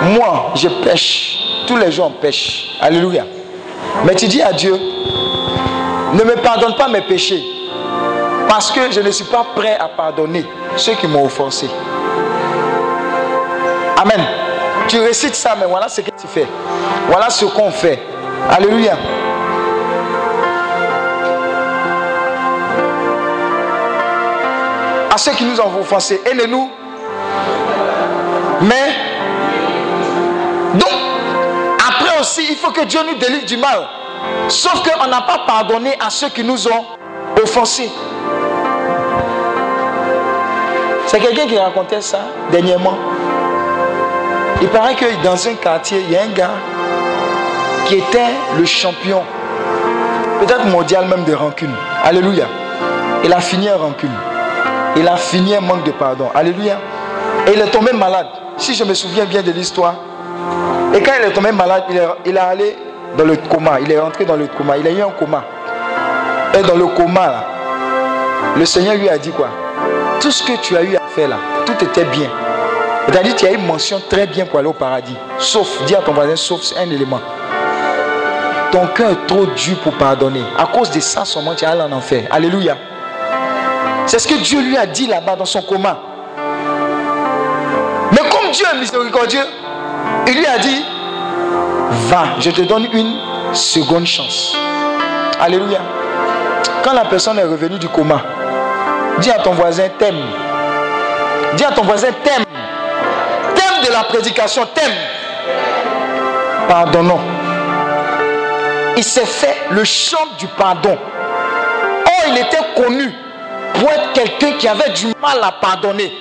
moi, 0.02 0.52
je 0.54 0.68
pêche. 0.68 1.38
Tous 1.66 1.78
les 1.78 1.90
jours, 1.90 2.08
on 2.08 2.20
pêche. 2.20 2.76
Alléluia. 2.82 3.24
Mais 4.04 4.14
tu 4.14 4.28
dis 4.28 4.42
à 4.42 4.52
Dieu, 4.52 4.78
ne 6.12 6.24
me 6.24 6.34
pardonne 6.42 6.74
pas 6.74 6.88
mes 6.88 7.00
péchés. 7.00 7.55
Parce 8.48 8.70
que 8.70 8.90
je 8.90 9.00
ne 9.00 9.10
suis 9.10 9.24
pas 9.24 9.44
prêt 9.54 9.76
à 9.78 9.88
pardonner 9.88 10.46
ceux 10.76 10.94
qui 10.94 11.06
m'ont 11.06 11.24
offensé. 11.24 11.68
Amen. 13.96 14.24
Tu 14.88 15.00
récites 15.00 15.34
ça, 15.34 15.56
mais 15.58 15.66
voilà 15.66 15.88
ce 15.88 16.00
que 16.00 16.10
tu 16.10 16.26
fais. 16.28 16.46
Voilà 17.08 17.28
ce 17.28 17.44
qu'on 17.44 17.70
fait. 17.70 18.00
Alléluia. 18.48 18.96
À 25.10 25.18
ceux 25.18 25.32
qui 25.32 25.44
nous 25.44 25.60
ont 25.60 25.80
offensés, 25.80 26.20
aidez-nous. 26.24 26.70
Mais, 28.60 28.94
donc, 30.74 30.92
après 31.88 32.20
aussi, 32.20 32.46
il 32.50 32.56
faut 32.56 32.70
que 32.70 32.84
Dieu 32.84 33.00
nous 33.06 33.18
délivre 33.18 33.46
du 33.46 33.56
mal. 33.56 33.88
Sauf 34.48 34.82
qu'on 34.82 35.06
n'a 35.06 35.22
pas 35.22 35.40
pardonné 35.46 35.96
à 35.98 36.10
ceux 36.10 36.28
qui 36.28 36.44
nous 36.44 36.68
ont 36.68 36.84
offensés. 37.42 37.90
C'est 41.06 41.20
quelqu'un 41.20 41.46
qui 41.46 41.56
racontait 41.56 42.00
ça 42.00 42.18
dernièrement. 42.50 42.96
Il 44.60 44.68
paraît 44.68 44.94
que 44.94 45.04
dans 45.22 45.46
un 45.46 45.54
quartier, 45.54 46.00
il 46.00 46.12
y 46.12 46.16
a 46.16 46.22
un 46.22 46.28
gars 46.28 46.50
qui 47.86 47.96
était 47.96 48.34
le 48.58 48.64
champion, 48.64 49.22
peut-être 50.40 50.66
mondial 50.66 51.06
même 51.06 51.24
de 51.24 51.34
rancune. 51.34 51.72
Alléluia. 52.02 52.46
Il 53.22 53.32
a 53.32 53.40
fini 53.40 53.70
en 53.70 53.78
rancune. 53.78 54.10
Il 54.96 55.06
a 55.06 55.16
fini 55.16 55.54
un 55.54 55.60
manque 55.60 55.84
de 55.84 55.92
pardon. 55.92 56.28
Alléluia. 56.34 56.78
Et 57.46 57.52
il 57.52 57.60
est 57.60 57.70
tombé 57.70 57.92
malade. 57.92 58.26
Si 58.56 58.74
je 58.74 58.82
me 58.82 58.94
souviens 58.94 59.26
bien 59.26 59.42
de 59.42 59.52
l'histoire. 59.52 59.94
Et 60.94 61.02
quand 61.02 61.12
il 61.20 61.26
est 61.26 61.32
tombé 61.32 61.52
malade, 61.52 61.84
il 62.24 62.34
est, 62.34 62.38
allé 62.38 62.76
dans 63.16 63.24
le 63.24 63.36
coma. 63.36 63.78
Il 63.80 63.92
est 63.92 64.00
rentré 64.00 64.24
dans 64.24 64.36
le 64.36 64.48
coma. 64.48 64.76
Il 64.76 64.86
a 64.86 64.90
eu 64.90 65.02
un 65.02 65.10
coma. 65.10 65.44
Et 66.58 66.62
dans 66.62 66.76
le 66.76 66.86
coma, 66.86 67.44
le 68.56 68.64
Seigneur 68.64 68.96
lui 68.96 69.08
a 69.08 69.18
dit 69.18 69.30
quoi? 69.30 69.48
Tout 70.20 70.30
ce 70.30 70.42
que 70.42 70.56
tu 70.60 70.76
as 70.76 70.82
eu 70.82 70.96
à 70.96 71.06
faire 71.14 71.28
là, 71.28 71.36
tout 71.64 71.84
était 71.84 72.04
bien. 72.04 72.28
C'est-à-dire 73.06 73.36
tu 73.36 73.46
as 73.46 73.52
une 73.52 73.66
mention 73.66 74.00
très 74.08 74.26
bien 74.26 74.46
pour 74.46 74.58
aller 74.58 74.68
au 74.68 74.72
paradis. 74.72 75.16
Sauf, 75.38 75.84
dis 75.84 75.94
à 75.94 75.98
ton 75.98 76.12
voisin, 76.12 76.36
sauf 76.36 76.62
c'est 76.62 76.78
un 76.78 76.90
élément. 76.90 77.20
Ton 78.72 78.88
cœur 78.88 79.10
est 79.10 79.26
trop 79.26 79.46
dur 79.46 79.78
pour 79.82 79.92
pardonner. 79.94 80.42
À 80.58 80.66
cause 80.66 80.90
de 80.90 81.00
ça, 81.00 81.24
seulement 81.24 81.54
tu 81.54 81.64
es 81.64 81.68
allé 81.68 81.82
en 81.82 81.92
enfer. 81.92 82.26
Alléluia. 82.30 82.76
C'est 84.06 84.18
ce 84.18 84.26
que 84.26 84.34
Dieu 84.34 84.60
lui 84.60 84.76
a 84.76 84.86
dit 84.86 85.06
là-bas 85.06 85.36
dans 85.36 85.44
son 85.44 85.62
coma. 85.62 85.98
Mais 88.12 88.28
comme 88.28 88.50
Dieu 88.52 88.66
est 88.72 88.78
miséricordieux, 88.78 89.46
il 90.26 90.38
lui 90.38 90.46
a 90.46 90.58
dit, 90.58 90.84
va, 92.08 92.24
je 92.40 92.50
te 92.50 92.62
donne 92.62 92.88
une 92.92 93.16
seconde 93.52 94.06
chance. 94.06 94.56
Alléluia. 95.40 95.80
Quand 96.82 96.92
la 96.92 97.04
personne 97.04 97.38
est 97.38 97.44
revenue 97.44 97.78
du 97.78 97.88
coma, 97.88 98.22
dis 99.20 99.30
à 99.30 99.38
ton 99.38 99.52
voisin, 99.52 99.88
t'aime. 99.98 100.20
Dis 101.54 101.64
à 101.64 101.72
ton 101.72 101.82
voisin, 101.82 102.08
t'aime. 102.22 102.44
Thème 103.54 103.86
de 103.86 103.92
la 103.92 104.04
prédication, 104.04 104.66
t'aime. 104.74 104.92
Pardonnons. 106.68 107.20
Il 108.96 109.04
s'est 109.04 109.26
fait 109.26 109.56
le 109.70 109.84
chant 109.84 110.26
du 110.38 110.46
pardon. 110.48 110.96
Or, 112.06 112.24
il 112.28 112.38
était 112.38 112.82
connu 112.82 113.12
pour 113.74 113.90
être 113.90 114.12
quelqu'un 114.14 114.52
qui 114.58 114.68
avait 114.68 114.90
du 114.90 115.06
mal 115.20 115.38
à 115.42 115.52
pardonner. 115.52 116.12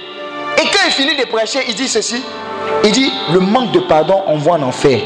Et 0.57 0.61
quand 0.61 0.85
il 0.85 0.91
finit 0.91 1.15
de 1.15 1.26
prêcher, 1.26 1.59
il 1.67 1.76
dit 1.76 1.88
ceci. 1.88 2.23
Il 2.84 2.91
dit, 2.91 3.11
le 3.31 3.39
manque 3.39 3.72
de 3.72 3.80
pardon 3.80 4.23
envoie 4.27 4.55
en 4.55 4.63
enfer. 4.63 4.99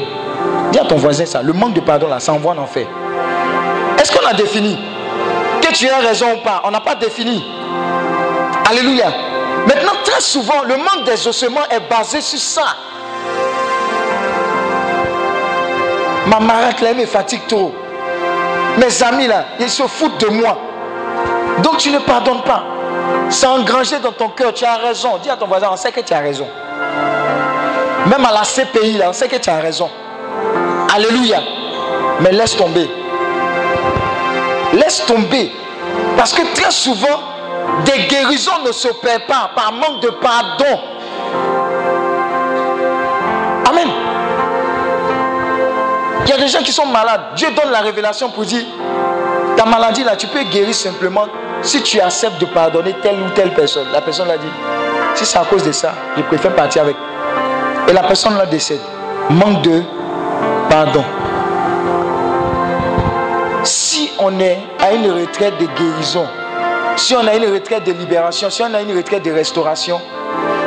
Dis 0.72 0.78
à 0.78 0.84
ton 0.84 0.96
voisin 0.96 1.26
ça, 1.26 1.42
le 1.42 1.52
manque 1.52 1.74
de 1.74 1.80
pardon 1.80 2.08
là, 2.08 2.20
ça 2.20 2.32
envoie 2.32 2.52
en 2.52 2.58
enfer. 2.58 2.86
Est-ce 3.98 4.12
qu'on 4.12 4.26
a 4.26 4.32
défini 4.34 4.78
Que 5.60 5.72
tu 5.72 5.88
as 5.88 5.98
raison 5.98 6.26
ou 6.34 6.42
pas? 6.42 6.62
On 6.64 6.70
n'a 6.70 6.80
pas 6.80 6.94
défini. 6.94 7.44
Alléluia. 8.68 9.12
Maintenant, 9.66 9.92
très 10.04 10.20
souvent, 10.20 10.62
le 10.64 10.76
manque 10.76 11.04
d'exaucement 11.04 11.62
est 11.70 11.80
basé 11.88 12.20
sur 12.20 12.38
ça. 12.38 12.76
Ma 16.26 16.38
marade 16.38 16.80
là, 16.80 16.94
me 16.94 17.06
fatigue 17.06 17.46
trop. 17.48 17.74
Mes 18.78 19.02
amis 19.02 19.26
là, 19.26 19.44
ils 19.58 19.68
se 19.68 19.82
foutent 19.82 20.20
de 20.20 20.28
moi. 20.28 20.56
Donc 21.62 21.78
tu 21.78 21.90
ne 21.90 21.98
pardonnes 21.98 22.42
pas. 22.42 22.62
C'est 23.28 23.46
engrangé 23.46 23.98
dans 23.98 24.12
ton 24.12 24.28
cœur. 24.28 24.52
Tu 24.54 24.64
as 24.64 24.76
raison. 24.76 25.18
Dis 25.22 25.30
à 25.30 25.36
ton 25.36 25.46
voisin, 25.46 25.68
on 25.72 25.76
sait 25.76 25.92
que 25.92 26.00
tu 26.00 26.12
as 26.12 26.20
raison. 26.20 26.46
Même 28.06 28.24
à 28.24 28.32
la 28.32 28.44
CPI, 28.44 28.98
là, 28.98 29.06
on 29.10 29.12
sait 29.12 29.28
que 29.28 29.36
tu 29.36 29.50
as 29.50 29.58
raison. 29.58 29.90
Alléluia. 30.94 31.40
Mais 32.20 32.32
laisse 32.32 32.56
tomber. 32.56 32.88
Laisse 34.72 35.04
tomber. 35.06 35.52
Parce 36.16 36.32
que 36.32 36.42
très 36.54 36.70
souvent, 36.70 37.20
des 37.84 38.06
guérisons 38.06 38.62
ne 38.66 38.72
s'opèrent 38.72 39.26
pas 39.26 39.50
par 39.54 39.72
manque 39.72 40.00
de 40.02 40.10
pardon. 40.10 40.80
Amen. 43.68 43.88
Il 46.24 46.30
y 46.30 46.32
a 46.32 46.36
des 46.36 46.48
gens 46.48 46.62
qui 46.62 46.72
sont 46.72 46.86
malades. 46.86 47.34
Dieu 47.36 47.48
donne 47.50 47.70
la 47.72 47.80
révélation 47.80 48.30
pour 48.30 48.44
dire, 48.44 48.64
ta 49.56 49.64
maladie 49.64 50.04
là, 50.04 50.16
tu 50.16 50.26
peux 50.26 50.42
guérir 50.44 50.74
simplement 50.74 51.26
si 51.62 51.82
tu 51.82 52.00
acceptes 52.00 52.40
de 52.40 52.46
pardonner 52.46 52.94
telle 53.02 53.20
ou 53.20 53.30
telle 53.30 53.52
personne. 53.52 53.86
La 53.92 54.00
personne 54.00 54.28
l'a 54.28 54.38
dit, 54.38 54.46
si 55.14 55.24
c'est 55.24 55.38
à 55.38 55.44
cause 55.44 55.64
de 55.64 55.72
ça, 55.72 55.92
je 56.16 56.22
préfère 56.22 56.54
partir 56.54 56.82
avec. 56.82 56.96
Et 57.88 57.92
la 57.92 58.02
personne 58.02 58.36
là 58.36 58.46
décède. 58.46 58.80
Manque 59.30 59.62
de 59.62 59.82
pardon. 60.68 61.04
Si 63.62 64.10
on 64.18 64.38
est 64.40 64.58
à 64.78 64.92
une 64.92 65.10
retraite 65.10 65.58
de 65.58 65.66
guérison, 65.66 66.26
si 67.00 67.14
on 67.14 67.26
a 67.26 67.34
une 67.34 67.52
retraite 67.52 67.84
de 67.84 67.92
libération, 67.92 68.50
si 68.50 68.62
on 68.62 68.74
a 68.74 68.82
une 68.82 68.94
retraite 68.94 69.24
de 69.24 69.32
restauration, 69.32 70.00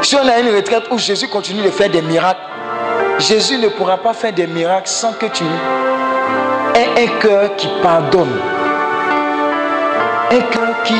si 0.01 0.15
on 0.15 0.27
a 0.27 0.39
une 0.39 0.53
retraite 0.55 0.83
où 0.89 0.97
Jésus 0.97 1.27
continue 1.27 1.61
de 1.61 1.69
faire 1.69 1.89
des 1.89 2.01
miracles, 2.01 2.41
Jésus 3.19 3.57
ne 3.59 3.67
pourra 3.67 3.97
pas 3.97 4.13
faire 4.13 4.33
des 4.33 4.47
miracles 4.47 4.89
sans 4.89 5.13
que 5.13 5.27
tu 5.27 5.43
aies 6.75 7.03
un 7.03 7.19
cœur 7.19 7.55
qui 7.55 7.69
pardonne. 7.81 8.31
Un 10.31 10.41
cœur 10.41 10.83
qui 10.83 10.95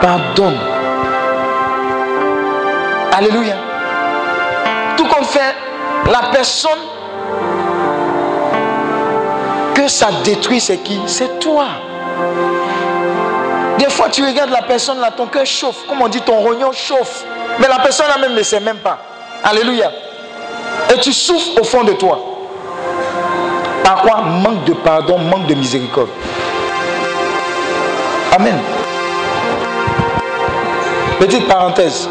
pardonne. 0.00 0.58
Alléluia. 3.12 3.56
Tout 4.96 5.06
comme 5.06 5.24
fait 5.24 5.54
la 6.10 6.30
personne 6.32 6.80
que 9.74 9.86
ça 9.86 10.08
détruit, 10.24 10.60
c'est 10.60 10.78
qui? 10.78 10.98
C'est 11.06 11.38
toi. 11.40 11.66
Des 13.82 13.90
fois, 13.90 14.08
tu 14.08 14.24
regardes 14.24 14.50
la 14.50 14.62
personne 14.62 15.00
là, 15.00 15.10
ton 15.10 15.26
cœur 15.26 15.44
chauffe. 15.44 15.84
Comme 15.88 16.02
on 16.02 16.06
dit, 16.06 16.20
ton 16.20 16.38
rognon 16.38 16.70
chauffe. 16.70 17.24
Mais 17.58 17.66
la 17.66 17.80
personne 17.80 18.06
là 18.06 18.16
même 18.16 18.32
ne 18.32 18.42
sait 18.44 18.60
même 18.60 18.76
pas. 18.76 18.96
Alléluia. 19.42 19.90
Et 20.94 21.00
tu 21.00 21.12
souffres 21.12 21.60
au 21.60 21.64
fond 21.64 21.82
de 21.82 21.92
toi. 21.94 22.16
Par 23.82 24.02
quoi? 24.02 24.20
Manque 24.20 24.62
de 24.66 24.74
pardon, 24.74 25.18
manque 25.18 25.48
de 25.48 25.54
miséricorde. 25.54 26.10
Amen. 28.36 28.56
Petite 31.18 31.48
parenthèse. 31.48 32.08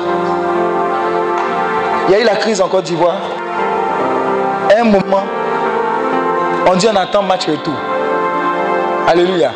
Il 2.09 2.11
y 2.11 2.15
a 2.15 2.19
eu 2.19 2.25
la 2.25 2.35
crise 2.35 2.59
en 2.59 2.67
Côte 2.67 2.83
d'Ivoire. 2.83 3.15
Un 4.77 4.83
moment, 4.83 5.23
on 6.67 6.75
dit 6.75 6.87
on 6.91 6.95
attend 6.97 7.23
match 7.23 7.47
retour. 7.47 7.75
Alléluia. 9.07 9.53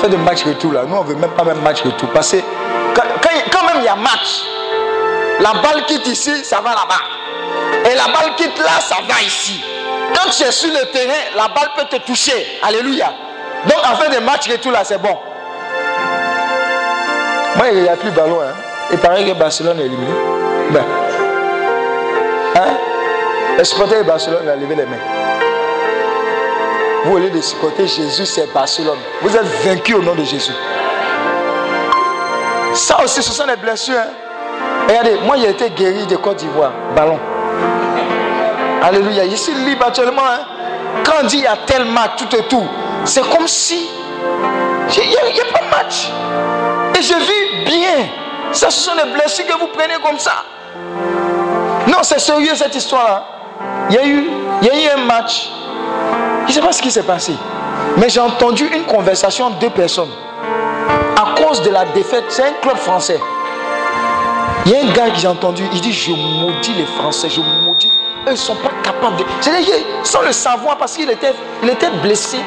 Fait 0.00 0.08
de 0.08 0.16
match 0.16 0.44
retour 0.44 0.72
là. 0.72 0.84
Nous, 0.88 0.96
on 0.96 1.02
veut 1.02 1.14
même 1.14 1.30
pas 1.32 1.44
même 1.44 1.60
match 1.60 1.82
retour. 1.82 2.08
Parce 2.08 2.30
que 2.32 2.38
quand, 2.94 3.66
même 3.66 3.80
il 3.80 3.84
y 3.84 3.88
a 3.88 3.96
match, 3.96 4.44
la 5.40 5.52
balle 5.60 5.84
quitte 5.84 6.06
ici, 6.06 6.42
ça 6.42 6.62
va 6.62 6.70
là-bas. 6.70 7.90
Et 7.90 7.94
la 7.94 8.04
balle 8.04 8.34
quitte 8.36 8.58
là, 8.58 8.80
ça 8.80 8.96
va 9.06 9.20
ici. 9.20 9.62
Quand 10.14 10.30
tu 10.30 10.42
es 10.42 10.50
sur 10.50 10.70
le 10.72 10.90
terrain, 10.90 11.20
la 11.36 11.48
balle 11.48 11.70
peut 11.76 11.84
te 11.84 12.02
toucher. 12.02 12.60
Alléluia. 12.62 13.12
Donc 13.66 13.78
en 13.84 13.96
fait 13.96 14.18
de 14.18 14.24
match 14.24 14.50
retour 14.50 14.72
là, 14.72 14.84
c'est 14.84 14.96
bon. 14.96 15.18
Moi, 17.56 17.66
il 17.72 17.82
n'y 17.82 17.88
a 17.88 17.96
plus 17.96 18.10
ballon. 18.10 18.40
Hein. 18.40 18.54
Il 18.92 18.98
paraît 18.98 19.24
que 19.24 19.32
Barcelone 19.32 19.80
est 19.80 19.84
éliminé. 19.84 20.12
Ben. 20.70 20.84
Hein? 22.56 22.70
Les 23.58 23.64
supporters 23.64 23.98
de 23.98 24.04
Barcelone 24.04 24.48
ont 24.48 24.60
levé 24.60 24.76
les 24.76 24.86
mains. 24.86 25.19
Vous, 27.04 27.14
au 27.14 27.18
lieu 27.18 27.30
de 27.30 27.40
supporter 27.40 27.86
Jésus, 27.86 28.26
c'est 28.26 28.52
Barcelone. 28.52 28.98
Vous 29.22 29.34
êtes 29.34 29.46
vaincus 29.64 29.96
au 29.96 30.02
nom 30.02 30.14
de 30.14 30.24
Jésus. 30.24 30.52
Ça 32.74 33.02
aussi, 33.02 33.22
ce 33.22 33.32
sont 33.32 33.46
des 33.46 33.56
blessures. 33.56 33.98
Hein? 33.98 34.10
Regardez, 34.86 35.18
moi, 35.24 35.36
j'ai 35.38 35.50
été 35.50 35.70
guéri 35.70 36.06
de 36.06 36.16
Côte 36.16 36.36
d'Ivoire. 36.36 36.72
Ballon. 36.94 37.18
Alléluia. 38.82 39.28
Je 39.28 39.36
suis 39.36 39.54
libre 39.54 39.86
actuellement. 39.86 40.22
Hein? 40.24 40.40
Quand 41.04 41.12
on 41.22 41.26
dit 41.26 41.38
il 41.38 41.44
y 41.44 41.46
a 41.46 41.56
tel 41.66 41.84
match, 41.86 42.12
tout 42.18 42.36
et 42.36 42.42
tout, 42.44 42.66
c'est 43.04 43.22
comme 43.30 43.48
si 43.48 43.88
il 44.98 45.08
n'y 45.08 45.40
a, 45.40 45.44
pas 45.52 45.64
de 45.64 45.70
match. 45.70 46.10
Et 46.98 47.02
je 47.02 47.14
vis 47.14 47.64
bien. 47.64 48.08
Ça, 48.52 48.70
ce 48.70 48.90
sont 48.90 48.96
des 48.96 49.10
blessures 49.12 49.46
que 49.46 49.58
vous 49.58 49.68
prenez 49.68 49.94
comme 50.04 50.18
ça. 50.18 50.44
Non, 51.86 51.98
c'est 52.02 52.18
sérieux 52.18 52.54
cette 52.54 52.74
histoire-là. 52.74 53.24
Y 53.90 53.96
il 54.62 54.68
y 54.68 54.70
a 54.70 54.74
eu 54.74 54.98
un 54.98 55.04
match. 55.04 55.50
Je 56.50 56.56
ne 56.56 56.62
sais 56.62 56.66
pas 56.66 56.72
ce 56.72 56.82
qui 56.82 56.90
s'est 56.90 57.04
passé. 57.04 57.32
Mais 57.96 58.08
j'ai 58.08 58.18
entendu 58.18 58.66
une 58.74 58.82
conversation 58.82 59.46
entre 59.46 59.60
deux 59.60 59.70
personnes. 59.70 60.10
À 61.16 61.40
cause 61.40 61.62
de 61.62 61.70
la 61.70 61.84
défaite, 61.84 62.24
c'est 62.28 62.42
un 62.42 62.52
club 62.60 62.76
français. 62.76 63.20
Il 64.66 64.72
y 64.72 64.76
a 64.76 64.80
un 64.80 64.92
gars 64.92 65.10
que 65.10 65.16
j'ai 65.16 65.28
entendu, 65.28 65.62
il 65.72 65.80
dit 65.80 65.92
Je 65.92 66.10
maudis 66.10 66.72
les 66.72 66.86
Français, 66.86 67.28
je 67.30 67.40
maudis. 67.40 67.88
Eux, 68.26 68.32
ne 68.32 68.34
sont 68.34 68.56
pas 68.56 68.72
capables 68.82 69.18
de. 69.18 69.24
C'est-à-dire, 69.40 69.74
sans 70.02 70.22
le 70.22 70.32
savoir, 70.32 70.76
parce 70.76 70.96
qu'il 70.96 71.08
était, 71.08 71.34
il 71.62 71.70
était 71.70 71.90
blessé 72.02 72.38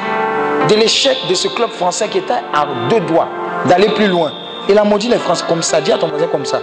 de 0.68 0.74
l'échec 0.74 1.16
de 1.26 1.34
ce 1.34 1.48
club 1.48 1.70
français 1.70 2.06
qui 2.08 2.18
était 2.18 2.42
à 2.52 2.66
deux 2.90 3.00
doigts 3.00 3.28
d'aller 3.64 3.88
plus 3.88 4.06
loin. 4.06 4.32
Il 4.68 4.76
a 4.76 4.84
maudit 4.84 5.08
les 5.08 5.18
Français 5.18 5.46
comme 5.48 5.62
ça. 5.62 5.80
Dis 5.80 5.92
à 5.92 5.96
ton 5.96 6.08
voisin 6.08 6.26
comme 6.26 6.44
ça. 6.44 6.60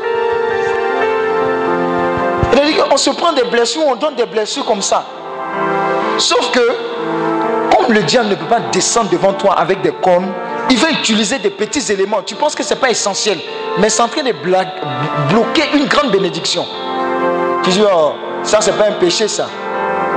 C'est-à-dire 2.52 2.88
qu'on 2.88 2.98
se 2.98 3.10
prend 3.10 3.34
des 3.34 3.46
blessures, 3.46 3.82
on 3.88 3.96
donne 3.96 4.14
des 4.14 4.28
blessures 4.28 4.64
comme 4.64 4.84
ça. 4.84 5.04
Sauf 6.20 6.52
que, 6.52 6.91
le 7.92 8.04
diable 8.04 8.30
ne 8.30 8.36
peut 8.36 8.46
pas 8.46 8.60
descendre 8.72 9.10
devant 9.10 9.34
toi 9.34 9.54
avec 9.54 9.82
des 9.82 9.92
cornes, 9.92 10.32
il 10.70 10.78
va 10.78 10.92
utiliser 10.92 11.40
des 11.40 11.50
petits 11.50 11.92
éléments. 11.92 12.22
Tu 12.26 12.36
penses 12.36 12.56
que 12.56 12.64
ce 12.64 12.74
n'est 12.74 12.80
pas 12.80 12.90
essentiel, 12.90 13.40
mais 13.80 13.90
c'est 13.90 14.02
en 14.02 14.08
train 14.08 14.24
de 14.24 14.32
bloquer 14.32 15.64
une 15.74 15.86
grande 15.86 16.12
bénédiction. 16.12 16.66
Tu 17.64 17.72
dis, 17.72 17.82
oh, 17.84 18.14
Ça, 18.44 18.60
c'est 18.62 18.78
pas 18.78 18.88
un 18.88 18.94
péché, 18.94 19.28
ça. 19.28 19.48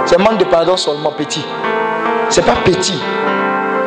C'est 0.07 0.19
manque 0.19 0.39
de 0.39 0.45
pardon 0.45 0.77
seulement 0.77 1.13
petit. 1.13 1.45
C'est 2.31 2.45
pas 2.45 2.57
petit. 2.65 2.99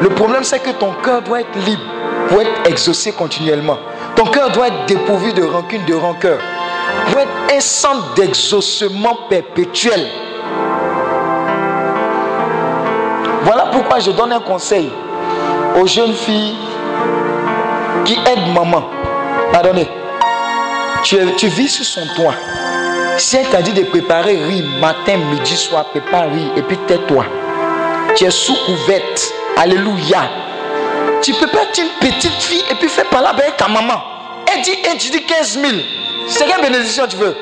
Le 0.01 0.09
problème, 0.09 0.43
c'est 0.43 0.59
que 0.59 0.71
ton 0.71 0.93
cœur 1.03 1.21
doit 1.21 1.41
être 1.41 1.57
libre 1.65 1.83
pour 2.29 2.41
être 2.41 2.69
exaucé 2.69 3.11
continuellement. 3.11 3.77
Ton 4.15 4.25
cœur 4.25 4.51
doit 4.51 4.67
être 4.67 4.85
dépourvu 4.87 5.33
de 5.33 5.43
rancune, 5.43 5.85
de 5.85 5.95
rancœur. 5.95 6.39
Doit 7.11 7.23
être 7.23 7.55
un 7.55 7.59
centre 7.59 8.13
d'exaucement 8.15 9.17
perpétuel. 9.29 10.07
Voilà 13.47 13.67
pourquoi 13.71 13.99
je 13.99 14.11
donne 14.11 14.33
un 14.33 14.41
conseil 14.41 14.89
aux 15.79 15.87
jeunes 15.87 16.13
filles 16.13 16.57
qui 18.03 18.15
aident 18.15 18.53
maman. 18.53 18.83
Pardonnez. 19.53 19.87
Tu, 21.01 21.15
tu 21.37 21.47
vis 21.47 21.69
sur 21.69 21.85
son 21.85 22.05
toit. 22.17 22.33
Si 23.15 23.37
elle 23.37 23.47
t'a 23.47 23.61
dit 23.61 23.71
de 23.71 23.83
préparer 23.83 24.35
riz 24.35 24.63
matin, 24.81 25.15
midi, 25.31 25.55
soir, 25.55 25.85
prépare 25.85 26.29
riz 26.29 26.51
et 26.57 26.61
puis 26.61 26.75
tais-toi. 26.87 27.23
Tu 28.17 28.25
es 28.25 28.31
sous 28.31 28.57
couverte. 28.65 29.31
Alléluia. 29.55 30.29
Tu 31.21 31.31
peux 31.31 31.47
pas 31.47 31.63
être 31.63 31.79
une 31.79 32.09
petite 32.09 32.43
fille 32.43 32.65
et 32.69 32.75
puis 32.75 32.89
faire 32.89 33.05
parler 33.05 33.29
avec 33.29 33.55
ta 33.55 33.69
maman. 33.69 34.03
Elle 34.53 34.61
dit, 34.61 34.77
elle, 34.91 34.97
tu 34.97 35.09
dis 35.09 35.23
15 35.23 35.57
000. 35.57 35.73
C'est 36.27 36.47
quelle 36.47 36.61
bénédiction 36.61 37.07
tu 37.07 37.15
veux? 37.15 37.37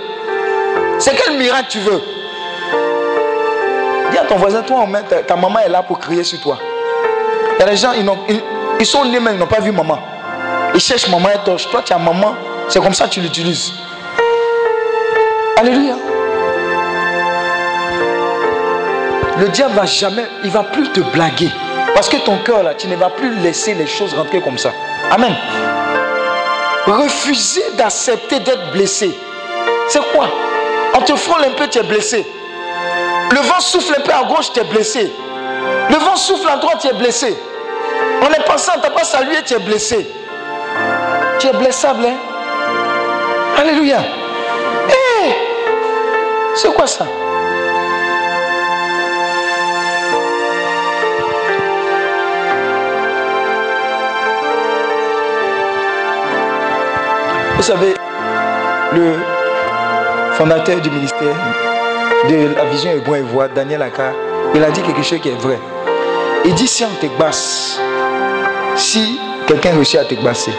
C'est 0.99 1.15
quel 1.15 1.36
miracle 1.36 1.65
tu 1.69 1.80
veux? 1.80 1.99
Ton 4.28 4.36
voisin, 4.36 4.62
toi, 4.62 4.84
au 4.84 4.86
moins, 4.86 5.02
ta, 5.04 5.36
maman 5.36 5.60
est 5.60 5.70
là 5.70 5.84
pour 5.84 6.00
crier 6.00 6.24
sur 6.24 6.40
toi. 6.42 6.58
Il 7.58 7.60
y 7.60 7.64
a 7.64 7.70
des 7.70 7.78
gens, 7.78 7.92
ils 8.80 8.86
sont 8.86 9.06
nés 9.06 9.20
mais 9.20 9.34
ils 9.34 9.38
n'ont 9.38 9.48
pas 9.48 9.60
vu 9.60 9.72
maman. 9.72 10.00
Ils 10.74 10.80
cherchent 10.80 11.08
maman 11.08 11.30
et 11.30 11.44
torche. 11.46 11.70
Toi, 11.70 11.82
tu 11.84 11.94
as 11.94 11.98
maman. 11.98 12.36
C'est 12.68 12.82
comme 12.82 12.94
ça 12.94 13.06
que 13.06 13.12
tu 13.12 13.22
l'utilises. 13.22 13.72
Alléluia. 15.58 15.96
Le 19.38 19.50
diable 19.50 19.74
va 19.76 19.86
jamais, 19.86 20.26
il 20.44 20.50
va 20.50 20.64
plus 20.64 20.90
te 20.92 21.00
blaguer. 21.00 21.52
Parce 21.94 22.10
que 22.10 22.18
ton 22.18 22.38
cœur 22.40 22.64
là, 22.64 22.74
tu 22.74 22.88
ne 22.88 22.96
vas 22.96 23.10
plus 23.10 23.36
laisser 23.40 23.74
les 23.74 23.88
choses 23.88 24.14
rentrer 24.14 24.42
comme 24.42 24.58
ça. 24.58 24.72
Amen. 25.12 25.34
Refuser 26.86 27.64
d'accepter 27.78 28.40
d'être 28.40 28.72
blessé. 28.72 29.18
C'est 29.88 30.02
quoi? 30.12 30.30
On 30.94 31.02
te 31.02 31.16
frôle 31.16 31.44
un 31.44 31.52
peu, 31.52 31.68
tu 31.68 31.80
es 31.80 31.84
blessé. 31.84 32.26
Le 33.32 33.40
vent 33.40 33.60
souffle 33.60 33.96
un 33.98 34.02
peu 34.02 34.12
à 34.12 34.24
gauche, 34.24 34.52
tu 34.54 34.60
es 34.60 34.64
blessé. 34.64 35.12
Le 35.90 35.96
vent 35.96 36.16
souffle 36.16 36.48
à 36.48 36.58
droite, 36.58 36.80
tu 36.82 36.88
es 36.88 36.94
blessé. 36.94 37.36
On 38.22 38.28
est 38.28 38.46
passé, 38.46 38.72
on 38.76 38.80
t'a 38.80 38.90
pas 38.90 39.04
salué, 39.04 39.38
tu 39.46 39.54
es 39.54 39.60
blessé. 39.60 40.08
Tu 41.40 41.48
es 41.48 41.54
blessable, 41.54 42.06
hein? 42.06 42.16
Alléluia. 43.58 44.00
Hé 44.90 45.36
C'est 46.56 46.74
quoi 46.74 46.88
ça? 46.88 47.06
Vous 57.56 57.64
savez, 57.64 57.94
le 58.94 59.14
fondateur 60.34 60.80
du 60.82 60.92
ministère 60.92 61.36
de 62.30 62.56
la 62.56 62.66
vision 62.66 62.92
bon 63.06 63.16
et 63.16 63.22
voix, 63.22 63.48
Daniel 63.48 63.82
Aka, 63.82 64.12
il 64.54 64.64
a 64.64 64.72
dit 64.72 64.82
quelque 64.82 65.04
chose 65.04 65.20
qui 65.22 65.30
est 65.30 65.42
vrai. 65.42 65.60
Il 66.44 66.54
dit 66.56 66.68
si 66.68 66.84
on 66.84 66.96
te 67.00 67.08
basse, 67.18 67.80
si 68.76 69.20
quelqu'un 69.48 69.72
réussit 69.72 70.00
à 70.00 70.06
te 70.06 70.16
basser, 70.16 70.54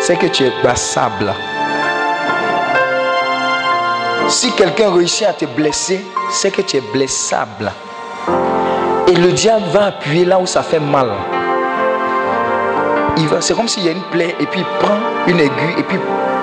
c'est 0.00 0.16
que 0.16 0.26
tu 0.26 0.44
es 0.44 0.52
bassable. 0.62 1.32
Si 4.28 4.52
quelqu'un 4.52 4.92
réussit 4.92 5.26
à 5.26 5.32
te 5.32 5.46
blesser, 5.46 6.04
c'est 6.30 6.50
que 6.50 6.62
tu 6.62 6.76
es 6.76 6.82
blessable. 6.92 7.72
Et 9.06 9.14
le 9.14 9.32
diable 9.32 9.64
va 9.72 9.86
appuyer 9.86 10.24
là 10.24 10.38
où 10.38 10.46
ça 10.46 10.62
fait 10.62 10.80
mal. 10.80 11.10
C'est 13.40 13.56
comme 13.56 13.68
s'il 13.68 13.84
y 13.84 13.88
a 13.88 13.92
une 13.92 14.02
plaie 14.10 14.34
et 14.38 14.46
puis 14.46 14.60
il 14.60 14.86
prend 14.86 14.98
une 15.26 15.40
aiguille 15.40 15.78
et 15.78 15.82
puis 15.82 15.98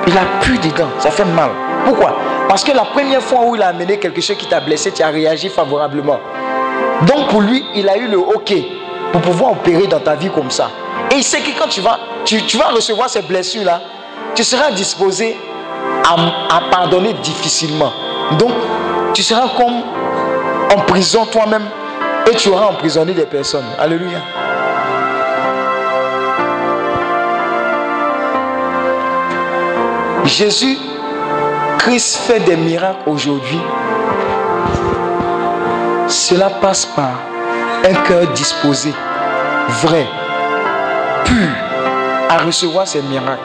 il 0.07 0.17
appuie 0.17 0.59
dedans. 0.59 0.89
Ça 0.99 1.11
fait 1.11 1.25
mal. 1.25 1.49
Pourquoi? 1.85 2.15
Parce 2.47 2.63
que 2.63 2.71
la 2.71 2.85
première 2.85 3.21
fois 3.21 3.41
où 3.45 3.55
il 3.55 3.61
a 3.61 3.67
amené 3.67 3.97
quelque 3.97 4.21
chose 4.21 4.37
qui 4.37 4.47
t'a 4.47 4.59
blessé, 4.59 4.91
tu 4.91 5.01
as 5.01 5.09
réagi 5.09 5.49
favorablement. 5.49 6.19
Donc 7.07 7.27
pour 7.29 7.41
lui, 7.41 7.65
il 7.75 7.89
a 7.89 7.97
eu 7.97 8.07
le 8.07 8.17
OK 8.17 8.53
pour 9.11 9.21
pouvoir 9.21 9.51
opérer 9.51 9.87
dans 9.87 9.99
ta 9.99 10.15
vie 10.15 10.29
comme 10.29 10.51
ça. 10.51 10.69
Et 11.11 11.15
il 11.15 11.23
sait 11.23 11.39
que 11.39 11.57
quand 11.57 11.67
tu 11.67 11.81
vas, 11.81 11.99
tu, 12.23 12.57
vas 12.57 12.69
recevoir 12.69 13.09
ces 13.09 13.21
blessures-là, 13.21 13.81
tu 14.33 14.43
seras 14.43 14.71
disposé 14.71 15.37
à 16.03 16.61
pardonner 16.71 17.13
difficilement. 17.13 17.91
Donc, 18.39 18.51
tu 19.13 19.23
seras 19.23 19.49
comme 19.55 19.81
en 20.75 20.81
prison 20.81 21.25
toi-même 21.25 21.65
et 22.31 22.35
tu 22.35 22.49
auras 22.49 22.67
emprisonné 22.67 23.13
des 23.13 23.25
personnes. 23.25 23.65
Alléluia. 23.79 24.19
Jésus, 30.25 30.77
Christ 31.79 32.17
fait 32.17 32.39
des 32.39 32.55
miracles 32.55 33.07
aujourd'hui. 33.07 33.59
Cela 36.07 36.49
passe 36.49 36.85
par 36.85 37.11
un 37.87 37.93
cœur 38.07 38.27
disposé, 38.33 38.93
vrai, 39.83 40.05
pur, 41.25 41.47
à 42.29 42.37
recevoir 42.39 42.87
ces 42.87 43.01
miracles. 43.01 43.39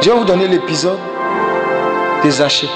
Je 0.00 0.10
vais 0.10 0.16
vous 0.16 0.24
donner 0.24 0.48
l'épisode 0.48 0.98
de 2.24 2.30
Zachée. 2.30 2.68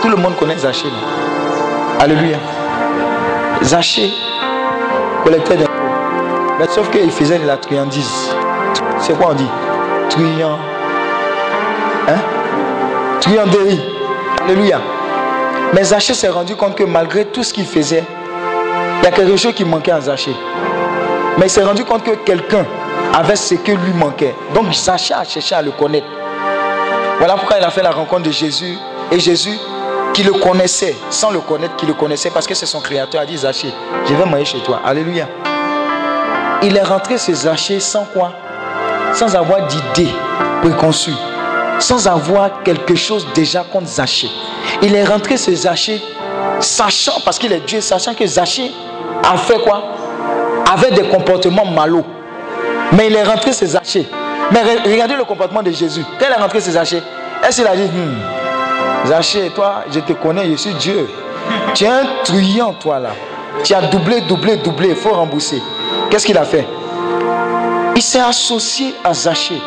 Tout 0.00 0.08
le 0.08 0.16
monde 0.16 0.36
connaît 0.36 0.56
Zachée. 0.56 0.88
là. 0.88 2.02
Alléluia. 2.04 2.38
Zachée, 3.62 4.10
collecteur 5.22 5.58
d'impôts. 5.58 5.70
Mais 6.58 6.66
sauf 6.68 6.90
qu'il 6.90 7.10
faisait 7.10 7.38
de 7.38 7.46
la 7.46 7.58
truandise. 7.58 8.30
C'est 9.00 9.16
quoi 9.18 9.28
on 9.32 9.34
dit? 9.34 9.48
Truand. 10.08 10.58
Hein? 12.10 12.18
Truanderie. 13.20 13.80
Alléluia. 14.42 14.80
Mais 15.72 15.84
Zachée 15.84 16.14
s'est 16.14 16.28
rendu 16.28 16.56
compte 16.56 16.74
que 16.74 16.84
malgré 16.84 17.24
tout 17.26 17.44
ce 17.44 17.52
qu'il 17.52 17.66
faisait, 17.66 18.04
il 19.00 19.04
y 19.04 19.06
a 19.06 19.10
quelque 19.10 19.36
chose 19.36 19.54
qui 19.54 19.64
manquait 19.64 19.92
à 19.92 20.00
Zachée. 20.00 20.34
Mais 21.38 21.46
il 21.46 21.50
s'est 21.50 21.62
rendu 21.62 21.84
compte 21.84 22.02
que 22.02 22.16
quelqu'un 22.24 22.64
avait 23.14 23.36
ce 23.36 23.54
que 23.54 23.72
lui 23.72 23.92
manquait. 23.94 24.34
Donc 24.54 24.72
Zachée 24.72 25.14
a 25.14 25.24
cherché 25.24 25.54
à 25.54 25.62
le 25.62 25.70
connaître. 25.70 26.06
Voilà 27.18 27.34
pourquoi 27.34 27.58
il 27.58 27.64
a 27.64 27.70
fait 27.70 27.82
la 27.82 27.90
rencontre 27.90 28.22
de 28.22 28.30
Jésus. 28.30 28.76
Et 29.12 29.20
Jésus, 29.20 29.58
qui 30.12 30.22
le 30.22 30.32
connaissait, 30.32 30.96
sans 31.10 31.30
le 31.30 31.40
connaître, 31.40 31.76
qui 31.76 31.86
le 31.86 31.94
connaissait, 31.94 32.30
parce 32.30 32.46
que 32.46 32.54
c'est 32.54 32.66
son 32.66 32.80
créateur, 32.80 33.20
a 33.20 33.26
dit 33.26 33.36
Zachée, 33.36 33.72
je 34.06 34.14
vais 34.14 34.24
manger 34.24 34.44
chez 34.44 34.58
toi. 34.60 34.80
Alléluia. 34.84 35.28
Il 36.62 36.76
est 36.76 36.82
rentré 36.82 37.16
chez 37.16 37.34
Zachée 37.34 37.80
sans 37.80 38.04
quoi? 38.04 38.32
Sans 39.14 39.34
avoir 39.34 39.66
d'idée 39.66 40.10
préconçue. 40.62 41.14
Sans 41.80 42.06
avoir 42.06 42.62
quelque 42.62 42.94
chose 42.94 43.26
déjà 43.34 43.64
contre 43.64 43.86
Zachée. 43.88 44.30
Il 44.82 44.94
est 44.94 45.04
rentré 45.04 45.36
chez 45.36 45.54
Zachée, 45.56 46.00
sachant, 46.60 47.20
parce 47.24 47.38
qu'il 47.38 47.52
est 47.52 47.60
Dieu, 47.66 47.80
sachant 47.80 48.14
que 48.14 48.26
Zachée 48.26 48.70
a 49.24 49.36
fait 49.36 49.58
quoi? 49.62 49.82
Avait 50.72 50.90
des 50.92 51.08
comportements 51.08 51.64
malos. 51.64 52.04
Mais 52.92 53.06
il 53.08 53.16
est 53.16 53.22
rentré 53.24 53.52
chez 53.52 53.66
Zachée. 53.66 54.06
Mais 54.52 54.60
re- 54.60 54.90
regardez 54.90 55.14
le 55.16 55.24
comportement 55.24 55.62
de 55.62 55.70
Jésus. 55.70 56.04
Quand 56.18 56.26
il 56.28 56.32
est 56.32 56.40
rentré 56.40 56.60
chez 56.60 56.72
Zachée, 56.72 57.02
est-ce 57.46 57.56
qu'il 57.56 57.66
a 57.66 57.74
dit 57.74 57.82
Hmm, 57.86 59.06
Zachée, 59.08 59.50
toi, 59.54 59.84
je 59.90 60.00
te 60.00 60.12
connais, 60.12 60.50
je 60.50 60.56
suis 60.56 60.74
Dieu. 60.74 61.08
Tu 61.74 61.84
es 61.84 61.88
un 61.88 62.04
truand, 62.24 62.74
toi 62.74 62.98
là. 62.98 63.10
Tu 63.64 63.74
as 63.74 63.82
doublé, 63.82 64.20
doublé, 64.22 64.56
doublé, 64.56 64.90
il 64.90 64.96
faut 64.96 65.10
rembourser. 65.10 65.62
Qu'est-ce 66.10 66.26
qu'il 66.26 66.36
a 66.38 66.44
fait? 66.44 66.66
Il 67.96 68.02
s'est 68.02 68.20
associé 68.20 68.94
à 69.02 69.12
Zachée. 69.14 69.60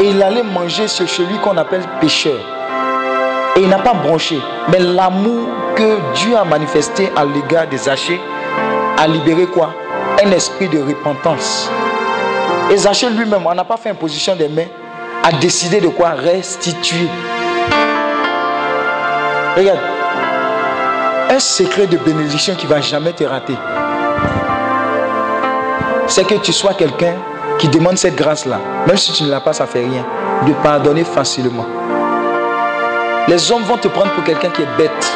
Et 0.00 0.08
il 0.08 0.22
allait 0.22 0.42
manger 0.42 0.88
chez 0.88 1.06
celui 1.06 1.36
qu'on 1.38 1.56
appelle 1.58 1.82
pécheur. 2.00 2.38
Et 3.56 3.60
il 3.60 3.68
n'a 3.68 3.78
pas 3.78 3.92
bronché. 3.92 4.38
Mais 4.70 4.78
l'amour 4.78 5.48
que 5.76 5.98
Dieu 6.14 6.36
a 6.36 6.44
manifesté 6.44 7.12
à 7.14 7.24
l'égard 7.24 7.68
de 7.68 7.76
Zachée 7.76 8.20
a 8.96 9.06
libéré 9.06 9.46
quoi? 9.46 9.74
Un 10.24 10.30
esprit 10.30 10.68
de 10.68 10.80
repentance. 10.80 11.70
Et 12.70 12.76
Zachée 12.78 13.10
lui-même, 13.10 13.46
on 13.46 13.54
n'a 13.54 13.64
pas 13.64 13.76
fait 13.76 13.90
imposition 13.90 14.34
des 14.36 14.48
mains, 14.48 14.68
a 15.22 15.32
décidé 15.32 15.80
de 15.80 15.88
quoi? 15.88 16.10
Restituer. 16.10 17.08
Regarde, 19.56 19.80
un 21.30 21.38
secret 21.38 21.86
de 21.86 21.98
bénédiction 21.98 22.54
qui 22.54 22.66
ne 22.66 22.70
va 22.70 22.80
jamais 22.80 23.12
te 23.12 23.24
rater, 23.24 23.56
c'est 26.06 26.26
que 26.26 26.34
tu 26.36 26.52
sois 26.52 26.74
quelqu'un 26.74 27.14
qui 27.60 27.68
demande 27.68 27.98
cette 27.98 28.16
grâce-là, 28.16 28.58
même 28.86 28.96
si 28.96 29.12
tu 29.12 29.22
ne 29.22 29.30
l'as 29.30 29.40
pas, 29.40 29.52
ça 29.52 29.64
ne 29.64 29.68
fait 29.68 29.80
rien, 29.84 30.04
de 30.46 30.52
pardonner 30.62 31.04
facilement. 31.04 31.66
Les 33.28 33.52
hommes 33.52 33.64
vont 33.64 33.76
te 33.76 33.88
prendre 33.88 34.10
pour 34.12 34.24
quelqu'un 34.24 34.48
qui 34.48 34.62
est 34.62 34.76
bête, 34.78 35.12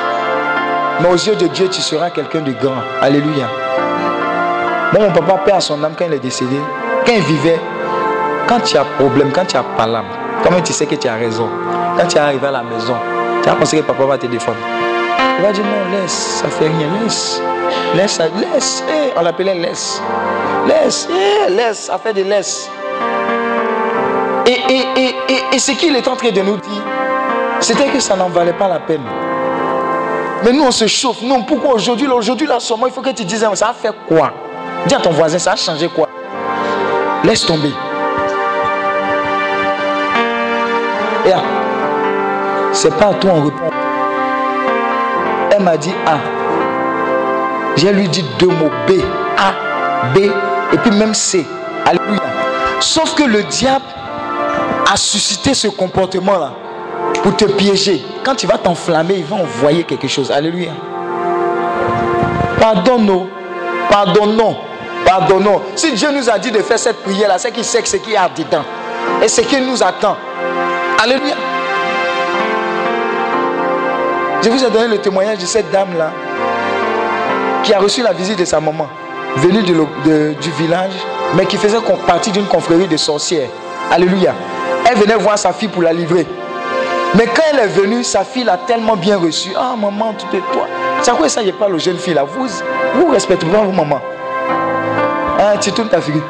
mais 1.00 1.08
aux 1.08 1.14
yeux 1.14 1.36
de 1.36 1.46
Dieu, 1.46 1.68
tu 1.68 1.80
seras 1.80 2.10
quelqu'un 2.10 2.42
de 2.42 2.52
grand. 2.52 2.82
Alléluia. 3.00 3.48
Moi, 4.92 5.06
mon 5.06 5.12
papa 5.12 5.40
perd 5.42 5.62
son 5.62 5.82
âme 5.82 5.94
quand 5.98 6.04
il 6.06 6.12
est 6.12 6.18
décédé. 6.18 6.56
Quand 7.06 7.12
il 7.16 7.22
vivait, 7.22 7.58
quand 8.46 8.60
tu 8.60 8.76
as 8.76 8.84
problème, 8.84 9.32
quand 9.32 9.46
tu 9.46 9.56
as 9.56 9.62
palabre, 9.62 10.08
comment 10.42 10.60
tu 10.60 10.74
sais 10.74 10.84
que 10.84 10.96
tu 10.96 11.08
as 11.08 11.14
raison? 11.14 11.48
Quand 11.96 12.06
tu 12.06 12.16
es 12.16 12.20
arrivé 12.20 12.46
à 12.46 12.50
la 12.50 12.62
maison, 12.62 12.94
Tu 13.42 13.48
as 13.50 13.54
pensé 13.54 13.78
que 13.78 13.82
papa 13.82 14.04
va 14.04 14.16
te 14.18 14.26
défendre. 14.26 14.58
Il 15.38 15.42
va 15.42 15.52
dire 15.52 15.64
non, 15.64 15.90
laisse, 15.90 16.40
ça 16.42 16.48
fait 16.48 16.68
rien, 16.68 16.88
laisse. 17.02 17.40
Laisse, 17.94 18.18
laisse. 18.18 18.84
Eh, 18.88 19.12
on 19.16 19.22
l'appelait 19.22 19.54
laisse. 19.54 20.00
Laisse, 20.66 21.08
eh, 21.10 21.50
laisse, 21.50 21.84
ça 21.86 21.98
fait 21.98 22.12
des 22.12 22.24
laisse. 22.24 22.70
Et, 24.46 24.60
et, 24.68 24.86
et, 24.96 25.14
et, 25.52 25.58
ce 25.58 25.72
qu'il 25.72 25.96
est 25.96 26.06
en 26.06 26.16
train 26.16 26.30
de 26.30 26.40
nous 26.42 26.56
dire, 26.56 26.82
c'était 27.60 27.86
que 27.86 27.98
ça 27.98 28.14
n'en 28.14 28.28
valait 28.28 28.52
pas 28.52 28.68
la 28.68 28.78
peine. 28.78 29.02
Mais 30.44 30.52
nous, 30.52 30.64
on 30.64 30.70
se 30.70 30.86
chauffe. 30.86 31.22
Non, 31.22 31.42
pourquoi 31.42 31.74
aujourd'hui, 31.74 32.06
aujourd'hui, 32.06 32.46
là, 32.46 32.60
seulement, 32.60 32.86
il 32.86 32.92
faut 32.92 33.00
que 33.00 33.10
tu 33.10 33.24
dises, 33.24 33.46
ça 33.54 33.68
a 33.68 33.72
fait 33.72 33.94
quoi? 34.06 34.32
Dis 34.86 34.94
à 34.94 35.00
ton 35.00 35.10
voisin, 35.10 35.38
ça 35.38 35.52
a 35.52 35.56
changé 35.56 35.88
quoi? 35.88 36.08
Laisse 37.24 37.46
tomber. 37.46 37.72
Et 41.24 41.30
là, 41.30 41.42
c'est 42.72 42.94
pas 42.94 43.06
à 43.06 43.14
toi 43.14 43.30
on 43.34 43.44
répond. 43.44 43.83
M'a 45.60 45.76
dit 45.76 45.94
A. 46.06 46.18
J'ai 47.76 47.92
lui 47.92 48.08
dit 48.08 48.24
deux 48.38 48.48
mots 48.48 48.70
B. 48.88 48.92
A, 49.38 49.52
B, 50.14 50.18
et 50.72 50.78
puis 50.78 50.90
même 50.90 51.14
C. 51.14 51.46
Alléluia. 51.86 52.20
Sauf 52.80 53.14
que 53.14 53.22
le 53.22 53.42
diable 53.44 53.84
a 54.92 54.96
suscité 54.96 55.54
ce 55.54 55.68
comportement-là 55.68 56.52
pour 57.22 57.36
te 57.36 57.44
piéger. 57.44 58.04
Quand 58.24 58.34
tu 58.34 58.46
vas 58.46 58.58
t'enflammer, 58.58 59.14
il 59.18 59.24
va 59.24 59.36
envoyer 59.36 59.84
quelque 59.84 60.08
chose. 60.08 60.30
Alléluia. 60.30 60.72
Pardonne-nous. 62.60 63.28
Pardonnons. 63.90 64.56
Pardonnons. 65.06 65.62
Si 65.76 65.92
Dieu 65.92 66.10
nous 66.12 66.28
a 66.28 66.38
dit 66.38 66.50
de 66.50 66.58
faire 66.58 66.78
cette 66.78 67.02
prière-là, 67.02 67.38
c'est 67.38 67.52
qu'il 67.52 67.64
sait 67.64 67.84
ce 67.84 67.96
qu'il 67.96 68.12
y 68.12 68.16
a 68.16 68.28
dedans. 68.28 68.64
Et 69.22 69.28
ce 69.28 69.40
qu'il 69.42 69.64
nous 69.64 69.82
attend. 69.82 70.16
Alléluia. 71.02 71.34
Je 74.44 74.50
vous 74.50 74.62
ai 74.62 74.68
donné 74.68 74.88
le 74.88 74.98
témoignage 74.98 75.38
de 75.38 75.46
cette 75.46 75.70
dame-là 75.70 76.10
qui 77.62 77.72
a 77.72 77.78
reçu 77.78 78.02
la 78.02 78.12
visite 78.12 78.38
de 78.38 78.44
sa 78.44 78.60
maman, 78.60 78.86
venue 79.36 79.62
du 79.62 80.50
village, 80.58 80.92
mais 81.34 81.46
qui 81.46 81.56
faisait 81.56 81.78
partie 82.06 82.30
d'une 82.30 82.44
confrérie 82.44 82.86
de 82.86 82.98
sorcières. 82.98 83.48
Alléluia. 83.90 84.34
Elle 84.86 84.98
venait 84.98 85.14
voir 85.14 85.38
sa 85.38 85.54
fille 85.54 85.68
pour 85.68 85.82
la 85.82 85.94
livrer. 85.94 86.26
Mais 87.14 87.24
quand 87.24 87.42
elle 87.54 87.60
est 87.60 87.68
venue, 87.68 88.04
sa 88.04 88.22
fille 88.22 88.44
l'a 88.44 88.58
tellement 88.58 88.96
bien 88.96 89.16
reçue. 89.16 89.54
Ah, 89.56 89.74
maman, 89.80 90.12
tout 90.12 90.26
est 90.36 90.42
toi. 90.52 90.66
C'est 91.00 91.10
à 91.10 91.14
quoi 91.14 91.26
ça, 91.30 91.42
je 91.42 91.50
parle 91.52 91.76
aux 91.76 91.78
jeunes 91.78 91.96
filles 91.96 92.12
là? 92.12 92.24
Vous, 92.24 92.46
vous 92.96 93.12
respectez 93.12 93.46
pas 93.46 93.62
vos 93.62 93.72
mamans. 93.72 94.02
Ah, 95.38 95.56
tu 95.58 95.72
tournes 95.72 95.88
ta 95.88 96.02
figure. 96.02 96.20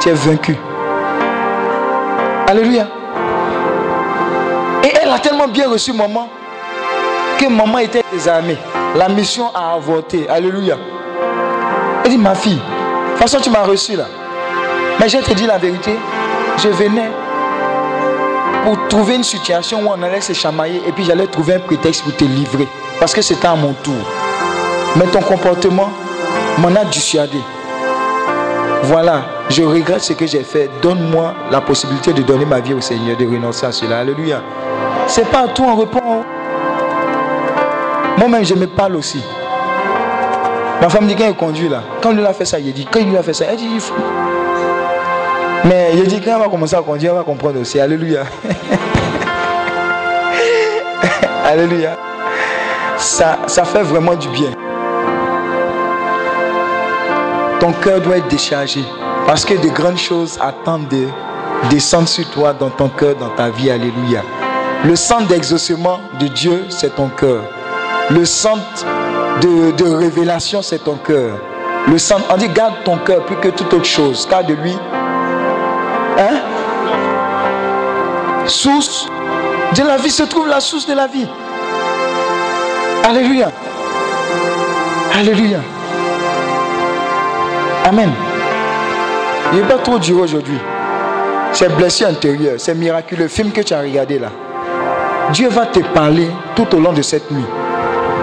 Tu 0.00 0.08
es 0.08 0.14
vaincu. 0.14 0.56
Alléluia. 2.48 2.88
Et 4.82 4.92
elle 5.00 5.10
a 5.10 5.20
tellement 5.20 5.46
bien 5.46 5.70
reçu 5.70 5.92
maman 5.92 6.28
que 7.38 7.48
maman 7.48 7.78
était 7.78 8.02
désarmée. 8.12 8.58
La 8.96 9.08
mission 9.08 9.50
a 9.54 9.74
avorté. 9.74 10.28
Alléluia. 10.28 10.76
Elle 12.04 12.10
dit, 12.10 12.18
ma 12.18 12.34
fille, 12.34 12.56
de 12.56 13.10
toute 13.10 13.18
façon, 13.20 13.38
tu 13.40 13.50
m'as 13.50 13.64
reçu 13.64 13.96
là. 13.96 14.06
Mais 15.00 15.08
je 15.08 15.18
te 15.18 15.32
dis 15.32 15.46
la 15.46 15.58
vérité, 15.58 15.96
je 16.58 16.68
venais 16.68 17.10
pour 18.64 18.76
trouver 18.88 19.16
une 19.16 19.24
situation 19.24 19.80
où 19.82 19.88
on 19.88 20.02
allait 20.02 20.20
se 20.20 20.32
chamailler 20.32 20.80
et 20.86 20.92
puis 20.92 21.04
j'allais 21.04 21.26
trouver 21.26 21.54
un 21.54 21.60
prétexte 21.60 22.02
pour 22.02 22.14
te 22.16 22.24
livrer. 22.24 22.68
Parce 23.00 23.12
que 23.12 23.22
c'était 23.22 23.46
à 23.46 23.54
mon 23.54 23.72
tour. 23.72 23.94
Mais 24.96 25.06
ton 25.06 25.20
comportement 25.20 25.90
m'en 26.58 26.68
a 26.68 26.84
dissuadé. 26.84 27.38
Voilà, 28.84 29.22
je 29.48 29.62
regrette 29.62 30.02
ce 30.02 30.12
que 30.12 30.26
j'ai 30.26 30.44
fait. 30.44 30.70
Donne-moi 30.82 31.34
la 31.50 31.60
possibilité 31.60 32.12
de 32.12 32.22
donner 32.22 32.44
ma 32.44 32.60
vie 32.60 32.74
au 32.74 32.80
Seigneur, 32.80 33.16
de 33.16 33.24
renoncer 33.26 33.66
à 33.66 33.72
cela. 33.72 34.00
Alléluia. 34.00 34.42
C'est 35.06 35.28
pas 35.30 35.40
à 35.40 35.48
toi 35.48 35.66
on 35.70 35.76
répond. 35.76 36.23
Moi-même, 38.26 38.46
je 38.46 38.54
me 38.54 38.66
parle 38.66 38.96
aussi. 38.96 39.20
Ma 40.80 40.88
femme 40.88 41.06
dit 41.06 41.14
quand 41.14 41.26
il 41.26 41.34
conduit 41.34 41.68
là, 41.68 41.82
quand 42.00 42.10
il 42.10 42.16
lui 42.16 42.24
a 42.24 42.32
fait 42.32 42.46
ça, 42.46 42.58
il 42.58 42.72
dit, 42.72 42.88
quand 42.90 43.00
il 43.00 43.10
lui 43.10 43.18
a 43.18 43.22
fait 43.22 43.34
ça, 43.34 43.44
elle 43.50 43.58
dit, 43.58 43.68
mais 45.66 45.90
il 45.92 46.06
dit 46.06 46.22
quand 46.22 46.30
elle 46.32 46.38
va 46.38 46.48
commencer 46.48 46.74
à 46.74 46.80
conduire, 46.80 47.10
elle 47.10 47.18
va 47.18 47.22
comprendre 47.22 47.60
aussi. 47.60 47.78
Alléluia. 47.78 48.22
Alléluia. 51.44 51.98
Ça, 52.96 53.40
ça 53.46 53.62
fait 53.62 53.82
vraiment 53.82 54.14
du 54.14 54.28
bien. 54.28 54.52
Ton 57.60 57.72
cœur 57.72 58.00
doit 58.00 58.16
être 58.16 58.28
déchargé. 58.28 58.80
Parce 59.26 59.44
que 59.44 59.52
de 59.52 59.68
grandes 59.68 59.98
choses 59.98 60.38
attendent 60.40 60.88
de 60.88 61.08
descendre 61.68 62.08
sur 62.08 62.26
toi 62.30 62.54
dans 62.54 62.70
ton 62.70 62.88
cœur, 62.88 63.16
dans 63.16 63.36
ta 63.36 63.50
vie. 63.50 63.70
Alléluia. 63.70 64.22
Le 64.82 64.96
centre 64.96 65.26
d'exaucement 65.26 66.00
de 66.18 66.28
Dieu, 66.28 66.64
c'est 66.70 66.96
ton 66.96 67.08
cœur. 67.08 67.42
Le 68.10 68.24
centre 68.24 68.84
de, 69.40 69.84
révélation, 69.88 70.62
c'est 70.62 70.84
ton 70.84 70.96
cœur. 70.96 71.38
Le 71.88 71.98
centre, 71.98 72.24
on 72.30 72.36
dit 72.36 72.48
garde 72.48 72.74
ton 72.84 72.98
cœur 72.98 73.24
plus 73.24 73.36
que 73.36 73.48
toute 73.48 73.72
autre 73.72 73.84
chose, 73.84 74.26
car 74.28 74.44
de 74.44 74.54
lui, 74.54 74.76
hein, 76.18 76.36
source 78.46 79.08
de 79.74 79.82
la 79.82 79.96
vie 79.96 80.10
se 80.10 80.22
trouve 80.22 80.48
la 80.48 80.60
source 80.60 80.86
de 80.86 80.94
la 80.94 81.06
vie. 81.06 81.26
Alléluia. 83.04 83.50
Alléluia. 85.18 85.58
Amen. 87.84 88.10
Il 89.52 89.60
n'est 89.60 89.66
pas 89.66 89.78
trop 89.78 89.98
dur 89.98 90.20
aujourd'hui. 90.20 90.58
C'est 91.52 91.74
blessé 91.76 92.04
intérieur, 92.04 92.54
c'est 92.58 92.74
miraculeux. 92.74 93.24
Le 93.24 93.28
film 93.28 93.52
que 93.52 93.60
tu 93.60 93.72
as 93.74 93.80
regardé 93.80 94.18
là. 94.18 94.28
Dieu 95.32 95.48
va 95.48 95.66
te 95.66 95.80
parler 95.80 96.28
tout 96.54 96.74
au 96.74 96.80
long 96.80 96.92
de 96.92 97.02
cette 97.02 97.30
nuit. 97.30 97.44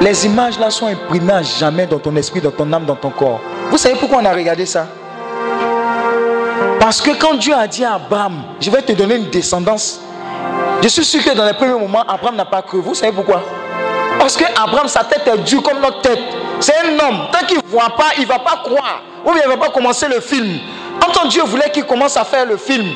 Les 0.01 0.25
images 0.25 0.57
là 0.57 0.71
sont 0.71 0.87
imprimées 0.87 1.31
à 1.31 1.43
jamais 1.43 1.85
dans 1.85 1.99
ton 1.99 2.15
esprit, 2.15 2.41
dans 2.41 2.49
ton 2.49 2.73
âme, 2.73 2.85
dans 2.85 2.95
ton 2.95 3.11
corps. 3.11 3.39
Vous 3.69 3.77
savez 3.77 3.93
pourquoi 3.95 4.17
on 4.17 4.25
a 4.25 4.33
regardé 4.33 4.65
ça? 4.65 4.87
Parce 6.79 6.99
que 6.99 7.11
quand 7.11 7.35
Dieu 7.35 7.53
a 7.53 7.67
dit 7.67 7.85
à 7.85 7.93
Abraham, 7.93 8.41
je 8.59 8.71
vais 8.71 8.81
te 8.81 8.93
donner 8.93 9.17
une 9.17 9.29
descendance, 9.29 10.01
je 10.81 10.87
suis 10.87 11.05
sûr 11.05 11.23
que 11.23 11.37
dans 11.37 11.45
les 11.45 11.53
premiers 11.53 11.79
moments, 11.79 12.01
Abraham 12.07 12.35
n'a 12.35 12.45
pas 12.45 12.63
cru. 12.63 12.81
Vous 12.81 12.95
savez 12.95 13.11
pourquoi? 13.11 13.43
Parce 14.17 14.35
que 14.35 14.43
Abraham, 14.59 14.87
sa 14.87 15.03
tête 15.03 15.21
est 15.27 15.37
dure 15.43 15.61
comme 15.61 15.79
notre 15.79 16.01
tête. 16.01 16.19
C'est 16.59 16.73
un 16.77 17.07
homme. 17.07 17.27
Tant 17.31 17.45
qu'il 17.45 17.57
ne 17.57 17.67
voit 17.67 17.95
pas, 17.95 18.09
il 18.17 18.23
ne 18.23 18.27
va 18.27 18.39
pas 18.39 18.63
croire. 18.63 19.03
Ou 19.23 19.31
bien 19.31 19.43
il 19.45 19.49
ne 19.49 19.55
va 19.55 19.65
pas 19.67 19.69
commencer 19.71 20.07
le 20.07 20.19
film. 20.19 20.59
En 21.05 21.11
tant 21.11 21.27
Dieu 21.27 21.43
voulait 21.43 21.69
qu'il 21.69 21.85
commence 21.85 22.17
à 22.17 22.23
faire 22.23 22.47
le 22.47 22.57
film. 22.57 22.87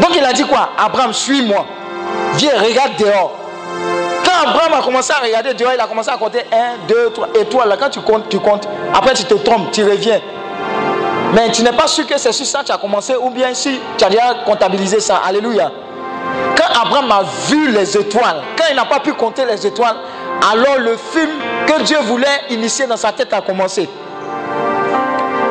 Donc 0.00 0.10
il 0.16 0.24
a 0.24 0.32
dit 0.32 0.44
quoi? 0.44 0.70
Abraham, 0.76 1.12
suis-moi. 1.12 1.64
Viens, 2.34 2.58
regarde 2.60 2.96
dehors. 2.98 3.39
Abraham 4.40 4.74
a 4.74 4.82
commencé 4.82 5.12
à 5.12 5.18
regarder 5.18 5.54
dehors, 5.54 5.72
il 5.74 5.80
a 5.80 5.86
commencé 5.86 6.10
à 6.10 6.16
compter 6.16 6.44
1, 6.50 6.86
2, 6.88 7.10
3. 7.10 7.28
Et 7.40 7.44
toi, 7.46 7.66
là, 7.66 7.76
quand 7.78 7.90
tu 7.90 8.00
comptes, 8.00 8.28
tu 8.28 8.38
comptes. 8.38 8.68
Après, 8.94 9.12
tu 9.14 9.24
te 9.24 9.34
trompes, 9.34 9.70
tu 9.70 9.84
reviens. 9.84 10.20
Mais 11.34 11.50
tu 11.52 11.62
n'es 11.62 11.72
pas 11.72 11.86
sûr 11.86 12.06
que 12.06 12.18
c'est 12.18 12.32
sur 12.32 12.46
ça 12.46 12.60
que 12.60 12.66
tu 12.66 12.72
as 12.72 12.78
commencé 12.78 13.14
ou 13.14 13.30
bien 13.30 13.54
si 13.54 13.80
tu 13.96 14.04
as 14.04 14.08
déjà 14.08 14.34
comptabilisé 14.44 15.00
ça. 15.00 15.20
Alléluia. 15.24 15.70
Quand 16.56 16.80
Abraham 16.82 17.12
a 17.12 17.22
vu 17.48 17.70
les 17.70 17.96
étoiles, 17.96 18.42
quand 18.56 18.64
il 18.68 18.76
n'a 18.76 18.84
pas 18.84 19.00
pu 19.00 19.12
compter 19.12 19.44
les 19.44 19.66
étoiles, 19.66 19.96
alors 20.52 20.78
le 20.78 20.96
film 20.96 21.30
que 21.66 21.82
Dieu 21.82 21.98
voulait 21.98 22.26
initier 22.50 22.86
dans 22.86 22.96
sa 22.96 23.12
tête 23.12 23.32
a 23.32 23.40
commencé. 23.42 23.88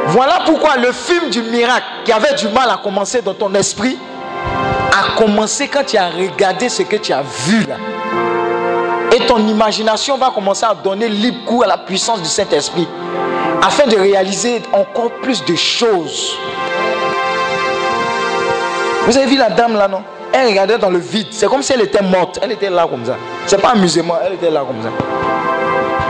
Voilà 0.08 0.40
pourquoi 0.46 0.76
le 0.78 0.92
film 0.92 1.30
du 1.30 1.44
miracle 1.44 1.86
qui 2.04 2.12
avait 2.12 2.34
du 2.34 2.48
mal 2.50 2.70
à 2.70 2.78
commencer 2.78 3.22
dans 3.22 3.36
ton 3.36 3.54
esprit 3.54 3.98
a 4.92 5.16
commencé 5.18 5.68
quand 5.68 5.86
tu 5.86 5.98
as 5.98 6.10
regardé 6.10 6.68
ce 6.68 6.82
que 6.82 6.96
tu 6.96 7.14
as 7.14 7.22
vu 7.22 7.64
là. 7.66 7.76
Ton 9.28 9.48
imagination 9.48 10.18
va 10.18 10.32
commencer 10.34 10.66
à 10.66 10.74
donner 10.74 11.08
libre 11.08 11.46
cours 11.46 11.64
à 11.64 11.68
la 11.68 11.78
puissance 11.78 12.22
du 12.22 12.28
Saint-Esprit 12.28 12.88
afin 13.62 13.88
de 13.88 13.96
réaliser 13.96 14.62
encore 14.72 15.12
plus 15.22 15.44
de 15.44 15.56
choses. 15.56 16.36
Vous 19.06 19.18
avez 19.18 19.28
vu 19.28 19.38
la 19.38 19.50
dame 19.50 19.74
là, 19.74 19.88
non? 19.88 20.04
Elle 20.32 20.48
regardait 20.48 20.78
dans 20.78 20.90
le 20.90 21.00
vide. 21.00 21.28
C'est 21.32 21.48
comme 21.48 21.64
si 21.64 21.74
elle 21.74 21.82
était 21.82 22.02
morte. 22.02 22.40
Elle 22.42 22.52
était 22.52 22.70
là 22.70 22.88
comme 22.90 23.06
ça. 23.06 23.16
C'est 23.46 23.60
pas 23.60 23.70
amusement, 23.70 24.16
elle 24.26 24.34
était 24.34 24.52
là 24.52 24.64
comme 24.66 24.82
ça. 24.82 24.90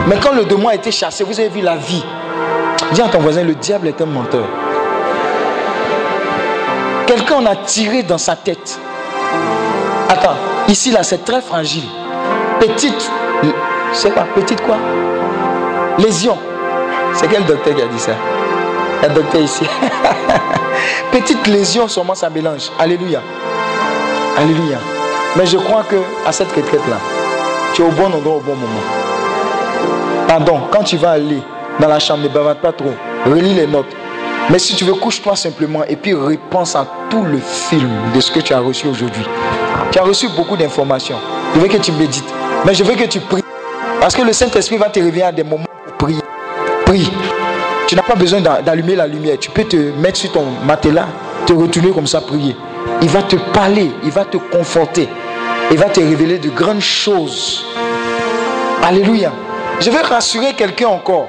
Mais 0.06 0.16
quand 0.16 0.32
le 0.32 0.44
démon 0.44 0.68
a 0.68 0.74
été 0.74 0.90
chassé, 0.90 1.24
vous 1.24 1.38
avez 1.38 1.48
vu 1.48 1.60
la 1.60 1.76
vie. 1.76 2.04
Dis 2.92 3.02
à 3.02 3.08
ton 3.08 3.18
voisin, 3.18 3.42
le 3.42 3.54
diable 3.54 3.88
est 3.88 4.00
un 4.00 4.06
menteur. 4.06 4.44
Quelqu'un 7.06 7.36
en 7.36 7.46
a 7.46 7.56
tiré 7.56 8.02
dans 8.02 8.18
sa 8.18 8.36
tête. 8.36 8.78
Attends, 10.08 10.36
ici 10.68 10.90
là, 10.90 11.02
c'est 11.02 11.24
très 11.24 11.40
fragile. 11.40 11.84
Petite, 12.60 13.10
c'est 13.94 14.10
quoi? 14.10 14.24
Petite 14.34 14.60
quoi? 14.60 14.76
Lésion. 15.98 16.36
C'est 17.14 17.26
quel 17.26 17.44
docteur 17.46 17.74
qui 17.74 17.80
a 17.80 17.86
dit 17.86 17.98
ça? 17.98 18.12
Un 19.02 19.08
docteur 19.14 19.40
ici. 19.40 19.64
Petite 21.12 21.46
lésion, 21.46 21.88
sûrement 21.88 22.14
ça 22.14 22.28
mélange. 22.28 22.70
Alléluia. 22.78 23.22
Alléluia. 24.36 24.76
Mais 25.36 25.46
je 25.46 25.56
crois 25.56 25.84
que 25.84 25.96
à 26.26 26.32
cette 26.32 26.52
retraite-là, 26.52 26.98
tu 27.72 27.80
es 27.80 27.84
au 27.86 27.90
bon 27.92 28.12
endroit 28.12 28.36
au 28.36 28.40
bon 28.40 28.54
moment. 28.54 28.84
Pardon, 30.28 30.60
quand 30.70 30.84
tu 30.84 30.98
vas 30.98 31.12
aller 31.12 31.42
dans 31.80 31.88
la 31.88 31.98
chambre, 31.98 32.24
ne 32.24 32.28
bavarde 32.28 32.58
pas 32.58 32.72
trop. 32.72 32.92
Relis 33.24 33.54
les 33.54 33.66
notes. 33.66 33.96
Mais 34.50 34.58
si 34.58 34.74
tu 34.74 34.84
veux, 34.84 34.94
couche-toi 34.94 35.34
simplement 35.34 35.84
et 35.88 35.96
puis 35.96 36.12
repense 36.12 36.76
à 36.76 36.86
tout 37.08 37.22
le 37.22 37.38
film 37.38 37.90
de 38.14 38.20
ce 38.20 38.30
que 38.30 38.40
tu 38.40 38.52
as 38.52 38.60
reçu 38.60 38.86
aujourd'hui. 38.86 39.24
Tu 39.90 39.98
as 39.98 40.02
reçu 40.02 40.28
beaucoup 40.36 40.58
d'informations. 40.58 41.18
Je 41.54 41.60
veux 41.60 41.68
que 41.68 41.78
tu 41.78 41.92
médites. 41.92 42.34
Mais 42.64 42.74
je 42.74 42.84
veux 42.84 42.94
que 42.94 43.04
tu 43.04 43.20
pries. 43.20 43.42
Parce 44.00 44.14
que 44.14 44.22
le 44.22 44.32
Saint-Esprit 44.32 44.76
va 44.76 44.88
te 44.88 44.98
réveiller 45.00 45.24
à 45.24 45.32
des 45.32 45.44
moments 45.44 45.66
pour 45.86 45.94
prier. 46.08 46.22
Prie. 46.86 47.10
Tu 47.86 47.96
n'as 47.96 48.02
pas 48.02 48.14
besoin 48.14 48.40
d'a- 48.40 48.62
d'allumer 48.62 48.94
la 48.96 49.06
lumière. 49.06 49.36
Tu 49.38 49.50
peux 49.50 49.64
te 49.64 49.76
mettre 49.76 50.18
sur 50.18 50.32
ton 50.32 50.44
matelas, 50.64 51.06
te 51.46 51.52
retourner 51.52 51.90
comme 51.90 52.06
ça, 52.06 52.20
prier. 52.20 52.56
Il 53.02 53.08
va 53.08 53.22
te 53.22 53.36
parler, 53.36 53.90
il 54.04 54.10
va 54.10 54.24
te 54.24 54.36
conforter. 54.36 55.08
Il 55.70 55.78
va 55.78 55.86
te 55.86 56.00
révéler 56.00 56.38
de 56.38 56.50
grandes 56.50 56.80
choses. 56.80 57.64
Alléluia. 58.82 59.32
Je 59.80 59.90
veux 59.90 60.00
rassurer 60.02 60.52
quelqu'un 60.54 60.88
encore 60.88 61.28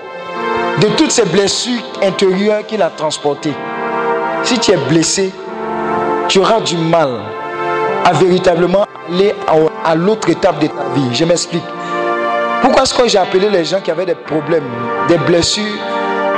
de 0.79 0.87
toutes 0.97 1.11
ces 1.11 1.25
blessures 1.25 1.81
intérieures 2.01 2.65
qu'il 2.65 2.81
a 2.81 2.89
transportées. 2.89 3.53
Si 4.43 4.57
tu 4.59 4.71
es 4.71 4.77
blessé, 4.77 5.31
tu 6.27 6.39
auras 6.39 6.59
du 6.61 6.77
mal 6.77 7.09
à 8.05 8.13
véritablement 8.13 8.85
aller 9.09 9.35
à, 9.85 9.95
l'autre 9.95 10.29
étape 10.29 10.59
de 10.59 10.67
ta 10.67 10.83
vie. 10.93 11.13
Je 11.13 11.25
m'explique. 11.25 11.63
Pourquoi 12.61 12.83
est-ce 12.83 12.93
que 12.93 13.07
j'ai 13.07 13.17
appelé 13.17 13.49
les 13.49 13.65
gens 13.65 13.81
qui 13.81 13.91
avaient 13.91 14.05
des 14.05 14.15
problèmes, 14.15 14.69
des 15.07 15.17
blessures 15.17 15.63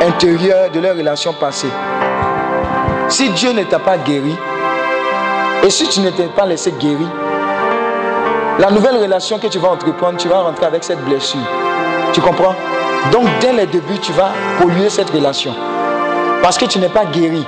intérieures 0.02 0.72
de 0.72 0.80
leur 0.80 0.96
relation 0.96 1.34
passée? 1.34 1.70
Si 3.10 3.30
Dieu 3.30 3.52
ne 3.52 3.64
t'a 3.64 3.80
pas 3.80 3.98
guéri, 3.98 4.36
et 5.64 5.70
si 5.70 5.88
tu 5.88 6.02
ne 6.02 6.10
t'es 6.10 6.26
pas 6.26 6.46
laissé 6.46 6.72
guérir, 6.72 7.08
la 8.60 8.70
nouvelle 8.70 8.98
relation 8.98 9.40
que 9.40 9.48
tu 9.48 9.60
vas 9.60 9.70
entreprendre, 9.70 10.18
tu 10.18 10.28
vas 10.28 10.42
rentrer 10.42 10.66
avec 10.66 10.84
cette 10.84 11.04
blessure. 11.04 11.40
Tu 12.14 12.22
comprends? 12.22 12.56
Donc 13.12 13.26
dès 13.42 13.54
les 13.54 13.66
débuts, 13.66 14.00
tu 14.02 14.12
vas 14.14 14.32
polluer 14.60 14.90
cette 14.90 15.10
relation. 15.10 15.54
Parce 16.42 16.58
que 16.58 16.66
tu 16.66 16.80
n'es 16.80 16.90
pas 16.90 17.06
guéri. 17.06 17.46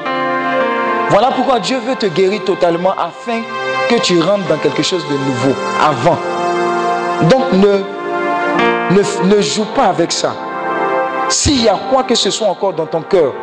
Voilà 1.10 1.30
pourquoi 1.32 1.60
Dieu 1.60 1.78
veut 1.80 1.96
te 1.96 2.08
guérir 2.08 2.44
totalement 2.44 2.92
afin 2.92 3.42
que 3.90 3.96
tu 4.02 4.20
rentres 4.22 4.48
dans 4.48 4.58
quelque 4.58 4.84
chose 4.84 5.06
de 5.08 5.14
nouveau 5.14 5.54
avant. 5.82 6.18
Donc 7.30 7.54
ne, 7.54 7.84
ne, 8.96 9.36
ne 9.36 9.42
joue 9.42 9.66
pas 9.76 9.86
avec 9.86 10.12
ça. 10.12 10.34
S'il 11.30 11.64
y 11.64 11.70
a 11.70 11.78
quoi 11.92 12.04
que 12.04 12.16
ce 12.16 12.30
soit 12.30 12.48
encore 12.48 12.74
dans 12.74 12.86
ton 12.86 13.02
cœur 13.02 13.34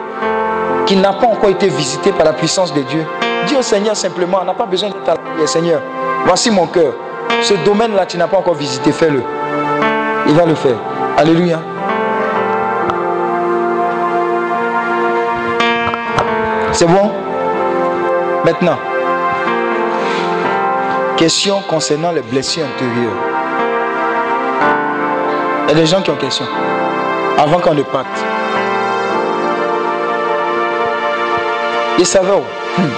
qui 0.87 0.97
n'a 0.97 1.12
pas 1.12 1.27
encore 1.27 1.51
été 1.51 1.69
visité 1.69 2.12
par 2.12 2.25
la 2.25 2.33
puissance 2.33 2.73
de 2.75 2.83
Dieu, 2.83 3.05
dis 3.47 3.57
au 3.57 3.62
Seigneur 3.62 3.97
simplement, 3.97 4.39
on 4.43 4.45
n'a 4.45 4.55
pas 4.55 4.67
besoin 4.67 4.91
de 4.91 4.95
ta 5.05 5.15
prière, 5.17 5.49
Seigneur, 5.49 5.81
voici 6.27 6.51
mon 6.51 6.67
cœur. 6.67 6.93
Ce 7.41 7.55
domaine-là, 7.65 8.07
tu 8.07 8.17
n'as 8.19 8.29
pas 8.29 8.37
encore 8.39 8.55
visité, 8.55 8.93
fais-le. 8.93 9.23
Il 10.27 10.35
va 10.35 10.45
le 10.45 10.55
faire. 10.55 10.77
Alléluia. 11.17 11.61
C'est 16.73 16.87
bon? 16.87 17.11
Maintenant, 18.45 18.79
question 21.16 21.60
concernant 21.62 22.12
les 22.12 22.23
blessures 22.23 22.65
intérieures. 22.65 23.16
Il 25.65 25.68
y 25.68 25.73
a 25.73 25.74
des 25.74 25.86
gens 25.86 26.02
qui 26.02 26.10
ont 26.10 26.16
question. 26.16 26.47
Avant 27.39 27.58
qu'on 27.58 27.74
ne 27.74 27.82
parte. 27.82 28.07
Ils 31.99 32.07
savaient 32.07 32.32
où? 32.32 32.81
Hmm. 32.81 32.91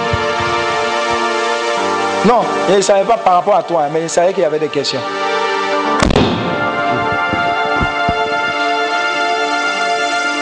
Non, 2.27 2.41
ils 2.69 2.77
ne 2.77 2.81
savaient 2.81 3.05
pas 3.05 3.17
par 3.17 3.35
rapport 3.35 3.55
à 3.55 3.63
toi, 3.63 3.83
mais 3.91 4.01
ils 4.01 4.09
savaient 4.09 4.33
qu'il 4.33 4.43
y 4.43 4.45
avait 4.45 4.59
des 4.59 4.69
questions. 4.69 4.99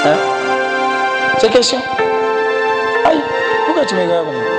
Hein? 0.06 0.18
Ces 1.40 1.50
questions? 1.50 1.82
Aïe, 3.06 3.22
pourquoi 3.66 3.86
tu 3.86 3.96
me 3.96 4.08
comme 4.08 4.34
ça? 4.34 4.53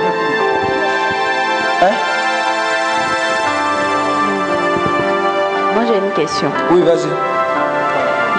Question. 6.25 6.51
Oui, 6.71 6.81
vas-y. 6.81 7.09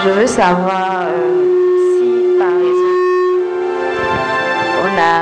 Je 0.03 0.09
veux 0.09 0.27
savoir 0.27 1.03
euh, 1.03 1.43
si 1.93 2.37
par 2.37 2.55
exemple 2.69 3.05
on 4.83 4.91
a, 4.99 5.15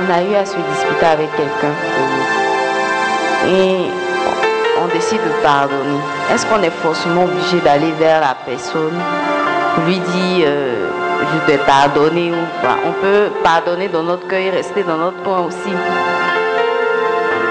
on 0.00 0.06
a 0.16 0.22
eu 0.22 0.34
à 0.36 0.44
se 0.46 0.56
disputer 0.56 1.06
avec 1.06 1.30
quelqu'un 1.36 1.74
et 3.48 3.90
on 4.82 4.86
décide 4.94 5.18
de 5.18 5.42
pardonner. 5.42 6.00
Est-ce 6.32 6.46
qu'on 6.46 6.62
est 6.62 6.70
forcément 6.70 7.24
obligé 7.24 7.58
d'aller 7.60 7.92
vers 7.98 8.20
la 8.20 8.36
personne, 8.46 8.98
lui 9.86 9.98
dire 9.98 10.46
euh, 10.46 10.88
je 11.32 11.52
t'ai 11.52 11.58
pardonné 11.58 12.30
ou 12.30 12.64
pas? 12.64 12.76
On 12.86 12.92
peut 12.92 13.30
pardonner 13.42 13.88
dans 13.88 14.04
notre 14.04 14.26
cœur 14.28 14.40
et 14.40 14.50
rester 14.50 14.84
dans 14.84 14.96
notre 14.98 15.20
coin 15.22 15.40
aussi. 15.40 15.74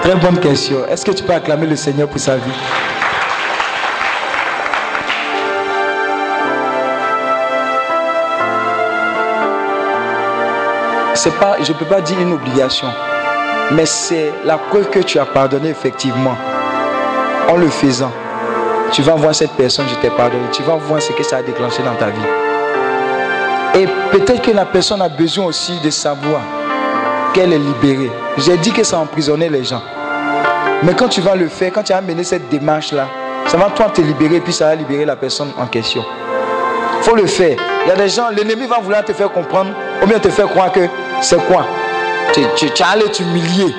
Très 0.02 0.16
bonne 0.16 0.38
question. 0.38 0.78
Est-ce 0.88 1.04
que 1.04 1.12
tu 1.12 1.22
peux 1.22 1.34
acclamer 1.34 1.66
le 1.66 1.76
Seigneur 1.76 2.08
pour 2.08 2.18
sa 2.18 2.36
vie? 2.36 2.81
C'est 11.24 11.38
pas, 11.38 11.54
je 11.62 11.72
ne 11.72 11.78
peux 11.78 11.84
pas 11.84 12.00
dire 12.00 12.18
une 12.18 12.32
obligation, 12.32 12.88
mais 13.70 13.86
c'est 13.86 14.32
la 14.44 14.58
preuve 14.58 14.90
que 14.90 14.98
tu 14.98 15.20
as 15.20 15.24
pardonné 15.24 15.68
effectivement. 15.68 16.34
En 17.48 17.58
le 17.58 17.68
faisant, 17.68 18.10
tu 18.90 19.02
vas 19.02 19.14
voir 19.14 19.32
cette 19.32 19.52
personne, 19.52 19.86
je 19.88 19.94
t'ai 20.00 20.10
pardonné, 20.10 20.42
tu 20.50 20.64
vas 20.64 20.74
voir 20.74 21.00
ce 21.00 21.12
que 21.12 21.22
ça 21.22 21.36
a 21.36 21.42
déclenché 21.42 21.80
dans 21.84 21.94
ta 21.94 22.06
vie. 22.06 23.80
Et 23.80 23.86
peut-être 24.10 24.42
que 24.42 24.50
la 24.50 24.64
personne 24.64 25.00
a 25.00 25.08
besoin 25.08 25.44
aussi 25.44 25.78
de 25.78 25.90
savoir 25.90 26.40
qu'elle 27.32 27.52
est 27.52 27.58
libérée. 27.58 28.10
J'ai 28.38 28.56
dit 28.56 28.72
que 28.72 28.82
ça 28.82 28.98
emprisonnait 28.98 29.48
les 29.48 29.62
gens. 29.62 29.82
Mais 30.82 30.92
quand 30.94 31.06
tu 31.06 31.20
vas 31.20 31.36
le 31.36 31.46
faire, 31.46 31.70
quand 31.72 31.84
tu 31.84 31.92
as 31.92 32.00
mené 32.00 32.24
cette 32.24 32.48
démarche-là, 32.48 33.06
ça 33.46 33.56
va 33.58 33.70
toi 33.70 33.90
te 33.90 34.00
libérer, 34.00 34.40
puis 34.40 34.52
ça 34.52 34.66
va 34.66 34.74
libérer 34.74 35.04
la 35.04 35.14
personne 35.14 35.52
en 35.56 35.66
question. 35.66 36.04
Il 36.98 37.04
faut 37.04 37.14
le 37.14 37.26
faire. 37.26 37.56
Il 37.84 37.88
y 37.88 37.92
a 37.92 37.96
des 37.96 38.08
gens, 38.08 38.28
l'ennemi 38.30 38.66
va 38.66 38.80
vouloir 38.80 39.04
te 39.04 39.12
faire 39.12 39.30
comprendre, 39.30 39.70
ou 40.02 40.06
bien 40.06 40.18
te 40.18 40.28
faire 40.28 40.48
croire 40.48 40.72
que 40.72 40.80
c'est 41.22 41.38
quoi? 41.46 41.64
Tu, 42.32 42.42
tu, 42.70 42.82
allé 42.82 43.04
t'humilier. 43.10 43.74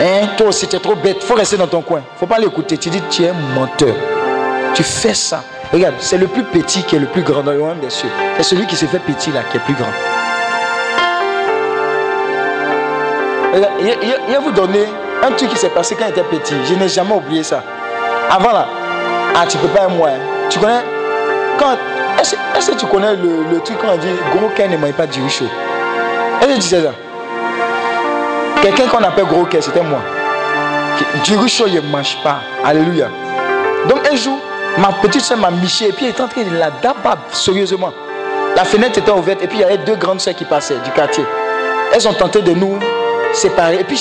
Hein? 0.00 0.28
Toi 0.36 0.48
aussi, 0.48 0.66
tu 0.68 0.76
es 0.76 0.78
trop 0.78 0.94
bête. 0.94 1.18
Il 1.20 1.26
faut 1.26 1.34
rester 1.34 1.56
dans 1.56 1.66
ton 1.66 1.82
coin. 1.82 2.00
Il 2.14 2.18
faut 2.18 2.26
pas 2.26 2.38
l'écouter. 2.38 2.76
Tu 2.78 2.88
dis, 2.90 3.02
tu 3.10 3.24
es 3.24 3.32
menteur. 3.54 3.94
Tu 4.74 4.82
fais 4.82 5.14
ça. 5.14 5.42
Regarde, 5.72 5.94
c'est 5.98 6.18
le 6.18 6.26
plus 6.28 6.44
petit 6.44 6.82
qui 6.84 6.96
est 6.96 6.98
le 6.98 7.06
plus 7.06 7.22
grand 7.22 7.42
dans 7.42 7.52
le 7.52 7.58
royaume 7.60 7.80
des 7.80 7.90
cieux. 7.90 8.08
C'est 8.36 8.42
celui 8.44 8.66
qui 8.66 8.76
se 8.76 8.86
fait 8.86 8.98
petit 9.00 9.32
là 9.32 9.40
qui 9.50 9.56
est 9.56 9.60
plus 9.60 9.74
grand. 9.74 9.86
Regarde, 13.52 13.72
Je 13.80 14.32
vais 14.32 14.38
vous 14.38 14.52
donner 14.52 14.84
un 15.22 15.32
truc 15.32 15.48
qui 15.50 15.56
s'est 15.56 15.70
passé 15.70 15.96
quand 15.98 16.06
j'étais 16.06 16.22
petit. 16.22 16.54
Je 16.68 16.74
n'ai 16.74 16.88
jamais 16.88 17.14
oublié 17.14 17.42
ça. 17.42 17.62
Avant 18.30 18.52
là, 18.52 18.66
ah 19.34 19.44
tu 19.48 19.56
peux 19.58 19.68
pas 19.68 19.88
moi. 19.88 20.08
hein. 20.10 20.18
Tu 20.50 20.58
connais? 20.58 20.82
Quand 21.58 21.76
est-ce 22.20 22.70
que 22.70 22.76
tu 22.76 22.86
connais 22.86 23.16
le, 23.16 23.44
le 23.50 23.60
truc 23.60 23.78
quand 23.80 23.88
on 23.94 23.96
dit 23.96 24.08
gros 24.36 24.48
cœur 24.54 24.68
ne 24.68 24.76
mange 24.76 24.92
pas 24.92 25.06
du 25.06 25.28
chaud? 25.28 25.46
Est-ce 26.50 26.76
ça 26.80 26.92
Quelqu'un 28.62 28.86
qu'on 28.86 29.02
appelle 29.02 29.26
gros 29.26 29.44
cœur, 29.44 29.62
c'était 29.62 29.82
moi. 29.82 29.98
Du 31.24 31.48
chaud, 31.48 31.66
je 31.68 31.78
ne 31.78 31.90
mange 31.90 32.16
pas. 32.22 32.40
Alléluia. 32.64 33.08
Donc 33.88 34.06
un 34.10 34.16
jour, 34.16 34.38
ma 34.78 34.92
petite 35.02 35.22
soeur 35.22 35.38
m'a 35.38 35.50
miché 35.50 35.88
et 35.88 35.92
puis 35.92 36.06
elle 36.06 36.12
était 36.12 36.22
en 36.22 36.28
train 36.28 36.42
de 36.42 36.56
la 36.56 36.70
dabab 36.70 37.18
sérieusement. 37.32 37.92
La 38.54 38.64
fenêtre 38.64 38.98
était 38.98 39.10
ouverte 39.10 39.42
et 39.42 39.46
puis 39.46 39.58
il 39.58 39.60
y 39.60 39.64
avait 39.64 39.78
deux 39.78 39.96
grandes 39.96 40.20
soeurs 40.20 40.34
qui 40.34 40.44
passaient 40.44 40.78
du 40.84 40.90
quartier. 40.92 41.24
Elles 41.92 42.08
ont 42.08 42.14
tenté 42.14 42.40
de 42.42 42.52
nous 42.52 42.78
séparer. 43.32 43.80
Et 43.80 43.84
puis 43.84 44.00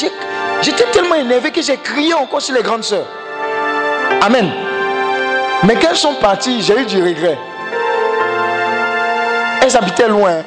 j'étais 0.62 0.86
tellement 0.92 1.16
énervé 1.16 1.52
que 1.52 1.62
j'ai 1.62 1.78
crié 1.78 2.14
encore 2.14 2.42
sur 2.42 2.56
les 2.56 2.62
grandes 2.62 2.84
soeurs. 2.84 3.08
Amen. 4.22 4.50
Mais 5.64 5.76
quand 5.76 5.90
elles 5.90 5.98
sont 5.98 6.16
parties, 6.16 6.62
j'ai 6.62 6.80
eu 6.80 6.86
du 6.86 7.04
regret. 7.04 7.38
Elles 9.62 9.76
habitaient 9.76 10.08
loin. 10.08 10.44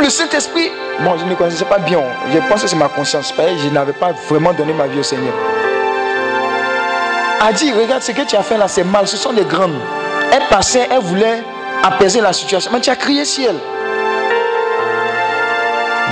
Le 0.00 0.10
Saint-Esprit, 0.10 0.70
bon, 1.00 1.18
je 1.18 1.24
ne 1.24 1.34
connaissais 1.34 1.64
pas 1.64 1.78
bien. 1.78 1.98
Je 2.32 2.38
pense 2.48 2.62
que 2.62 2.68
c'est 2.68 2.76
ma 2.76 2.88
conscience. 2.88 3.34
Je 3.36 3.68
n'avais 3.68 3.92
pas 3.92 4.12
vraiment 4.28 4.52
donné 4.52 4.72
ma 4.72 4.86
vie 4.86 5.00
au 5.00 5.02
Seigneur. 5.02 5.34
A 7.40 7.52
dit, 7.52 7.72
regarde 7.72 8.02
ce 8.02 8.12
que 8.12 8.22
tu 8.22 8.36
as 8.36 8.42
fait 8.42 8.56
là, 8.56 8.68
c'est 8.68 8.84
mal. 8.84 9.06
Ce 9.08 9.16
sont 9.16 9.32
des 9.32 9.44
grandes. 9.44 9.74
Elles 10.32 10.46
passaient, 10.48 10.88
elles 10.90 11.00
voulaient 11.00 11.42
apaiser 11.82 12.20
la 12.20 12.32
situation. 12.32 12.70
Mais 12.72 12.80
tu 12.80 12.90
as 12.90 12.96
crié 12.96 13.22
elles. 13.22 13.56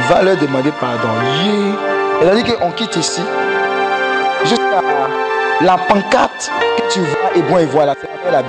Va 0.08 0.22
leur 0.22 0.36
demander 0.36 0.72
pardon. 0.80 1.08
Elle 2.20 2.28
a 2.28 2.34
dit 2.34 2.44
qu'on 2.44 2.72
quitte 2.72 2.96
ici. 2.96 3.22
Jusqu'à 4.44 4.82
la 5.60 5.78
pancarte 5.78 6.50
que 6.76 6.92
tu 6.92 7.00
vois 7.00 7.30
et 7.34 7.42
bon 7.42 7.58
et 7.58 7.66
voilà. 7.66 7.94
C'est 8.00 8.08
elle. 8.28 8.44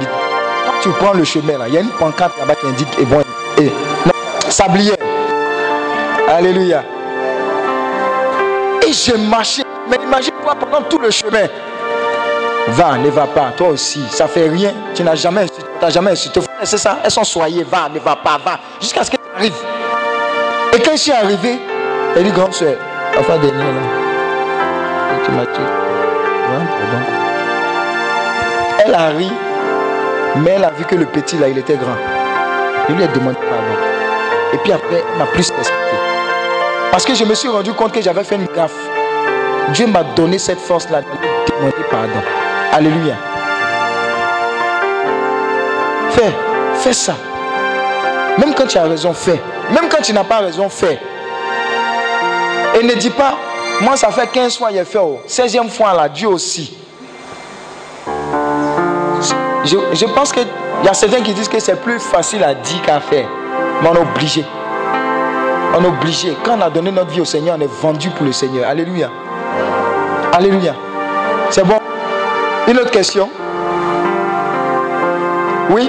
Quand 0.65 0.79
tu 0.81 0.89
prends 0.99 1.13
le 1.13 1.23
chemin 1.23 1.57
là, 1.57 1.67
il 1.67 1.75
y 1.75 1.77
a 1.77 1.81
une 1.81 1.89
pancarte 1.91 2.37
là-bas 2.39 2.55
qui 2.55 2.67
indique 2.67 2.99
et 2.99 3.05
bon 3.05 3.21
et 3.59 3.65
non, 3.65 4.11
sablière. 4.49 4.97
Alléluia. 6.27 6.83
Et 8.85 8.91
je 8.91 9.15
marchais. 9.15 9.63
Mais 9.89 9.97
imagine-toi 10.03 10.55
pendant 10.55 10.81
tout 10.83 10.99
le 10.99 11.09
chemin. 11.09 11.47
Va, 12.69 12.97
ne 12.97 13.09
va 13.09 13.27
pas, 13.27 13.51
toi 13.55 13.69
aussi. 13.69 14.03
Ça 14.09 14.27
fait 14.27 14.49
rien. 14.49 14.73
Tu 14.93 15.03
n'as 15.03 15.15
jamais. 15.15 15.47
Tu 15.47 15.91
jamais 15.91 16.11
insulté. 16.11 16.41
C'est 16.63 16.77
ça. 16.77 16.99
Elles 17.03 17.11
sont 17.11 17.23
soyées. 17.23 17.63
Va, 17.63 17.87
ne 17.93 17.99
va 17.99 18.15
pas, 18.17 18.37
va. 18.43 18.59
Jusqu'à 18.81 19.03
ce 19.03 19.11
que 19.11 19.15
tu 19.15 19.23
arrives. 19.35 19.63
Et 20.73 20.79
quand 20.79 20.91
je 20.91 20.97
suis 20.97 21.11
arrivé, 21.11 21.59
elle 22.15 22.23
dit, 22.23 22.31
grande 22.31 22.53
soeur, 22.53 22.75
la 23.15 23.23
fois 23.23 23.37
dernière 23.37 23.65
là, 23.65 23.81
tu 25.23 25.31
m'as 25.31 25.45
tué. 25.45 25.63
Pardon. 26.45 26.65
Elle 28.85 28.95
a 28.95 29.07
ri, 29.09 29.31
mais 30.37 30.51
elle 30.51 30.63
a 30.63 30.71
vu 30.71 30.83
que 30.85 30.95
le 30.95 31.05
petit 31.05 31.37
là, 31.37 31.47
il 31.47 31.57
était 31.57 31.77
grand. 31.77 31.95
Je 32.89 32.93
lui 32.93 33.03
ai 33.03 33.07
demandé 33.07 33.37
pardon. 33.49 34.53
Et 34.53 34.57
puis 34.57 34.71
après, 34.71 35.03
elle 35.11 35.17
m'a 35.17 35.25
plus 35.25 35.51
respecté. 35.51 36.06
Parce 36.91 37.05
que 37.05 37.13
je 37.13 37.23
me 37.23 37.33
suis 37.35 37.49
rendu 37.49 37.73
compte 37.73 37.91
que 37.91 38.01
j'avais 38.01 38.23
fait 38.23 38.35
une 38.35 38.47
gaffe. 38.55 38.73
Dieu 39.73 39.87
m'a 39.87 40.03
donné 40.03 40.39
cette 40.39 40.59
force-là 40.59 41.01
de 41.01 41.07
demander 41.07 41.83
pardon. 41.91 42.21
Alléluia. 42.71 43.15
Fais, 46.11 46.31
fais 46.75 46.93
ça. 46.93 47.15
Même 48.37 48.53
quand 48.53 48.67
tu 48.67 48.77
as 48.77 48.83
raison, 48.83 49.13
fais. 49.13 49.39
Même 49.71 49.89
quand 49.89 50.01
tu 50.01 50.13
n'as 50.13 50.23
pas 50.23 50.39
raison, 50.39 50.69
fais. 50.69 50.99
Et 52.79 52.83
ne 52.83 52.93
dis 52.93 53.09
pas, 53.09 53.35
moi 53.81 53.97
ça 53.97 54.09
fait 54.09 54.27
15 54.27 54.57
fois 54.57 54.69
j'ai 54.71 54.85
fait, 54.85 54.99
oh. 54.99 55.19
16e 55.27 55.69
fois 55.69 55.93
là, 55.93 56.07
Dieu 56.07 56.27
aussi. 56.29 56.77
Je, 59.65 59.77
je 59.93 60.05
pense 60.05 60.31
qu'il 60.31 60.47
y 60.83 60.87
a 60.87 60.93
certains 60.93 61.21
qui 61.21 61.33
disent 61.33 61.49
que 61.49 61.59
c'est 61.59 61.81
plus 61.81 61.99
facile 61.99 62.43
à 62.43 62.53
dire 62.53 62.81
qu'à 62.83 62.99
faire. 62.99 63.27
Mais 63.81 63.89
on 63.89 63.95
est 63.95 63.99
obligé. 63.99 64.45
On 65.79 65.83
est 65.83 65.87
obligé. 65.87 66.35
Quand 66.43 66.57
on 66.57 66.61
a 66.61 66.71
donné 66.71 66.91
notre 66.91 67.11
vie 67.11 67.21
au 67.21 67.25
Seigneur, 67.25 67.55
on 67.55 67.61
est 67.61 67.71
vendu 67.81 68.09
pour 68.09 68.25
le 68.25 68.31
Seigneur. 68.31 68.67
Alléluia. 68.67 69.11
Alléluia. 70.33 70.73
C'est 71.51 71.63
bon? 71.63 71.79
Une 72.67 72.79
autre 72.79 72.89
question? 72.89 73.29
Oui? 75.69 75.87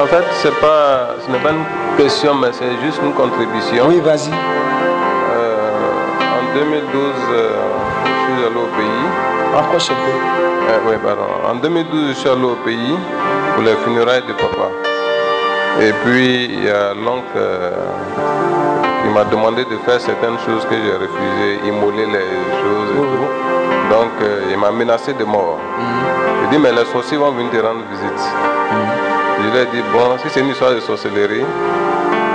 En 0.00 0.06
fait, 0.06 0.24
c'est 0.40 0.58
pas, 0.58 1.16
ce 1.24 1.30
n'est 1.30 1.38
pas 1.38 1.50
une 1.50 1.96
question, 1.98 2.34
mais 2.36 2.48
c'est 2.52 2.80
juste 2.82 2.98
une 3.04 3.12
contribution. 3.12 3.88
Oui, 3.88 4.00
vas-y. 4.00 4.30
Euh, 5.34 5.70
en 6.20 6.54
2012, 6.54 7.14
euh, 7.30 7.71
je 8.22 8.34
suis 8.34 8.44
allé 8.44 8.56
au 8.56 8.68
pays. 8.76 9.58
Approche 9.58 9.90
un 9.90 9.94
peu. 9.94 10.72
Euh, 10.72 10.78
oui, 10.88 10.94
pardon. 11.02 11.26
En 11.50 11.54
2012, 11.56 12.08
je 12.08 12.12
suis 12.14 12.28
allé 12.28 12.44
au 12.44 12.56
pays 12.64 12.96
pour 13.54 13.64
les 13.64 13.74
funérailles 13.84 14.22
de 14.26 14.32
papa. 14.32 14.68
Et 15.80 15.92
puis, 16.04 16.44
il 16.44 16.64
y 16.64 16.70
a 16.70 16.94
l'oncle 16.94 17.36
euh, 17.36 17.70
qui 19.02 19.08
m'a 19.08 19.24
demandé 19.24 19.64
de 19.64 19.76
faire 19.84 20.00
certaines 20.00 20.38
choses 20.46 20.64
que 20.66 20.74
j'ai 20.74 20.92
refusé, 20.92 21.66
immoler 21.66 22.06
les 22.06 22.28
choses 22.62 22.90
et 22.92 23.00
tout. 23.00 23.94
Donc, 23.94 24.12
euh, 24.22 24.50
il 24.50 24.58
m'a 24.58 24.70
menacé 24.70 25.12
de 25.14 25.24
mort. 25.24 25.58
Il 26.44 26.48
dit, 26.50 26.58
mais 26.58 26.72
les 26.72 26.84
sorciers 26.86 27.16
vont 27.16 27.32
venir 27.32 27.50
te 27.50 27.56
rendre 27.56 27.82
visite. 27.90 28.22
Je 29.38 29.50
lui 29.50 29.58
ai 29.58 29.66
dit, 29.66 29.82
bon, 29.92 30.16
si 30.22 30.28
c'est 30.30 30.40
une 30.40 30.48
histoire 30.48 30.72
de 30.72 30.80
sorcellerie, 30.80 31.44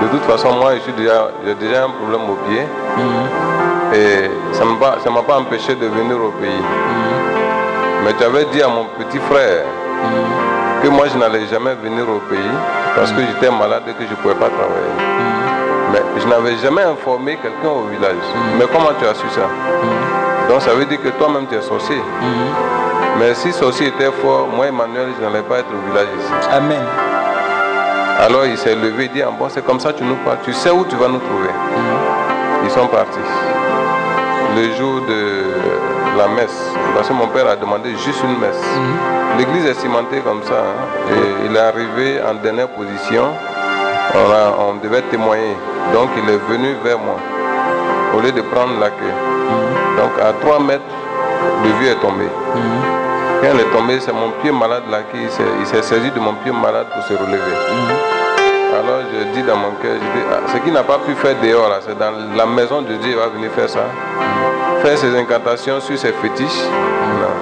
de 0.01 0.07
toute 0.09 0.23
façon, 0.23 0.53
moi, 0.53 0.73
suis 0.83 0.93
déjà, 0.93 1.29
j'ai 1.45 1.55
déjà 1.55 1.85
un 1.85 1.89
problème 1.89 2.29
au 2.29 2.37
pied. 2.47 2.61
Et 3.93 4.29
ça 4.57 4.65
ne 4.65 5.13
m'a 5.13 5.21
pas 5.21 5.37
empêché 5.37 5.75
de 5.75 5.85
venir 5.85 6.17
au 6.17 6.31
pays. 6.31 6.63
Mais 8.03 8.13
tu 8.13 8.23
avais 8.23 8.45
dit 8.45 8.61
à 8.61 8.67
mon 8.67 8.85
petit 8.97 9.19
frère 9.19 9.63
que 10.81 10.87
moi, 10.87 11.05
je 11.11 11.17
n'allais 11.17 11.45
jamais 11.47 11.75
venir 11.75 12.05
au 12.09 12.19
pays 12.19 12.55
parce 12.95 13.11
que 13.11 13.21
j'étais 13.21 13.51
malade 13.51 13.83
et 13.87 13.93
que 13.93 14.03
je 14.05 14.11
ne 14.11 14.15
pouvais 14.15 14.35
pas 14.35 14.49
travailler. 14.49 14.95
Mais 15.91 16.01
je 16.19 16.27
n'avais 16.27 16.57
jamais 16.57 16.83
informé 16.83 17.37
quelqu'un 17.37 17.69
au 17.69 17.87
village. 17.87 18.15
Mais 18.57 18.65
comment 18.71 18.89
tu 18.99 19.05
as 19.05 19.13
su 19.13 19.27
ça? 19.29 19.47
Donc 20.49 20.61
ça 20.61 20.73
veut 20.73 20.85
dire 20.85 21.01
que 21.01 21.09
toi-même 21.09 21.45
tu 21.47 21.55
es 21.55 21.61
sorcier. 21.61 22.01
Mais 23.19 23.33
si 23.35 23.51
sorcier 23.53 23.87
était 23.87 24.11
fort, 24.23 24.47
moi 24.47 24.67
Emmanuel, 24.67 25.09
je 25.19 25.25
n'allais 25.25 25.43
pas 25.43 25.59
être 25.59 25.71
au 25.71 25.89
village 25.89 26.07
ici. 26.19 26.33
Amen. 26.51 26.81
Alors 28.19 28.45
il 28.45 28.57
s'est 28.57 28.75
levé 28.75 29.05
et 29.05 29.07
dit, 29.09 29.21
ah 29.21 29.29
bon, 29.37 29.47
c'est 29.49 29.63
comme 29.63 29.79
ça 29.79 29.93
tu 29.93 30.03
nous 30.03 30.15
parles. 30.25 30.39
Tu 30.43 30.53
sais 30.53 30.71
où 30.71 30.83
tu 30.85 30.95
vas 30.95 31.07
nous 31.07 31.19
trouver. 31.19 31.49
Ils 32.63 32.71
sont 32.71 32.87
partis. 32.87 33.19
Le 34.57 34.73
jour 34.75 35.01
de 35.01 35.43
la 36.17 36.27
messe, 36.29 36.59
parce 36.95 37.07
que 37.07 37.13
mon 37.13 37.27
père 37.27 37.47
a 37.47 37.55
demandé 37.55 37.91
juste 37.97 38.23
une 38.23 38.39
messe. 38.39 38.63
L'église 39.37 39.65
est 39.67 39.75
cimentée 39.79 40.19
comme 40.21 40.41
ça. 40.43 40.55
hein, 40.55 41.13
et 41.13 41.45
il 41.45 41.55
est 41.55 41.59
arrivé 41.59 42.19
en 42.27 42.33
dernière 42.35 42.69
position. 42.69 43.25
On, 44.15 44.31
a- 44.31 44.53
on 44.67 44.75
devait 44.83 45.03
témoigner. 45.11 45.55
Donc 45.93 46.09
il 46.17 46.27
est 46.33 46.41
venu 46.49 46.75
vers 46.83 46.97
moi. 46.97 47.17
Au 48.15 48.19
lieu 48.19 48.31
de 48.31 48.41
prendre 48.41 48.79
l'accueil. 48.79 49.13
Donc 49.97 50.11
à 50.19 50.33
3 50.41 50.59
mètres, 50.59 50.83
le 51.63 51.69
vieux 51.79 51.91
est 51.91 52.01
tombé. 52.01 52.25
Quand 53.41 53.49
il 53.53 53.59
est 53.59 53.71
tombé, 53.77 53.99
c'est 53.99 54.13
mon 54.13 54.31
pied 54.41 54.51
malade 54.51 54.83
là 54.89 54.99
qui 55.11 55.19
s'est, 55.29 55.83
saisi 55.83 56.09
de 56.09 56.19
mon 56.19 56.33
pied 56.33 56.51
malade 56.51 56.87
pour 56.95 57.03
se 57.03 57.13
relever. 57.13 58.16
Alors 58.77 58.99
je 59.11 59.23
dis 59.33 59.41
dans 59.41 59.57
mon 59.57 59.71
cœur, 59.81 59.95
je 59.95 60.19
dis, 60.19 60.25
ah, 60.31 60.51
ce 60.53 60.57
qu'il 60.59 60.71
n'a 60.71 60.83
pas 60.83 60.99
pu 60.99 61.15
faire 61.15 61.35
dehors, 61.41 61.67
là, 61.67 61.79
c'est 61.81 61.97
dans 61.97 62.11
la 62.35 62.45
maison 62.45 62.83
de 62.83 62.93
Dieu, 62.93 63.11
il 63.11 63.17
va 63.17 63.27
venir 63.27 63.49
faire 63.51 63.67
ça. 63.67 63.85
Faire 64.83 64.95
ses 64.95 65.17
incantations 65.17 65.79
sur 65.79 65.97
ses 65.97 66.11
fétiches. 66.13 66.63
Non. 67.19 67.33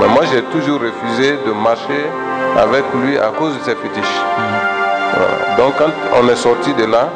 Mais 0.00 0.06
moi 0.14 0.22
j'ai 0.30 0.42
toujours 0.42 0.80
refusé 0.80 1.38
de 1.44 1.50
marcher 1.50 2.06
avec 2.56 2.84
lui 3.02 3.18
à 3.18 3.32
cause 3.36 3.58
de 3.58 3.64
ses 3.64 3.74
fétiches. 3.74 4.20
Voilà. 5.12 5.56
Donc 5.56 5.74
quand 5.76 5.90
on 6.22 6.28
est 6.28 6.36
sorti 6.36 6.72
de 6.74 6.84
là, 6.84 7.08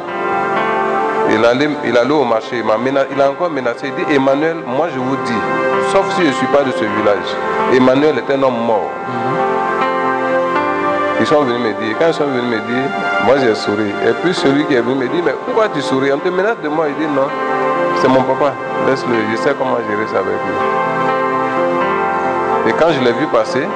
il 1.29 1.45
allait, 1.45 1.69
il 1.85 1.97
allait 1.97 2.11
au 2.11 2.25
marché, 2.25 2.57
il, 2.57 3.03
il 3.13 3.21
a 3.21 3.29
encore 3.29 3.49
menacé, 3.49 3.87
il 3.97 4.05
dit 4.05 4.13
Emmanuel, 4.13 4.57
moi 4.67 4.89
je 4.93 4.99
vous 4.99 5.15
dis, 5.25 5.41
sauf 5.93 6.13
si 6.15 6.23
je 6.23 6.27
ne 6.27 6.33
suis 6.33 6.47
pas 6.47 6.63
de 6.63 6.71
ce 6.71 6.83
village, 6.83 7.29
Emmanuel 7.73 8.15
est 8.17 8.33
un 8.33 8.43
homme 8.43 8.65
mort. 8.65 8.91
Ils 11.21 11.25
sont 11.27 11.43
venus 11.43 11.61
me 11.61 11.85
dire, 11.85 11.95
quand 11.97 12.07
ils 12.07 12.13
sont 12.13 12.25
venus 12.25 12.43
me 12.43 12.57
dire, 12.57 12.89
moi 13.25 13.35
j'ai 13.39 13.55
souri. 13.55 13.89
Et 14.07 14.13
puis 14.21 14.33
celui 14.33 14.65
qui 14.65 14.75
est 14.75 14.81
venu 14.81 14.95
me 14.95 15.07
dire, 15.07 15.23
mais 15.23 15.35
pourquoi 15.45 15.69
tu 15.69 15.81
souris? 15.81 16.11
On 16.13 16.17
te 16.19 16.29
menace 16.29 16.57
de 16.63 16.69
moi. 16.69 16.87
Il 16.89 16.95
dit 16.95 17.11
non, 17.13 17.27
c'est 18.01 18.07
mon 18.07 18.23
papa, 18.23 18.53
laisse-le, 18.87 19.15
je 19.31 19.37
sais 19.37 19.53
comment 19.57 19.77
gérer 19.89 20.07
ça 20.07 20.19
avec 20.19 20.39
lui. 20.45 20.55
Et 22.67 22.73
quand 22.73 22.91
je 22.91 22.99
l'ai 23.03 23.13
vu 23.13 23.25
passer, 23.27 23.67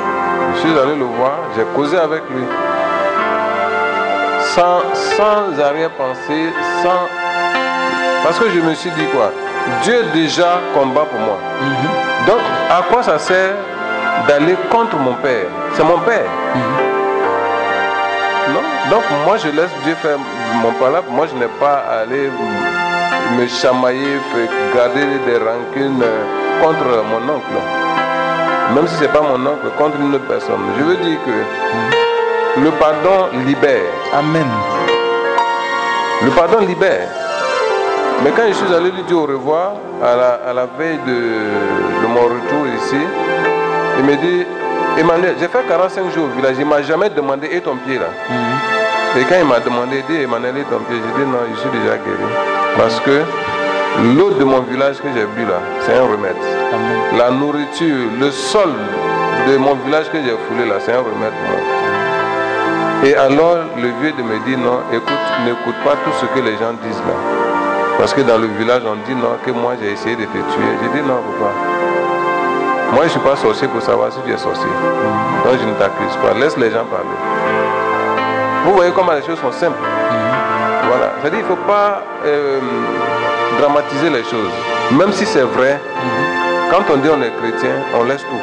je 0.54 0.60
suis 0.60 0.78
allé 0.78 0.96
le 0.96 1.06
voir, 1.06 1.34
j'ai 1.56 1.64
causé 1.76 1.98
avec 1.98 2.24
lui. 2.30 2.44
Sans, 4.54 4.82
sans 4.94 5.60
arrière-pensée, 5.60 6.54
sans... 6.82 7.08
Parce 8.24 8.40
que 8.40 8.50
je 8.50 8.60
me 8.62 8.74
suis 8.74 8.92
dit 8.92 9.06
quoi? 9.08 9.32
Dieu 9.82 10.04
déjà 10.14 10.60
combat 10.74 11.06
pour 11.06 11.20
moi. 11.20 11.38
Donc, 12.28 12.40
à 12.70 12.84
quoi 12.84 13.04
ça 13.04 13.18
sert 13.18 13.56
d'aller 14.28 14.56
contre 14.72 14.98
mon 14.98 15.14
père? 15.16 15.48
C'est 15.74 15.84
mon 15.84 16.00
père. 16.00 16.30
Non 18.54 18.62
Donc, 18.90 19.04
moi, 19.26 19.38
je 19.38 19.48
laisse 19.50 19.72
Dieu 19.84 19.96
faire 19.96 20.18
mon 20.62 20.72
palabre. 20.74 21.08
Moi, 21.10 21.26
je 21.28 21.36
n'ai 21.36 21.50
pas 21.60 21.84
à 21.90 22.02
aller 22.02 22.30
me 23.38 23.48
chamailler, 23.48 24.20
garder 24.76 25.06
des 25.26 25.38
rancunes 25.38 26.04
euh, 26.04 26.62
contre 26.62 27.04
mon 27.10 27.34
oncle. 27.34 27.58
Même 28.76 28.88
si 28.88 28.96
ce 28.96 29.02
n'est 29.02 29.08
pas 29.10 29.22
mon 29.22 29.44
oncle, 29.46 29.68
contre 29.78 29.98
une 30.00 30.14
autre 30.14 30.28
personne. 30.28 30.62
Je 30.78 30.84
veux 30.84 30.98
dire 30.98 31.18
que 31.26 32.62
le 32.62 32.72
pardon 32.72 33.28
libère. 33.46 33.82
Amen. 34.14 34.48
Le 36.24 36.30
pardon 36.32 36.60
libère. 36.60 37.08
Mais 38.24 38.30
quand 38.36 38.44
je 38.48 38.54
suis 38.54 38.74
allé 38.74 38.92
lui 38.92 39.04
dire 39.04 39.18
au 39.18 39.26
revoir, 39.26 39.74
à 40.02 40.16
la, 40.16 40.40
à 40.50 40.54
la 40.54 40.66
veille 40.78 41.00
de, 41.06 41.12
de 41.12 42.08
mon 42.08 42.22
retour 42.22 42.66
ici, 42.78 43.02
il 44.00 44.06
me 44.06 44.16
dit, 44.16 44.46
Emmanuel, 44.98 45.36
j'ai 45.40 45.48
fait 45.48 45.64
45 45.68 46.14
jours 46.14 46.26
au 46.26 46.36
village, 46.38 46.56
il 46.58 46.66
ne 46.66 46.70
m'a 46.70 46.82
jamais 46.82 47.10
demandé, 47.10 47.50
et 47.52 47.60
ton 47.62 47.76
pied 47.76 48.00
là? 48.00 48.08
Et 49.18 49.24
quand 49.24 49.36
il 49.40 49.48
m'a 49.48 49.60
demandé, 49.62 50.04
dit, 50.10 50.22
Emmanuel, 50.24 50.58
et 50.58 50.64
ton 50.64 50.80
pied 50.80 50.98
J'ai 50.98 51.24
dit, 51.24 51.30
non, 51.30 51.40
je 51.54 51.60
suis 51.60 51.70
déjà 51.70 51.96
guéri. 51.98 52.28
Parce 52.78 53.00
que 53.00 53.22
l'eau 54.18 54.32
de 54.32 54.44
mon 54.44 54.60
village 54.62 54.98
que 54.98 55.08
j'ai 55.16 55.26
bu 55.26 55.48
là, 55.48 55.60
c'est 55.82 55.94
un 55.94 56.04
remède. 56.04 56.36
La 57.18 57.32
nourriture, 57.32 58.12
le 58.20 58.30
sol 58.30 58.74
de 59.48 59.58
mon 59.58 59.76
village 59.76 60.10
que 60.12 60.18
j'ai 60.18 60.36
foulé 60.48 60.68
là, 60.68 60.76
c'est 60.80 60.92
un 60.92 61.00
remède 61.00 61.32
pour 61.32 61.50
moi. 61.50 61.76
Et 63.06 63.16
alors, 63.16 63.60
le 63.78 63.88
vieux 64.02 64.12
de 64.12 64.24
me 64.24 64.38
dit 64.46 64.58
non, 64.58 64.80
écoute, 64.92 65.26
n'écoute 65.46 65.76
pas 65.86 65.96
tout 66.04 66.12
ce 66.20 66.26
que 66.36 66.44
les 66.44 66.58
gens 66.58 66.74
disent 66.84 67.04
là. 67.08 67.16
Parce 67.98 68.14
que 68.14 68.22
dans 68.22 68.38
le 68.38 68.48
village, 68.60 68.82
on 68.86 68.96
dit 69.08 69.16
non, 69.16 69.38
que 69.46 69.52
moi 69.52 69.76
j'ai 69.82 69.92
essayé 69.94 70.18
de 70.18 70.26
te 70.26 70.32
tuer. 70.32 70.72
J'ai 70.84 71.02
dit 71.02 71.08
non, 71.08 71.22
papa. 71.40 71.52
Moi, 72.92 73.02
je 73.02 73.06
ne 73.06 73.10
suis 73.10 73.20
pas 73.20 73.36
sorcier 73.36 73.68
pour 73.68 73.82
savoir 73.82 74.12
si 74.12 74.20
tu 74.26 74.34
es 74.34 74.38
sorcier. 74.38 74.70
Donc, 75.44 75.54
je 75.60 75.68
ne 75.68 75.74
t'accuse 75.74 76.16
pas. 76.22 76.38
Laisse 76.38 76.58
les 76.58 76.72
gens 76.72 76.86
parler. 76.86 77.35
Vous 78.66 78.74
voyez 78.74 78.92
comment 78.92 79.14
les 79.14 79.22
choses 79.22 79.40
sont 79.40 79.52
simples. 79.52 79.78
Voilà. 80.88 81.14
C'est-à-dire 81.22 81.40
qu'il 81.40 81.50
ne 81.50 81.56
faut 81.56 81.68
pas 81.68 82.02
euh, 82.26 82.60
dramatiser 83.60 84.10
les 84.10 84.24
choses. 84.24 84.52
Même 84.92 85.12
si 85.12 85.24
c'est 85.24 85.44
vrai, 85.44 85.80
quand 86.72 86.82
on 86.92 86.98
dit 86.98 87.10
on 87.10 87.22
est 87.22 87.32
chrétien, 87.40 87.76
on 87.94 88.04
laisse 88.06 88.22
tout. 88.22 88.42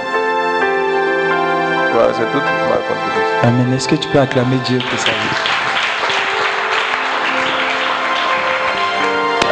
Voilà, 1.92 2.12
c'est 2.12 2.30
toute 2.32 2.42
ma 2.42 2.76
contribution. 2.76 3.38
Amen. 3.42 3.74
Est-ce 3.74 3.88
que 3.88 3.96
tu 3.96 4.08
peux 4.10 4.20
acclamer 4.20 4.58
Dieu 4.64 4.78
pour 4.88 4.98
ça? 4.98 5.10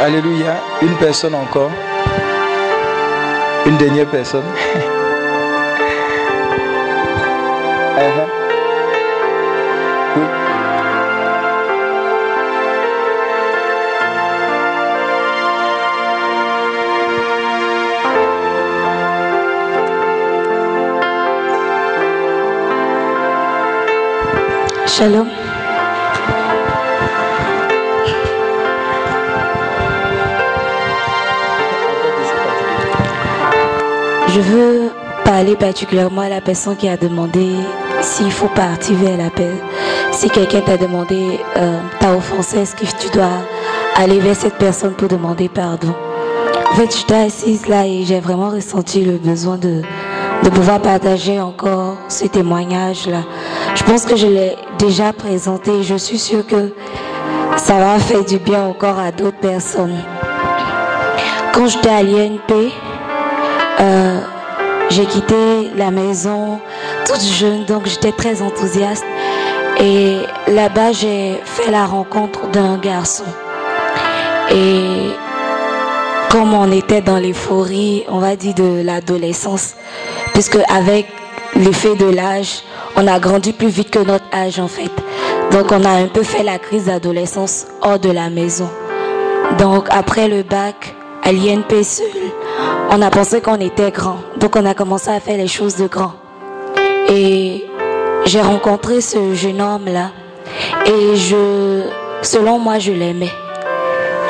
Alléluia. 0.04 0.54
Une 0.82 0.94
personne 0.94 1.34
encore. 1.34 1.70
Une 3.66 3.76
dernière 3.76 4.06
personne. 4.06 4.44
Oui. 4.76 4.80
Shalom. 25.00 25.26
Je 34.28 34.40
veux 34.40 34.90
parler 35.24 35.56
particulièrement 35.56 36.20
à 36.20 36.28
la 36.28 36.42
personne 36.42 36.76
qui 36.76 36.86
a 36.86 36.98
demandé 36.98 37.46
s'il 38.02 38.30
faut 38.30 38.48
partir 38.48 38.94
vers 38.98 39.16
la 39.16 39.30
paix. 39.30 39.48
Si 40.12 40.28
quelqu'un 40.28 40.60
t'a 40.60 40.76
demandé, 40.76 41.40
euh, 41.56 41.78
t'a 41.98 42.14
offensé, 42.14 42.58
est-ce 42.58 42.76
que 42.76 42.84
tu 42.84 43.08
dois 43.14 43.40
aller 43.96 44.20
vers 44.20 44.36
cette 44.36 44.58
personne 44.58 44.92
pour 44.92 45.08
demander 45.08 45.48
pardon? 45.48 45.94
En 46.70 46.74
fait, 46.74 46.94
j'étais 46.94 47.14
assise 47.14 47.66
là 47.68 47.86
et 47.86 48.04
j'ai 48.04 48.20
vraiment 48.20 48.50
ressenti 48.50 49.02
le 49.02 49.12
besoin 49.12 49.56
de, 49.56 49.80
de 50.42 50.50
pouvoir 50.50 50.78
partager 50.80 51.40
encore 51.40 51.96
ce 52.08 52.26
témoignage-là. 52.26 53.22
Je 53.74 53.82
pense 53.84 54.04
que 54.04 54.14
je 54.14 54.26
l'ai 54.26 54.56
déjà 54.80 55.12
présenté. 55.12 55.82
Je 55.82 55.94
suis 55.94 56.18
sûre 56.18 56.46
que 56.46 56.72
ça 57.56 57.74
va 57.74 57.98
faire 57.98 58.24
du 58.24 58.38
bien 58.38 58.64
encore 58.64 58.98
à 58.98 59.12
d'autres 59.12 59.38
personnes. 59.38 59.98
Quand 61.52 61.66
j'étais 61.66 61.90
à 61.90 62.02
l'INP, 62.02 62.72
euh, 63.80 64.20
j'ai 64.88 65.04
quitté 65.04 65.70
la 65.76 65.90
maison 65.90 66.58
toute 67.06 67.20
jeune, 67.20 67.64
donc 67.66 67.86
j'étais 67.86 68.12
très 68.12 68.40
enthousiaste. 68.40 69.04
Et 69.78 70.20
là-bas, 70.48 70.92
j'ai 70.92 71.38
fait 71.44 71.70
la 71.70 71.84
rencontre 71.84 72.48
d'un 72.48 72.78
garçon. 72.78 73.24
Et 74.50 75.10
comme 76.30 76.54
on 76.54 76.72
était 76.72 77.02
dans 77.02 77.18
l'euphorie, 77.18 78.04
on 78.08 78.18
va 78.18 78.34
dire 78.34 78.54
de 78.54 78.82
l'adolescence, 78.82 79.74
puisque 80.32 80.58
avec 80.68 81.06
l'effet 81.54 81.96
de 81.96 82.06
l'âge, 82.06 82.62
on 82.96 83.06
a 83.06 83.18
grandi 83.18 83.52
plus 83.52 83.68
vite 83.68 83.90
que 83.90 83.98
notre 83.98 84.24
âge 84.32 84.58
en 84.58 84.68
fait. 84.68 84.90
Donc 85.52 85.72
on 85.72 85.84
a 85.84 85.90
un 85.90 86.06
peu 86.06 86.22
fait 86.22 86.42
la 86.42 86.58
crise 86.58 86.86
d'adolescence 86.86 87.66
hors 87.82 87.98
de 87.98 88.10
la 88.10 88.30
maison. 88.30 88.68
Donc 89.58 89.86
après 89.90 90.28
le 90.28 90.42
bac, 90.42 90.94
à 91.22 91.32
l'INP 91.32 91.82
seul, 91.82 92.06
on 92.90 93.02
a 93.02 93.10
pensé 93.10 93.40
qu'on 93.40 93.60
était 93.60 93.90
grand. 93.90 94.18
Donc 94.38 94.56
on 94.56 94.64
a 94.64 94.74
commencé 94.74 95.10
à 95.10 95.20
faire 95.20 95.36
les 95.36 95.48
choses 95.48 95.76
de 95.76 95.86
grand. 95.86 96.12
Et 97.08 97.66
j'ai 98.26 98.40
rencontré 98.40 99.00
ce 99.00 99.34
jeune 99.34 99.60
homme-là. 99.60 100.12
Et 100.86 101.16
je, 101.16 101.82
selon 102.22 102.58
moi, 102.58 102.78
je 102.78 102.92
l'aimais. 102.92 103.32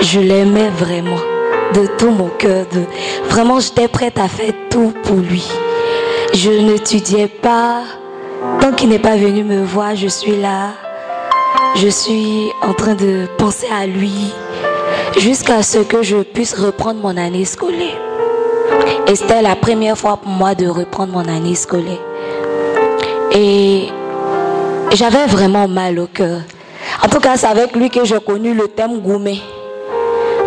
Je 0.00 0.20
l'aimais 0.20 0.70
vraiment. 0.70 1.18
De 1.74 1.86
tout 1.98 2.10
mon 2.10 2.28
cœur. 2.28 2.66
Vraiment, 3.28 3.60
j'étais 3.60 3.88
prête 3.88 4.18
à 4.18 4.28
faire 4.28 4.52
tout 4.70 4.92
pour 5.04 5.18
lui. 5.18 5.46
Je 6.34 6.50
n'étudiais 6.50 7.28
pas. 7.28 7.82
Tant 8.60 8.72
qu'il 8.72 8.88
n'est 8.88 8.98
pas 8.98 9.16
venu 9.16 9.44
me 9.44 9.62
voir, 9.62 9.94
je 9.94 10.08
suis 10.08 10.36
là. 10.36 10.70
Je 11.76 11.88
suis 11.88 12.50
en 12.62 12.72
train 12.72 12.94
de 12.94 13.26
penser 13.38 13.66
à 13.70 13.86
lui 13.86 14.32
jusqu'à 15.18 15.62
ce 15.62 15.78
que 15.78 16.02
je 16.02 16.16
puisse 16.16 16.54
reprendre 16.54 17.00
mon 17.00 17.16
année 17.16 17.44
scolaire. 17.44 17.98
Et 19.06 19.14
c'était 19.14 19.42
la 19.42 19.56
première 19.56 19.96
fois 19.96 20.16
pour 20.16 20.30
moi 20.30 20.54
de 20.54 20.66
reprendre 20.66 21.12
mon 21.12 21.28
année 21.28 21.54
scolaire. 21.54 21.98
Et 23.32 23.88
j'avais 24.92 25.26
vraiment 25.26 25.68
mal 25.68 25.98
au 25.98 26.06
cœur. 26.06 26.40
En 27.04 27.08
tout 27.08 27.20
cas, 27.20 27.36
c'est 27.36 27.46
avec 27.46 27.76
lui 27.76 27.90
que 27.90 28.04
j'ai 28.04 28.20
connu 28.20 28.54
le 28.54 28.68
thème 28.68 29.00
gourmet. 29.00 29.38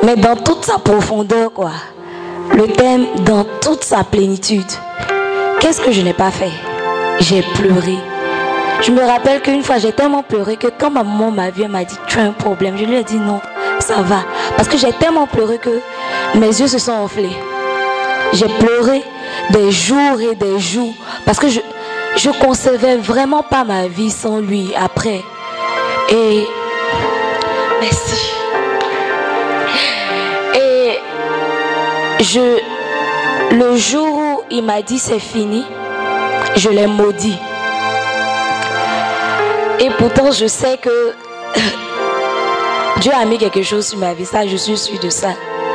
Mais 0.03 0.15
dans 0.15 0.35
toute 0.35 0.65
sa 0.65 0.79
profondeur, 0.79 1.53
quoi. 1.53 1.71
Le 2.55 2.67
thème 2.67 3.05
dans 3.25 3.45
toute 3.61 3.83
sa 3.83 4.03
plénitude. 4.03 4.71
Qu'est-ce 5.59 5.79
que 5.79 5.91
je 5.91 6.01
n'ai 6.01 6.13
pas 6.13 6.31
fait? 6.31 6.72
J'ai 7.19 7.41
pleuré. 7.55 7.97
Je 8.81 8.91
me 8.91 9.01
rappelle 9.01 9.41
qu'une 9.41 9.63
fois, 9.63 9.77
j'ai 9.77 9.91
tellement 9.91 10.23
pleuré 10.23 10.57
que 10.57 10.67
quand 10.67 10.91
ma 10.91 11.03
maman 11.03 11.31
m'a 11.31 11.49
vu, 11.49 11.63
elle 11.63 11.71
m'a 11.71 11.85
dit, 11.85 11.97
tu 12.07 12.19
as 12.19 12.23
un 12.23 12.31
problème. 12.31 12.77
Je 12.77 12.83
lui 12.85 12.95
ai 12.95 13.03
dit 13.03 13.17
non, 13.17 13.39
ça 13.79 14.01
va. 14.01 14.23
Parce 14.57 14.67
que 14.67 14.77
j'ai 14.77 14.91
tellement 14.93 15.27
pleuré 15.27 15.57
que 15.57 15.79
mes 16.35 16.47
yeux 16.47 16.67
se 16.67 16.77
sont 16.77 16.91
enflés. 16.91 17.35
J'ai 18.33 18.47
pleuré 18.47 19.03
des 19.51 19.71
jours 19.71 20.19
et 20.19 20.35
des 20.35 20.59
jours. 20.59 20.93
Parce 21.25 21.39
que 21.39 21.47
je 21.47 21.59
je 22.15 22.29
concevais 22.29 22.97
vraiment 22.97 23.41
pas 23.41 23.63
ma 23.63 23.87
vie 23.87 24.11
sans 24.11 24.39
lui 24.39 24.71
après. 24.75 25.21
Et 26.09 26.47
merci. 27.81 28.31
Et 30.55 30.99
je 32.23 32.59
le 33.55 33.75
jour 33.77 34.15
où 34.17 34.41
il 34.51 34.63
m'a 34.63 34.81
dit 34.81 34.99
c'est 34.99 35.19
fini, 35.19 35.63
je 36.55 36.69
l'ai 36.69 36.87
maudit. 36.87 37.37
Et 39.79 39.89
pourtant 39.97 40.31
je 40.31 40.45
sais 40.47 40.77
que 40.77 41.13
Dieu 43.01 43.11
a 43.13 43.25
mis 43.25 43.37
quelque 43.37 43.63
chose 43.63 43.87
sur 43.87 43.97
ma 43.97 44.13
vie, 44.13 44.25
ça 44.25 44.47
je 44.47 44.55
suis 44.55 44.77
sûre 44.77 44.99
de 44.99 45.09
ça. 45.09 45.29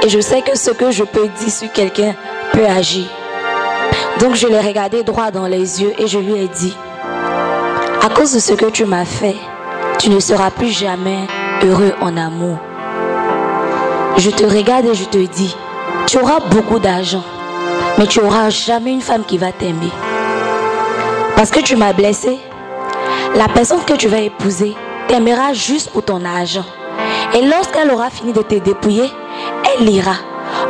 Et 0.04 0.08
je 0.08 0.20
sais 0.20 0.42
que 0.42 0.56
ce 0.56 0.70
que 0.70 0.90
je 0.90 1.04
peux 1.04 1.28
dire 1.28 1.50
sur 1.50 1.70
quelqu'un 1.72 2.14
peut 2.52 2.66
agir. 2.66 3.04
Donc 4.20 4.34
je 4.34 4.46
l'ai 4.46 4.60
regardé 4.60 5.02
droit 5.02 5.30
dans 5.30 5.46
les 5.46 5.82
yeux 5.82 5.92
et 5.98 6.06
je 6.06 6.18
lui 6.18 6.40
ai 6.40 6.48
dit, 6.48 6.74
à 8.02 8.08
cause 8.08 8.32
de 8.34 8.38
ce 8.38 8.54
que 8.54 8.66
tu 8.66 8.84
m'as 8.84 9.04
fait, 9.04 9.36
tu 9.98 10.10
ne 10.10 10.20
seras 10.20 10.50
plus 10.50 10.70
jamais 10.70 11.26
heureux 11.62 11.92
en 12.00 12.16
amour. 12.16 12.58
Je 14.16 14.30
te 14.30 14.44
regarde 14.44 14.86
et 14.86 14.94
je 14.94 15.04
te 15.04 15.18
dis, 15.18 15.54
tu 16.06 16.18
auras 16.18 16.40
beaucoup 16.40 16.78
d'argent, 16.78 17.24
mais 17.98 18.06
tu 18.06 18.20
auras 18.20 18.50
jamais 18.50 18.92
une 18.92 19.00
femme 19.00 19.24
qui 19.24 19.38
va 19.38 19.52
t'aimer. 19.52 19.92
Parce 21.38 21.52
que 21.52 21.60
tu 21.60 21.76
m'as 21.76 21.92
blessé, 21.92 22.36
la 23.36 23.46
personne 23.46 23.84
que 23.84 23.92
tu 23.92 24.08
vas 24.08 24.18
épouser 24.18 24.74
t'aimera 25.06 25.52
juste 25.52 25.90
pour 25.90 26.04
ton 26.04 26.24
argent. 26.24 26.64
Et 27.32 27.42
lorsqu'elle 27.42 27.92
aura 27.92 28.10
fini 28.10 28.32
de 28.32 28.42
te 28.42 28.56
dépouiller, 28.56 29.08
elle 29.64 29.88
ira. 29.88 30.16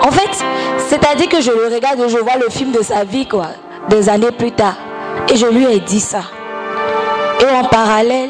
En 0.03 0.11
fait, 0.11 0.45
c'est-à-dire 0.77 1.31
que 1.31 1.41
je 1.41 1.51
le 1.51 1.75
regarde 1.75 2.01
et 2.01 2.11
je 2.11 2.19
vois 2.19 2.37
le 2.37 2.51
film 2.51 2.71
de 2.73 2.83
sa 2.83 3.05
vie, 3.05 3.27
quoi, 3.27 3.47
des 3.89 4.11
années 4.11 4.31
plus 4.31 4.53
tard. 4.53 4.75
Et 5.31 5.37
je 5.37 5.47
lui 5.47 5.65
ai 5.65 5.81
dit 5.81 6.01
ça. 6.01 6.21
Et 7.41 7.51
en 7.51 7.65
parallèle, 7.65 8.29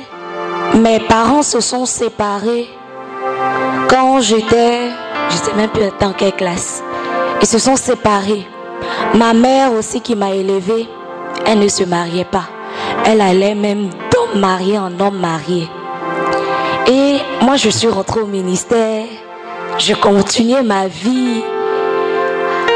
mes 0.75 1.01
parents 1.01 1.43
se 1.43 1.59
sont 1.59 1.87
séparés 1.87 2.69
quand 3.91 4.21
j'étais, 4.21 4.91
je 5.29 5.35
sais 5.35 5.55
même 5.57 5.71
plus 5.71 5.91
dans 5.99 6.13
quelle 6.13 6.37
classe. 6.37 6.85
Ils 7.43 7.49
se 7.49 7.59
sont 7.59 7.75
séparés. 7.75 8.47
Ma 9.15 9.35
mère 9.35 9.73
aussi 9.73 10.01
qui 10.01 10.15
m'a 10.15 10.31
élevée, 10.31 10.87
elle 11.47 11.59
ne 11.59 11.69
se 11.69 11.85
mariait 11.85 12.25
pas. 12.25 12.45
Elle 13.05 13.21
allait 13.21 13.55
même 13.55 13.91
d'homme 14.11 14.41
marié 14.41 14.79
en 14.79 14.99
homme 15.01 15.19
marié. 15.19 15.69
Et 16.87 17.19
moi, 17.43 17.57
je 17.57 17.69
suis 17.69 17.89
rentrée 17.89 18.21
au 18.21 18.27
ministère. 18.27 19.05
Je 19.79 19.95
continuais 19.95 20.63
ma 20.63 20.89
vie. 20.89 21.43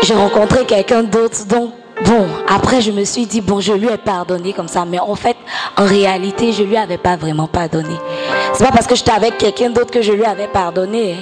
J'ai 0.03 0.15
rencontré 0.15 0.65
quelqu'un 0.65 1.03
d'autre. 1.03 1.47
Donc, 1.47 1.73
bon, 2.05 2.27
après, 2.49 2.81
je 2.81 2.91
me 2.91 3.05
suis 3.05 3.27
dit, 3.27 3.41
bon, 3.41 3.61
je 3.61 3.73
lui 3.73 3.89
ai 3.89 3.97
pardonné 3.97 4.53
comme 4.53 4.69
ça. 4.69 4.85
Mais 4.85 4.99
en 4.99 5.15
fait, 5.15 5.37
en 5.77 5.85
réalité, 5.85 6.53
je 6.53 6.63
lui 6.63 6.77
avais 6.77 6.99
pas 6.99 7.17
vraiment 7.17 7.47
pardonné. 7.47 7.95
C'est 8.53 8.65
pas 8.65 8.73
parce 8.73 8.87
que 8.87 8.95
j'étais 8.95 9.13
avec 9.13 9.39
quelqu'un 9.39 9.71
d'autre 9.71 9.91
que 9.91 10.03
je 10.03 10.13
lui 10.13 10.25
avais 10.25 10.49
pardonné. 10.49 11.17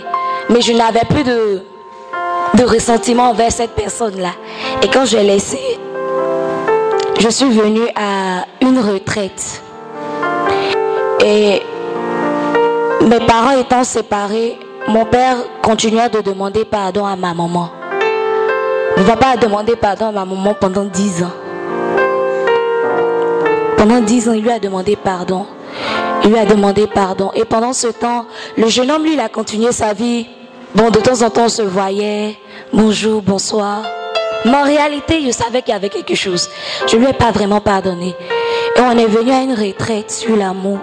Mais 0.48 0.60
je 0.60 0.72
n'avais 0.72 1.04
plus 1.08 1.22
de, 1.22 1.62
de 2.54 2.64
ressentiment 2.64 3.30
envers 3.30 3.52
cette 3.52 3.74
personne-là. 3.76 4.32
Et 4.82 4.88
quand 4.88 5.04
je 5.04 5.16
l'ai 5.16 5.24
laissé, 5.24 5.58
je 7.20 7.28
suis 7.28 7.50
venue 7.50 7.86
à 7.94 8.46
une 8.62 8.78
retraite. 8.78 9.62
Et 11.22 11.60
mes 13.06 13.20
parents 13.26 13.58
étant 13.58 13.84
séparés, 13.84 14.58
mon 14.88 15.04
père 15.04 15.36
continua 15.62 16.08
de 16.08 16.22
demander 16.22 16.64
pardon 16.64 17.04
à 17.04 17.16
ma 17.16 17.34
maman. 17.34 17.70
Mon 18.96 19.04
papa 19.04 19.28
a 19.34 19.36
demandé 19.36 19.76
pardon 19.76 20.06
à 20.06 20.12
ma 20.12 20.24
maman 20.24 20.54
pendant 20.58 20.84
dix 20.84 21.22
ans. 21.22 21.32
Pendant 23.76 24.00
dix 24.00 24.26
ans, 24.28 24.32
il 24.32 24.42
lui 24.42 24.50
a 24.50 24.58
demandé 24.58 24.96
pardon. 24.96 25.46
Il 26.24 26.30
lui 26.30 26.38
a 26.38 26.46
demandé 26.46 26.86
pardon. 26.86 27.32
Et 27.34 27.44
pendant 27.44 27.74
ce 27.74 27.88
temps, 27.88 28.24
le 28.56 28.68
jeune 28.68 28.90
homme, 28.90 29.04
lui, 29.04 29.12
il 29.12 29.20
a 29.20 29.28
continué 29.28 29.72
sa 29.72 29.92
vie. 29.92 30.26
Bon, 30.74 30.88
de 30.90 30.98
temps 31.00 31.20
en 31.22 31.28
temps, 31.28 31.44
on 31.44 31.48
se 31.48 31.62
voyait. 31.62 32.38
Bonjour, 32.72 33.20
bonsoir. 33.20 33.82
Mais 34.44 34.54
en 34.54 34.64
réalité, 34.64 35.22
je 35.24 35.30
savais 35.30 35.62
qu'il 35.62 35.72
y 35.72 35.76
avait 35.76 35.88
quelque 35.88 36.14
chose. 36.14 36.48
Je 36.86 36.96
lui 36.96 37.06
ai 37.06 37.12
pas 37.12 37.30
vraiment 37.30 37.60
pardonné. 37.60 38.14
Et 38.76 38.80
on 38.80 38.92
est 38.92 39.06
venu 39.06 39.30
à 39.30 39.42
une 39.42 39.54
retraite 39.54 40.10
sur 40.10 40.36
l'amour. 40.36 40.78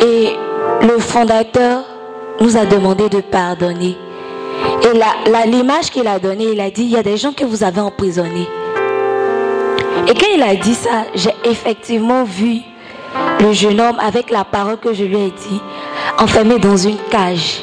Et 0.00 0.32
le 0.82 0.98
fondateur 0.98 1.84
nous 2.40 2.56
a 2.56 2.64
demandé 2.64 3.08
de 3.08 3.20
pardonner. 3.20 3.96
Et 4.82 5.48
l'image 5.48 5.90
qu'il 5.90 6.06
a 6.06 6.18
donnée, 6.18 6.48
il 6.52 6.60
a 6.60 6.70
dit, 6.70 6.82
il 6.82 6.90
y 6.90 6.96
a 6.96 7.02
des 7.02 7.16
gens 7.16 7.32
que 7.32 7.44
vous 7.44 7.62
avez 7.62 7.80
emprisonnés. 7.80 8.48
Et 10.08 10.14
quand 10.14 10.26
il 10.34 10.42
a 10.42 10.54
dit 10.54 10.74
ça, 10.74 11.04
j'ai 11.14 11.34
effectivement 11.44 12.24
vu 12.24 12.60
le 13.40 13.52
jeune 13.52 13.80
homme 13.80 13.98
avec 14.00 14.30
la 14.30 14.44
parole 14.44 14.78
que 14.78 14.92
je 14.92 15.04
lui 15.04 15.18
ai 15.18 15.30
dit, 15.30 15.60
enfermé 16.18 16.58
dans 16.58 16.76
une 16.76 16.96
cage. 17.10 17.62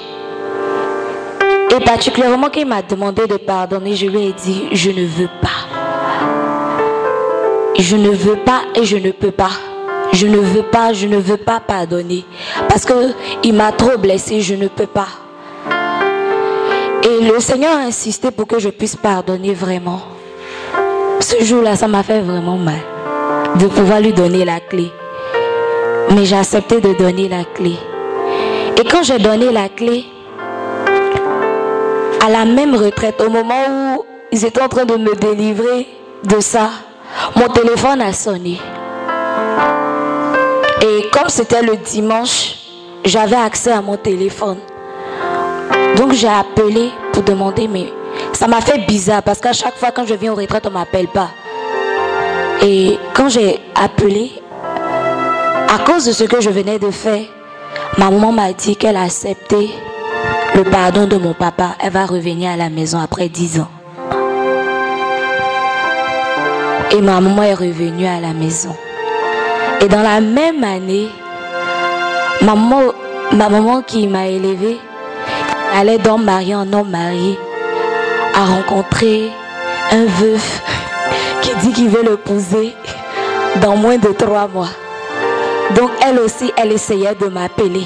Et 1.71 1.79
particulièrement 1.83 2.49
quand 2.49 2.59
il 2.59 2.65
m'a 2.65 2.81
demandé 2.81 3.27
de 3.27 3.37
pardonner, 3.37 3.95
je 3.95 4.07
lui 4.07 4.27
ai 4.27 4.33
dit, 4.33 4.63
je 4.71 4.89
ne 4.91 5.05
veux 5.05 5.29
pas. 5.41 5.67
Je 7.77 7.95
ne 7.95 8.09
veux 8.09 8.37
pas 8.37 8.61
et 8.75 8.83
je 8.83 8.97
ne 8.97 9.11
peux 9.11 9.31
pas. 9.31 9.51
je 10.11 10.27
ne 10.27 10.37
veux 10.37 10.63
pas, 10.63 10.93
je 10.93 11.07
ne 11.07 11.17
veux 11.17 11.37
pas 11.37 11.59
pardonner. 11.59 12.25
Parce 12.67 12.85
que 12.85 12.93
il 13.43 13.53
m'a 13.53 13.71
trop 13.71 13.97
blessé, 13.97 14.41
je 14.41 14.55
ne 14.55 14.67
peux 14.67 14.87
pas. 14.87 15.07
Et 17.03 17.23
le 17.25 17.39
Seigneur 17.39 17.75
a 17.77 17.81
insisté 17.81 18.31
pour 18.31 18.47
que 18.47 18.59
je 18.59 18.69
puisse 18.69 18.95
pardonner 18.95 19.53
vraiment. 19.53 20.01
Ce 21.19 21.43
jour-là, 21.43 21.75
ça 21.75 21.87
m'a 21.87 22.03
fait 22.03 22.21
vraiment 22.21 22.57
mal 22.57 22.79
de 23.55 23.67
pouvoir 23.67 23.99
lui 23.99 24.13
donner 24.13 24.45
la 24.45 24.59
clé. 24.59 24.91
Mais 26.15 26.25
j'ai 26.25 26.35
accepté 26.35 26.81
de 26.81 26.93
donner 26.93 27.29
la 27.29 27.43
clé. 27.43 27.75
Et 28.77 28.83
quand 28.89 29.03
j'ai 29.03 29.19
donné 29.19 29.51
la 29.51 29.69
clé, 29.69 30.05
la 32.29 32.45
même 32.45 32.75
retraite, 32.75 33.21
au 33.21 33.29
moment 33.29 33.95
où 33.95 34.05
ils 34.31 34.45
étaient 34.45 34.61
en 34.61 34.67
train 34.67 34.85
de 34.85 34.95
me 34.95 35.15
délivrer 35.15 35.87
de 36.23 36.39
ça, 36.39 36.69
mon 37.35 37.47
téléphone 37.47 38.01
a 38.01 38.13
sonné. 38.13 38.59
Et 40.81 41.09
comme 41.11 41.29
c'était 41.29 41.61
le 41.61 41.75
dimanche, 41.77 42.55
j'avais 43.03 43.35
accès 43.35 43.71
à 43.71 43.81
mon 43.81 43.97
téléphone. 43.97 44.59
Donc 45.97 46.13
j'ai 46.13 46.27
appelé 46.27 46.91
pour 47.11 47.23
demander, 47.23 47.67
mais 47.67 47.87
ça 48.33 48.47
m'a 48.47 48.61
fait 48.61 48.85
bizarre 48.85 49.23
parce 49.23 49.39
qu'à 49.39 49.53
chaque 49.53 49.75
fois 49.75 49.91
quand 49.91 50.05
je 50.05 50.13
viens 50.13 50.31
aux 50.31 50.35
retraites, 50.35 50.65
on 50.67 50.69
ne 50.69 50.75
m'appelle 50.75 51.07
pas. 51.07 51.29
Et 52.61 52.99
quand 53.13 53.29
j'ai 53.29 53.59
appelé, 53.75 54.31
à 55.67 55.79
cause 55.79 56.05
de 56.05 56.11
ce 56.11 56.25
que 56.25 56.41
je 56.41 56.49
venais 56.49 56.77
de 56.77 56.91
faire, 56.91 57.23
ma 57.97 58.09
maman 58.09 58.31
m'a 58.31 58.53
dit 58.53 58.75
qu'elle 58.75 58.97
a 58.97 59.03
accepté 59.03 59.69
le 60.55 60.63
pardon 60.63 61.07
de 61.07 61.17
mon 61.17 61.33
papa. 61.33 61.75
Elle 61.79 61.91
va 61.91 62.05
revenir 62.05 62.51
à 62.51 62.57
la 62.57 62.69
maison 62.69 62.99
après 62.99 63.29
10 63.29 63.59
ans. 63.61 63.67
Et 66.91 67.01
ma 67.01 67.21
maman 67.21 67.43
est 67.43 67.53
revenue 67.53 68.07
à 68.07 68.19
la 68.19 68.33
maison. 68.33 68.75
Et 69.81 69.87
dans 69.87 70.01
la 70.01 70.19
même 70.21 70.63
année, 70.63 71.07
ma 72.41 72.55
maman, 72.55 72.93
ma 73.31 73.49
maman 73.49 73.81
qui 73.81 74.07
m'a 74.07 74.27
élevée, 74.27 74.77
allait 75.75 75.99
d'homme 75.99 76.23
marié 76.23 76.55
en 76.55 76.71
homme 76.73 76.89
marié, 76.89 77.37
a 78.33 78.45
rencontré 78.45 79.29
un 79.91 80.05
veuf 80.05 80.61
qui 81.41 81.55
dit 81.57 81.73
qu'il 81.73 81.89
veut 81.89 82.03
l'épouser 82.03 82.73
dans 83.61 83.75
moins 83.75 83.97
de 83.97 84.09
trois 84.09 84.47
mois. 84.47 84.69
Donc 85.75 85.91
elle 86.05 86.19
aussi, 86.19 86.51
elle 86.57 86.71
essayait 86.71 87.15
de 87.15 87.27
m'appeler. 87.27 87.85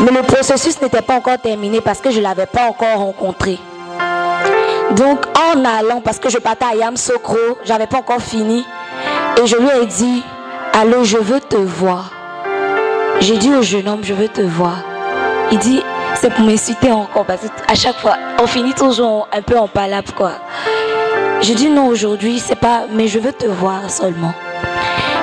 Mais 0.00 0.10
le 0.10 0.22
processus 0.22 0.80
n'était 0.82 1.02
pas 1.02 1.14
encore 1.14 1.38
terminé 1.38 1.80
parce 1.80 2.00
que 2.00 2.10
je 2.10 2.18
ne 2.18 2.22
l'avais 2.22 2.46
pas 2.46 2.68
encore 2.68 2.98
rencontré. 2.98 3.58
Donc 4.92 5.26
en 5.36 5.64
allant, 5.64 6.00
parce 6.00 6.18
que 6.18 6.28
je 6.28 6.38
partais 6.38 6.66
à 6.66 6.74
Yamsokro, 6.76 7.58
je 7.64 7.68
n'avais 7.70 7.86
pas 7.86 7.98
encore 7.98 8.20
fini, 8.20 8.64
et 9.42 9.46
je 9.46 9.56
lui 9.56 9.68
ai 9.68 9.86
dit, 9.86 10.22
allô, 10.72 11.02
je 11.04 11.16
veux 11.18 11.40
te 11.40 11.56
voir. 11.56 12.12
J'ai 13.20 13.36
dit 13.36 13.54
au 13.54 13.62
jeune 13.62 13.88
homme, 13.88 14.04
je 14.04 14.14
veux 14.14 14.28
te 14.28 14.42
voir. 14.42 14.76
Il 15.50 15.58
dit, 15.58 15.82
c'est 16.14 16.32
pour 16.32 16.44
m'insulter 16.44 16.92
encore, 16.92 17.24
parce 17.24 17.42
qu'à 17.42 17.74
chaque 17.74 17.96
fois, 17.96 18.16
on 18.40 18.46
finit 18.46 18.74
toujours 18.74 19.28
un 19.32 19.42
peu 19.42 19.58
en 19.58 19.68
palabre, 19.68 20.12
quoi. 20.14 20.32
J'ai 21.40 21.54
dit 21.54 21.68
non, 21.68 21.86
aujourd'hui, 21.88 22.38
c'est 22.38 22.56
pas, 22.56 22.84
mais 22.90 23.08
je 23.08 23.18
veux 23.18 23.32
te 23.32 23.46
voir 23.46 23.90
seulement. 23.90 24.34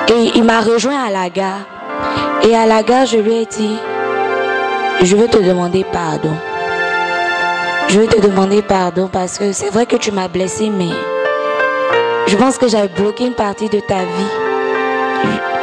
Et 0.08 0.32
il 0.34 0.44
m'a 0.44 0.60
rejoint 0.60 1.04
à 1.04 1.10
la 1.10 1.30
gare. 1.30 1.60
Et 2.42 2.54
à 2.54 2.66
la 2.66 2.82
gare, 2.82 3.06
je 3.06 3.16
lui 3.16 3.34
ai 3.34 3.46
dit, 3.46 3.76
je 5.02 5.16
veux 5.16 5.28
te 5.28 5.38
demander 5.38 5.84
pardon. 5.84 6.32
Je 7.88 8.00
veux 8.00 8.06
te 8.06 8.20
demander 8.20 8.62
pardon 8.62 9.08
parce 9.12 9.38
que 9.38 9.52
c'est 9.52 9.70
vrai 9.70 9.86
que 9.86 9.96
tu 9.96 10.10
m'as 10.10 10.28
blessé, 10.28 10.70
mais 10.70 10.90
je 12.26 12.36
pense 12.36 12.58
que 12.58 12.68
j'avais 12.68 12.88
bloqué 12.88 13.26
une 13.26 13.34
partie 13.34 13.68
de 13.68 13.80
ta 13.80 13.98
vie. 13.98 14.44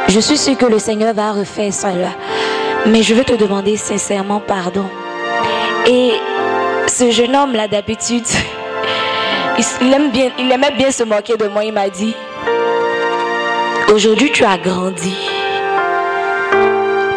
Je 0.08 0.20
suis 0.20 0.38
sûre 0.38 0.56
que 0.56 0.66
le 0.66 0.78
Seigneur 0.78 1.14
va 1.14 1.32
refaire 1.32 1.72
cela. 1.72 2.10
Mais 2.86 3.02
je 3.02 3.14
veux 3.14 3.24
te 3.24 3.34
demander 3.34 3.76
sincèrement 3.76 4.40
pardon. 4.40 4.84
Et 5.86 6.12
ce 6.86 7.10
jeune 7.10 7.34
homme-là, 7.34 7.68
d'habitude, 7.68 8.24
il, 9.58 9.64
il 10.38 10.52
aimait 10.52 10.74
bien 10.76 10.90
se 10.90 11.04
moquer 11.04 11.36
de 11.36 11.48
moi. 11.48 11.64
Il 11.64 11.72
m'a 11.72 11.88
dit, 11.88 12.14
aujourd'hui 13.92 14.30
tu 14.32 14.44
as 14.44 14.58
grandi. 14.58 15.31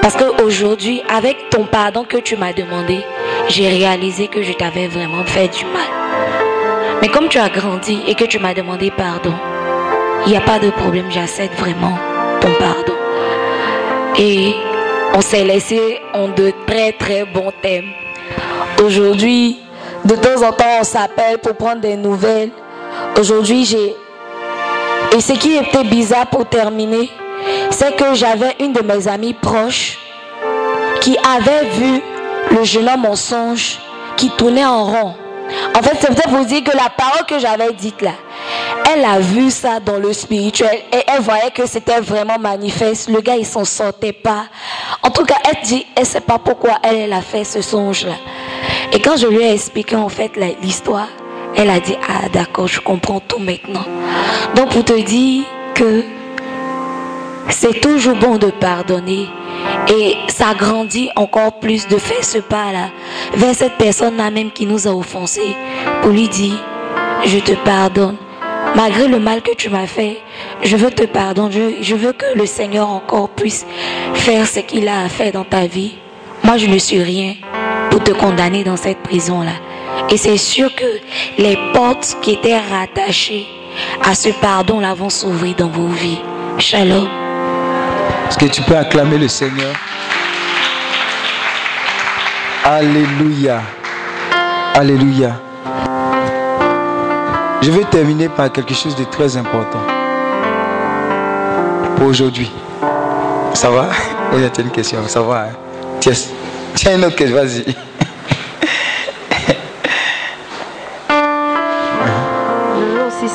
Parce 0.06 0.18
qu'aujourd'hui, 0.18 1.02
avec 1.10 1.50
ton 1.50 1.64
pardon 1.64 2.04
que 2.04 2.18
tu 2.18 2.38
m'as 2.38 2.54
demandé, 2.54 3.00
j'ai 3.48 3.68
réalisé 3.70 4.28
que 4.28 4.44
je 4.44 4.54
t'avais 4.54 4.86
vraiment 4.86 5.26
fait 5.26 5.48
du 5.48 5.66
mal. 5.66 7.02
Mais 7.02 7.08
comme 7.08 7.28
tu 7.28 7.40
as 7.40 7.50
grandi 7.50 7.98
et 8.06 8.14
que 8.14 8.26
tu 8.26 8.38
m'as 8.38 8.54
demandé 8.54 8.92
pardon, 8.96 9.34
il 10.28 10.30
n'y 10.30 10.38
a 10.38 10.42
pas 10.42 10.60
de 10.60 10.70
problème, 10.70 11.08
j'accepte 11.10 11.60
vraiment 11.60 11.98
ton 12.40 12.52
pardon. 12.60 12.94
Et 14.20 14.54
on 15.16 15.22
s'est 15.22 15.44
laissé 15.44 16.00
en 16.14 16.28
de 16.28 16.54
très 16.68 16.92
très 16.92 17.26
bons 17.26 17.52
thèmes. 17.64 17.90
Aujourd'hui, 18.84 19.58
de 20.06 20.16
temps 20.16 20.48
en 20.48 20.52
temps, 20.52 20.82
on 20.82 20.84
s'appelle 20.84 21.40
pour 21.40 21.56
prendre 21.56 21.82
des 21.82 21.96
nouvelles. 21.96 22.52
Aujourd'hui, 23.20 23.66
j'ai... 23.66 23.96
Et 25.18 25.20
ce 25.20 25.34
qui 25.34 25.56
était 25.56 25.84
bizarre 25.84 26.28
pour 26.28 26.46
terminer, 26.46 27.10
c'est 27.70 27.96
que 27.96 28.14
j'avais 28.14 28.56
une 28.60 28.74
de 28.74 28.82
mes 28.82 29.08
amies 29.08 29.34
proches 29.34 29.98
qui 31.02 31.18
avait 31.18 31.66
vu 31.70 32.02
le 32.52 32.64
jeune 32.64 32.90
homme 32.90 33.06
en 33.06 33.16
songe 33.16 33.80
qui 34.18 34.30
tournait 34.32 34.66
en 34.66 34.86
rond. 34.86 35.14
En 35.76 35.82
fait, 35.82 35.98
c'est 36.00 36.08
peut-être 36.08 36.30
pour 36.30 36.46
dire 36.46 36.64
que 36.64 36.76
la 36.76 36.90
parole 36.90 37.26
que 37.28 37.38
j'avais 37.38 37.72
dite 37.74 38.02
là, 38.02 38.14
elle 38.92 39.06
a 39.06 39.20
vu 39.20 39.52
ça 39.52 39.80
dans 39.80 39.98
le 39.98 40.14
spirituel 40.14 40.80
et 40.92 41.04
elle 41.08 41.22
voyait 41.22 41.52
que 41.52 41.68
c'était 41.68 42.00
vraiment 42.00 42.40
manifeste. 42.40 43.10
Le 43.10 43.22
gars, 43.22 43.36
il 43.36 43.46
s'en 43.46 43.66
sortait 43.66 44.14
pas. 44.14 44.46
En 45.04 45.10
tout 45.10 45.24
cas, 45.24 45.36
elle 45.48 45.62
dit, 45.64 45.86
elle 45.96 46.06
sait 46.06 46.22
pas 46.22 46.40
pourquoi 46.40 46.80
elle, 46.84 46.98
elle 46.98 47.14
a 47.14 47.22
fait 47.22 47.44
ce 47.44 47.62
songe 47.62 48.06
là. 48.06 48.16
Et 48.92 49.00
quand 49.02 49.18
je 49.18 49.28
lui 49.28 49.44
ai 49.44 49.54
expliqué 49.54 49.96
en 49.96 50.10
fait 50.10 50.32
l'histoire, 50.62 51.08
elle 51.56 51.70
a 51.70 51.80
dit, 51.80 51.96
ah 52.08 52.28
d'accord, 52.32 52.68
je 52.68 52.80
comprends 52.80 53.20
tout 53.20 53.40
maintenant. 53.40 53.86
Donc 54.56 54.70
pour 54.70 54.84
te 54.84 55.00
dire 55.00 55.44
que 55.74 56.04
c'est 57.50 57.80
toujours 57.82 58.16
bon 58.16 58.38
de 58.38 58.48
pardonner. 58.48 59.28
Et 59.88 60.16
ça 60.28 60.54
grandit 60.54 61.10
encore 61.16 61.60
plus 61.60 61.88
de 61.88 61.98
faire 61.98 62.24
ce 62.24 62.40
pas-là 62.40 62.90
vers 63.36 63.56
cette 63.56 63.78
personne-là 63.78 64.32
même 64.32 64.52
qui 64.52 64.66
nous 64.66 64.88
a 64.88 64.92
offensés 64.92 65.56
pour 66.02 66.12
lui 66.12 66.28
dire, 66.28 66.58
je 67.26 67.40
te 67.40 67.54
pardonne. 67.54 68.18
Malgré 68.76 69.08
le 69.08 69.20
mal 69.20 69.42
que 69.42 69.56
tu 69.56 69.70
m'as 69.70 69.88
fait, 69.88 70.18
je 70.64 70.76
veux 70.76 70.92
te 70.92 71.04
pardonner. 71.04 71.78
Je, 71.82 71.96
veux 71.96 72.12
que 72.12 72.26
le 72.36 72.46
Seigneur 72.46 72.90
encore 72.90 73.30
puisse 73.30 73.66
faire 74.14 74.46
ce 74.46 74.60
qu'il 74.60 74.88
a 74.88 75.08
fait 75.08 75.32
dans 75.32 75.46
ta 75.46 75.66
vie. 75.66 75.96
Moi, 76.44 76.58
je 76.58 76.68
ne 76.68 76.78
suis 76.78 77.02
rien 77.02 77.36
pour 77.90 78.04
te 78.04 78.12
condamner 78.12 78.64
dans 78.64 78.76
cette 78.76 79.02
prison-là. 79.02 79.54
Et 80.10 80.18
c'est 80.18 80.38
sûr 80.38 80.74
que 80.76 80.86
les 81.38 81.58
portes 81.74 82.18
qui 82.22 82.34
étaient 82.34 82.60
rattachées 82.60 83.48
à 84.04 84.14
ce 84.14 84.30
pardon-là 84.30 84.94
vont 84.94 85.10
s'ouvrir 85.10 85.56
dans 85.56 85.70
vos 85.70 85.88
vies. 85.88 86.20
Shalom. 86.58 87.25
Est-ce 88.28 88.38
que 88.38 88.46
tu 88.46 88.62
peux 88.64 88.76
acclamer 88.76 89.18
le 89.18 89.28
Seigneur? 89.28 89.74
Alléluia. 92.64 93.62
Alléluia. 94.74 95.40
Je 97.62 97.72
vais 97.72 97.84
terminer 97.86 98.28
par 98.30 98.52
quelque 98.52 98.74
chose 98.74 98.96
de 98.96 99.04
très 99.06 99.38
important. 99.38 99.80
Pour 101.96 102.08
aujourd'hui. 102.08 102.52
Ça 103.54 103.70
va? 103.70 103.90
Il 104.34 104.42
y 104.42 104.44
a 104.44 104.50
une 104.60 104.72
question. 104.72 105.00
Ça 105.08 105.22
va 105.22 105.44
hein? 105.44 105.56
Tiens, 106.00 106.14
tiens 106.74 106.96
une 106.98 107.06
autre 107.06 107.16
question. 107.16 107.38
Vas-y. 107.38 107.85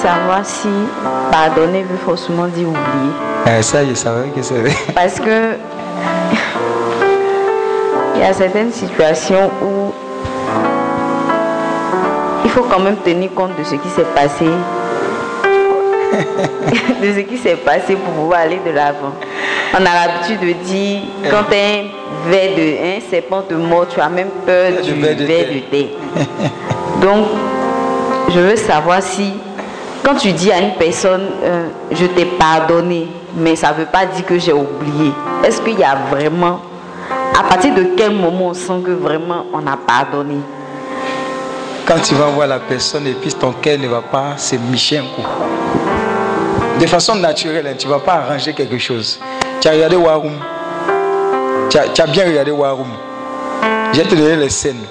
Savoir 0.02 0.44
si 0.44 0.68
pardonner 1.30 1.82
veut 1.82 1.98
forcément 2.04 2.46
dire 2.46 2.68
oublier. 2.68 3.12
Eh, 3.46 3.62
ça, 3.62 3.84
je 3.84 3.94
savais 3.94 4.28
que 4.28 4.42
c'est 4.42 4.54
vrai. 4.54 4.72
Parce 4.94 5.18
que 5.20 5.30
il 8.14 8.20
y 8.20 8.24
a 8.24 8.32
certaines 8.32 8.72
situations 8.72 9.50
où 9.62 9.92
il 12.44 12.50
faut 12.50 12.62
quand 12.62 12.80
même 12.80 12.96
tenir 13.04 13.32
compte 13.34 13.56
de 13.58 13.64
ce 13.64 13.74
qui 13.76 13.88
s'est 13.88 14.06
passé. 14.14 14.46
de 17.02 17.12
ce 17.12 17.20
qui 17.20 17.38
s'est 17.38 17.56
passé 17.56 17.94
pour 17.94 18.12
pouvoir 18.14 18.40
aller 18.40 18.60
de 18.64 18.70
l'avant. 18.70 19.12
On 19.72 19.76
a 19.76 19.80
l'habitude 19.80 20.40
de 20.40 20.52
dire, 20.64 21.02
quand 21.30 21.44
un 21.52 21.84
verre 22.28 22.56
de 22.56 22.96
un 22.96 23.00
serpent 23.08 23.42
te 23.42 23.54
mord, 23.54 23.86
tu 23.88 24.00
as 24.00 24.08
même 24.08 24.30
peur 24.44 24.72
du 24.82 24.92
verre 24.94 25.16
de 25.16 25.24
thé. 25.70 25.90
Donc, 27.00 27.26
je 28.34 28.40
veux 28.40 28.56
savoir 28.56 29.00
si, 29.02 29.32
quand 30.04 30.14
tu 30.14 30.32
dis 30.32 30.50
à 30.50 30.60
une 30.60 30.74
personne, 30.74 31.26
euh, 31.42 31.68
je 31.90 32.06
t'ai 32.06 32.24
pardonné, 32.24 33.08
mais 33.36 33.56
ça 33.56 33.72
ne 33.72 33.78
veut 33.78 33.86
pas 33.86 34.06
dire 34.06 34.24
que 34.24 34.38
j'ai 34.38 34.52
oublié. 34.52 35.12
Est-ce 35.44 35.60
qu'il 35.60 35.78
y 35.78 35.84
a 35.84 35.96
vraiment, 36.10 36.60
à 37.38 37.42
partir 37.42 37.74
de 37.74 37.88
quel 37.96 38.12
moment 38.12 38.48
on 38.48 38.54
sent 38.54 38.80
que 38.84 38.90
vraiment 38.90 39.46
on 39.52 39.66
a 39.66 39.76
pardonné? 39.76 40.36
Quand 41.86 42.00
tu 42.02 42.14
vas 42.14 42.26
voir 42.26 42.46
la 42.46 42.58
personne 42.58 43.06
et 43.06 43.12
puis 43.12 43.32
ton 43.32 43.52
cœur 43.52 43.78
ne 43.78 43.88
va 43.88 44.00
pas 44.00 44.36
se 44.36 44.56
micher 44.56 44.98
un. 44.98 46.80
De 46.80 46.86
façon 46.86 47.14
naturelle, 47.16 47.66
hein, 47.66 47.74
tu 47.78 47.86
ne 47.86 47.92
vas 47.92 47.98
pas 47.98 48.14
arranger 48.14 48.52
quelque 48.52 48.78
chose. 48.78 49.20
Tu 49.60 49.68
as 49.68 49.72
regardé 49.72 49.96
War 49.96 50.18
Room 50.18 50.38
tu 51.70 51.78
as, 51.78 51.88
tu 51.88 52.02
as 52.02 52.06
bien 52.06 52.26
regardé 52.26 52.50
War 52.50 52.76
Room. 52.76 52.90
Je 53.92 54.00
vais 54.00 54.08
te 54.08 54.14
donner 54.14 54.36
les 54.36 54.50
scènes. 54.50 54.82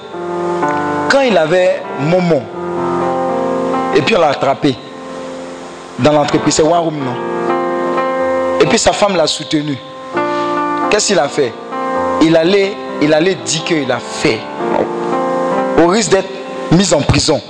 Quand 1.10 1.22
il 1.22 1.38
avait 1.38 1.82
Momo, 2.00 2.42
et 3.96 4.02
puis 4.02 4.16
on 4.16 4.22
l'a 4.22 4.30
attrapé 4.30 4.76
dans 6.00 6.12
l'entreprise, 6.14 6.56
c'est 6.56 6.62
War 6.62 6.82
Room, 6.82 6.98
non? 6.98 7.16
Et 8.62 8.66
puis 8.66 8.78
sa 8.78 8.92
femme 8.92 9.16
l'a 9.16 9.28
soutenu. 9.28 9.78
Qu'est-ce 10.90 11.08
qu'il 11.08 11.20
a 11.20 11.28
fait? 11.30 11.54
Il 12.22 12.36
allait, 12.36 12.76
il 13.02 13.14
allait 13.14 13.36
dire 13.36 13.64
qu'il 13.64 13.92
a 13.92 14.00
fait. 14.00 14.40
Au 15.82 15.88
risque 15.88 16.12
d'être 16.12 16.30
mis 16.72 16.94
en 16.94 17.02
prison. 17.02 17.42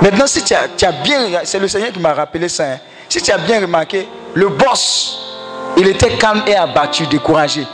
Maintenant, 0.00 0.26
si 0.26 0.42
tu 0.42 0.54
as, 0.54 0.68
tu 0.76 0.84
as 0.84 0.92
bien 0.92 1.18
c'est 1.44 1.58
le 1.58 1.68
Seigneur 1.68 1.92
qui 1.92 1.98
m'a 2.00 2.12
rappelé 2.14 2.48
ça. 2.48 2.64
hein. 2.64 2.78
Si 3.08 3.20
tu 3.20 3.30
as 3.30 3.38
bien 3.38 3.60
remarqué, 3.60 4.08
le 4.34 4.48
boss, 4.48 5.18
il 5.76 5.86
était 5.88 6.16
calme 6.16 6.42
et 6.46 6.56
abattu, 6.56 7.06
découragé. 7.06 7.66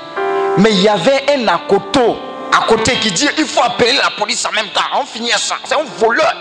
Mais 0.58 0.70
il 0.72 0.82
y 0.82 0.88
avait 0.88 1.24
un 1.36 1.46
akoto 1.48 2.16
à 2.52 2.66
côté 2.66 2.92
qui 3.00 3.12
dit 3.12 3.28
il 3.38 3.44
faut 3.46 3.62
appeler 3.62 3.92
la 3.92 4.10
police 4.18 4.44
en 4.44 4.52
même 4.52 4.66
temps. 4.74 4.80
On 5.00 5.04
finit 5.04 5.30
ça. 5.36 5.54
C'est 5.64 5.74
un 5.74 5.84
voleur. 5.98 6.34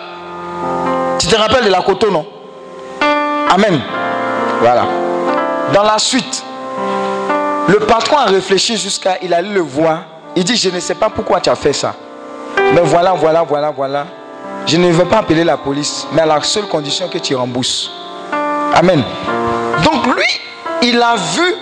Tu 1.19 1.27
te 1.27 1.35
rappelles 1.35 1.65
de 1.65 1.69
l'akoto, 1.69 2.09
non? 2.09 2.25
Amen. 3.49 3.79
Voilà. 4.61 4.85
Dans 5.73 5.83
la 5.83 5.97
suite, 5.97 6.43
le 7.67 7.79
patron 7.79 8.17
a 8.17 8.25
réfléchi 8.25 8.77
jusqu'à 8.77 9.17
il 9.21 9.33
allait 9.33 9.49
le 9.49 9.61
voir. 9.61 10.03
Il 10.35 10.43
dit 10.43 10.55
Je 10.55 10.69
ne 10.69 10.79
sais 10.79 10.95
pas 10.95 11.09
pourquoi 11.09 11.39
tu 11.39 11.49
as 11.49 11.55
fait 11.55 11.73
ça. 11.73 11.93
Mais 12.73 12.81
voilà, 12.81 13.13
voilà, 13.13 13.43
voilà, 13.43 13.71
voilà. 13.71 14.05
Je 14.65 14.77
ne 14.77 14.89
veux 14.91 15.05
pas 15.05 15.19
appeler 15.19 15.43
la 15.43 15.55
police, 15.55 16.05
mais 16.11 16.21
à 16.21 16.25
la 16.25 16.41
seule 16.41 16.67
condition 16.67 17.07
que 17.07 17.17
tu 17.17 17.35
rembourses. 17.35 17.89
Amen. 18.73 19.01
Donc 19.83 20.05
lui, 20.07 20.25
il 20.81 21.01
a 21.01 21.15
vu 21.15 21.55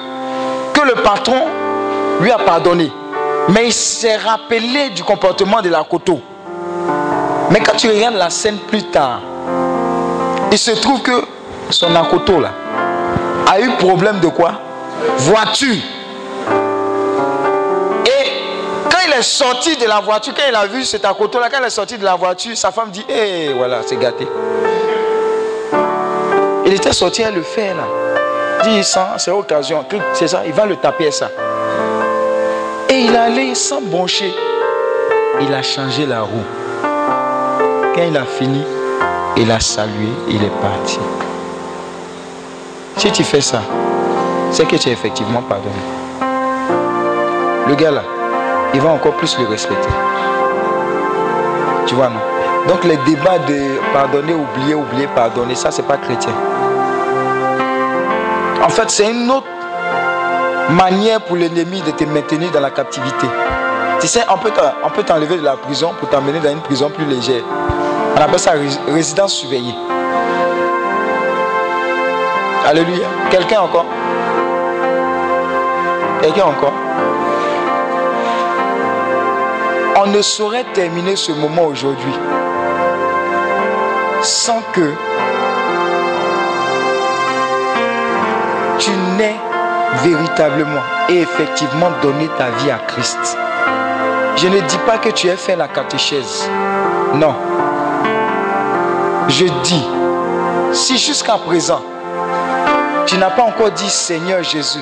que 0.74 0.82
le 0.82 1.02
patron 1.04 1.48
lui 2.20 2.32
a 2.32 2.40
pardonné. 2.40 2.92
Mais 3.50 3.68
il 3.68 3.74
s'est 3.74 4.18
rappelé 4.18 4.90
du 4.90 5.04
comportement 5.04 5.62
de 5.62 5.70
la 5.70 5.84
coteau. 5.84 6.20
Mais 7.52 7.60
quand 7.60 7.78
tu 7.78 7.88
regardes 7.88 8.16
la 8.16 8.32
scène 8.32 8.58
plus 8.58 8.84
tard, 8.84 9.22
il 10.52 10.58
se 10.58 10.72
trouve 10.72 11.02
que 11.04 11.35
son 11.70 11.96
akoto 11.96 12.40
là 12.40 12.52
a 13.48 13.60
eu 13.60 13.70
problème 13.78 14.20
de 14.20 14.28
quoi? 14.28 14.54
Voiture. 15.18 15.76
Et 18.06 18.32
quand 18.90 18.98
il 19.08 19.14
est 19.14 19.22
sorti 19.22 19.78
de 19.78 19.86
la 19.86 20.00
voiture, 20.00 20.34
quand 20.36 20.44
il 20.50 20.56
a 20.56 20.66
vu 20.66 20.84
cet 20.84 21.06
akoto 21.06 21.40
là, 21.40 21.50
quand 21.50 21.60
il 21.62 21.66
est 21.66 21.70
sorti 21.70 21.98
de 21.98 22.04
la 22.04 22.16
voiture, 22.16 22.56
sa 22.58 22.72
femme 22.72 22.90
dit 22.90 23.06
Hé, 23.08 23.54
voilà, 23.56 23.82
c'est 23.86 23.98
gâté. 23.98 24.28
Il 26.66 26.74
était 26.74 26.94
sorti 26.94 27.24
à 27.24 27.32
le 27.32 27.44
faire 27.44 27.76
là. 27.76 27.84
Il 28.66 28.82
dit 28.82 28.90
c'est 29.18 29.32
occasion. 29.32 29.86
C'est 30.14 30.28
ça, 30.28 30.42
il 30.46 30.54
va 30.54 30.66
le 30.66 30.78
taper 30.78 31.12
ça. 31.12 31.30
Et 32.90 33.02
il 33.02 33.16
allait 33.16 33.54
sans 33.54 33.82
broncher. 33.82 34.34
Il 35.42 35.54
a 35.54 35.62
changé 35.62 36.06
la 36.06 36.22
roue. 36.22 36.46
Quand 37.94 38.04
il 38.08 38.18
a 38.18 38.26
fini, 38.26 38.64
il 39.38 39.52
a 39.52 39.60
salué, 39.60 40.10
il 40.30 40.44
est 40.44 40.62
parti. 40.62 41.00
Si 43.06 43.12
tu 43.12 43.24
fais 43.24 43.42
ça, 43.42 43.62
c'est 44.52 44.66
que 44.68 44.76
tu 44.78 44.90
es 44.90 44.92
effectivement 44.92 45.42
pardonné. 45.44 45.76
Le 47.68 47.76
gars 47.76 47.92
là, 47.92 48.02
il 48.74 48.82
va 48.82 48.90
encore 48.90 49.14
plus 49.14 49.38
le 49.38 49.46
respecter. 49.46 49.90
Tu 51.86 51.94
vois, 51.94 52.10
non? 52.10 52.20
Donc 52.68 52.84
les 52.84 52.98
débats 52.98 53.38
de 53.48 53.80
pardonner, 53.94 54.34
oublier, 54.34 54.74
oublier, 54.74 55.08
pardonner, 55.14 55.54
ça, 55.54 55.70
c'est 55.70 55.84
pas 55.86 55.98
chrétien. 55.98 56.34
En 58.64 58.70
fait, 58.70 58.90
c'est 58.90 59.12
une 59.12 59.30
autre 59.30 59.46
manière 60.72 61.22
pour 61.22 61.36
l'ennemi 61.36 61.82
de 61.82 61.92
te 61.92 62.04
maintenir 62.06 62.50
dans 62.52 62.60
la 62.60 62.72
captivité. 62.72 63.28
Tu 64.02 64.08
sais, 64.08 64.22
on 64.34 64.90
peut 64.90 65.04
t'enlever 65.04 65.38
de 65.38 65.44
la 65.44 65.56
prison 65.58 65.92
pour 66.00 66.10
t'emmener 66.10 66.40
dans 66.40 66.50
une 66.50 66.62
prison 66.62 66.90
plus 66.90 67.06
légère. 67.06 67.44
On 68.18 68.20
appelle 68.22 68.40
ça 68.40 68.52
rés- 68.54 68.92
résidence 68.94 69.34
surveillée. 69.34 69.76
Alléluia. 72.66 73.06
Quelqu'un 73.30 73.62
encore? 73.62 73.86
Quelqu'un 76.20 76.46
encore? 76.46 76.74
On 79.98 80.08
ne 80.08 80.20
saurait 80.24 80.66
terminer 80.74 81.16
ce 81.16 81.32
moment 81.32 81.66
aujourd'hui 81.66 82.14
sans 84.24 84.64
que 84.74 84.92
tu 88.80 88.90
n'aies 89.16 89.36
véritablement 90.04 90.82
et 91.08 91.22
effectivement 91.22 91.92
donné 92.02 92.28
ta 92.36 92.50
vie 92.50 92.72
à 92.72 92.80
Christ. 92.88 93.38
Je 94.38 94.48
ne 94.48 94.60
dis 94.62 94.80
pas 94.88 94.98
que 94.98 95.10
tu 95.10 95.28
aies 95.28 95.38
fait 95.38 95.56
la 95.56 95.68
catéchèse. 95.68 96.50
Non. 97.14 97.36
Je 99.28 99.46
dis, 99.62 99.88
si 100.74 100.98
jusqu'à 100.98 101.38
présent, 101.38 101.82
tu 103.06 103.18
n'as 103.18 103.30
pas 103.30 103.44
encore 103.44 103.72
dit 103.72 103.90
Seigneur 103.90 104.44
Jésus, 104.44 104.80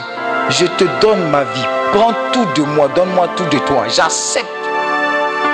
je 0.49 0.65
te 0.65 0.85
donne 1.01 1.29
ma 1.29 1.43
vie, 1.43 1.65
prends 1.93 2.13
tout 2.31 2.45
de 2.55 2.61
moi, 2.61 2.87
donne-moi 2.95 3.27
tout 3.35 3.45
de 3.45 3.57
toi. 3.59 3.85
J'accepte 3.87 4.47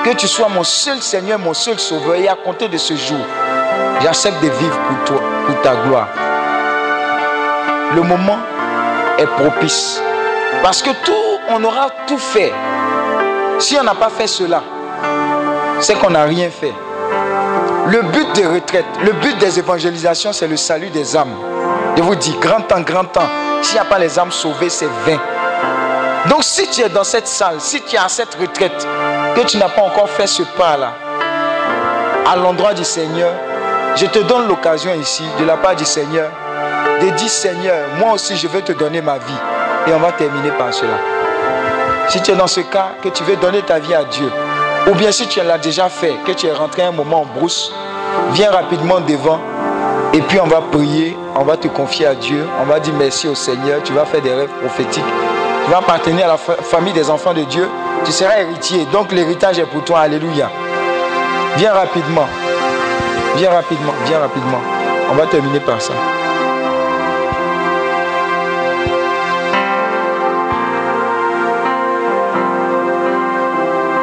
que 0.03 0.11
tu 0.11 0.27
sois 0.27 0.49
mon 0.49 0.63
seul 0.63 1.01
Seigneur, 1.01 1.39
mon 1.39 1.53
seul 1.53 1.79
Sauveur. 1.79 2.15
Et 2.15 2.27
à 2.27 2.35
compter 2.35 2.67
de 2.67 2.77
ce 2.77 2.95
jour, 2.95 3.19
j'accepte 4.01 4.41
de 4.41 4.49
vivre 4.49 4.77
pour 4.87 5.03
toi, 5.05 5.21
pour 5.45 5.61
ta 5.61 5.75
gloire. 5.75 6.07
Le 7.95 8.01
moment 8.01 8.37
est 9.17 9.25
propice. 9.25 10.01
Parce 10.61 10.81
que 10.81 10.91
tout, 11.03 11.39
on 11.49 11.63
aura 11.63 11.89
tout 12.07 12.17
fait. 12.17 12.53
Si 13.59 13.77
on 13.79 13.83
n'a 13.83 13.95
pas 13.95 14.09
fait 14.09 14.27
cela, 14.27 14.63
c'est 15.79 15.95
qu'on 15.95 16.11
n'a 16.11 16.23
rien 16.23 16.49
fait. 16.49 16.73
Le 17.87 18.01
but 18.03 18.33
des 18.35 18.45
retraites, 18.45 18.85
le 19.01 19.13
but 19.13 19.37
des 19.39 19.57
évangélisations, 19.57 20.31
c'est 20.33 20.47
le 20.47 20.57
salut 20.57 20.89
des 20.89 21.17
âmes. 21.17 21.48
Je 21.99 22.03
vous 22.05 22.15
dis, 22.15 22.33
grand 22.39 22.61
temps, 22.61 22.79
grand 22.79 23.03
temps. 23.03 23.27
S'il 23.61 23.73
n'y 23.73 23.81
a 23.81 23.83
pas 23.83 23.99
les 23.99 24.17
âmes 24.17 24.31
sauvées, 24.31 24.69
c'est 24.69 24.87
vain. 25.05 25.19
Donc 26.29 26.45
si 26.45 26.65
tu 26.69 26.79
es 26.79 26.87
dans 26.87 27.03
cette 27.03 27.27
salle, 27.27 27.59
si 27.59 27.81
tu 27.81 27.97
es 27.97 27.99
à 27.99 28.07
cette 28.07 28.35
retraite, 28.35 28.87
que 29.35 29.41
tu 29.41 29.57
n'as 29.57 29.67
pas 29.67 29.81
encore 29.81 30.09
fait 30.09 30.25
ce 30.25 30.43
pas-là, 30.43 30.93
à 32.25 32.37
l'endroit 32.37 32.73
du 32.73 32.85
Seigneur, 32.85 33.33
je 33.97 34.05
te 34.05 34.19
donne 34.19 34.47
l'occasion 34.47 34.93
ici, 34.93 35.25
de 35.41 35.43
la 35.43 35.57
part 35.57 35.75
du 35.75 35.83
Seigneur, 35.83 36.31
de 37.01 37.09
dire 37.09 37.29
Seigneur, 37.29 37.89
moi 37.97 38.13
aussi 38.13 38.37
je 38.37 38.47
veux 38.47 38.61
te 38.61 38.71
donner 38.71 39.01
ma 39.01 39.17
vie. 39.17 39.41
Et 39.85 39.93
on 39.93 39.99
va 39.99 40.13
terminer 40.13 40.51
par 40.51 40.73
cela. 40.73 40.97
Si 42.07 42.21
tu 42.21 42.31
es 42.31 42.35
dans 42.35 42.47
ce 42.47 42.61
cas, 42.61 42.91
que 43.03 43.09
tu 43.09 43.25
veux 43.25 43.35
donner 43.35 43.61
ta 43.61 43.77
vie 43.79 43.93
à 43.93 44.05
Dieu, 44.05 44.31
ou 44.87 44.95
bien 44.95 45.11
si 45.11 45.27
tu 45.27 45.41
l'as 45.41 45.57
déjà 45.57 45.89
fait, 45.89 46.15
que 46.25 46.31
tu 46.31 46.47
es 46.47 46.53
rentré 46.53 46.81
un 46.81 46.93
moment 46.93 47.23
en 47.23 47.25
brousse, 47.25 47.73
viens 48.31 48.51
rapidement 48.51 49.01
devant 49.01 49.41
et 50.13 50.21
puis 50.21 50.39
on 50.39 50.47
va 50.47 50.61
prier, 50.61 51.17
on 51.39 51.43
va 51.43 51.55
te 51.57 51.67
confier 51.69 52.05
à 52.05 52.15
Dieu, 52.15 52.45
on 52.61 52.65
va 52.65 52.79
dire 52.79 52.93
merci 52.97 53.27
au 53.27 53.35
Seigneur, 53.35 53.81
tu 53.83 53.93
vas 53.93 54.05
faire 54.05 54.21
des 54.21 54.33
rêves 54.33 54.49
prophétiques, 54.61 55.03
tu 55.65 55.71
vas 55.71 55.77
appartenir 55.77 56.25
à 56.25 56.29
la 56.29 56.37
fa- 56.37 56.55
famille 56.61 56.91
des 56.93 57.09
enfants 57.09 57.33
de 57.33 57.43
Dieu, 57.43 57.69
tu 58.03 58.11
seras 58.11 58.37
héritier, 58.39 58.85
donc 58.91 59.11
l'héritage 59.11 59.57
est 59.59 59.65
pour 59.65 59.83
toi, 59.83 59.99
alléluia. 60.01 60.49
Viens 61.55 61.73
rapidement, 61.73 62.27
viens 63.37 63.51
rapidement, 63.51 63.93
viens 64.05 64.19
rapidement. 64.19 64.59
On 65.11 65.15
va 65.15 65.25
terminer 65.27 65.59
par 65.61 65.81
ça. 65.81 65.93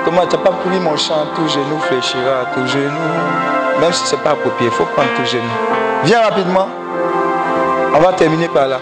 Comment 0.05 0.27
tu 0.27 0.37
n'as 0.37 0.43
pas 0.43 0.51
pris 0.53 0.79
mon 0.81 0.97
chant, 0.97 1.27
tout 1.35 1.49
genou 1.49 1.79
fléchira, 1.81 2.47
tout 2.55 2.67
genou. 2.67 2.91
Même 3.81 3.93
si 3.93 4.07
ce 4.07 4.15
n'est 4.17 4.23
pas 4.23 4.31
approprié, 4.31 4.71
il 4.71 4.75
faut 4.75 4.85
prendre 4.85 5.09
tout 5.17 5.25
genou. 5.25 5.43
Viens 6.05 6.23
rapidement. 6.23 6.69
On 7.97 8.01
va 8.01 8.13
terminer 8.13 8.49
par 8.49 8.69
là. 8.69 8.79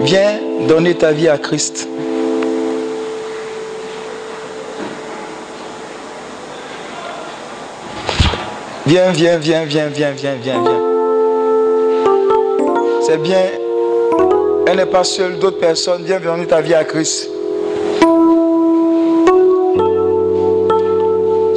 Viens 0.00 0.40
donner 0.66 0.94
ta 0.94 1.12
vie 1.12 1.28
à 1.28 1.36
Christ. 1.36 1.86
Viens, 8.86 9.10
viens, 9.10 9.36
viens, 9.36 9.64
viens, 9.66 9.88
viens, 9.88 10.12
viens, 10.12 10.36
viens, 10.42 10.62
viens. 10.62 10.82
C'est 13.02 13.18
bien. 13.18 13.42
Elle 14.66 14.76
n'est 14.78 14.86
pas 14.86 15.04
seule, 15.04 15.38
d'autres 15.38 15.58
personnes. 15.60 16.02
Viens 16.04 16.18
donner 16.18 16.46
ta 16.46 16.62
vie 16.62 16.72
à 16.72 16.84
Christ. 16.84 17.28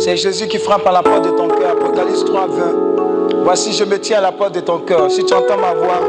C'est 0.04 0.18
Jésus 0.18 0.48
qui 0.48 0.58
frappe 0.58 0.88
à 0.88 0.92
la 0.92 1.04
porte 1.04 1.26
de 1.26 1.30
ton 1.30 1.48
cœur. 1.48 1.74
Apocalypse 1.74 2.26
3, 2.26 2.48
20. 2.48 3.44
Voici, 3.44 3.72
je 3.72 3.84
me 3.84 4.00
tiens 4.00 4.18
à 4.18 4.22
la 4.22 4.32
porte 4.32 4.56
de 4.56 4.62
ton 4.62 4.80
cœur. 4.80 5.12
Si 5.12 5.24
tu 5.24 5.32
entends 5.32 5.60
ma 5.60 5.76
voix, 5.76 6.02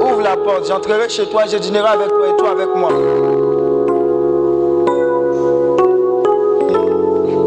ouvre 0.00 0.22
la 0.22 0.38
porte. 0.38 0.66
J'entrerai 0.66 1.10
chez 1.10 1.26
toi, 1.26 1.42
je 1.46 1.58
dînerai 1.58 1.86
avec 1.86 2.08
toi 2.08 2.28
et 2.30 2.36
toi 2.38 2.52
avec 2.52 2.74
moi. 2.74 2.88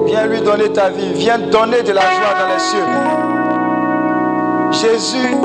Viens 0.06 0.28
lui 0.28 0.42
donner 0.42 0.72
ta 0.72 0.90
vie. 0.90 1.12
Viens 1.16 1.40
donner 1.40 1.82
de 1.82 1.92
la 1.92 2.02
joie 2.02 2.36
dans 2.40 2.50
les 2.54 2.60
cieux. 2.60 2.86
Jésus 4.90 5.36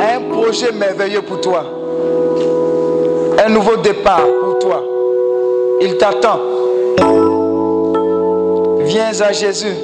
a 0.00 0.16
un 0.16 0.22
projet 0.32 0.72
merveilleux 0.72 1.22
pour 1.22 1.40
toi. 1.40 1.62
Un 3.46 3.48
nouveau 3.48 3.76
départ 3.76 4.26
pour 4.42 4.58
toi. 4.58 4.82
Il 5.80 5.96
t'attend. 5.98 6.47
Viens 8.88 9.20
à 9.20 9.32
Jésus. 9.32 9.76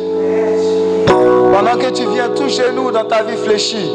Pendant 1.06 1.76
que 1.76 1.90
tu 1.90 2.06
viens 2.08 2.30
tout 2.30 2.48
genou 2.48 2.90
dans 2.90 3.04
ta 3.04 3.22
vie 3.22 3.36
fléchie. 3.36 3.90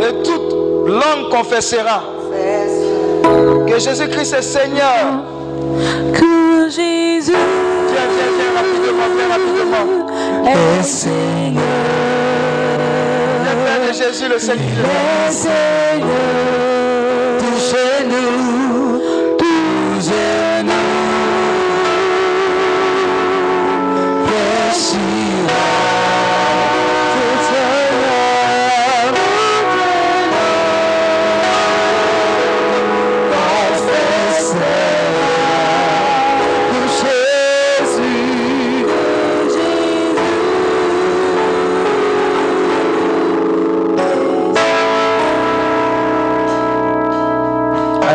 Et 0.00 0.22
toute 0.22 0.54
langue 0.86 1.30
confessera 1.30 2.02
que 3.66 3.78
Jésus-Christ 3.78 4.34
est 4.34 4.42
Seigneur. 4.42 5.24
Que 6.12 6.68
Jésus 6.68 7.32
Viens, 7.32 8.08
viens, 8.12 8.32
viens 8.36 8.52
rapidement, 8.54 9.08
viens 9.16 9.30
rapidement. 9.30 9.86
est 10.50 10.82
Seigneur. 10.82 11.62
Viens 13.44 13.56
faire 13.64 13.80
de 13.88 13.92
Jésus 13.94 14.28
le 14.28 14.38
Seigneur. 14.38 14.86
Seigneur. 15.30 16.08
Touchez-nous. 17.38 18.51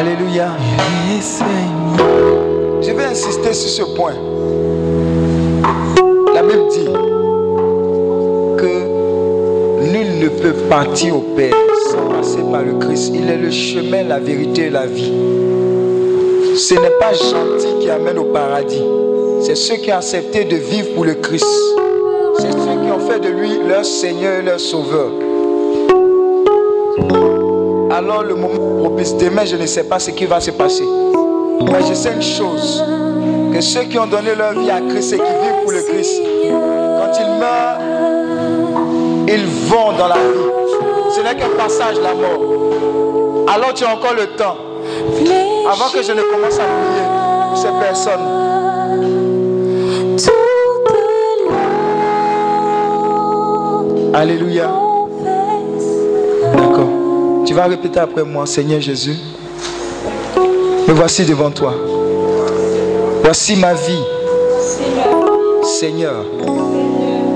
Alléluia. 0.07 0.55
Je 2.81 2.91
vais 2.93 3.03
insister 3.03 3.51
sur 3.51 3.69
ce 3.69 3.93
point. 3.93 4.13
La 6.33 6.43
Bible 6.43 6.69
dit 6.71 6.85
que 8.57 9.91
nul 9.91 10.19
ne 10.19 10.29
peut 10.29 10.53
partir 10.69 11.17
au 11.17 11.21
Père 11.35 11.53
sans 11.91 12.15
passer 12.15 12.39
par 12.49 12.61
le 12.61 12.75
Christ. 12.75 13.11
Il 13.15 13.29
est 13.29 13.35
le 13.35 13.51
chemin, 13.51 14.03
la 14.03 14.19
vérité 14.19 14.67
et 14.67 14.69
la 14.69 14.85
vie. 14.85 15.11
Ce 16.55 16.73
n'est 16.73 16.97
pas 17.01 17.11
gentil 17.11 17.79
qui 17.81 17.89
amène 17.89 18.17
au 18.17 18.31
paradis. 18.31 18.83
C'est 19.41 19.55
ceux 19.55 19.75
qui 19.75 19.91
ont 19.91 19.97
accepté 19.97 20.45
de 20.45 20.55
vivre 20.55 20.87
pour 20.95 21.03
le 21.03 21.15
Christ. 21.15 21.45
C'est 22.39 22.53
ceux 22.53 22.81
qui 22.81 22.91
ont 22.93 23.05
fait 23.09 23.19
de 23.19 23.27
lui 23.27 23.59
leur 23.67 23.83
Seigneur 23.83 24.39
et 24.39 24.41
leur 24.41 24.59
Sauveur. 24.61 25.26
Alors 28.09 28.23
le 28.23 28.35
moment 28.35 28.85
propice, 28.85 29.17
demain 29.17 29.43
je 29.43 29.57
ne 29.57 29.65
sais 29.65 29.83
pas 29.83 29.99
ce 29.99 30.11
qui 30.11 30.25
va 30.25 30.39
se 30.39 30.51
passer. 30.51 30.85
Mais 31.69 31.85
je 31.89 31.93
sais 31.93 32.13
une 32.13 32.21
chose, 32.21 32.81
que 33.53 33.59
ceux 33.59 33.83
qui 33.83 33.99
ont 33.99 34.07
donné 34.07 34.33
leur 34.33 34.53
vie 34.57 34.71
à 34.71 34.79
Christ 34.79 35.11
et 35.11 35.17
qui 35.17 35.23
vivent 35.23 35.61
pour 35.63 35.73
le 35.73 35.81
Christ, 35.81 36.21
quand 36.45 37.11
ils 37.19 37.27
meurent, 37.37 37.79
ils 39.27 39.45
vont 39.67 39.91
dans 39.97 40.07
la 40.07 40.15
vie. 40.15 40.47
Ce 41.13 41.19
n'est 41.19 41.35
qu'un 41.35 41.49
passage, 41.57 41.97
la 42.01 42.13
mort. 42.13 43.43
Alors 43.53 43.73
tu 43.73 43.83
as 43.83 43.93
encore 43.93 44.13
le 44.13 44.27
temps, 44.37 44.55
avant 45.69 45.89
que 45.93 46.01
je 46.01 46.13
ne 46.13 46.21
commence 46.21 46.59
à 46.59 46.63
prier 46.63 47.03
ces 47.55 47.73
personnes. 47.85 48.21
Alléluia. 54.13 54.86
Tu 57.47 57.53
vas 57.53 57.65
répéter 57.67 57.97
après 57.97 58.25
moi, 58.25 58.45
Seigneur 58.45 58.81
Jésus, 58.81 59.15
me 60.85 60.91
voici 60.93 61.23
devant 61.23 61.49
toi. 61.49 61.73
Voici 63.23 63.55
ma 63.55 63.73
vie. 63.73 64.03
Seigneur, 65.63 66.25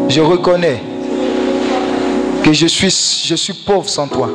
je 0.10 0.20
reconnais 0.20 0.84
que 2.44 2.52
je 2.52 2.68
suis, 2.68 2.90
je 3.26 3.36
suis 3.36 3.54
pauvre 3.54 3.88
sans 3.88 4.10
toi. 4.10 4.30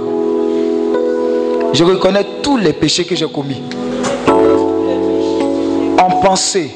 Je 1.74 1.84
reconnais 1.84 2.24
tous 2.42 2.56
les 2.56 2.72
péchés 2.72 3.04
que 3.04 3.14
j'ai 3.14 3.28
commis. 3.28 3.60
En 5.98 6.10
pensée, 6.22 6.70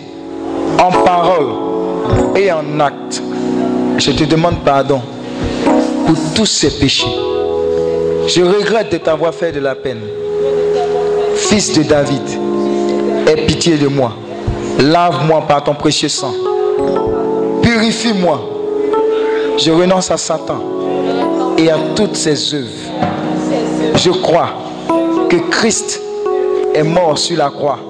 en 0.78 0.92
parole 0.92 2.36
et 2.36 2.52
en 2.52 2.78
acte. 2.78 3.22
Je 3.96 4.10
te 4.10 4.24
demande 4.24 4.58
pardon 4.62 5.00
pour 6.06 6.16
tous 6.34 6.44
ces 6.44 6.78
péchés. 6.78 7.19
Je 8.32 8.42
regrette 8.42 8.92
de 8.92 8.98
t'avoir 8.98 9.34
fait 9.34 9.50
de 9.50 9.58
la 9.58 9.74
peine. 9.74 10.02
Fils 11.34 11.72
de 11.72 11.82
David, 11.82 12.22
aie 13.26 13.44
pitié 13.44 13.76
de 13.76 13.88
moi. 13.88 14.12
Lave-moi 14.78 15.42
par 15.48 15.64
ton 15.64 15.74
précieux 15.74 16.08
sang. 16.08 16.32
Purifie-moi. 17.60 18.40
Je 19.58 19.72
renonce 19.72 20.12
à 20.12 20.16
Satan 20.16 20.62
et 21.58 21.72
à 21.72 21.78
toutes 21.96 22.14
ses 22.14 22.54
œuvres. 22.54 22.68
Je 23.96 24.10
crois 24.10 24.50
que 25.28 25.36
Christ 25.50 26.00
est 26.72 26.84
mort 26.84 27.18
sur 27.18 27.36
la 27.36 27.50
croix 27.50 27.80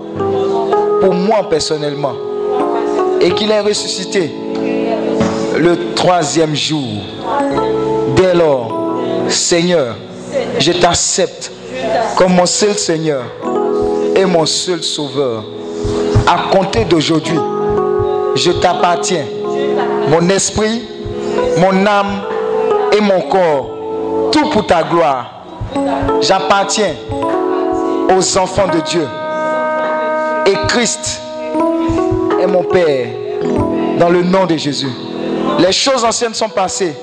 pour 1.03 1.13
moi 1.13 1.51
personnellement 1.51 2.15
et 3.21 3.31
qu'il 3.33 3.51
est 3.51 3.61
ressuscité 3.61 4.31
le 5.59 5.95
troisième 5.95 6.57
jour. 6.57 7.03
Dès 8.17 8.33
lors, 8.35 8.97
Seigneur, 9.29 9.97
je 10.61 10.73
t'accepte 10.73 11.51
comme 12.17 12.35
mon 12.35 12.47
seul 12.47 12.75
Seigneur 12.75 13.25
et 14.15 14.25
mon 14.25 14.45
seul 14.47 14.83
Sauveur. 14.83 15.43
À 16.27 16.53
compter 16.53 16.85
d'aujourd'hui, 16.85 17.39
je 18.35 18.53
t'appartiens. 18.53 19.25
Mon 20.09 20.29
esprit, 20.29 20.83
mon 21.59 21.87
âme 21.87 22.23
et 22.97 23.01
mon 23.01 23.23
corps. 23.23 24.31
Tout 24.31 24.51
pour 24.51 24.67
ta 24.67 24.83
gloire. 24.83 25.45
J'appartiens 26.21 26.95
aux 28.15 28.39
enfants 28.39 28.69
de 28.69 28.81
Dieu. 28.81 29.09
Et 30.47 30.67
Christ 30.69 31.23
est 32.41 32.47
mon 32.47 32.65
Père. 32.65 33.09
Dans 33.99 34.11
le 34.11 34.23
nom 34.23 34.47
de 34.47 34.57
Jésus. 34.57 34.91
Les 35.59 35.73
choses 35.73 36.05
anciennes 36.05 36.35
sont 36.35 36.49
passées. 36.49 36.95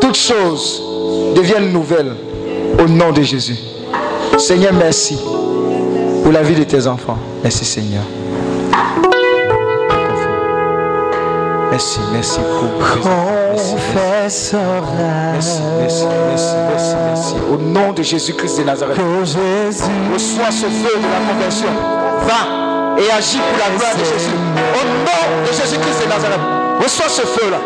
Toutes 0.00 0.16
choses 0.16 0.85
deviennent 1.36 1.70
nouvelles 1.70 2.14
au 2.82 2.88
nom 2.88 3.12
de 3.12 3.22
Jésus. 3.22 3.58
Seigneur, 4.38 4.72
merci 4.72 5.18
pour 6.22 6.32
la 6.32 6.42
vie 6.42 6.54
de 6.54 6.64
tes 6.64 6.86
enfants. 6.86 7.18
Merci 7.42 7.64
Seigneur. 7.64 8.02
Merci, 11.70 12.00
merci 12.12 12.40
pour 12.40 12.70
Merci, 15.32 15.60
merci, 15.78 16.02
merci, 16.06 16.06
merci, 16.26 16.54
merci, 16.70 16.94
merci. 17.06 17.34
Au 17.52 17.56
nom 17.58 17.92
de 17.92 18.02
Jésus-Christ 18.02 18.58
de 18.58 18.64
Nazareth. 18.64 18.96
Reçois 20.12 20.50
ce 20.50 20.66
feu 20.66 20.96
de 20.96 21.02
la 21.02 21.32
conversion. 21.32 21.68
Va 22.26 22.98
et 22.98 23.10
agis 23.10 23.36
pour 23.36 23.58
la 23.58 23.76
gloire 23.76 23.94
de 23.94 24.04
Jésus. 24.04 24.36
Au 24.74 24.84
nom 25.04 25.46
de 25.46 25.52
Jésus-Christ 25.52 26.02
de 26.04 26.08
Nazareth. 26.08 26.40
Reçois 26.82 27.08
ce 27.08 27.22
feu-là. 27.22 27.58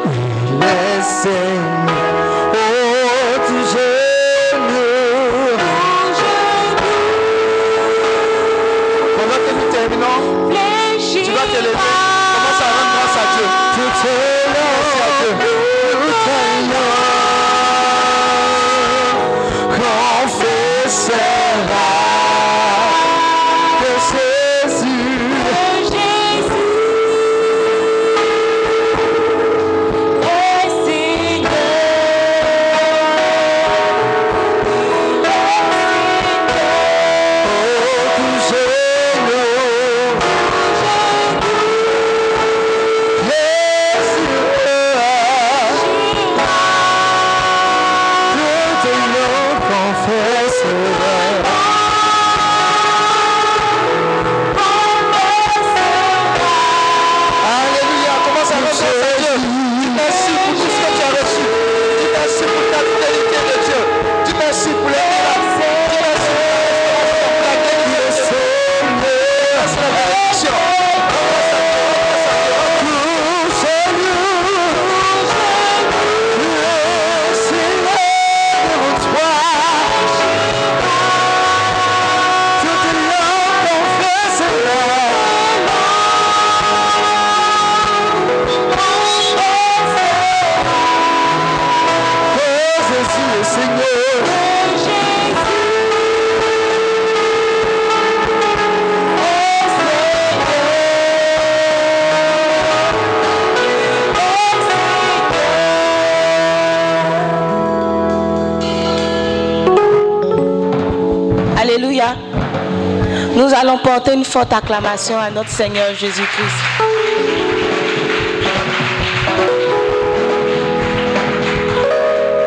Forte 114.30 114.52
acclamation 114.52 115.18
à 115.18 115.28
notre 115.28 115.48
Seigneur 115.50 115.92
Jésus-Christ. 115.92 116.54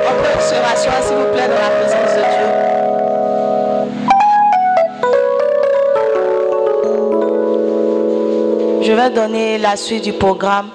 On 0.07 0.13
peut 0.23 0.39
se 0.39 0.55
rasseoir, 0.55 1.03
s'il 1.03 1.17
vous 1.17 1.25
plaît, 1.33 1.49
dans 1.49 1.59
la 1.59 1.71
présence 1.81 2.13
de 2.15 2.23
Dieu. 2.31 2.47
Je 8.83 8.93
vais 8.93 9.09
donner 9.09 9.57
la 9.57 9.75
suite 9.75 10.05
du 10.05 10.13
programme. 10.13 10.69